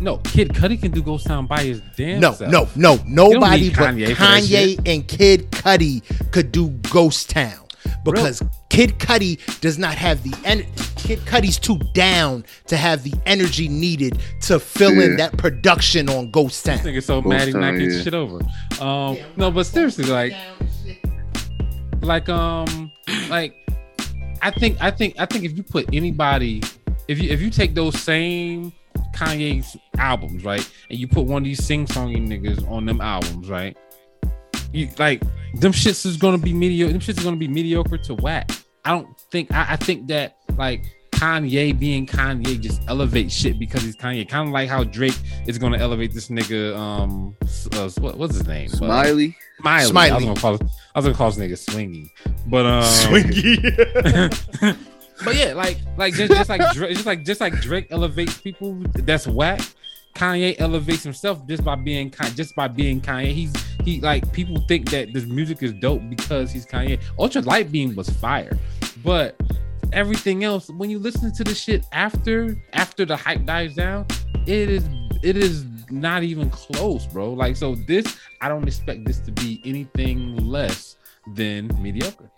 No, 0.00 0.18
Kid 0.18 0.50
Cudi 0.50 0.80
can 0.80 0.92
do 0.92 1.02
Ghost 1.02 1.26
Town 1.26 1.46
by 1.46 1.62
his 1.62 1.82
damn 1.96 2.20
no, 2.20 2.32
self. 2.32 2.50
No, 2.50 2.68
no, 2.76 3.02
no, 3.06 3.28
nobody 3.32 3.70
but 3.70 3.78
Kanye, 3.78 4.06
Kanye 4.14 4.80
and 4.86 5.06
Kid 5.06 5.50
Cudi 5.50 6.02
could 6.30 6.52
do 6.52 6.70
Ghost 6.90 7.30
Town 7.30 7.66
because 8.04 8.40
really? 8.40 8.52
Kid 8.70 8.98
Cudi 8.98 9.60
does 9.60 9.78
not 9.78 9.94
have 9.94 10.22
the 10.22 10.34
en- 10.44 10.66
Kid 10.96 11.18
Cudi's 11.20 11.58
too 11.58 11.78
down 11.94 12.44
to 12.66 12.76
have 12.76 13.02
the 13.02 13.12
energy 13.26 13.68
needed 13.68 14.18
to 14.42 14.60
fill 14.60 14.94
yeah. 14.94 15.04
in 15.04 15.16
that 15.16 15.36
production 15.36 16.08
on 16.08 16.30
Ghost 16.30 16.64
Town. 16.64 16.78
I 16.78 16.78
think 16.78 16.96
it's 16.96 17.06
so 17.06 17.20
Ghost 17.20 17.30
mad 17.30 17.46
he's 17.46 17.54
not 17.54 17.72
getting 17.72 17.90
yeah. 17.90 18.02
shit 18.02 18.14
over. 18.14 18.38
Um, 18.80 19.16
yeah, 19.16 19.26
no, 19.36 19.50
but 19.50 19.64
seriously, 19.64 20.04
like, 20.04 20.32
like, 22.00 22.28
um, 22.28 22.92
like 23.28 23.67
I 24.42 24.50
think 24.50 24.76
I 24.80 24.90
think 24.90 25.14
I 25.18 25.26
think 25.26 25.44
if 25.44 25.56
you 25.56 25.62
put 25.62 25.92
anybody, 25.92 26.62
if 27.08 27.20
you 27.20 27.30
if 27.30 27.40
you 27.40 27.50
take 27.50 27.74
those 27.74 27.98
same 28.00 28.72
Kanye's 29.14 29.76
albums, 29.96 30.44
right, 30.44 30.68
and 30.90 30.98
you 30.98 31.08
put 31.08 31.26
one 31.26 31.42
of 31.42 31.44
these 31.44 31.64
sing 31.64 31.86
songing 31.86 32.28
niggas 32.28 32.68
on 32.70 32.86
them 32.86 33.00
albums, 33.00 33.48
right, 33.48 33.76
you 34.72 34.88
like 34.98 35.20
them 35.54 35.72
shits 35.72 36.04
is 36.06 36.16
gonna 36.16 36.38
be 36.38 36.52
mediocre. 36.52 36.92
Them 36.92 37.00
shits 37.00 37.18
is 37.18 37.24
gonna 37.24 37.36
be 37.36 37.48
mediocre 37.48 37.98
to 37.98 38.14
whack. 38.14 38.50
I 38.84 38.90
don't 38.90 39.08
think 39.30 39.52
I, 39.52 39.66
I 39.70 39.76
think 39.76 40.08
that 40.08 40.36
like 40.56 40.84
Kanye 41.18 41.76
being 41.76 42.06
Kanye 42.06 42.60
just 42.60 42.80
elevates 42.86 43.34
shit 43.34 43.58
because 43.58 43.82
he's 43.82 43.96
Kanye. 43.96 44.28
Kind 44.28 44.48
of 44.48 44.52
like 44.52 44.68
how 44.68 44.84
Drake 44.84 45.18
is 45.48 45.58
going 45.58 45.72
to 45.72 45.78
elevate 45.80 46.14
this 46.14 46.28
nigga. 46.28 46.76
Um, 46.76 47.36
uh, 47.72 47.90
what, 48.00 48.16
what's 48.16 48.36
his 48.36 48.46
name? 48.46 48.68
Smiley. 48.68 49.36
Uh, 49.58 49.62
Smiley. 49.62 49.90
Smiley. 49.90 50.10
I 50.10 50.14
was 50.14 50.24
gonna 50.24 50.40
call. 50.40 50.54
It, 50.54 50.62
I 50.94 50.98
was 50.98 51.04
gonna 51.06 51.16
call 51.16 51.30
this 51.32 51.38
nigga 51.38 51.74
Swingy, 51.74 52.10
but 52.46 52.66
um, 52.66 52.84
Swingy. 52.84 53.58
but 55.24 55.34
yeah, 55.34 55.54
like 55.54 55.78
like 55.96 56.14
just, 56.14 56.32
just 56.32 56.48
like 56.48 56.72
Drake, 56.72 56.94
just 56.94 57.06
like 57.06 57.24
just 57.24 57.40
like 57.40 57.60
Drake 57.62 57.88
elevates 57.90 58.38
people. 58.40 58.74
That's 58.94 59.26
whack. 59.26 59.60
Kanye 60.14 60.54
elevates 60.60 61.02
himself 61.02 61.44
just 61.48 61.64
by 61.64 61.74
being 61.74 62.12
just 62.36 62.54
by 62.54 62.68
being 62.68 63.00
Kanye. 63.00 63.32
He's 63.32 63.52
he 63.84 64.00
like 64.00 64.32
people 64.32 64.64
think 64.68 64.88
that 64.90 65.12
this 65.12 65.24
music 65.24 65.64
is 65.64 65.72
dope 65.72 66.02
because 66.08 66.52
he's 66.52 66.64
Kanye. 66.64 67.00
Ultra 67.18 67.42
Light 67.42 67.72
Beam 67.72 67.96
was 67.96 68.08
fire, 68.08 68.56
but 69.02 69.34
everything 69.92 70.44
else 70.44 70.68
when 70.70 70.90
you 70.90 70.98
listen 70.98 71.32
to 71.32 71.44
the 71.44 71.54
shit 71.54 71.84
after 71.92 72.56
after 72.72 73.04
the 73.04 73.16
hype 73.16 73.44
dies 73.44 73.74
down, 73.74 74.06
it 74.46 74.68
is 74.68 74.88
it 75.22 75.36
is 75.36 75.64
not 75.90 76.22
even 76.22 76.50
close, 76.50 77.06
bro. 77.06 77.32
Like 77.32 77.56
so 77.56 77.74
this 77.74 78.18
I 78.40 78.48
don't 78.48 78.66
expect 78.66 79.04
this 79.04 79.18
to 79.20 79.32
be 79.32 79.60
anything 79.64 80.36
less 80.48 80.96
than 81.34 81.70
mediocre. 81.80 82.30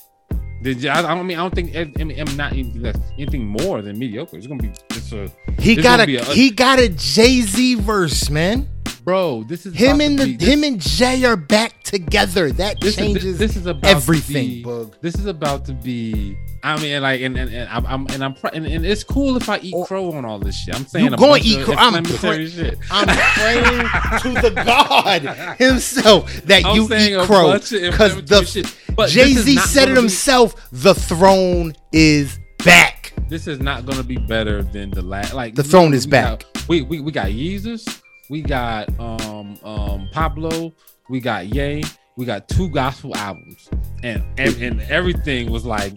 Did 0.62 0.82
you, 0.82 0.90
I, 0.90 1.22
mean 1.22 1.38
I 1.38 1.40
don't 1.40 1.54
think 1.54 1.74
I 1.74 1.84
mean, 2.04 2.20
I'm 2.20 2.36
not 2.36 2.52
anything 2.52 2.82
less, 2.82 2.96
anything 3.16 3.46
more 3.46 3.80
than 3.80 3.98
mediocre. 3.98 4.36
It's 4.36 4.46
gonna 4.46 4.62
be 4.62 4.72
just 4.90 5.12
a 5.12 5.30
he 5.58 5.74
got 5.74 6.00
a, 6.00 6.16
a- 6.16 6.24
he 6.24 6.50
got 6.50 6.78
a 6.78 6.88
Jay 6.90 7.40
Z 7.40 7.76
verse, 7.76 8.28
man. 8.28 8.68
bro. 9.02 9.42
This 9.44 9.64
is 9.64 9.74
Him 9.74 10.02
and 10.02 10.18
the 10.18 10.26
be- 10.26 10.36
this- 10.36 10.48
him 10.48 10.64
and 10.64 10.78
Jay 10.80 11.24
are 11.24 11.36
back 11.36 11.82
together. 11.82 12.52
That 12.52 12.78
this 12.80 12.96
changes 12.96 13.24
is 13.24 13.38
this 13.38 13.56
is 13.56 13.66
about 13.66 13.90
everything, 13.90 14.62
be. 14.62 14.86
This 15.00 15.14
is 15.14 15.26
about 15.26 15.64
to 15.66 15.72
be. 15.72 16.36
I 16.62 16.78
mean, 16.80 17.00
like, 17.02 17.20
and 17.22 17.36
and, 17.38 17.50
and 17.52 17.68
I'm, 17.70 17.86
I'm 17.86 18.06
and 18.08 18.22
I'm 18.24 18.34
and, 18.52 18.66
and 18.66 18.84
it's 18.84 19.02
cool 19.02 19.36
if 19.36 19.48
I 19.48 19.58
eat 19.60 19.72
Or- 19.74 19.86
crow 19.86 20.12
on 20.12 20.24
all 20.24 20.38
this 20.38 20.56
shit. 20.56 20.74
I'm 20.74 20.86
saying 20.86 21.06
You 21.06 21.14
a 21.14 21.16
gonna 21.16 21.40
eat 21.42 21.64
crow. 21.64 21.74
I'm 21.78 22.04
pray- 22.04 22.46
shit. 22.48 22.78
I'm 22.90 23.06
praying 23.08 23.88
to 24.34 24.40
the 24.42 24.50
God 24.66 25.22
himself 25.58 26.30
that 26.44 26.64
I'm 26.64 26.76
you 26.76 26.82
eat 26.94 27.18
crow 27.26 27.52
because 27.54 28.22
the 28.24 28.44
shit. 28.44 28.76
But 28.94 29.06
this 29.06 29.12
Jay 29.14 29.30
is 29.32 29.44
Z 29.44 29.56
said 29.58 29.82
it 29.84 29.86
gonna 29.86 29.94
be- 29.94 30.00
himself. 30.02 30.68
The 30.72 30.94
throne 30.94 31.74
is 31.92 32.38
back. 32.64 33.12
This 33.28 33.46
is 33.46 33.60
not 33.60 33.86
gonna 33.86 34.02
be 34.02 34.16
better 34.18 34.62
than 34.62 34.90
the 34.90 35.02
last. 35.02 35.32
Like 35.34 35.54
The 35.54 35.62
throne 35.64 35.94
is 35.94 36.06
we 36.06 36.10
back. 36.10 36.40
got- 36.54 36.68
we 36.68 36.82
we 36.82 37.00
we 37.00 37.10
got 37.12 37.28
Yeezus, 37.28 38.02
we 38.28 38.42
got 38.42 38.88
um 39.00 39.58
um 39.64 40.08
Pablo, 40.12 40.72
we 41.08 41.20
got 41.20 41.46
Ye, 41.46 41.82
we 42.16 42.26
got 42.26 42.48
two 42.48 42.68
gospel 42.68 43.16
albums, 43.16 43.70
and 44.02 44.22
and, 44.36 44.54
and 44.62 44.80
everything 44.82 45.50
was 45.50 45.64
like, 45.64 45.94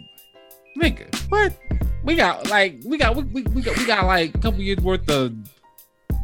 nigga, 0.78 1.16
what? 1.30 1.54
We 2.04 2.16
got 2.16 2.50
like 2.50 2.80
we 2.86 2.98
got 2.98 3.16
we, 3.16 3.24
we, 3.24 3.44
we 3.44 3.62
got 3.62 3.78
we 3.78 3.86
got 3.86 4.06
like 4.06 4.36
a 4.36 4.38
couple 4.40 4.60
years 4.62 4.80
worth 4.80 5.10
of 5.10 5.34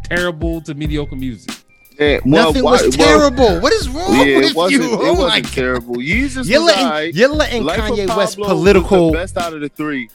terrible 0.05 0.61
to 0.61 0.73
mediocre 0.73 1.15
music. 1.15 1.55
Yeah, 1.99 2.19
well, 2.26 2.47
Nothing 2.47 2.63
why- 2.63 2.71
was 2.71 2.97
well, 2.97 3.07
terrible. 3.19 3.59
what 3.59 3.73
is 3.73 3.89
wrong 3.89 4.15
yeah, 4.17 4.23
it 4.26 4.38
with 4.45 4.55
wasn't. 4.55 4.84
you? 4.84 4.93
It 4.93 4.99
Oh 5.01 5.13
my 5.15 5.19
wasn't 5.19 5.43
God. 5.45 5.53
terrible. 5.53 5.95
Yeezus 5.97 6.47
You're 6.47 6.61
letting 6.63 6.85
alright. 6.85 7.13
you're 7.13 7.30
letting 7.30 7.63
Life 7.63 7.80
Kanye 7.81 8.15
West 8.17 8.38
political. 8.38 9.11
the 9.11 9.17
best 9.17 9.38
out 9.38 9.53
of 9.53 9.61
the 9.61 9.69
three. 9.69 10.09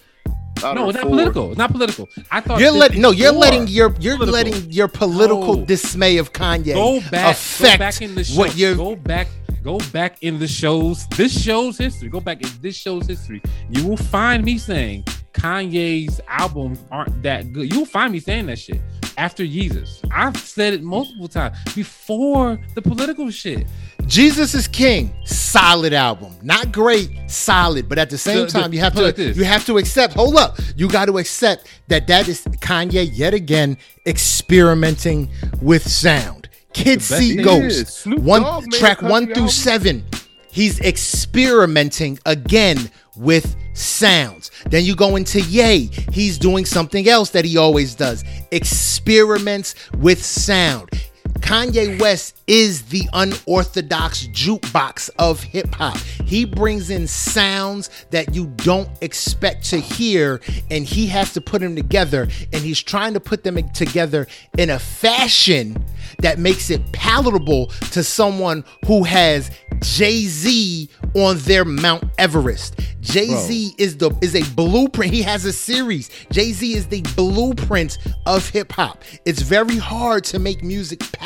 No, 0.62 0.89
it's 0.89 0.94
not 0.97 1.02
four. 1.02 1.11
political. 1.11 1.48
It's 1.51 1.59
not 1.59 1.73
political. 1.73 2.09
I 2.31 2.40
thought 2.40 2.59
You're 2.59 2.70
letting 2.70 3.02
no. 3.02 3.11
You're 3.11 3.32
letting 3.32 3.69
your 3.69 3.94
you're 4.01 4.16
political. 4.16 4.51
letting 4.52 4.70
your 4.73 4.89
political 4.89 5.56
No. 5.56 5.65
dismay 5.66 6.16
of 6.16 6.32
Kanye 6.32 6.73
go 6.73 7.01
back, 7.11 7.32
affect 7.36 7.74
go 7.74 7.78
back 7.78 8.01
in 8.01 8.15
the 8.15 8.24
show. 8.24 8.39
what 8.39 8.56
you're. 8.56 8.74
go 8.74 8.97
back, 8.97 9.28
go 9.65 9.78
back 9.93 10.23
in 10.23 10.39
the 10.39 10.47
shows. 10.47 11.07
This 11.09 11.32
show's 11.43 11.78
history. 11.78 12.09
Go 12.09 12.20
back 12.20 12.43
in 12.43 12.51
this 12.61 12.77
show's 12.77 13.07
history. 13.07 13.43
You 13.70 13.89
will 13.89 13.97
find 13.97 14.45
me 14.45 14.59
saying 14.59 15.05
Kanye's 15.32 16.20
albums 16.28 16.85
aren't 16.93 17.23
that 17.23 17.53
good. 17.53 17.73
You'll 17.73 17.86
find 17.86 18.12
me 18.12 18.20
saying 18.20 18.47
that 18.47 18.59
shit 18.59 18.81
after 19.16 19.47
Jesus. 19.47 20.01
I've 20.12 20.36
said 20.36 20.74
it 20.74 20.82
multiple 20.82 21.28
times 21.28 21.57
before 21.74 22.59
the 22.74 22.82
political 22.82 23.31
shit. 23.31 23.66
Jesus 24.07 24.55
is 24.55 24.69
King, 24.69 25.15
solid 25.24 25.95
album. 25.95 26.35
Not 26.43 26.70
great, 26.73 27.11
solid, 27.27 27.89
but 27.89 27.99
at 27.99 28.11
the 28.11 28.19
same 28.19 28.41
The- 28.41 28.45
the- 28.47 28.51
time, 28.53 28.73
you 28.74 28.81
have 28.81 28.97
it 28.99 29.03
like 29.03 29.16
to 29.16 29.32
you 29.32 29.45
have 29.45 29.65
to 29.66 29.78
accept. 29.78 30.12
Hold 30.12 30.36
up, 30.36 30.59
you 30.77 30.89
got 30.89 31.07
to 31.07 31.16
accept 31.19 31.66
that 31.89 32.07
that 32.09 32.28
is 32.28 32.43
Kanye 32.61 33.09
yet 33.12 33.32
again 33.32 33.78
experimenting 34.07 35.31
with 35.62 35.89
sound. 35.89 36.44
Kids 36.75 37.07
see 37.07 37.37
thing 37.37 37.45
Ghost 37.45 38.07
one 38.07 38.43
Dogg 38.43 38.71
track 38.73 39.01
one 39.01 39.27
through 39.27 39.35
album. 39.35 39.49
seven. 39.49 40.05
He's 40.51 40.81
experimenting 40.81 42.19
again 42.27 42.91
with 43.17 43.57
sounds. 43.73 44.51
Then 44.71 44.85
you 44.85 44.95
go 44.95 45.17
into 45.17 45.41
Ye. 45.41 45.91
He's 46.13 46.39
doing 46.39 46.65
something 46.65 47.09
else 47.09 47.31
that 47.31 47.45
he 47.45 47.57
always 47.57 47.95
does. 47.95 48.25
Experiments 48.53 49.75
with 49.99 50.25
sound. 50.25 50.91
Kanye 51.40 52.01
West 52.01 52.40
is 52.47 52.82
the 52.82 53.02
unorthodox 53.12 54.27
jukebox 54.28 55.11
of 55.19 55.43
hip 55.43 55.74
hop. 55.74 55.97
He 56.24 56.44
brings 56.44 56.90
in 56.90 57.06
sounds 57.06 57.90
that 58.11 58.35
you 58.35 58.47
don't 58.56 58.89
expect 59.02 59.65
to 59.70 59.78
hear, 59.78 60.40
and 60.70 60.85
he 60.85 61.06
has 61.09 61.32
to 61.35 61.40
put 61.40 61.61
them 61.61 61.77
together. 61.77 62.28
And 62.52 62.62
he's 62.62 62.82
trying 62.82 63.15
to 63.15 63.20
put 63.20 63.44
them 63.44 63.56
together 63.70 64.27
in 64.56 64.70
a 64.70 64.78
fashion 64.78 65.85
that 66.20 66.39
makes 66.39 66.70
it 66.70 66.93
palatable 66.93 67.66
to 67.93 68.02
someone 68.02 68.65
who 68.86 69.05
has 69.05 69.51
Jay 69.81 70.23
Z 70.23 70.89
on 71.15 71.39
their 71.39 71.65
Mount 71.65 72.05
Everest. 72.19 72.81
Jay 73.01 73.28
Z 73.28 73.74
is 73.77 73.98
the 73.98 74.16
is 74.23 74.35
a 74.35 74.43
blueprint. 74.55 75.12
He 75.12 75.23
has 75.23 75.44
a 75.44 75.52
series. 75.52 76.11
Jay 76.31 76.52
Z 76.52 76.74
is 76.74 76.86
the 76.86 77.02
blueprint 77.16 77.98
of 78.24 78.48
hip 78.48 78.73
hop. 78.73 79.02
It's 79.27 79.43
very 79.43 79.77
hard 79.77 80.24
to 80.24 80.39
make 80.39 80.62
music 80.62 81.01
palatable 81.12 81.24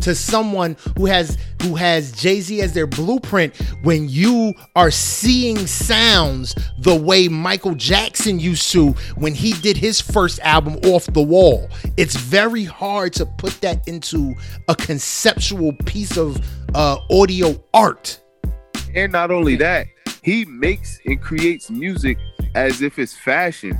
to 0.00 0.14
someone 0.14 0.76
who 0.96 1.06
has 1.06 1.38
who 1.62 1.76
has 1.76 2.12
Jay 2.12 2.40
Z 2.40 2.60
as 2.62 2.72
their 2.72 2.86
blueprint 2.86 3.54
when 3.82 4.08
you 4.08 4.54
are 4.74 4.90
seeing 4.90 5.66
sounds 5.66 6.54
the 6.78 6.94
way 6.94 7.28
Michael 7.28 7.74
Jackson 7.74 8.40
used 8.40 8.72
to 8.72 8.90
when 9.16 9.34
he 9.34 9.52
did 9.52 9.76
his 9.76 10.00
first 10.00 10.40
album 10.40 10.76
Off 10.84 11.06
the 11.06 11.22
Wall. 11.22 11.68
It's 11.96 12.16
very 12.16 12.64
hard 12.64 13.12
to 13.14 13.26
put 13.26 13.60
that 13.60 13.86
into 13.86 14.34
a 14.68 14.74
conceptual 14.74 15.72
piece 15.84 16.16
of 16.16 16.40
uh, 16.74 16.98
audio 17.10 17.62
art. 17.74 18.20
And 18.94 19.12
not 19.12 19.30
only 19.30 19.56
that, 19.56 19.86
he 20.22 20.44
makes 20.46 20.98
and 21.04 21.20
creates 21.20 21.70
music 21.70 22.18
as 22.54 22.82
if 22.82 22.98
it's 22.98 23.16
fashion, 23.16 23.78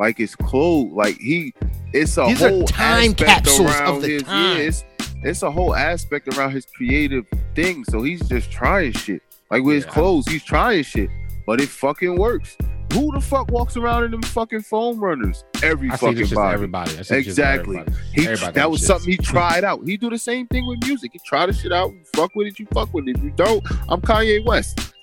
like 0.00 0.18
it's 0.18 0.34
clothes. 0.34 0.92
Like 0.92 1.16
he, 1.18 1.54
it's 1.92 2.16
a 2.16 2.24
These 2.26 2.40
whole 2.40 2.64
time 2.66 3.14
capsules 3.14 3.70
of 3.82 4.00
the 4.02 4.08
his, 4.08 4.22
time. 4.24 4.56
Yeah, 4.56 4.62
it's, 4.64 4.84
it's 5.22 5.42
a 5.42 5.50
whole 5.50 5.76
aspect 5.76 6.26
around 6.36 6.52
his 6.52 6.66
creative 6.66 7.26
thing. 7.54 7.84
So 7.84 8.02
he's 8.02 8.26
just 8.28 8.50
trying 8.50 8.92
shit. 8.92 9.22
Like 9.50 9.62
with 9.62 9.76
his 9.76 9.84
clothes, 9.84 10.26
he's 10.26 10.42
trying 10.42 10.82
shit, 10.84 11.10
but 11.46 11.60
it 11.60 11.68
fucking 11.68 12.16
works. 12.16 12.56
Who 12.94 13.12
the 13.12 13.20
fuck 13.20 13.50
walks 13.52 13.76
around 13.76 14.04
in 14.04 14.10
them 14.10 14.22
fucking 14.22 14.62
foam 14.62 14.98
runners? 14.98 15.44
Every 15.62 15.90
I 15.90 15.96
fucking 15.96 16.28
body. 16.34 16.54
everybody. 16.54 16.90
I 16.90 16.94
see 16.94 16.98
this 16.98 17.08
shit 17.08 17.24
to 17.24 17.30
Exactly. 17.30 17.78
everybody. 17.78 18.02
He, 18.14 18.26
Everybody 18.26 18.52
that 18.54 18.70
was 18.70 18.80
shits. 18.80 18.84
something 18.86 19.10
he 19.10 19.16
tried 19.18 19.62
out. 19.64 19.80
He 19.86 19.96
do 19.96 20.10
the 20.10 20.18
same 20.18 20.46
thing 20.48 20.66
with 20.66 20.82
music. 20.84 21.10
He 21.12 21.20
try 21.24 21.46
the 21.46 21.52
shit 21.52 21.72
out. 21.72 21.92
You 21.92 22.00
fuck 22.16 22.34
with 22.34 22.48
it, 22.48 22.58
you 22.58 22.66
fuck 22.72 22.92
with 22.92 23.06
it. 23.06 23.16
If 23.16 23.22
you 23.22 23.30
don't, 23.36 23.64
I'm 23.88 24.00
Kanye 24.00 24.44
West. 24.44 24.94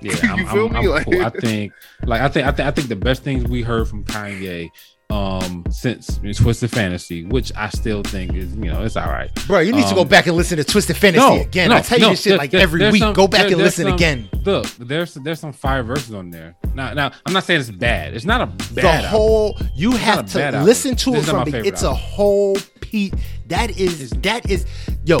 Yeah, 0.00 0.12
I'm, 0.22 0.46
feel 0.48 0.66
I'm, 0.66 0.72
me? 0.72 0.78
I'm 0.80 0.86
Like- 0.86 1.04
cool. 1.06 1.24
I 1.24 1.30
think, 1.30 1.72
like, 2.04 2.20
I 2.20 2.28
think, 2.28 2.46
I 2.46 2.50
think, 2.52 2.68
I 2.68 2.70
think 2.70 2.88
the 2.88 2.96
best 2.96 3.22
things 3.22 3.44
we 3.44 3.62
heard 3.62 3.88
from 3.88 4.04
Kanye, 4.04 4.68
um, 5.10 5.64
since 5.70 6.18
Twisted 6.36 6.70
Fantasy, 6.70 7.24
which 7.24 7.52
I 7.54 7.68
still 7.68 8.02
think 8.02 8.34
is, 8.34 8.52
you 8.54 8.64
know, 8.72 8.82
it's 8.82 8.96
all 8.96 9.06
right. 9.06 9.30
Bro, 9.46 9.60
you 9.60 9.72
need 9.72 9.86
to 9.86 9.94
go 9.94 10.00
Um, 10.00 10.08
back 10.08 10.26
and 10.26 10.36
listen 10.36 10.56
to 10.56 10.64
Twisted 10.64 10.96
Fantasy 10.96 11.20
No, 11.24 11.40
again. 11.40 11.68
no, 11.68 11.76
I 11.76 11.80
tell 11.82 11.98
you 11.98 12.04
no, 12.06 12.10
this 12.10 12.22
shit 12.22 12.30
there- 12.30 12.38
like 12.38 12.50
there- 12.50 12.60
every 12.62 12.90
week. 12.90 13.00
some- 13.02 13.12
go 13.14 13.28
back 13.28 13.42
there- 13.42 13.52
and 13.52 13.58
listen 13.58 13.84
some- 13.84 13.94
again. 13.94 14.28
Look, 14.44 14.66
there's 14.78 15.14
there's 15.14 15.38
some 15.40 15.52
fire 15.52 15.82
verses 15.82 16.14
on 16.14 16.30
there. 16.30 16.56
Now, 16.74 16.92
now, 16.94 17.12
I'm 17.26 17.32
not 17.32 17.44
saying 17.44 17.60
it's 17.60 17.70
bad. 17.70 18.14
It's 18.14 18.24
not 18.24 18.40
a 18.40 18.46
bad. 18.46 18.74
the 18.74 18.88
album. 18.90 19.10
whole 19.10 19.58
you 19.76 19.90
not 19.90 20.00
have 20.00 20.26
to 20.32 20.38
bad 20.38 20.54
album. 20.54 20.66
listen 20.66 20.96
to 20.96 21.10
This 21.12 21.18
it 21.18 21.22
is 21.22 21.28
from 21.28 21.38
my 21.38 21.44
the, 21.44 21.50
favorite 21.52 21.68
it's 21.68 21.82
a 21.82 21.94
whole 21.94 22.56
piece 22.80 23.12
that 23.48 23.78
is 23.78 24.10
that 24.10 24.50
is 24.50 24.64
yo 25.04 25.20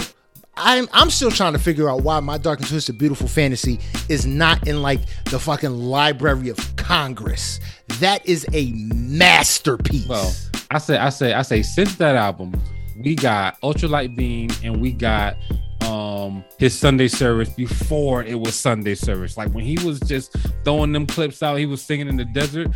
I'm 0.56 0.88
I'm 0.92 1.10
still 1.10 1.30
trying 1.30 1.52
to 1.54 1.58
figure 1.58 1.88
out 1.88 2.02
why 2.02 2.20
my 2.20 2.38
dark 2.38 2.60
and 2.60 2.68
twisted 2.68 2.98
beautiful 2.98 3.28
fantasy 3.28 3.80
is 4.08 4.26
not 4.26 4.66
in 4.68 4.82
like 4.82 5.00
the 5.26 5.38
fucking 5.38 5.76
library 5.76 6.48
of 6.48 6.76
Congress. 6.76 7.60
That 8.00 8.26
is 8.26 8.46
a 8.52 8.72
masterpiece. 8.72 10.06
Well, 10.06 10.34
I 10.70 10.78
say, 10.78 10.96
I 10.96 11.08
say, 11.10 11.32
I 11.32 11.42
say, 11.42 11.62
since 11.62 11.96
that 11.96 12.16
album, 12.16 12.54
we 12.96 13.14
got 13.14 13.60
Ultralight 13.62 14.16
Beam 14.16 14.50
and 14.62 14.80
we 14.80 14.92
got 14.92 15.36
um 15.82 16.44
his 16.58 16.78
Sunday 16.78 17.08
service 17.08 17.50
before 17.50 18.22
it 18.22 18.38
was 18.38 18.54
Sunday 18.54 18.94
service. 18.94 19.36
Like 19.36 19.52
when 19.52 19.64
he 19.64 19.78
was 19.84 20.00
just 20.00 20.36
throwing 20.64 20.92
them 20.92 21.06
clips 21.06 21.42
out, 21.42 21.56
he 21.58 21.66
was 21.66 21.82
singing 21.82 22.08
in 22.08 22.16
the 22.16 22.24
desert. 22.24 22.68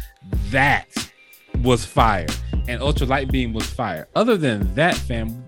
That 0.50 0.86
was 1.62 1.84
fire, 1.84 2.26
and 2.68 2.80
Ultralight 2.80 3.30
Beam 3.30 3.52
was 3.52 3.66
fire. 3.66 4.08
Other 4.14 4.36
than 4.36 4.74
that, 4.74 4.94
fam, 4.94 5.44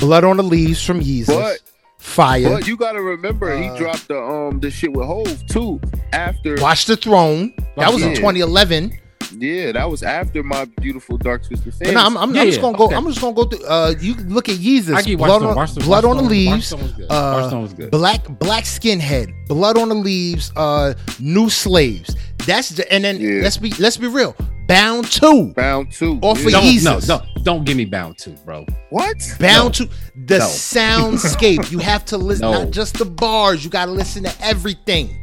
Blood 0.00 0.24
on 0.24 0.36
the 0.38 0.42
Leaves 0.42 0.84
from 0.84 1.00
Yeezus. 1.00 1.26
But 1.26 1.60
fire. 1.98 2.48
But 2.48 2.66
you 2.66 2.76
gotta 2.76 3.00
remember, 3.02 3.56
he 3.56 3.68
Uh, 3.68 3.76
dropped 3.76 4.08
the 4.08 4.18
um 4.20 4.60
the 4.60 4.70
shit 4.70 4.92
with 4.92 5.06
Hove 5.06 5.46
too. 5.46 5.80
After 6.12 6.56
Watch 6.60 6.86
the 6.86 6.96
Throne. 6.96 7.52
That 7.76 7.92
was 7.92 8.02
in 8.02 8.14
2011. 8.14 8.98
Yeah, 9.38 9.72
that 9.72 9.88
was 9.90 10.02
after 10.02 10.42
my 10.42 10.64
beautiful 10.80 11.16
Dark 11.16 11.44
Twisted 11.46 11.72
But 11.72 11.74
Fantasy. 11.86 11.94
no, 11.94 12.00
I'm, 12.04 12.16
I'm, 12.16 12.34
Yeah, 12.34 12.42
I'm 12.42 12.46
just 12.48 12.60
gonna 12.60 12.76
go. 12.78 12.86
okay. 12.86 12.94
I'm 12.96 13.06
just 13.06 13.20
gonna 13.20 13.34
go 13.34 13.44
through. 13.44 13.64
Uh, 13.66 13.94
you 14.00 14.14
look 14.14 14.48
at 14.48 14.56
Yeezus. 14.56 14.94
I 14.94 15.02
get 15.02 15.18
blood 15.18 15.42
on, 15.42 15.56
Watchstone, 15.56 15.84
blood 15.84 16.04
on 16.04 16.16
the 16.18 16.22
leaves. 16.22 16.74
Was 16.74 16.92
good. 16.92 17.06
Uh, 17.10 17.50
was 17.60 17.72
good. 17.74 17.90
Black 17.90 18.24
black 18.38 18.64
skinhead. 18.64 19.32
Blood 19.48 19.76
on 19.78 19.88
the 19.88 19.94
leaves. 19.94 20.52
Uh, 20.56 20.94
new 21.18 21.48
slaves. 21.50 22.14
That's 22.46 22.70
the, 22.70 22.90
and 22.92 23.04
then 23.04 23.20
Yeah. 23.20 23.42
let's 23.42 23.56
be 23.58 23.70
let's 23.78 23.96
be 23.96 24.06
real. 24.08 24.34
Bound 24.66 25.10
two. 25.10 25.52
Bound 25.56 25.90
two. 25.92 26.18
Off 26.22 26.38
yeah. 26.40 26.46
of 26.46 26.52
Don't, 26.52 26.62
Yeezus. 26.64 26.84
no, 26.84 27.00
don't, 27.18 27.44
don't 27.44 27.64
get 27.64 27.76
me 27.76 27.84
bound 27.84 28.18
to, 28.18 28.30
bro. 28.44 28.64
What? 28.90 29.16
Bound 29.40 29.74
to 29.74 29.88
the 30.14 30.38
No. 30.38 30.46
soundscape. 30.46 31.70
You 31.70 31.78
have 31.78 32.04
to 32.06 32.16
listen, 32.18 32.42
No. 32.50 32.52
not 32.64 32.70
just 32.70 32.96
the 32.98 33.04
bars. 33.04 33.64
You 33.64 33.70
got 33.70 33.86
to 33.86 33.90
listen 33.90 34.22
to 34.24 34.32
everything. 34.40 35.16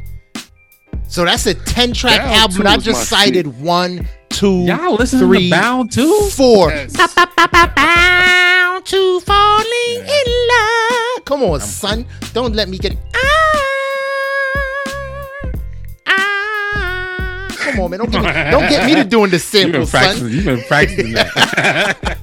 So 1.07 1.23
that's 1.25 1.45
a 1.45 1.53
10 1.53 1.93
track 1.93 2.19
album. 2.21 2.59
and 2.61 2.67
I 2.69 2.77
just 2.77 3.11
my 3.11 3.17
cited 3.17 3.59
one, 3.61 4.07
two, 4.29 4.63
Y'all 4.65 4.95
listen 4.95 5.19
three, 5.19 5.49
to 5.49 5.55
Bound 5.55 5.91
too? 5.91 6.29
four. 6.33 6.69
Yes. 6.69 6.95
Bound 6.97 8.85
to 8.85 9.19
falling 9.21 9.95
in 9.95 10.47
love. 10.49 11.25
Come 11.25 11.43
on, 11.43 11.59
son. 11.61 12.05
Don't 12.33 12.53
let 12.55 12.69
me 12.69 12.77
get. 12.77 12.95
Ah, 13.15 13.46
Come 17.71 17.79
on, 17.81 17.91
man. 17.91 17.99
Don't 17.99 18.11
get 18.11 18.23
me, 18.23 18.51
don't 18.51 18.69
get 18.69 18.85
me 18.85 18.95
to 18.95 19.03
doing 19.09 19.29
the 19.31 19.37
You've 19.37 19.71
been 19.71 19.85
son. 19.85 19.99
practicing. 20.01 20.29
You've 20.29 20.45
been 20.45 20.61
practicing 20.63 21.13
that. 21.13 22.17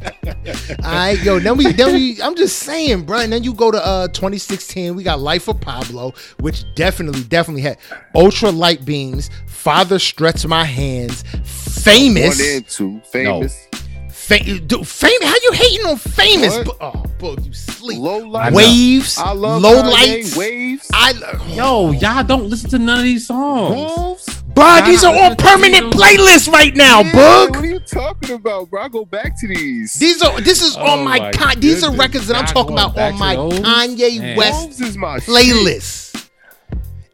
All 0.84 0.90
right, 0.92 1.22
yo. 1.22 1.38
Then 1.38 1.56
we, 1.56 1.72
then 1.72 1.92
we. 1.94 2.20
I'm 2.22 2.34
just 2.36 2.58
saying, 2.60 3.04
bro. 3.04 3.18
And 3.20 3.32
then 3.32 3.42
you 3.44 3.54
go 3.54 3.70
to 3.70 3.84
uh 3.84 4.08
2016. 4.08 4.94
We 4.94 5.02
got 5.02 5.20
Life 5.20 5.48
of 5.48 5.60
Pablo, 5.60 6.12
which 6.40 6.64
definitely, 6.74 7.22
definitely 7.24 7.62
had 7.62 7.78
ultra 8.14 8.50
light 8.50 8.84
beams. 8.84 9.30
Father 9.46 9.98
stretch 9.98 10.46
my 10.46 10.64
hands. 10.64 11.22
Famous. 11.44 12.38
One 12.38 12.48
and 12.48 12.68
two. 12.68 13.00
Famous. 13.10 13.66
Fa- 14.10 14.38
dude, 14.42 14.86
famous. 14.88 15.28
How 15.28 15.34
you 15.42 15.52
hating 15.52 15.86
on 15.86 15.96
famous? 15.98 16.56
What? 16.66 16.76
Oh, 16.80 17.04
bro, 17.18 17.36
you 17.42 17.52
sleep. 17.52 17.98
Low 17.98 18.18
light. 18.18 18.52
Waves. 18.54 19.18
I 19.18 19.32
love 19.32 19.60
low 19.60 19.82
Kanye. 19.82 19.92
lights. 19.92 20.36
Waves. 20.36 20.90
I. 20.94 21.12
Yo, 21.54 21.90
y'all 21.92 22.24
don't 22.24 22.44
listen 22.48 22.70
to 22.70 22.78
none 22.78 22.98
of 22.98 23.04
these 23.04 23.26
songs. 23.26 23.74
Wolves. 23.74 24.43
Bro, 24.54 24.80
these 24.86 25.04
are 25.04 25.12
Nah, 25.14 25.30
on 25.30 25.36
permanent 25.36 25.92
playlists 25.94 26.48
right 26.50 26.74
now, 26.74 27.00
Yeah, 27.00 27.12
Boog. 27.12 27.50
What 27.50 27.58
are 27.60 27.66
you 27.66 27.78
talking 27.80 28.30
about, 28.36 28.70
bro? 28.70 28.82
I 28.82 28.88
go 28.88 29.04
back 29.04 29.38
to 29.40 29.48
these. 29.48 29.94
These 29.94 30.22
are. 30.22 30.40
This 30.40 30.62
is 30.62 30.76
Oh 30.76 30.82
on 30.98 31.04
my. 31.04 31.18
my 31.18 31.32
Con- 31.32 31.60
these 31.60 31.82
are 31.84 31.94
records 31.94 32.26
that 32.28 32.36
I'm 32.36 32.46
talking 32.46 32.72
about 32.72 32.94
back 32.94 33.14
on 33.14 33.18
my 33.18 33.34
those? 33.36 33.52
Kanye 33.60 34.18
Man. 34.20 34.36
West 34.36 34.60
Wolves 34.60 34.80
is 34.80 34.96
my 34.96 35.18
shit. 35.18 35.28
playlist. 35.28 36.28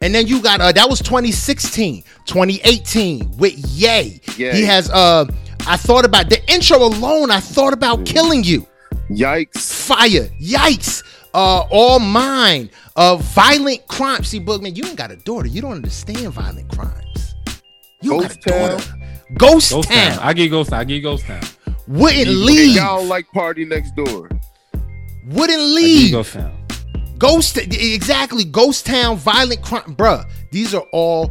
And 0.02 0.14
then 0.14 0.26
you 0.26 0.40
got 0.42 0.60
uh 0.62 0.72
that 0.72 0.88
was 0.88 1.00
2016, 1.00 2.02
2018 2.24 3.36
with 3.36 3.52
Ye. 3.68 4.20
Ye. 4.36 4.52
He 4.52 4.64
has 4.64 4.88
uh 4.90 5.26
I 5.66 5.76
thought 5.76 6.06
about 6.06 6.30
the 6.30 6.40
intro 6.50 6.78
alone, 6.78 7.30
I 7.30 7.40
thought 7.40 7.74
about 7.74 8.06
killing 8.06 8.42
you. 8.42 8.66
Yikes. 9.10 9.72
Fire, 9.86 10.30
yikes, 10.40 11.02
uh 11.34 11.64
all 11.70 11.98
mine, 11.98 12.70
uh 12.96 13.16
violent 13.16 13.86
crime. 13.88 14.24
See, 14.24 14.40
Boogman, 14.40 14.74
you 14.74 14.84
ain't 14.86 14.96
got 14.96 15.10
a 15.10 15.16
daughter. 15.16 15.48
You 15.48 15.60
don't 15.60 15.72
understand 15.72 16.32
violent 16.32 16.70
crimes. 16.74 17.29
You 18.02 18.10
Ghost 18.10 18.28
got 18.28 18.36
a 18.36 18.50
Town. 18.58 18.70
daughter. 18.70 18.94
Ghost, 19.38 19.70
Ghost 19.72 19.88
Town. 19.90 20.10
Town. 20.12 20.18
I 20.22 20.32
get 20.32 20.48
Ghost 20.48 20.70
Town. 20.70 20.80
I 20.80 20.84
get 20.84 21.00
Ghost 21.00 21.24
Town. 21.26 21.40
Wouldn't 21.86 22.26
You- 22.26 22.44
leave. 22.44 22.76
Y'all 22.76 23.04
like 23.04 23.26
PartyNextDoor. 23.34 24.40
Wouldn't 25.26 25.50
I 25.50 25.54
give 25.54 25.60
leave. 25.60 26.12
Ghost 26.12 26.32
Town. 26.32 26.56
Ghost, 27.18 27.58
exactly. 27.58 28.44
Ghost 28.44 28.86
Town, 28.86 29.16
Violent 29.18 29.60
Crime, 29.62 29.94
bruh. 29.94 30.24
These 30.50 30.74
are 30.74 30.86
all 30.92 31.30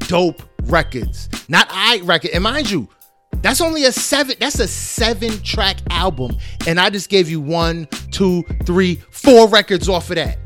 dope 0.00 0.42
records, 0.64 1.28
not 1.48 1.66
I 1.70 2.00
record. 2.04 2.30
And 2.32 2.44
mind 2.44 2.70
you, 2.70 2.88
that's 3.40 3.60
only 3.62 3.84
a 3.84 3.92
seven. 3.92 4.36
That's 4.38 4.58
a 4.60 4.68
seven-track 4.68 5.78
album, 5.90 6.36
and 6.66 6.78
I 6.78 6.90
just 6.90 7.08
gave 7.08 7.30
you 7.30 7.40
one, 7.40 7.86
two, 8.10 8.42
three, 8.64 8.96
four 9.10 9.48
records 9.48 9.88
off 9.88 10.10
of 10.10 10.16
that. 10.16 10.38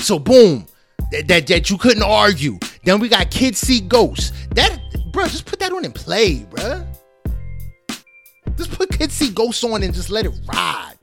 So 0.00 0.18
boom, 0.18 0.66
that 1.14 1.28
that, 1.28 1.46
that 1.46 1.70
you 1.70 1.78
couldn't 1.78 2.02
argue. 2.02 2.58
Then 2.84 3.00
we 3.00 3.08
got 3.08 3.30
Kids 3.30 3.58
See 3.58 3.80
Ghosts. 3.80 4.32
That, 4.54 4.78
bro, 5.12 5.24
just 5.24 5.46
put 5.46 5.60
that 5.60 5.72
on 5.72 5.84
and 5.84 5.94
play, 5.94 6.44
bro. 6.50 6.86
Just 8.56 8.72
put 8.72 8.90
Kids 8.90 9.14
See 9.14 9.30
Ghosts 9.30 9.64
on 9.64 9.82
and 9.82 9.94
just 9.94 10.10
let 10.10 10.26
it 10.26 10.32
ride. 10.52 10.94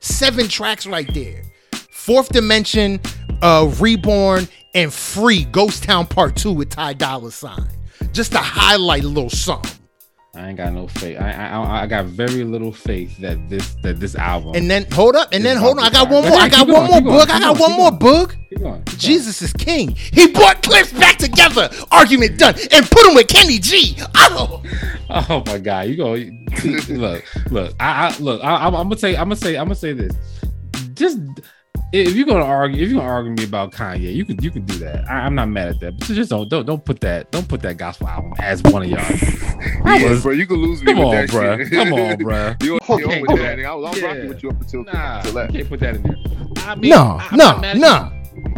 Seven 0.00 0.48
tracks 0.48 0.86
right 0.86 1.12
there. 1.14 1.42
Fourth 1.90 2.30
Dimension, 2.30 3.00
uh, 3.42 3.72
Reborn, 3.78 4.48
and 4.74 4.92
Free 4.92 5.44
Ghost 5.44 5.84
Town 5.84 6.06
Part 6.06 6.36
2 6.36 6.52
with 6.52 6.70
Ty 6.70 6.94
Dolla 6.94 7.30
Sign. 7.30 7.68
Just 8.12 8.32
to 8.32 8.38
highlight 8.38 9.04
a 9.04 9.08
little 9.08 9.30
something. 9.30 9.79
I 10.32 10.48
ain't 10.48 10.56
got 10.56 10.72
no 10.72 10.86
faith. 10.86 11.18
I, 11.18 11.32
I 11.32 11.82
I 11.82 11.86
got 11.88 12.04
very 12.04 12.44
little 12.44 12.70
faith 12.72 13.18
that 13.18 13.48
this 13.48 13.74
that 13.82 13.98
this 13.98 14.14
album. 14.14 14.54
And 14.54 14.70
then 14.70 14.86
hold 14.92 15.16
up, 15.16 15.28
and 15.32 15.44
then 15.44 15.56
hold 15.56 15.78
on. 15.78 15.84
I 15.84 15.90
got 15.90 16.08
one 16.08 16.28
more. 16.28 16.38
I 16.38 16.48
got 16.48 16.68
one 16.68 16.88
more 16.88 17.00
book. 17.00 17.30
I 17.30 17.40
got 17.40 17.58
one 17.58 17.72
more 17.72 17.90
book. 17.90 18.36
Keep 18.48 18.60
going, 18.60 18.82
keep 18.84 18.90
going. 18.90 18.98
Jesus 18.98 19.42
is 19.42 19.52
king. 19.52 19.90
He 19.90 20.28
brought 20.28 20.62
Clipse 20.62 20.92
back 20.92 21.18
together. 21.18 21.68
Argument 21.90 22.38
done. 22.38 22.54
And 22.70 22.88
put 22.88 23.08
him 23.08 23.14
with 23.16 23.26
Kenny 23.26 23.58
G. 23.58 23.96
Oh. 24.14 24.62
Oh 25.10 25.42
my 25.46 25.58
god, 25.58 25.88
you 25.88 25.96
go 25.96 26.12
look, 26.94 27.24
look. 27.50 27.74
I, 27.80 28.06
I 28.06 28.18
look. 28.18 28.44
I, 28.44 28.66
I'm, 28.66 28.76
I'm 28.76 28.88
gonna 28.88 28.98
say. 28.98 29.16
I'm 29.16 29.24
gonna 29.24 29.36
say. 29.36 29.56
I'm 29.56 29.66
gonna 29.66 29.74
say 29.74 29.92
this. 29.92 30.14
Just 30.94 31.18
if 31.92 32.14
you're 32.14 32.26
gonna 32.26 32.44
argue, 32.44 32.82
if 32.82 32.90
you're 32.90 33.00
gonna 33.00 33.12
argue 33.12 33.32
me 33.32 33.44
about 33.44 33.72
Kanye, 33.72 34.14
you 34.14 34.24
can 34.24 34.40
you 34.42 34.50
can 34.50 34.64
do 34.64 34.74
that. 34.78 35.08
I, 35.10 35.20
I'm 35.26 35.34
not 35.34 35.48
mad 35.48 35.68
at 35.68 35.80
that. 35.80 35.98
But 35.98 36.06
just 36.08 36.30
don't 36.30 36.48
don't 36.48 36.64
don't 36.66 36.84
put 36.84 37.00
that 37.00 37.30
don't 37.32 37.48
put 37.48 37.60
that 37.62 37.76
gospel 37.78 38.06
album 38.08 38.32
as 38.38 38.62
one 38.62 38.82
of 38.84 38.88
y'all. 38.88 39.00
I 39.84 39.98
Yeah, 39.98 40.10
was- 40.10 40.22
bro, 40.22 40.32
you 40.32 40.46
can 40.46 40.56
lose 40.56 40.80
me 40.82 40.92
Come 40.92 40.98
with 40.98 41.06
on, 41.08 41.14
that 41.26 41.30
shit. 41.30 41.70
Come 41.72 41.92
on, 41.92 42.16
bruh. 42.18 42.62
you 42.62 42.76
Okay, 42.76 43.04
okay, 43.04 43.20
with 43.22 43.30
okay. 43.32 43.42
that. 43.42 43.58
nigga. 43.58 43.66
I 43.66 43.74
was, 43.74 43.84
I 43.86 43.90
was 43.90 44.00
Yeah. 44.00 44.06
rocking 44.06 44.28
with 44.28 44.42
you 44.42 44.50
up 44.50 44.60
until, 44.60 44.84
Nah, 44.84 45.16
until 45.18 45.30
you 45.32 45.34
that. 45.38 45.52
can't 45.52 45.68
put 45.68 45.80
that 45.80 45.94
in 45.96 46.02
there. 46.02 46.16
I 46.66 46.74
mean, 46.76 46.90
No, 46.90 46.96
I- 47.20 47.28
I'm 47.30 47.36
not 47.38 47.60
mad 47.60 47.78
no, 47.78 47.86
at 47.88 48.12
you 48.36 48.42
no. 48.42 48.52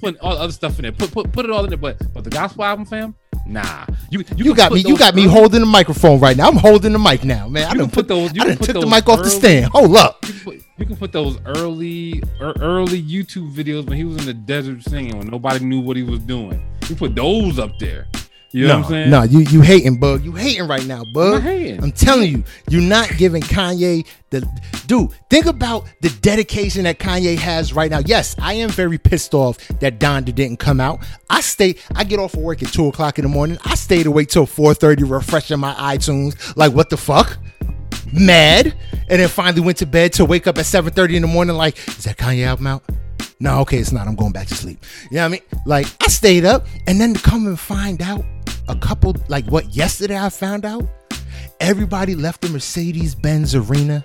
Putting 0.00 0.20
all 0.20 0.34
the 0.36 0.40
other 0.42 0.52
stuff 0.52 0.78
in 0.78 0.82
there. 0.84 0.92
Put 0.92 1.10
put 1.10 1.32
put 1.32 1.44
it 1.44 1.50
all 1.50 1.64
in 1.64 1.70
there. 1.70 1.76
But 1.78 1.98
but 2.14 2.22
the 2.22 2.30
gospel 2.30 2.62
album, 2.64 2.84
fam, 2.86 3.16
nah. 3.48 3.86
You 4.10 4.20
You 4.36 4.44
can 4.44 4.54
got 4.54 4.72
me. 4.72 4.80
You 4.80 4.96
got 4.96 5.14
me 5.14 5.22
early- 5.24 5.32
holding 5.32 5.60
the 5.60 5.66
microphone 5.66 6.20
right 6.20 6.36
now. 6.36 6.48
I'm 6.48 6.56
holding 6.56 6.92
the 6.92 6.98
mic 6.98 7.24
now, 7.24 7.48
man. 7.48 7.66
I 7.68 7.72
You 7.72 7.80
can 7.80 7.90
put 7.90 8.06
those- 8.08 8.32
you 8.34 8.42
I 8.42 8.54
put 8.56 8.66
took 8.66 8.80
the 8.80 8.86
mic 8.86 9.08
off 9.08 9.22
the 9.22 9.30
stand. 9.30 9.66
Hold 9.72 9.96
up. 9.96 10.18
You 10.26 10.32
can, 10.32 10.40
put, 10.44 10.62
you 10.78 10.86
can 10.86 10.96
put 10.96 11.12
those 11.12 11.38
early 11.46 12.22
early 12.40 13.02
YouTube 13.02 13.52
videos 13.54 13.86
when 13.86 13.96
he 13.96 14.04
was 14.04 14.18
in 14.18 14.26
the 14.26 14.34
desert 14.34 14.82
singing 14.84 15.18
when 15.18 15.26
nobody 15.28 15.64
knew 15.64 15.80
what 15.80 15.96
he 15.96 16.02
was 16.02 16.20
doing. 16.20 16.62
You 16.88 16.94
put 16.96 17.14
those 17.14 17.58
up 17.58 17.78
there. 17.78 18.06
You 18.50 18.66
know 18.66 18.68
no, 18.68 18.76
what 18.78 18.84
I'm 18.86 18.90
saying? 18.90 19.10
no, 19.10 19.22
you 19.24 19.40
you 19.40 19.60
hating, 19.60 19.98
bug. 19.98 20.24
You 20.24 20.32
hating 20.32 20.66
right 20.66 20.84
now, 20.86 21.02
I'm 21.02 21.12
bug. 21.12 21.42
hating. 21.42 21.82
I'm 21.82 21.92
telling 21.92 22.30
you, 22.30 22.44
you're 22.70 22.80
not 22.80 23.14
giving 23.18 23.42
Kanye 23.42 24.06
the 24.30 24.48
dude. 24.86 25.10
Think 25.28 25.44
about 25.44 25.86
the 26.00 26.08
dedication 26.22 26.84
that 26.84 26.98
Kanye 26.98 27.36
has 27.36 27.74
right 27.74 27.90
now. 27.90 27.98
Yes, 27.98 28.34
I 28.38 28.54
am 28.54 28.70
very 28.70 28.96
pissed 28.96 29.34
off 29.34 29.58
that 29.80 29.98
Donda 30.00 30.34
didn't 30.34 30.58
come 30.60 30.80
out. 30.80 31.00
I 31.28 31.42
stay. 31.42 31.74
I 31.94 32.04
get 32.04 32.18
off 32.18 32.32
of 32.34 32.40
work 32.40 32.62
at 32.62 32.72
two 32.72 32.86
o'clock 32.86 33.18
in 33.18 33.24
the 33.24 33.28
morning. 33.28 33.58
I 33.66 33.74
stayed 33.74 34.06
awake 34.06 34.28
till 34.28 34.46
four 34.46 34.72
thirty, 34.72 35.04
refreshing 35.04 35.60
my 35.60 35.74
iTunes. 35.74 36.56
Like 36.56 36.72
what 36.72 36.88
the 36.88 36.96
fuck? 36.96 37.36
Mad, 38.14 38.74
and 39.10 39.20
then 39.20 39.28
finally 39.28 39.60
went 39.60 39.76
to 39.78 39.86
bed 39.86 40.14
to 40.14 40.24
wake 40.24 40.46
up 40.46 40.56
at 40.56 40.64
seven 40.64 40.94
thirty 40.94 41.16
in 41.16 41.22
the 41.22 41.28
morning. 41.28 41.54
Like, 41.54 41.76
is 41.86 42.04
that 42.04 42.16
Kanye 42.16 42.46
album 42.46 42.66
out? 42.66 42.82
No, 43.40 43.60
okay, 43.60 43.78
it's 43.78 43.92
not. 43.92 44.08
I'm 44.08 44.16
going 44.16 44.32
back 44.32 44.48
to 44.48 44.54
sleep. 44.54 44.84
You 45.10 45.16
know 45.16 45.22
what 45.22 45.26
I 45.26 45.28
mean? 45.28 45.40
Like, 45.64 45.86
I 46.02 46.08
stayed 46.08 46.44
up, 46.44 46.66
and 46.86 47.00
then 47.00 47.14
to 47.14 47.20
come 47.20 47.46
and 47.46 47.60
find 47.60 48.02
out 48.02 48.24
a 48.68 48.76
couple, 48.76 49.14
like 49.28 49.46
what 49.46 49.74
yesterday 49.74 50.18
I 50.18 50.28
found 50.28 50.64
out, 50.64 50.84
everybody 51.60 52.14
left 52.14 52.40
the 52.42 52.48
Mercedes 52.50 53.14
Benz 53.14 53.54
arena, 53.54 54.04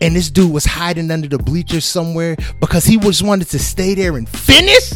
and 0.00 0.16
this 0.16 0.30
dude 0.30 0.52
was 0.52 0.64
hiding 0.64 1.10
under 1.10 1.28
the 1.28 1.38
bleachers 1.38 1.84
somewhere 1.84 2.36
because 2.60 2.84
he 2.84 2.98
just 2.98 3.22
wanted 3.22 3.48
to 3.48 3.58
stay 3.58 3.94
there 3.94 4.16
and 4.16 4.28
finish. 4.28 4.92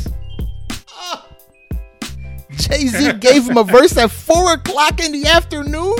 Jay 2.52 2.86
Z 2.86 3.12
gave 3.20 3.48
him 3.48 3.56
a 3.56 3.64
verse 3.64 3.96
at 3.96 4.10
four 4.10 4.52
o'clock 4.52 5.02
in 5.02 5.12
the 5.12 5.26
afternoon. 5.26 5.94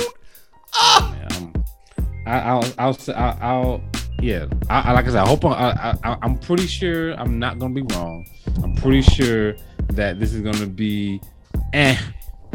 Ah, 0.73 1.15
I'm- 1.31 1.53
I, 2.27 2.39
I'll, 2.39 2.63
I'll, 2.79 2.97
I'll, 3.15 3.37
I'll, 3.41 3.81
yeah. 4.19 4.47
I, 4.67 4.79
I, 4.89 4.91
like 4.93 5.05
I 5.05 5.09
said, 5.09 5.17
I 5.17 5.27
hope 5.27 5.45
I'm, 5.45 5.51
I, 5.53 5.95
I, 6.03 6.17
I'm 6.23 6.39
pretty 6.39 6.65
sure 6.65 7.11
I'm 7.19 7.37
not 7.37 7.59
gonna 7.59 7.73
be 7.75 7.83
wrong. 7.95 8.25
I'm 8.63 8.73
pretty 8.75 9.03
sure 9.03 9.55
that 9.89 10.19
this 10.19 10.33
is 10.33 10.41
gonna 10.41 10.65
be, 10.65 11.21
eh. 11.73 11.95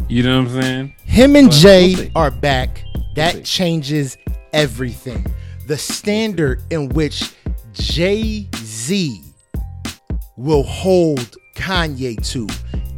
You 0.09 0.23
know 0.23 0.43
what 0.43 0.51
I'm 0.51 0.63
saying? 0.63 0.95
Him 1.05 1.37
and 1.37 1.49
But 1.49 1.57
Jay 1.57 1.95
we'll 1.95 2.11
are 2.17 2.31
back. 2.31 2.85
That 3.15 3.35
see. 3.35 3.43
changes 3.43 4.19
everything. 4.53 5.27
The 5.67 5.79
standard 5.79 6.63
in 6.71 6.89
which 6.91 7.33
Jay 7.73 8.49
Z 8.57 9.23
will 10.37 10.63
hold 10.63 11.37
Kanye 11.55 12.17
to 12.33 12.49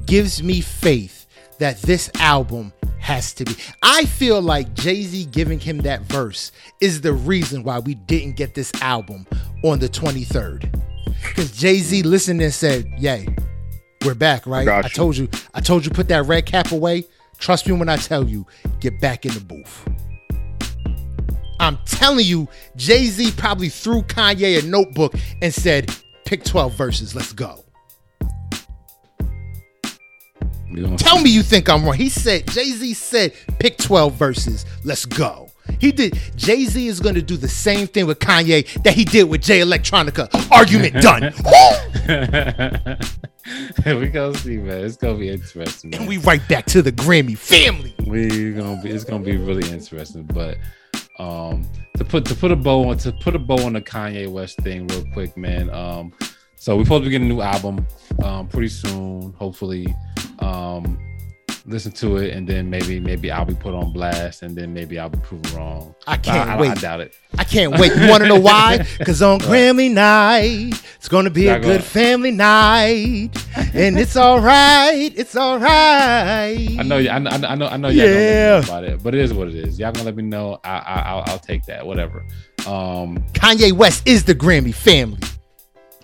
gives 0.06 0.42
me 0.42 0.60
faith 0.60 1.26
that 1.58 1.80
this 1.82 2.10
album 2.18 2.72
has 2.98 3.34
to 3.34 3.44
be. 3.44 3.56
I 3.82 4.04
feel 4.04 4.40
like 4.40 4.74
Jay 4.74 5.02
Z 5.02 5.26
giving 5.26 5.58
him 5.58 5.78
that 5.78 6.02
verse 6.02 6.52
is 6.80 7.00
the 7.00 7.12
reason 7.12 7.62
why 7.64 7.80
we 7.80 7.94
didn't 7.94 8.36
get 8.36 8.54
this 8.54 8.72
album 8.80 9.26
on 9.64 9.80
the 9.80 9.88
23rd. 9.88 10.72
Because 11.28 11.52
Jay 11.52 11.78
Z 11.78 12.02
listened 12.02 12.40
and 12.40 12.54
said, 12.54 12.86
"Yay, 12.98 13.26
we're 14.04 14.14
back, 14.14 14.46
right? 14.46 14.64
got 14.64 14.84
I 14.84 14.88
told 14.88 15.16
you, 15.16 15.28
I 15.54 15.60
told 15.60 15.84
you, 15.84 15.90
put 15.90 16.08
that 16.08 16.26
red 16.26 16.46
cap 16.46 16.72
away. 16.72 17.04
Trust 17.38 17.66
me 17.66 17.72
when 17.74 17.88
I 17.88 17.96
tell 17.96 18.28
you, 18.28 18.46
get 18.80 19.00
back 19.00 19.24
in 19.26 19.32
the 19.34 19.40
booth." 19.40 19.88
I'm 21.60 21.78
telling 21.86 22.26
you, 22.26 22.48
Jay 22.74 23.06
Z 23.06 23.32
probably 23.36 23.68
threw 23.68 24.02
Kanye 24.02 24.62
a 24.62 24.66
notebook 24.66 25.14
and 25.40 25.54
said, 25.54 25.94
"Pick 26.24 26.44
12 26.44 26.74
verses, 26.74 27.14
let's 27.14 27.32
go." 27.32 27.64
Tell 30.96 31.20
me 31.20 31.30
you 31.30 31.42
think 31.42 31.68
I'm 31.68 31.84
wrong. 31.84 31.94
He 31.94 32.08
said, 32.08 32.48
Jay 32.48 32.70
Z 32.70 32.94
said, 32.94 33.34
pick 33.58 33.76
12 33.76 34.14
verses. 34.14 34.64
Let's 34.84 35.04
go. 35.04 35.50
He 35.78 35.92
did. 35.92 36.18
Jay 36.34 36.64
Z 36.64 36.86
is 36.86 36.98
going 37.00 37.14
to 37.14 37.22
do 37.22 37.36
the 37.36 37.48
same 37.48 37.86
thing 37.86 38.06
with 38.06 38.18
Kanye 38.18 38.82
that 38.82 38.94
he 38.94 39.04
did 39.04 39.24
with 39.24 39.42
Jay 39.42 39.60
Electronica. 39.60 40.28
Argument 40.50 40.94
done. 41.02 42.98
We 43.86 44.08
gonna 44.08 44.36
see, 44.38 44.56
man. 44.56 44.84
It's 44.84 44.96
gonna 44.96 45.18
be 45.18 45.28
interesting. 45.28 45.90
Man. 45.90 46.00
and 46.00 46.08
we 46.08 46.18
right 46.18 46.46
back 46.48 46.66
to 46.66 46.82
the 46.82 46.92
Grammy 46.92 47.36
family. 47.36 47.94
we 48.06 48.52
gonna 48.52 48.80
be 48.82 48.90
it's 48.90 49.04
gonna 49.04 49.24
be 49.24 49.36
really 49.36 49.68
interesting 49.70 50.24
but 50.24 50.58
um 51.18 51.66
to 51.96 52.04
put 52.04 52.24
to 52.26 52.34
put 52.34 52.50
a 52.52 52.56
bow 52.56 52.88
on 52.88 52.96
to 52.98 53.12
put 53.12 53.34
a 53.34 53.38
bow 53.38 53.58
on 53.64 53.74
the 53.74 53.80
kanye 53.80 54.28
west 54.28 54.58
thing 54.58 54.86
real 54.88 55.04
quick 55.12 55.36
man 55.36 55.68
um 55.70 56.12
so 56.56 56.76
we're 56.76 56.84
supposed 56.84 57.02
to 57.04 57.08
be 57.08 57.10
getting 57.10 57.30
a 57.30 57.34
new 57.34 57.40
album 57.42 57.86
um 58.22 58.48
pretty 58.48 58.68
soon 58.68 59.32
hopefully 59.34 59.86
um 60.38 60.98
listen 61.64 61.92
to 61.92 62.16
it 62.16 62.34
and 62.34 62.46
then 62.48 62.68
maybe 62.68 62.98
maybe 62.98 63.30
i'll 63.30 63.44
be 63.44 63.54
put 63.54 63.72
on 63.72 63.92
blast 63.92 64.42
and 64.42 64.56
then 64.56 64.74
maybe 64.74 64.98
i'll 64.98 65.08
be 65.08 65.18
proven 65.20 65.56
wrong 65.56 65.94
I 66.08 66.16
can't 66.16 66.48
I, 66.50 66.54
I, 66.56 66.60
wait. 66.60 66.70
I 66.70 66.74
doubt 66.74 67.00
it 67.00 67.14
I 67.38 67.44
can't 67.44 67.78
wait. 67.78 67.94
You 67.96 68.08
want 68.10 68.22
to 68.24 68.28
know 68.28 68.38
why? 68.38 68.84
Because 68.98 69.22
on 69.22 69.38
Grammy 69.40 69.90
night, 69.90 70.74
it's 70.96 71.08
going 71.08 71.24
to 71.24 71.30
be 71.30 71.46
a 71.48 71.52
Not 71.52 71.62
good 71.62 71.68
gonna- 71.78 71.82
family 71.82 72.30
night. 72.30 73.30
And 73.72 73.98
it's 73.98 74.16
all 74.16 74.38
right. 74.38 75.10
It's 75.16 75.34
all 75.34 75.58
right. 75.58 76.76
I 76.78 76.82
know, 76.82 76.98
I 76.98 77.18
know, 77.18 77.30
I 77.30 77.54
know, 77.54 77.66
I 77.68 77.76
know 77.78 77.88
y'all 77.88 78.06
Yeah. 78.06 78.60
gonna 78.60 78.60
know 78.60 78.68
about 78.68 78.84
it, 78.84 79.02
but 79.02 79.14
it 79.14 79.22
is 79.22 79.32
what 79.32 79.48
it 79.48 79.54
is. 79.54 79.78
Y'all 79.78 79.92
gonna 79.92 80.04
let 80.04 80.14
me 80.16 80.24
know. 80.24 80.60
I, 80.62 80.70
I, 80.78 81.00
I'll, 81.06 81.24
I'll 81.28 81.38
take 81.38 81.64
that. 81.66 81.86
Whatever. 81.86 82.22
Um, 82.66 83.24
Kanye 83.32 83.72
West 83.72 84.06
is 84.06 84.24
the 84.24 84.34
Grammy 84.34 84.74
family. 84.74 85.20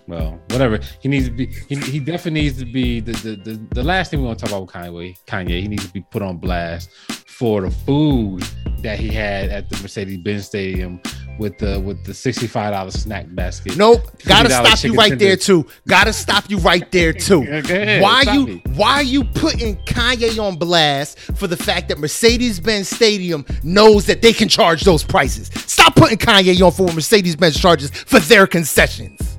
Well, 0.09 0.41
whatever. 0.49 0.81
He 1.01 1.09
needs 1.09 1.27
to 1.27 1.31
be. 1.31 1.47
He, 1.69 1.77
he 1.77 2.01
definitely 2.01 2.41
needs 2.41 2.59
to 2.59 2.65
be 2.65 3.01
the, 3.01 3.13
the 3.13 3.37
the 3.37 3.67
the 3.75 3.83
last 3.83 4.11
thing 4.11 4.21
we 4.21 4.27
want 4.27 4.39
to 4.39 4.47
talk 4.47 4.53
about 4.53 4.63
with 4.63 4.73
Kanye. 4.73 5.19
Kanye. 5.27 5.61
He 5.61 5.69
needs 5.69 5.87
to 5.87 5.93
be 5.93 6.01
put 6.01 6.23
on 6.23 6.39
blast 6.39 6.91
for 7.27 7.61
the 7.61 7.71
food 7.71 8.43
that 8.83 8.99
he 8.99 9.09
had 9.09 9.51
at 9.51 9.69
the 9.69 9.77
Mercedes 9.83 10.19
Benz 10.19 10.47
Stadium 10.47 11.01
with 11.39 11.59
the 11.59 11.79
with 11.81 12.03
the 12.05 12.15
sixty 12.15 12.47
five 12.47 12.73
dollar 12.73 12.91
snack 12.91 13.27
basket. 13.35 13.77
Nope. 13.77 14.01
Gotta 14.25 14.49
stop 14.49 14.83
you 14.83 14.95
right 14.95 15.19
there 15.19 15.37
too. 15.37 15.67
Gotta 15.87 16.15
stop 16.15 16.49
you 16.49 16.57
right 16.59 16.91
there 16.91 17.13
too. 17.29 17.43
Ahead, 17.43 18.01
why 18.01 18.23
you 18.23 18.47
me. 18.47 18.63
why 18.77 19.03
you 19.03 19.25
putting 19.25 19.77
Kanye 19.85 20.43
on 20.43 20.57
blast 20.57 21.19
for 21.19 21.47
the 21.47 21.57
fact 21.57 21.89
that 21.89 21.99
Mercedes-Benz 21.99 22.89
Stadium 22.89 23.45
knows 23.63 24.07
that 24.07 24.23
they 24.23 24.33
can 24.33 24.49
charge 24.49 24.83
those 24.85 25.05
prices? 25.05 25.51
Stop 25.67 25.97
putting 25.97 26.17
Kanye 26.17 26.65
on 26.65 26.73
for 26.73 26.91
Mercedes-Benz 26.93 27.61
charges 27.61 27.91
for 27.91 28.21
their 28.21 28.47
concessions. 28.47 29.38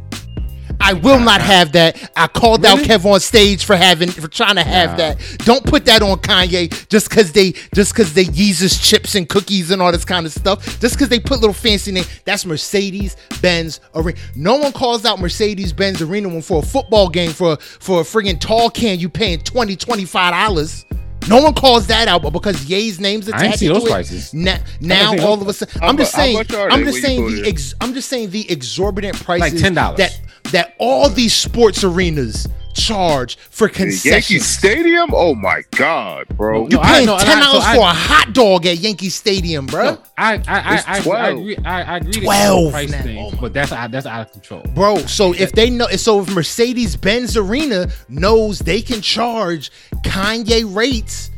I 0.80 0.94
will 0.94 1.20
not 1.20 1.42
have 1.42 1.74
that. 1.74 2.12
I 2.16 2.28
called 2.28 2.66
out 2.66 2.80
Kev 2.80 3.06
on 3.06 3.20
stage 3.20 3.66
for 3.66 3.76
having 3.76 4.10
for 4.10 4.28
trying 4.28 4.56
to 4.56 4.64
have 4.64 4.92
Nah. 4.92 4.98
that. 4.98 5.18
Don't 5.40 5.64
put 5.66 5.86
that 5.86 6.02
on 6.02 6.18
Kanye 6.20 6.88
just 6.90 7.10
cause 7.10 7.32
they 7.32 7.54
just 7.76 7.94
cause 7.96 8.14
they 8.14 8.26
Yeezus 8.26 8.82
chips 8.82 9.16
and 9.16 9.28
cookies 9.28 9.72
and 9.72 9.82
all 9.82 9.92
this 9.92 10.06
kind 10.06 10.26
of 10.26 10.32
stuff. 10.32 10.80
Just 10.80 10.98
cause 10.98 11.10
they 11.10 11.20
put 11.20 11.40
little 11.42 11.54
fancy 11.54 11.92
name. 11.92 12.06
That's 12.26 12.46
Mercedes 12.46 13.18
Benz 13.42 13.80
Arena. 13.94 14.18
No 14.36 14.56
one 14.58 14.72
calls 14.72 15.06
out 15.06 15.20
Mercedes 15.20 15.74
Benz 15.74 16.02
Arena 16.02 16.30
when 16.30 16.42
for 16.42 16.60
a 16.60 16.66
football 16.66 17.10
game 17.10 17.32
for 17.32 17.58
for 17.58 18.02
a 18.02 18.04
friggin' 18.04 18.40
tall 18.40 18.70
can 18.70 19.00
you 19.00 19.10
paying 19.10 19.40
20 19.40 19.76
25 19.76 20.34
dollars. 20.34 20.86
No 21.28 21.42
one 21.42 21.54
calls 21.54 21.88
that 21.88 22.08
out, 22.08 22.22
but 22.22 22.32
because 22.32 22.66
Ye's 22.66 23.00
name's 23.00 23.28
I 23.30 23.36
attached 23.38 23.46
ain't 23.46 23.60
see 23.60 23.68
to 23.68 23.76
it, 23.76 23.90
prices. 23.90 24.34
na- 24.34 24.58
now 24.80 25.16
all 25.20 25.38
those 25.38 25.42
of 25.42 25.48
a 25.48 25.54
sudden, 25.54 25.84
I'm 25.84 25.98
just 25.98 26.14
saying, 26.14 26.38
I'm 26.38 26.84
just 26.86 27.02
saying 27.02 27.26
the 27.28 27.36
there? 27.42 27.46
ex, 27.50 27.74
I'm 27.82 27.94
just 27.94 28.10
saying 28.10 28.32
the 28.32 28.50
exorbitant 28.50 29.22
prices 29.24 29.62
like 29.62 29.74
$10. 29.74 29.98
that 29.98 30.20
that 30.52 30.76
all 30.80 31.10
these 31.10 31.34
sports 31.34 31.84
arenas 31.84 32.48
charge 32.74 33.38
for 33.38 33.68
The 33.68 34.02
Yankee. 34.04 34.40
Stadium? 34.40 35.10
Oh 35.14 35.36
my 35.36 35.62
God, 35.72 36.28
bro. 36.38 36.64
You 36.64 36.78
No, 36.78 36.82
I- 36.82 36.88
paying 36.94 37.06
no, 37.06 37.16
and 37.16 37.26
ten 37.26 37.38
I- 37.38 37.42
so 37.42 37.52
dollars 37.60 37.66
for 37.76 37.82
a 37.82 37.94
hot 37.94 38.34
dog 38.34 38.66
at 38.66 38.78
Yankee 38.78 39.10
Stadium, 39.10 39.66
bro? 39.66 39.84
No, 39.92 39.98
I 40.18 40.34
I 40.36 40.40
I, 40.48 40.84
I, 40.88 41.04
I, 41.16 41.30
agree. 41.30 41.58
I, 41.58 41.82
I 41.82 41.98
agree. 41.98 42.12
that 42.14 42.22
12 42.24 42.72
price 42.72 42.92
now. 42.92 43.02
thing, 43.02 43.18
Oh 43.34 43.38
but 43.40 43.54
that's 43.54 43.72
out- 43.72 43.92
that's 43.92 44.06
out 44.06 44.22
of 44.28 44.32
control. 44.32 44.62
Bro, 44.76 44.98
so 45.08 45.34
if 45.34 45.52
they 45.54 45.70
know, 45.70 45.88
so 45.90 46.22
if 46.22 46.30
Mercedes 46.34 46.96
Benz 46.96 47.36
Arena 47.38 47.88
knows 48.08 48.60
they 48.60 48.82
can 48.82 49.02
charge 49.02 49.72
Kanye 50.04 50.64
rates 50.76 51.32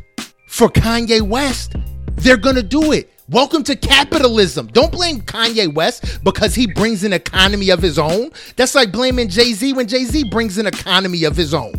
for 0.48 0.68
Kanye 0.68 1.22
West, 1.22 1.74
they're 2.16 2.36
gonna 2.36 2.62
do 2.62 2.92
it. 2.92 3.10
Welcome 3.32 3.62
to 3.64 3.76
capitalism. 3.76 4.66
Don't 4.66 4.92
blame 4.92 5.22
Kanye 5.22 5.72
West 5.72 6.22
because 6.22 6.54
he 6.54 6.66
brings 6.66 7.02
an 7.02 7.14
economy 7.14 7.70
of 7.70 7.80
his 7.80 7.98
own. 7.98 8.30
That's 8.56 8.74
like 8.74 8.92
blaming 8.92 9.30
Jay 9.30 9.54
Z 9.54 9.72
when 9.72 9.88
Jay 9.88 10.04
Z 10.04 10.24
brings 10.24 10.58
an 10.58 10.66
economy 10.66 11.24
of 11.24 11.34
his 11.34 11.54
own. 11.54 11.72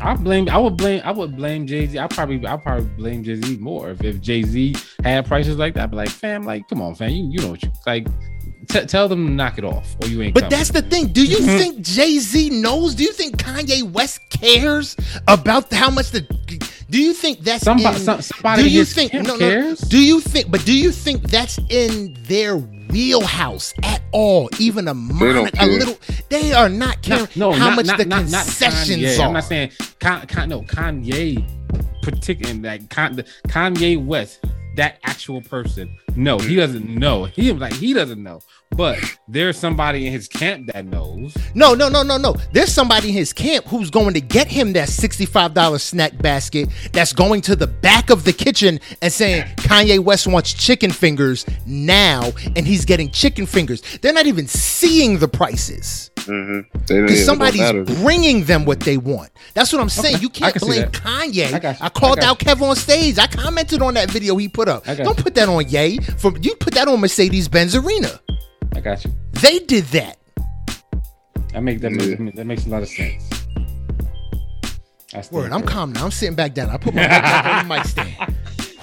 I 0.00 0.16
blame. 0.16 0.48
I 0.48 0.58
would 0.58 0.76
blame. 0.76 1.00
I 1.04 1.12
would 1.12 1.36
blame 1.36 1.68
Jay 1.68 1.86
Z. 1.86 1.96
I 1.96 2.08
probably. 2.08 2.44
I 2.44 2.56
probably 2.56 2.86
blame 2.96 3.22
Jay 3.22 3.36
Z 3.36 3.56
more 3.58 3.90
if, 3.90 4.02
if 4.02 4.20
Jay 4.20 4.42
Z 4.42 4.74
had 5.04 5.26
prices 5.26 5.58
like 5.58 5.74
that. 5.74 5.92
Be 5.92 5.96
like, 5.96 6.08
fam, 6.08 6.42
like, 6.42 6.66
come 6.68 6.82
on, 6.82 6.96
fam, 6.96 7.10
you 7.10 7.24
you 7.30 7.38
know 7.38 7.50
what 7.50 7.62
you 7.62 7.70
like. 7.86 8.08
T- 8.68 8.86
tell 8.86 9.08
them 9.08 9.26
to 9.26 9.32
knock 9.32 9.58
it 9.58 9.64
off, 9.64 9.96
or 10.00 10.08
you 10.08 10.22
ain't. 10.22 10.34
But 10.34 10.44
coming. 10.44 10.50
that's 10.50 10.70
the 10.70 10.82
thing. 10.82 11.08
Do 11.08 11.24
you 11.24 11.38
mm-hmm. 11.38 11.58
think 11.58 11.80
Jay 11.80 12.18
Z 12.18 12.50
knows? 12.50 12.94
Do 12.94 13.04
you 13.04 13.12
think 13.12 13.36
Kanye 13.36 13.82
West 13.90 14.20
cares 14.30 14.96
about 15.28 15.72
how 15.72 15.90
much 15.90 16.10
the? 16.10 16.20
Do 16.90 17.02
you 17.02 17.12
think 17.12 17.40
that's 17.40 17.64
Somebody- 17.64 17.96
in, 17.96 18.02
some- 18.02 18.22
somebody 18.22 18.62
Do 18.62 18.70
you 18.70 18.84
think 18.84 19.12
camp 19.12 19.26
no, 19.26 19.34
no, 19.34 19.38
cares? 19.38 19.80
Do 19.80 19.98
you 19.98 20.20
think? 20.20 20.50
But 20.50 20.64
do 20.64 20.76
you 20.76 20.92
think 20.92 21.22
that's 21.22 21.58
in 21.70 22.16
their 22.22 22.56
wheelhouse 22.56 23.74
at 23.82 24.02
all? 24.12 24.48
Even 24.58 24.86
a 24.88 24.94
They 24.94 25.50
a 25.58 25.66
little. 25.66 25.98
They 26.28 26.52
are 26.52 26.68
not 26.68 27.02
caring 27.02 27.26
no, 27.36 27.52
how 27.52 27.70
not, 27.70 27.76
much 27.76 27.86
not, 27.86 27.98
the 27.98 28.04
not, 28.04 28.30
not 28.30 28.44
concessions 28.44 29.02
Kanye. 29.02 29.18
are. 29.18 29.26
I'm 29.26 29.32
not 29.32 29.44
saying 29.44 29.72
Con, 29.98 30.26
Con, 30.26 30.48
no 30.48 30.62
Kanye, 30.62 31.42
particular 32.02 32.54
like 32.54 32.88
Con, 32.90 33.16
Kanye 33.48 34.04
West, 34.04 34.44
that 34.76 34.98
actual 35.04 35.40
person. 35.40 35.96
No, 36.16 36.38
he 36.38 36.56
doesn't 36.56 36.88
know. 36.88 37.24
He 37.24 37.52
like 37.52 37.72
he 37.72 37.92
doesn't 37.92 38.22
know. 38.22 38.40
But 38.76 38.98
there's 39.28 39.56
somebody 39.56 40.06
in 40.06 40.12
his 40.12 40.26
camp 40.26 40.72
that 40.72 40.84
knows. 40.84 41.36
No, 41.54 41.74
no, 41.74 41.88
no, 41.88 42.02
no, 42.02 42.16
no. 42.16 42.34
There's 42.52 42.72
somebody 42.72 43.08
in 43.08 43.14
his 43.14 43.32
camp 43.32 43.66
who's 43.66 43.88
going 43.88 44.14
to 44.14 44.20
get 44.20 44.48
him 44.48 44.72
that 44.72 44.88
$65 44.88 45.80
snack 45.80 46.18
basket 46.18 46.68
that's 46.92 47.12
going 47.12 47.40
to 47.42 47.54
the 47.54 47.68
back 47.68 48.10
of 48.10 48.24
the 48.24 48.32
kitchen 48.32 48.80
and 49.00 49.12
saying 49.12 49.44
Kanye 49.58 50.00
West 50.00 50.26
wants 50.26 50.52
chicken 50.52 50.90
fingers 50.90 51.46
now, 51.66 52.32
and 52.56 52.66
he's 52.66 52.84
getting 52.84 53.10
chicken 53.10 53.46
fingers. 53.46 53.80
They're 53.98 54.12
not 54.12 54.26
even 54.26 54.48
seeing 54.48 55.18
the 55.18 55.28
prices 55.28 56.10
Mm-hmm. 56.24 56.78
because 57.04 57.24
somebody's 57.24 57.70
bringing 58.00 58.44
them 58.44 58.64
what 58.64 58.80
they 58.80 58.96
want. 58.96 59.30
That's 59.52 59.72
what 59.72 59.82
I'm 59.82 59.90
saying. 59.90 60.14
Okay, 60.16 60.22
You 60.22 60.30
can't 60.30 60.54
can 60.54 60.66
blame. 60.66 60.88
Kanye. 60.88 61.52
I. 61.64 61.76
I 61.84 61.88
called 61.90 62.20
I 62.20 62.26
out 62.28 62.38
Kev 62.38 62.62
on 62.62 62.74
stage. 62.76 63.18
I 63.18 63.26
commented 63.26 63.82
on 63.82 63.92
that 63.94 64.10
video 64.10 64.34
he 64.36 64.48
put 64.48 64.68
up. 64.68 64.84
Don't 64.84 65.18
put 65.18 65.34
that 65.34 65.48
on 65.50 65.68
Ye. 65.68 65.98
From 66.18 66.36
you 66.42 66.54
put 66.56 66.74
that 66.74 66.88
on 66.88 67.00
Mercedes 67.00 67.48
Benz 67.48 67.74
Arena. 67.74 68.20
I 68.74 68.80
got 68.80 69.04
you. 69.04 69.12
They 69.42 69.58
did 69.60 69.84
that. 69.86 70.18
I 71.54 71.60
make 71.60 71.80
that 71.80 71.92
Yeah. 71.92 72.16
makes, 72.16 72.36
that 72.36 72.44
makes 72.46 72.66
a 72.66 72.68
lot 72.68 72.82
of 72.82 72.88
sense. 72.88 73.22
I 75.14 75.20
stand 75.20 75.30
Word, 75.32 75.52
I'm 75.52 75.62
calm 75.62 75.92
now. 75.92 76.04
I'm 76.04 76.10
sitting 76.10 76.34
back 76.34 76.54
down. 76.54 76.70
I 76.70 76.76
put 76.76 76.92
my 76.94 77.02
mic 77.02 77.10
back 77.10 77.46
on 77.46 77.68
the 77.68 77.74
mic 77.74 77.84
stand. 77.84 78.33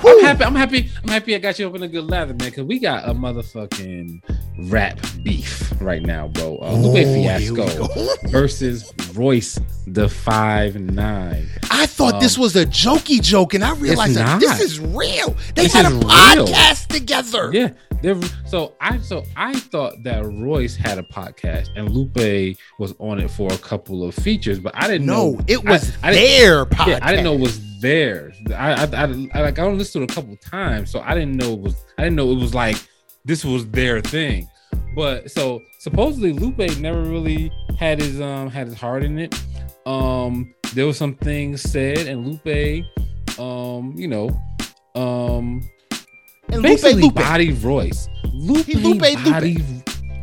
I'm 0.04 0.20
happy. 0.22 0.44
I'm 0.44 0.56
happy. 0.56 0.90
I'm 1.04 1.10
happy. 1.10 1.36
I 1.36 1.40
got 1.40 1.60
you 1.60 1.68
up 1.68 1.76
in 1.76 1.84
a 1.84 1.88
good 1.88 2.10
lather, 2.10 2.34
man. 2.34 2.50
Because 2.50 2.64
we 2.64 2.80
got 2.80 3.08
a 3.08 3.14
motherfucking 3.14 4.22
rap 4.70 5.00
beef 5.24 5.72
right 5.82 6.02
now, 6.02 6.28
bro. 6.30 6.58
Uh, 6.62 6.74
Lupe 6.74 7.06
Oh, 7.08 7.14
Fiasco 7.14 8.08
versus 8.30 8.92
Royce 9.14 9.56
da 9.92 10.08
Five 10.08 10.76
Nine. 10.80 11.48
I 11.70 11.86
thought 11.86 12.20
this 12.22 12.38
was 12.38 12.56
a 12.56 12.66
jokey 12.66 13.22
joke, 13.22 13.54
and 13.54 13.64
I 13.64 13.74
realized 13.76 14.16
that 14.16 14.40
this 14.40 14.60
is 14.60 14.80
real. 14.80 15.36
They 15.56 15.64
This 15.64 15.74
had 15.74 15.86
a 15.86 15.90
is 15.90 15.94
real. 15.96 16.04
podcast 16.48 16.88
together. 16.88 17.52
Yeah. 17.54 17.70
they're- 18.02 18.20
So 18.48 18.74
I 18.82 18.98
so 19.00 19.24
I 19.36 19.54
thought 19.54 20.04
that 20.04 20.26
Royce 20.26 20.76
had 20.76 20.98
a 20.98 21.04
podcast 21.04 21.70
and 21.76 21.90
Lupe 21.92 22.58
was 22.80 22.94
on 23.00 23.20
it 23.20 23.30
for 23.32 23.52
a 23.54 23.58
couple 23.60 24.04
of 24.04 24.14
features, 24.16 24.60
but 24.60 24.74
I 24.76 24.88
didn't 24.88 25.06
No, 25.06 25.32
know 25.32 25.40
it 25.48 25.64
was 25.64 25.92
I, 26.04 26.10
I 26.10 26.14
their 26.14 26.66
podcast. 26.66 26.88
Yeah, 26.88 27.00
I 27.02 27.12
didn't 27.12 27.24
know 27.26 27.34
it 27.36 27.40
was 27.42 27.60
theirs. 27.82 28.36
I, 28.56 28.74
I, 28.74 28.84
I, 28.86 29.04
I 29.34 29.42
like 29.42 29.60
I 29.60 29.64
only 29.64 29.80
listened 29.80 30.08
to 30.08 30.12
it 30.12 30.12
a 30.12 30.22
couple 30.22 30.36
times, 30.38 30.92
so 30.92 31.02
I 31.02 31.14
didn't 31.14 31.36
know 31.38 31.54
it 31.54 31.60
was. 31.60 31.76
I 31.98 32.04
didn't 32.04 32.16
know 32.16 32.32
it 32.32 32.36
was 32.40 32.54
like 32.54 32.78
this 33.26 33.44
was 33.44 33.68
their 33.70 34.02
thing. 34.02 34.48
But 34.96 35.30
so 35.32 35.62
supposedly 35.80 36.34
Lupe 36.34 36.58
never 36.80 37.02
really 37.02 37.52
had 37.78 38.00
his 38.00 38.20
um 38.22 38.50
had 38.50 38.68
his 38.68 38.78
heart 38.78 39.04
in 39.04 39.20
it. 39.20 39.34
Um, 39.86 40.54
there 40.74 40.86
was 40.86 40.98
some 40.98 41.16
things 41.16 41.62
said, 41.62 42.00
and 42.08 42.26
Lupe, 42.28 42.86
um, 43.40 43.94
you 43.98 44.08
know, 44.08 44.30
um, 44.96 45.62
And 46.50 46.58
Lupe, 46.58 46.64
basically 46.64 47.02
Lupe. 47.04 47.16
Lupe, 48.34 48.66
He 48.66 48.76
Lupe, 48.76 49.02
Lupe. 49.02 49.24
bodied 49.26 49.64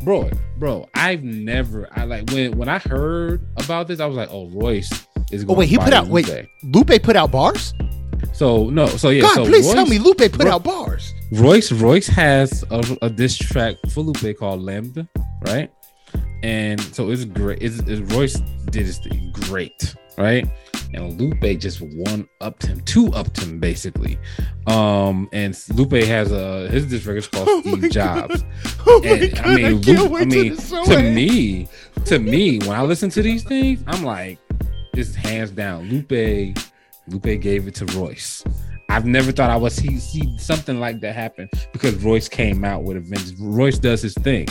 Roy. 0.05 0.30
bro, 0.59 0.89
I've 0.94 1.22
never 1.24 1.89
I 1.93 2.05
like 2.05 2.30
when 2.30 2.56
when 2.56 2.68
I 2.68 2.78
heard 2.78 3.47
about 3.56 3.89
this, 3.89 4.01
I 4.01 4.06
was 4.06 4.16
like, 4.16 4.28
oh, 4.30 4.48
Royce 4.51 4.90
is 5.30 5.44
Oh 5.48 5.55
wait, 5.55 5.68
he 5.68 5.78
put 5.78 5.92
out 5.92 6.06
wait. 6.09 6.28
Lupe. 6.62 6.88
Lupe 6.88 7.02
put 7.02 7.16
out 7.16 7.30
bars. 7.30 7.74
So 8.32 8.68
no, 8.70 8.86
so 8.86 9.10
yeah, 9.10 9.22
God, 9.22 9.34
so 9.34 9.44
please 9.44 9.66
Royce, 9.66 9.74
tell 9.74 9.86
me 9.86 9.98
Lupe 9.98 10.18
put 10.18 10.44
Ro- 10.44 10.52
out 10.52 10.64
bars. 10.64 11.14
Royce 11.32 11.72
Royce 11.72 12.06
has 12.09 12.64
a, 12.70 12.82
a 13.02 13.10
diss 13.10 13.36
track 13.36 13.76
for 13.90 14.00
Lupe 14.02 14.36
called 14.38 14.62
Lambda, 14.62 15.09
right? 15.42 15.70
And 16.42 16.80
so 16.80 17.10
it's 17.10 17.24
great. 17.24 17.60
It's, 17.60 17.78
it's 17.80 18.00
Royce 18.12 18.38
did 18.70 18.86
his 18.86 18.98
thing 18.98 19.32
great, 19.32 19.94
right? 20.16 20.46
And 20.94 21.20
Lupe 21.20 21.59
just 21.60 21.80
one 21.80 22.26
upped 22.40 22.64
him, 22.64 22.80
two 22.82 23.09
upped 23.12 23.42
him 23.42 23.59
basically. 23.59 24.18
Um, 24.66 25.28
and 25.32 25.59
Lupe 25.74 25.92
has 26.05 26.30
a 26.32 26.68
his 26.68 26.86
diss 26.86 27.05
record 27.06 27.18
is 27.18 27.26
called 27.28 27.48
Oh 27.48 27.60
Steve 27.62 27.90
Jobs. 27.90 28.44
Oh 28.86 29.00
my 29.02 29.09
And, 29.10 29.34
god! 29.34 29.44
I 29.46 29.55
mean, 29.56 29.66
I 29.66 29.70
Lupe, 29.70 30.12
I 30.12 30.24
mean, 30.24 30.56
so 30.56 30.84
to 30.84 31.02
me, 31.02 31.68
to 32.06 32.18
me, 32.18 32.59
when 32.60 32.70
I 32.70 32.82
listen 32.82 33.10
to 33.10 33.22
these 33.22 33.42
things, 33.42 33.82
I'm 33.86 34.02
like, 34.02 34.38
it's 34.98 35.14
hands 35.14 35.50
down. 35.50 35.88
Lupe, 35.88 36.56
Lupe 37.06 37.40
gave 37.40 37.66
it 37.68 37.74
to 37.76 37.86
Royce. 37.98 38.44
I've 38.90 39.04
never 39.04 39.32
thought 39.32 39.50
I 39.50 39.56
would 39.56 39.72
see, 39.72 39.98
see 39.98 40.38
something 40.38 40.80
like 40.80 41.00
that 41.00 41.14
happen 41.14 41.48
because 41.72 41.94
Royce 41.96 42.28
came 42.28 42.64
out 42.64 42.84
with 42.84 42.96
a 42.96 43.00
vengeance. 43.00 43.38
Royce 43.38 43.78
does 43.78 44.02
his 44.02 44.14
thing, 44.14 44.48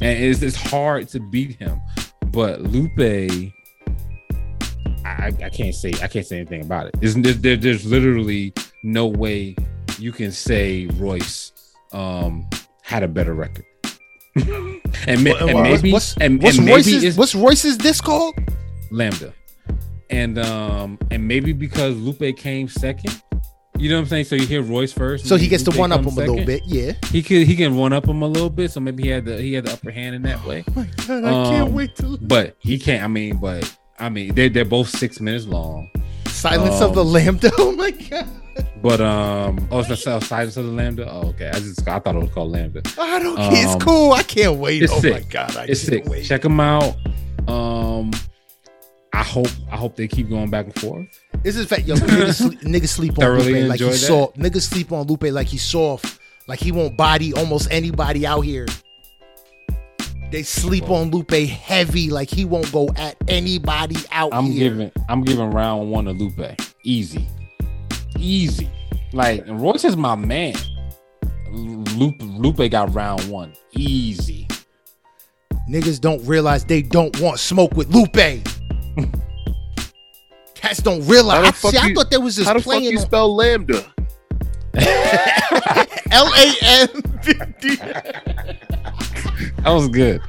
and 0.00 0.18
it's, 0.18 0.42
it's 0.42 0.56
hard 0.56 1.08
to 1.08 1.20
beat 1.20 1.56
him. 1.56 1.80
But 2.26 2.62
Lupe, 2.62 3.52
I, 5.04 5.32
I 5.42 5.50
can't 5.52 5.74
say 5.74 5.92
I 6.02 6.08
can't 6.08 6.26
say 6.26 6.36
anything 6.36 6.62
about 6.62 6.86
it. 6.86 7.00
There's, 7.00 7.14
there, 7.14 7.56
there's 7.56 7.84
literally 7.84 8.52
no 8.84 9.06
way 9.06 9.56
you 9.98 10.12
can 10.12 10.32
say 10.32 10.86
Royce 10.94 11.52
um, 11.92 12.48
had 12.82 13.02
a 13.02 13.08
better 13.08 13.34
record. 13.34 13.64
and, 14.36 15.24
ma- 15.24 15.30
Well, 15.32 15.48
and 15.48 15.62
maybe 15.62 15.92
what's, 15.92 16.16
and, 16.18 16.42
what's 16.42 16.56
and 16.56 16.66
maybe 16.66 16.74
Royce's 16.76 17.16
what's 17.16 17.34
Royce's 17.34 17.78
this 17.78 18.00
called? 18.00 18.34
Lambda, 18.90 19.32
and 20.10 20.38
um 20.38 20.98
and 21.10 21.26
maybe 21.26 21.52
because 21.52 21.96
Lupe 21.96 22.36
came 22.36 22.68
second. 22.68 23.20
You 23.76 23.88
know 23.90 23.96
what 23.96 24.02
I'm 24.02 24.06
saying? 24.08 24.24
So 24.26 24.36
you 24.36 24.46
hear 24.46 24.62
Royce 24.62 24.92
first, 24.92 25.26
So 25.26 25.34
he 25.36 25.48
gets 25.48 25.64
to 25.64 25.70
Lupe 25.70 25.80
one 25.80 25.90
up 25.92 25.98
him 25.98 26.04
comes 26.04 26.18
a 26.18 26.20
little 26.20 26.44
bit. 26.44 26.62
Yeah. 26.64 26.92
He 27.10 27.22
could 27.22 27.44
he 27.46 27.56
can 27.56 27.76
one 27.76 27.92
up 27.92 28.06
him 28.06 28.22
a 28.22 28.26
little 28.28 28.48
bit. 28.50 28.70
So 28.70 28.78
maybe 28.80 29.02
he 29.02 29.08
had 29.08 29.24
the 29.24 29.40
he 29.40 29.52
had 29.54 29.66
the 29.66 29.72
upper 29.72 29.90
hand 29.90 30.14
in 30.14 30.22
that 30.22 30.44
way. 30.44 30.64
Oh 30.68 30.72
my 30.76 30.88
god! 31.06 31.24
I 31.24 31.30
can't 31.50 31.68
Um, 31.68 31.74
wait 31.74 31.96
to 31.96 32.18
But 32.20 32.56
he 32.60 32.78
can't. 32.78 33.02
I 33.02 33.08
mean, 33.08 33.38
but 33.38 33.76
I 33.98 34.08
mean, 34.10 34.34
they're 34.34 34.48
they're 34.48 34.64
both 34.64 34.88
six 34.88 35.20
minutes 35.20 35.46
long. 35.46 35.90
silence 36.28 36.80
of 36.80 36.94
the 36.94 37.00
um, 37.04 37.12
lambda. 37.12 37.50
Oh 37.58 37.72
my 37.72 37.90
god! 37.90 38.26
But 38.80 39.00
um, 39.00 39.66
oh, 39.72 39.80
it's 39.80 39.88
the 39.88 40.20
Silence 40.20 40.56
of 40.56 40.66
the 40.66 40.70
Lambda. 40.70 41.10
Oh, 41.10 41.28
okay. 41.30 41.48
I 41.48 41.54
just 41.58 41.88
I 41.88 41.98
thought 41.98 42.14
it 42.14 42.20
was 42.20 42.30
called 42.30 42.52
Lambda. 42.52 42.82
I 42.98 43.18
don't 43.18 43.36
care. 43.36 43.50
It's 43.64 43.72
um, 43.74 43.80
cool. 43.80 44.12
I 44.12 44.22
can't 44.22 44.58
wait. 44.58 44.88
Oh 44.88 45.00
my 45.02 45.20
god! 45.28 45.56
I 45.56 45.64
It's 45.64 45.80
can't 45.88 46.04
sick. 46.04 46.06
wait. 46.06 46.24
Check 46.24 46.42
them 46.42 46.60
out. 46.60 46.94
Um, 47.48 48.12
I 49.14 49.22
hope 49.22 49.46
I 49.70 49.76
hope 49.76 49.94
they 49.94 50.08
keep 50.08 50.28
going 50.28 50.50
back 50.50 50.66
and 50.66 50.74
forth. 50.80 51.06
This 51.44 51.56
is 51.56 51.66
fact, 51.66 51.82
yo. 51.86 51.94
Niggas 51.94 52.34
sleep, 52.38 52.60
niggas 52.62 52.88
sleep 52.88 53.12
on 53.12 53.16
Thoroughly 53.20 53.60
Lupe 53.62 53.68
like 53.68 53.80
he 53.80 53.86
that. 53.86 53.94
soft. 53.94 54.36
Niggas 54.36 54.62
sleep 54.62 54.90
on 54.90 55.06
Lupe 55.06 55.22
like 55.24 55.46
he's 55.46 55.62
soft. 55.62 56.18
Like 56.48 56.58
he 56.58 56.72
won't 56.72 56.96
body 56.96 57.32
almost 57.32 57.68
anybody 57.70 58.26
out 58.26 58.40
here. 58.40 58.66
They 60.32 60.42
sleep 60.42 60.90
on 60.90 61.12
Lupe 61.12 61.30
heavy, 61.30 62.10
like 62.10 62.28
he 62.28 62.44
won't 62.44 62.70
go 62.72 62.88
at 62.96 63.16
anybody 63.28 63.96
out 64.10 64.34
I'm 64.34 64.46
here. 64.46 64.70
giving 64.70 64.92
I'm 65.08 65.22
giving 65.22 65.48
round 65.50 65.92
one 65.92 66.06
to 66.06 66.10
Lupe. 66.10 66.60
Easy. 66.82 67.24
Easy. 68.18 68.68
Like 69.12 69.46
and 69.46 69.60
Royce 69.60 69.84
is 69.84 69.96
my 69.96 70.16
man. 70.16 70.54
Lupe 71.52 72.20
Lupe 72.20 72.68
got 72.68 72.92
round 72.92 73.28
one. 73.30 73.54
Easy. 73.70 74.48
Niggas 75.70 76.00
don't 76.00 76.22
realize 76.26 76.64
they 76.64 76.82
don't 76.82 77.18
want 77.20 77.38
smoke 77.38 77.74
with 77.74 77.94
Lupe. 77.94 78.42
Cats 80.54 80.80
don't 80.82 81.06
realize. 81.06 81.42
the 81.42 81.48
I, 81.48 81.50
fuck 81.52 81.70
see, 81.72 81.78
I 81.78 81.92
thought 81.94 82.10
there 82.10 82.20
was 82.20 82.36
this 82.36 82.46
How 82.46 82.54
the 82.54 82.60
fuck 82.60 82.64
playing 82.64 82.84
you 82.84 82.98
on 82.98 83.04
spell 83.04 83.34
lambda? 83.34 83.84
L 86.10 86.32
A 86.34 86.54
M 86.62 86.88
B 87.24 87.32
D. 87.60 87.76
That 87.76 89.70
was 89.70 89.88
good. 89.88 90.20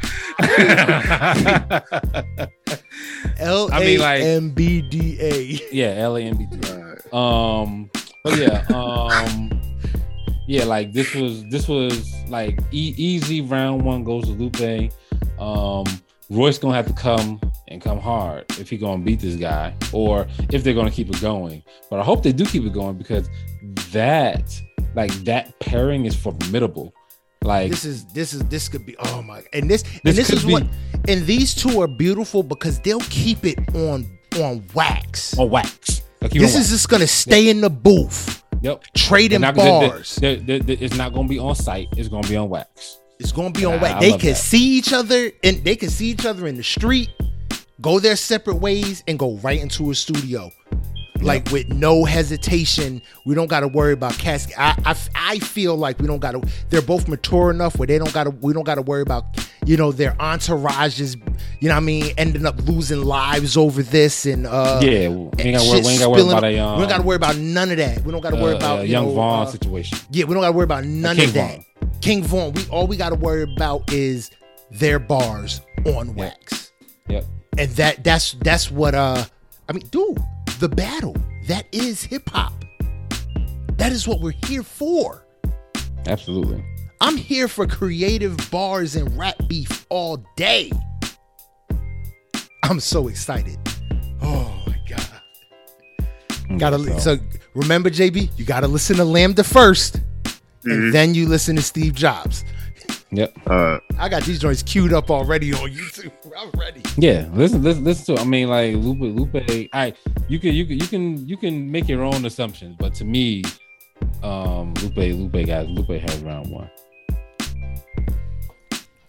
L 3.39 3.69
I 3.71 3.79
mean, 3.79 3.99
A 3.99 4.03
like- 4.03 4.21
M 4.21 4.49
B 4.51 4.81
D 4.81 5.17
A. 5.19 5.59
yeah, 5.71 5.95
L 5.97 6.15
A 6.17 6.21
N 6.21 6.37
B 6.37 6.45
T. 6.51 6.71
Alright. 6.71 7.13
Um, 7.13 7.89
but 8.23 8.37
yeah, 8.37 8.65
um, 8.73 9.49
yeah, 10.47 10.63
like 10.65 10.93
this 10.93 11.13
was 11.15 11.43
this 11.45 11.67
was 11.67 12.13
like 12.29 12.59
e- 12.71 12.93
easy. 12.97 13.41
Round 13.41 13.83
one 13.83 14.03
goes 14.03 14.25
to 14.25 14.31
Lupe. 14.31 14.91
Um, 15.39 15.85
Royce 16.29 16.57
gonna 16.57 16.75
have 16.75 16.87
to 16.87 16.93
come 16.93 17.39
and 17.67 17.81
come 17.81 17.99
hard 17.99 18.45
if 18.59 18.69
he 18.69 18.77
gonna 18.77 19.03
beat 19.03 19.19
this 19.19 19.35
guy, 19.35 19.75
or 19.93 20.27
if 20.51 20.63
they're 20.63 20.73
gonna 20.73 20.91
keep 20.91 21.09
it 21.09 21.21
going. 21.21 21.61
But 21.89 21.99
I 21.99 22.03
hope 22.03 22.23
they 22.23 22.31
do 22.31 22.45
keep 22.45 22.63
it 22.63 22.73
going 22.73 22.97
because 22.97 23.29
that 23.91 24.61
like 24.95 25.11
that 25.25 25.57
pairing 25.59 26.05
is 26.05 26.15
formidable. 26.15 26.93
Like 27.43 27.69
This 27.69 27.85
is 27.85 28.05
this 28.07 28.33
is 28.33 28.41
this 28.45 28.67
could 28.67 28.85
be 28.85 28.95
oh 28.97 29.21
my 29.21 29.43
and 29.53 29.69
this, 29.69 29.83
and 29.83 30.01
This 30.03 30.15
this 30.15 30.29
is 30.31 30.45
be- 30.45 30.53
what 30.53 30.63
and 31.07 31.25
these 31.27 31.53
two 31.53 31.79
are 31.81 31.87
beautiful 31.87 32.41
because 32.41 32.79
they'll 32.79 32.99
keep 33.01 33.45
it 33.45 33.59
on 33.75 34.05
on 34.39 34.65
wax. 34.73 35.37
on 35.37 35.49
wax. 35.49 36.01
This 36.21 36.55
on 36.55 36.61
is 36.61 36.69
just 36.69 36.89
gonna 36.89 37.05
stay 37.05 37.49
in 37.49 37.61
the 37.61 37.69
booth, 37.69 38.43
wax. 38.51 38.63
yep. 38.63 38.83
trading 38.95 39.41
bars. 39.41 40.15
they're- 40.15 40.37
they're- 40.37 40.59
they're- 40.59 40.77
it's 40.79 40.95
not 40.95 41.13
gonna 41.13 41.27
be 41.27 41.37
on 41.37 41.53
site. 41.55 41.87
It's 41.95 42.09
gonna 42.09 42.27
be 42.27 42.35
on 42.35 42.49
wax. 42.49 42.97
It's 43.25 43.31
gonna 43.31 43.49
be 43.49 43.65
on 43.65 43.77
Nah, 43.77 43.81
wax. 43.81 43.99
They 44.01 44.11
can 44.11 44.33
that. 44.33 44.35
see 44.35 44.77
each 44.77 44.93
other 44.93 45.31
and 45.43 45.63
they 45.63 45.75
can 45.75 45.89
see 45.89 46.11
each 46.11 46.27
other 46.27 46.45
in 46.45 46.57
the 46.57 46.63
street, 46.63 47.09
go 47.81 47.99
their 47.99 48.15
separate 48.15 48.57
ways, 48.57 49.03
and 49.07 49.17
go 49.17 49.37
right 49.37 49.59
into 49.59 49.89
a 49.89 49.95
studio. 49.95 50.51
Like 51.25 51.49
with 51.51 51.69
no 51.69 52.05
hesitation, 52.05 53.01
we 53.25 53.33
don't 53.33 53.47
got 53.47 53.61
to 53.61 53.67
worry 53.67 53.93
about 53.93 54.13
cast. 54.17 54.51
I, 54.59 54.77
I 54.85 54.95
I 55.15 55.39
feel 55.39 55.75
like 55.75 55.99
we 55.99 56.05
don't 56.05 56.19
got 56.19 56.31
to. 56.33 56.47
They're 56.69 56.81
both 56.83 57.07
mature 57.07 57.49
enough 57.49 57.77
where 57.79 57.87
they 57.87 57.97
don't 57.97 58.13
got 58.13 58.25
to. 58.25 58.29
We 58.29 58.53
don't 58.53 58.63
got 58.63 58.75
to 58.75 58.83
worry 58.83 59.01
about 59.01 59.25
you 59.65 59.75
know 59.75 59.91
their 59.91 60.11
entourages. 60.13 61.15
You 61.59 61.69
know 61.69 61.75
what 61.75 61.81
I 61.81 61.85
mean? 61.85 62.13
Ending 62.17 62.45
up 62.45 62.61
losing 62.67 63.01
lives 63.01 63.57
over 63.57 63.81
this 63.81 64.25
and 64.27 64.45
uh 64.45 64.79
yeah, 64.83 65.09
we 65.09 65.29
ain't 65.39 65.57
gotta 65.57 65.69
worry, 65.69 65.81
we 65.81 65.87
ain't 65.89 65.99
gotta 65.99 66.09
worry 66.11 66.21
about 66.21 66.43
a 66.43 66.59
um, 66.59 66.75
we 66.75 66.81
don't 66.81 66.89
got 66.89 66.97
to 66.97 67.03
worry 67.03 67.15
about 67.15 67.37
none 67.37 67.71
of 67.71 67.77
that. 67.77 68.01
We 68.03 68.11
don't 68.11 68.21
got 68.21 68.29
to 68.31 68.41
worry 68.41 68.53
uh, 68.53 68.57
about 68.57 68.79
uh, 68.79 68.81
you 68.83 68.89
young 68.91 69.05
know, 69.07 69.15
Von 69.15 69.47
uh, 69.47 69.49
situation. 69.49 69.97
yeah, 70.11 70.25
we 70.25 70.33
don't 70.35 70.43
got 70.43 70.49
to 70.49 70.53
worry 70.53 70.65
about 70.65 70.85
none 70.85 71.19
of 71.19 71.33
that. 71.33 71.59
King 72.01 72.23
Von, 72.23 72.53
we 72.53 72.67
all 72.67 72.85
we 72.85 72.97
got 72.97 73.09
to 73.09 73.15
worry 73.15 73.43
about 73.43 73.91
is 73.91 74.29
their 74.69 74.99
bars 74.99 75.61
on 75.85 76.13
wax, 76.13 76.71
Yep. 77.09 77.25
and 77.57 77.71
that 77.71 78.03
that's 78.03 78.33
that's 78.41 78.69
what 78.69 78.93
uh 78.93 79.25
I 79.67 79.73
mean, 79.73 79.87
dude, 79.89 80.19
the 80.59 80.69
battle 80.69 81.15
that 81.47 81.67
is 81.71 82.03
hip 82.03 82.29
hop. 82.29 82.53
That 83.77 83.91
is 83.91 84.07
what 84.07 84.21
we're 84.21 84.33
here 84.45 84.63
for. 84.63 85.25
Absolutely. 86.07 86.63
I'm 87.01 87.17
here 87.17 87.47
for 87.47 87.67
creative 87.67 88.37
bars 88.51 88.95
and 88.95 89.15
rap 89.17 89.35
beef 89.47 89.85
all 89.89 90.23
day. 90.35 90.71
I'm 92.63 92.79
so 92.79 93.09
excited. 93.09 93.59
Oh 94.21 94.63
my 94.65 94.77
god. 94.87 95.21
Mm, 96.47 96.59
gotta 96.59 96.77
li- 96.77 96.99
so 96.99 97.17
remember, 97.53 97.89
JB, 97.89 98.37
you 98.37 98.45
gotta 98.45 98.67
listen 98.67 98.95
to 98.95 99.05
Lambda 99.05 99.43
1st 99.43 99.95
and 99.95 100.03
mm-hmm. 100.73 100.91
then 100.91 101.13
you 101.13 101.27
listen 101.27 101.55
to 101.57 101.61
Steve 101.61 101.93
Jobs. 101.93 102.43
Yep. 103.15 103.37
Uh, 103.47 103.79
I 103.97 104.09
got 104.09 104.23
these 104.23 104.39
joints 104.39 104.61
queued 104.63 104.93
up 104.93 105.09
already 105.09 105.53
on 105.53 105.71
YouTube. 105.71 106.11
I'm 106.37 106.51
ready. 106.59 106.81
Yeah. 106.97 107.27
Listen. 107.33 107.63
Listen. 107.63 107.83
Listen 107.83 108.15
to. 108.15 108.21
I 108.21 108.25
mean, 108.25 108.49
like 108.49 108.75
Lupe. 108.75 108.99
Lupe. 108.99 109.69
I. 109.73 109.93
You 110.27 110.39
can. 110.39 110.53
You 110.53 110.65
can. 110.65 110.79
You 110.79 110.87
can. 110.87 111.27
You 111.27 111.37
can 111.37 111.71
make 111.71 111.87
your 111.87 112.03
own 112.03 112.25
assumptions. 112.25 112.75
But 112.77 112.93
to 112.95 113.05
me, 113.05 113.43
um, 114.23 114.73
Lupe. 114.75 114.97
Lupe 114.97 115.47
guys. 115.47 115.67
Lupe 115.69 116.01
has 116.01 116.17
round 116.19 116.51
one. 116.51 116.69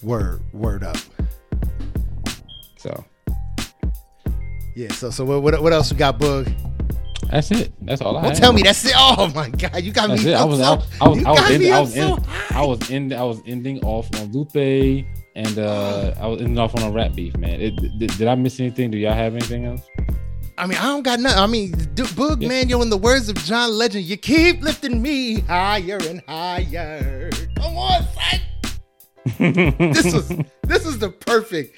Word, 0.03 0.43
word 0.53 0.85
up. 0.85 0.99
So 2.78 3.05
Yeah. 4.77 4.93
So, 4.93 5.11
so 5.11 5.24
what, 5.24 5.43
what, 5.43 5.62
what 5.62 5.73
else 5.73 5.91
we 5.91 5.99
got, 5.99 6.19
Bug? 6.19 6.49
That's 7.31 7.51
it. 7.51 7.73
That's 7.83 8.01
all 8.01 8.17
I. 8.17 8.23
Don't 8.23 8.31
have. 8.33 8.39
tell 8.41 8.53
me 8.53 8.63
that's 8.63 8.85
it. 8.85 8.93
Oh 8.97 9.31
my 9.35 9.49
god, 9.51 9.83
you 9.83 9.93
got 9.93 10.09
That's 10.09 10.25
me. 10.25 10.33
it. 10.33 10.35
I 10.35 10.45
was. 10.45 10.59
so, 10.61 10.65
I, 11.01 11.09
was. 11.09 11.25
I 11.25 11.31
was. 11.31 11.41
got 11.41 11.51
End, 11.51 11.63
me 11.63 11.73
I 11.73 11.81
was. 11.81 11.95
so 11.95 12.15
End. 12.17 12.27
I 12.51 12.65
was. 12.67 12.91
End, 12.91 13.13
I 13.15 13.23
was 13.23 13.41
ending 13.47 13.85
off 13.85 14.09
on 14.21 14.33
Lupe, 14.33 15.07
and 15.35 15.59
uh, 15.59 16.15
I 16.21 16.27
was 16.27 16.41
ending 16.41 16.59
off 16.59 16.75
on 16.77 16.83
a 16.83 16.91
rap 16.91 17.15
beef. 17.15 17.37
Man, 17.37 17.61
it, 17.61 17.77
did, 17.99 18.17
did 18.17 18.29
I 18.29 18.35
miss 18.35 18.61
anything? 18.61 18.91
Do 18.91 18.99
y'all 18.99 19.13
have 19.15 19.33
anything 19.35 19.65
else? 19.67 19.83
I 20.59 20.67
mean, 20.67 20.79
I 20.79 20.85
don't 20.85 21.03
got 21.03 21.21
nothing. 21.21 21.39
I 21.39 21.47
mean, 21.47 21.73
D- 21.95 22.03
Boog, 22.05 22.41
Yeah. 22.41 22.49
man, 22.49 22.69
yo, 22.71 22.81
in 22.81 22.89
the 22.89 22.97
words 22.97 23.29
of 23.29 23.37
John 23.37 23.73
Legend, 23.77 24.05
you 24.05 24.17
keep 24.17 24.63
lifting 24.63 25.03
me 25.03 25.41
higher 25.41 25.99
and 26.09 26.23
higher. 26.27 27.31
Come 27.57 27.77
on, 27.77 28.03
son. 28.15 28.41
This 29.93 30.15
was 30.15 30.29
this 30.63 30.87
is 30.87 30.99
the 30.99 31.11
perfect. 31.11 31.77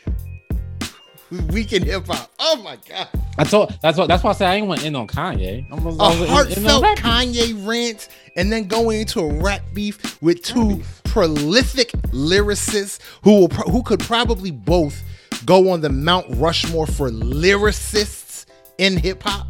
week 1.53 1.73
in 1.73 1.83
hip 1.83 2.07
hop. 2.07 2.31
Oh 2.39 2.61
my 2.63 2.79
god. 2.89 3.09
I 3.37 3.45
told 3.45 3.77
that's 3.83 3.99
what 3.99 4.09
that's 4.09 4.23
why 4.23 4.31
I 4.31 4.35
said 4.35 4.49
I 4.49 4.55
ain't 4.55 4.67
want 4.67 4.81
to 4.81 4.87
end 4.87 4.97
on 4.97 5.07
Kanye. 5.07 5.67
I'm 5.71 5.87
a 5.87 5.93
heartfelt 6.27 6.99
Kanye 6.99 7.67
rant, 7.67 8.09
and 8.37 8.53
then 8.53 8.67
going 8.67 9.01
into 9.01 9.21
a 9.21 9.33
rap 9.35 9.63
beef 9.73 10.21
with 10.23 10.43
two 10.43 10.77
beef. 10.77 11.03
prolific 11.05 11.93
lyricists 12.13 13.01
who 13.23 13.41
will 13.41 13.49
who 13.49 13.83
could 13.83 14.01
probably 14.01 14.51
both 14.51 15.03
go 15.45 15.71
on 15.71 15.81
the 15.81 15.91
Mount 15.91 16.27
Rushmore 16.31 16.87
for 16.87 17.11
lyricists 17.11 18.47
in 18.79 18.97
hip 18.97 19.23
hop. 19.23 19.47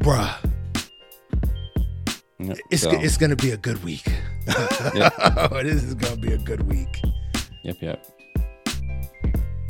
Bruh. 0.00 0.34
Yep, 2.38 2.58
it's 2.70 2.82
so. 2.82 2.90
it's 2.90 3.16
gonna 3.16 3.36
be 3.36 3.52
a 3.52 3.56
good 3.56 3.82
week. 3.84 4.06
Yep. 4.94 5.16
this 5.62 5.82
is 5.82 5.94
gonna 5.94 6.16
be 6.16 6.32
a 6.32 6.38
good 6.38 6.68
week. 6.68 7.00
Yep, 7.62 7.76
yep. 7.80 8.11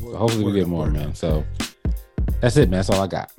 Hopefully 0.03 0.45
we 0.45 0.53
get 0.53 0.67
more, 0.67 0.91
man. 0.91 1.15
So 1.15 1.45
that's 2.41 2.57
it, 2.57 2.69
man. 2.69 2.79
That's 2.79 2.91
all 2.91 3.03
I 3.03 3.07
got. 3.07 3.33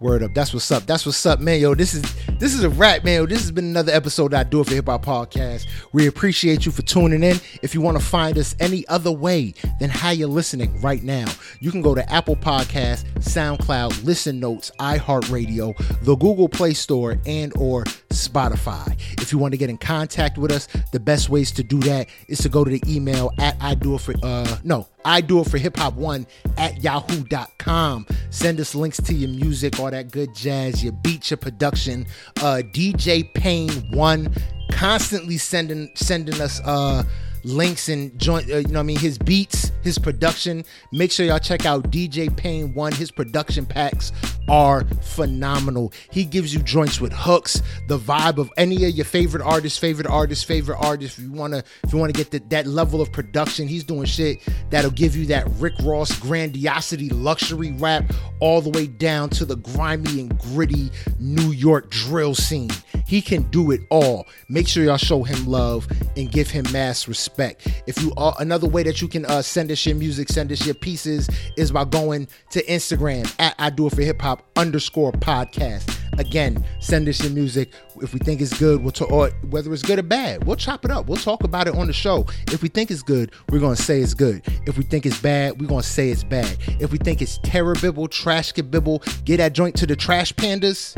Word 0.00 0.22
up. 0.22 0.32
That's 0.34 0.54
what's 0.54 0.70
up. 0.70 0.86
That's 0.86 1.04
what's 1.04 1.24
up, 1.26 1.40
man. 1.40 1.60
Yo, 1.60 1.74
this 1.74 1.94
is 1.94 2.04
this 2.38 2.54
is 2.54 2.62
a 2.62 2.70
wrap, 2.70 3.04
man. 3.04 3.26
This 3.26 3.40
has 3.40 3.50
been 3.50 3.64
another 3.64 3.92
episode 3.92 4.32
of 4.32 4.40
I 4.40 4.44
do 4.44 4.60
it 4.60 4.68
for 4.68 4.74
Hip 4.74 4.86
Hop 4.86 5.04
Podcast. 5.04 5.66
We 5.92 6.06
appreciate 6.06 6.66
you 6.66 6.72
for 6.72 6.82
tuning 6.82 7.24
in. 7.24 7.40
If 7.62 7.74
you 7.74 7.80
want 7.80 7.98
to 7.98 8.04
find 8.04 8.38
us 8.38 8.54
any 8.60 8.86
other 8.86 9.10
way 9.10 9.54
than 9.80 9.90
how 9.90 10.10
you're 10.10 10.28
listening 10.28 10.80
right 10.80 11.02
now, 11.02 11.26
you 11.58 11.72
can 11.72 11.82
go 11.82 11.94
to 11.96 12.12
Apple 12.12 12.36
Podcast, 12.36 13.04
SoundCloud, 13.16 14.04
Listen 14.04 14.38
Notes, 14.38 14.70
iHeartRadio, 14.78 15.76
the 16.04 16.14
Google 16.14 16.48
Play 16.48 16.74
Store, 16.74 17.18
and 17.26 17.52
or 17.56 17.84
Spotify. 18.10 18.92
If 19.20 19.32
you 19.32 19.38
want 19.38 19.52
to 19.52 19.58
get 19.58 19.70
in 19.70 19.78
contact 19.78 20.38
with 20.38 20.52
us, 20.52 20.68
the 20.92 21.00
best 21.00 21.28
ways 21.28 21.50
to 21.52 21.64
do 21.64 21.78
that 21.80 22.08
is 22.28 22.38
to 22.38 22.48
go 22.48 22.64
to 22.64 22.70
the 22.70 22.82
email 22.86 23.32
at 23.38 23.56
I 23.60 23.74
do 23.74 23.94
it 23.94 24.00
for 24.00 24.14
uh 24.22 24.58
no 24.64 24.86
I 25.04 25.20
do 25.20 25.40
it 25.40 25.48
for 25.48 25.56
hip 25.58 25.76
hop 25.76 25.94
one 25.94 26.26
at 26.58 26.82
yahoo.com. 26.82 28.06
Send 28.30 28.60
us 28.60 28.74
links 28.74 28.98
to 28.98 29.14
your 29.14 29.30
music, 29.30 29.80
all 29.80 29.90
that 29.90 30.10
good 30.10 30.34
jazz, 30.34 30.82
your 30.82 30.92
beats, 30.92 31.30
your 31.30 31.38
production. 31.38 32.06
Uh, 32.36 32.62
DJ 32.72 33.32
Payne 33.34 33.70
one 33.90 34.32
constantly 34.70 35.38
sending 35.38 35.90
sending 35.94 36.40
us 36.40 36.60
uh 36.64 37.02
links 37.48 37.88
and 37.88 38.16
joint, 38.18 38.50
uh, 38.50 38.56
you 38.56 38.68
know, 38.68 38.74
what 38.74 38.80
I 38.80 38.82
mean, 38.84 38.98
his 38.98 39.18
beats, 39.18 39.72
his 39.82 39.98
production. 39.98 40.64
Make 40.92 41.10
sure 41.10 41.26
y'all 41.26 41.38
check 41.38 41.66
out 41.66 41.90
DJ 41.90 42.34
Payne 42.34 42.74
One. 42.74 42.92
His 42.92 43.10
production 43.10 43.64
packs 43.66 44.12
are 44.48 44.84
phenomenal. 45.02 45.92
He 46.10 46.24
gives 46.24 46.54
you 46.54 46.60
joints 46.60 47.00
with 47.00 47.12
hooks, 47.12 47.62
the 47.86 47.98
vibe 47.98 48.38
of 48.38 48.50
any 48.56 48.84
of 48.84 48.90
your 48.92 49.04
favorite 49.04 49.42
artists, 49.42 49.78
favorite 49.78 50.06
artists, 50.06 50.44
favorite 50.44 50.78
artists. 50.78 51.18
If 51.18 51.24
you 51.24 51.32
wanna, 51.32 51.62
if 51.84 51.92
you 51.92 51.98
wanna 51.98 52.12
get 52.12 52.30
the, 52.30 52.40
that 52.50 52.66
level 52.66 53.00
of 53.00 53.12
production, 53.12 53.66
he's 53.66 53.84
doing 53.84 54.06
shit 54.06 54.38
that'll 54.70 54.90
give 54.90 55.16
you 55.16 55.26
that 55.26 55.48
Rick 55.58 55.74
Ross 55.82 56.18
grandiosity, 56.18 57.08
luxury 57.10 57.72
rap, 57.72 58.12
all 58.40 58.60
the 58.60 58.70
way 58.70 58.86
down 58.86 59.30
to 59.30 59.44
the 59.44 59.56
grimy 59.56 60.20
and 60.20 60.38
gritty 60.38 60.90
New 61.18 61.50
York 61.50 61.90
drill 61.90 62.34
scene. 62.34 62.70
He 63.06 63.22
can 63.22 63.42
do 63.50 63.70
it 63.70 63.80
all. 63.90 64.26
Make 64.48 64.68
sure 64.68 64.84
y'all 64.84 64.98
show 64.98 65.22
him 65.22 65.46
love 65.46 65.88
and 66.16 66.30
give 66.30 66.50
him 66.50 66.66
mass 66.72 67.08
respect. 67.08 67.37
If 67.86 68.02
you 68.02 68.12
are 68.16 68.34
another 68.40 68.68
way 68.68 68.82
that 68.82 69.00
you 69.00 69.08
can 69.08 69.24
uh, 69.26 69.42
send 69.42 69.70
us 69.70 69.86
your 69.86 69.94
music, 69.94 70.28
send 70.28 70.50
us 70.50 70.66
your 70.66 70.74
pieces 70.74 71.28
is 71.56 71.70
by 71.70 71.84
going 71.84 72.28
to 72.50 72.64
Instagram 72.64 73.32
at 73.38 73.54
I 73.58 73.70
do 73.70 73.86
it 73.86 73.94
for 73.94 74.02
hip 74.02 74.20
hop 74.20 74.44
underscore 74.56 75.12
podcast. 75.12 75.94
Again, 76.18 76.64
send 76.80 77.08
us 77.08 77.22
your 77.22 77.32
music. 77.32 77.72
If 78.02 78.12
we 78.12 78.18
think 78.18 78.40
it's 78.40 78.58
good, 78.58 78.82
we'll 78.82 78.90
talk, 78.90 79.12
or 79.12 79.30
whether 79.50 79.72
it's 79.72 79.82
good 79.82 80.00
or 80.00 80.02
bad, 80.02 80.44
we'll 80.44 80.56
chop 80.56 80.84
it 80.84 80.90
up. 80.90 81.06
We'll 81.06 81.16
talk 81.16 81.44
about 81.44 81.68
it 81.68 81.74
on 81.76 81.86
the 81.86 81.92
show. 81.92 82.26
If 82.48 82.60
we 82.60 82.68
think 82.68 82.90
it's 82.90 83.02
good, 83.02 83.30
we're 83.50 83.60
gonna 83.60 83.76
say 83.76 84.00
it's 84.00 84.14
good. 84.14 84.42
If 84.66 84.76
we 84.76 84.82
think 84.82 85.06
it's 85.06 85.20
bad, 85.20 85.60
we're 85.60 85.68
gonna 85.68 85.82
say 85.84 86.10
it's 86.10 86.24
bad. 86.24 86.56
If 86.80 86.90
we 86.90 86.98
think 86.98 87.22
it's 87.22 87.38
terrible, 87.44 88.08
trash 88.08 88.52
bibble, 88.52 89.02
get 89.24 89.36
that 89.36 89.52
joint 89.52 89.76
to 89.76 89.86
the 89.86 89.94
trash 89.94 90.32
pandas 90.32 90.96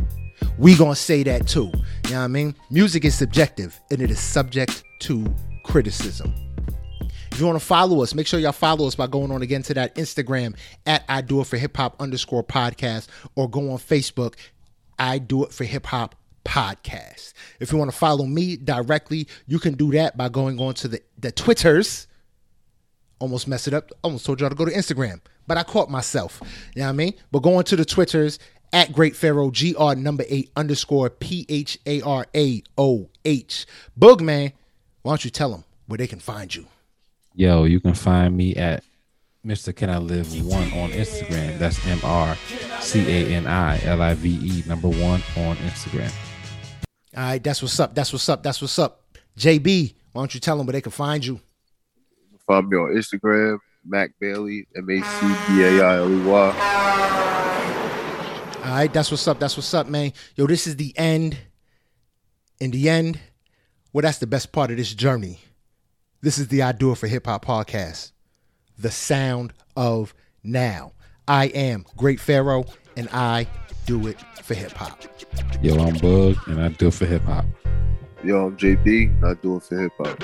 we 0.58 0.76
gonna 0.76 0.94
say 0.94 1.22
that 1.22 1.46
too. 1.46 1.70
You 2.06 2.10
know 2.10 2.18
what 2.18 2.24
I 2.24 2.26
mean? 2.28 2.54
Music 2.70 3.04
is 3.04 3.14
subjective 3.14 3.78
and 3.90 4.00
it 4.00 4.10
is 4.10 4.20
subject 4.20 4.84
to 5.00 5.24
criticism. 5.70 6.34
If 7.30 7.38
you 7.38 7.46
want 7.46 7.60
to 7.60 7.64
follow 7.64 8.02
us, 8.02 8.12
make 8.12 8.26
sure 8.26 8.40
y'all 8.40 8.50
follow 8.50 8.88
us 8.88 8.96
by 8.96 9.06
going 9.06 9.30
on 9.30 9.40
again 9.40 9.62
to 9.62 9.74
that 9.74 9.94
Instagram 9.94 10.56
at 10.84 11.04
I 11.08 11.20
do 11.20 11.40
it 11.40 11.46
for 11.46 11.58
hip 11.58 11.76
hop 11.76 11.94
underscore 12.02 12.42
podcast 12.42 13.06
or 13.36 13.48
go 13.48 13.70
on 13.70 13.78
Facebook, 13.78 14.34
I 14.98 15.18
do 15.18 15.44
it 15.44 15.52
for 15.52 15.62
hip 15.62 15.86
hop 15.86 16.16
podcast. 16.44 17.34
If 17.60 17.70
you 17.70 17.78
want 17.78 17.88
to 17.88 17.96
follow 17.96 18.26
me 18.26 18.56
directly, 18.56 19.28
you 19.46 19.60
can 19.60 19.74
do 19.74 19.92
that 19.92 20.16
by 20.16 20.28
going 20.28 20.58
on 20.58 20.74
to 20.74 20.88
the, 20.88 21.02
the 21.18 21.30
Twitters. 21.30 22.08
Almost 23.20 23.46
messed 23.46 23.68
it 23.68 23.74
up. 23.74 23.90
Almost 24.02 24.26
told 24.26 24.40
y'all 24.40 24.50
to 24.50 24.56
go 24.56 24.64
to 24.64 24.72
Instagram, 24.72 25.20
but 25.46 25.56
I 25.56 25.62
caught 25.62 25.88
myself. 25.88 26.40
You 26.74 26.80
know 26.80 26.86
what 26.86 26.94
I 26.94 26.96
mean? 26.96 27.14
But 27.30 27.40
going 27.40 27.62
to 27.64 27.76
the 27.76 27.84
Twitters 27.84 28.40
at 28.72 28.92
Great 28.92 29.14
Pharaoh, 29.14 29.52
GR 29.52 29.94
number 29.94 30.24
eight 30.28 30.50
underscore 30.56 31.10
P 31.10 31.46
H 31.48 31.78
A 31.86 32.00
R 32.00 32.26
A 32.34 32.60
O 32.76 33.08
H. 33.24 33.66
Boogman, 33.96 34.52
why 35.02 35.12
don't 35.12 35.24
you 35.24 35.30
tell 35.30 35.50
them 35.50 35.64
where 35.86 35.98
they 35.98 36.06
can 36.06 36.20
find 36.20 36.54
you? 36.54 36.66
Yo, 37.34 37.64
you 37.64 37.80
can 37.80 37.94
find 37.94 38.36
me 38.36 38.54
at 38.56 38.84
Mr. 39.44 39.74
Can 39.74 39.88
I 39.88 39.98
Live 39.98 40.32
One 40.44 40.70
on 40.74 40.90
Instagram. 40.90 41.58
That's 41.58 41.84
M 41.86 41.98
R 42.04 42.36
C 42.80 43.00
A 43.00 43.34
N 43.34 43.46
I 43.46 43.82
L 43.84 44.02
I 44.02 44.14
V 44.14 44.28
E 44.28 44.62
number 44.68 44.88
one 44.88 45.22
on 45.36 45.56
Instagram. 45.56 46.12
All 47.16 47.22
right, 47.22 47.42
that's 47.42 47.62
what's 47.62 47.80
up. 47.80 47.94
That's 47.94 48.12
what's 48.12 48.28
up. 48.28 48.42
That's 48.42 48.60
what's 48.60 48.78
up. 48.78 49.02
JB, 49.38 49.94
why 50.12 50.20
don't 50.20 50.34
you 50.34 50.40
tell 50.40 50.58
them 50.58 50.66
where 50.66 50.72
they 50.72 50.82
can 50.82 50.92
find 50.92 51.24
you? 51.24 51.40
Find 52.46 52.68
me 52.68 52.76
on 52.76 52.94
Instagram, 52.94 53.58
Mac 53.84 54.10
Bailey, 54.20 54.66
M 54.76 54.90
A 54.90 55.00
C 55.02 55.26
B 55.48 55.62
A 55.62 55.82
I 55.82 55.96
L 55.96 56.12
E 56.12 56.22
Y. 56.22 57.00
All 58.62 58.76
right, 58.76 58.92
that's 58.92 59.10
what's 59.10 59.26
up. 59.26 59.40
That's 59.40 59.56
what's 59.56 59.72
up, 59.72 59.88
man. 59.88 60.12
Yo, 60.36 60.46
this 60.46 60.66
is 60.66 60.76
the 60.76 60.92
end. 60.98 61.38
In 62.60 62.70
the 62.72 62.90
end, 62.90 63.18
well, 63.92 64.02
that's 64.02 64.18
the 64.18 64.26
best 64.26 64.52
part 64.52 64.70
of 64.70 64.76
this 64.76 64.94
journey. 64.94 65.40
This 66.20 66.38
is 66.38 66.48
the 66.48 66.62
I 66.62 66.72
Do 66.72 66.92
It 66.92 66.98
for 66.98 67.08
Hip 67.08 67.26
Hop 67.26 67.44
podcast, 67.44 68.12
the 68.78 68.90
sound 68.90 69.52
of 69.76 70.14
now. 70.44 70.92
I 71.26 71.46
am 71.46 71.84
Great 71.96 72.20
Pharaoh, 72.20 72.66
and 72.96 73.08
I 73.12 73.46
do 73.86 74.06
it 74.06 74.20
for 74.42 74.54
hip 74.54 74.72
hop. 74.72 75.02
Yo, 75.62 75.76
I'm 75.76 75.96
Bug, 75.98 76.36
and 76.46 76.60
I 76.60 76.68
do 76.68 76.88
it 76.88 76.94
for 76.94 77.06
hip 77.06 77.22
hop. 77.22 77.46
Yo, 78.22 78.46
I'm 78.46 78.56
JB, 78.56 79.16
and 79.16 79.26
I 79.26 79.34
do 79.34 79.56
it 79.56 79.62
for 79.62 79.80
hip 79.80 79.92
hop. 79.98 80.18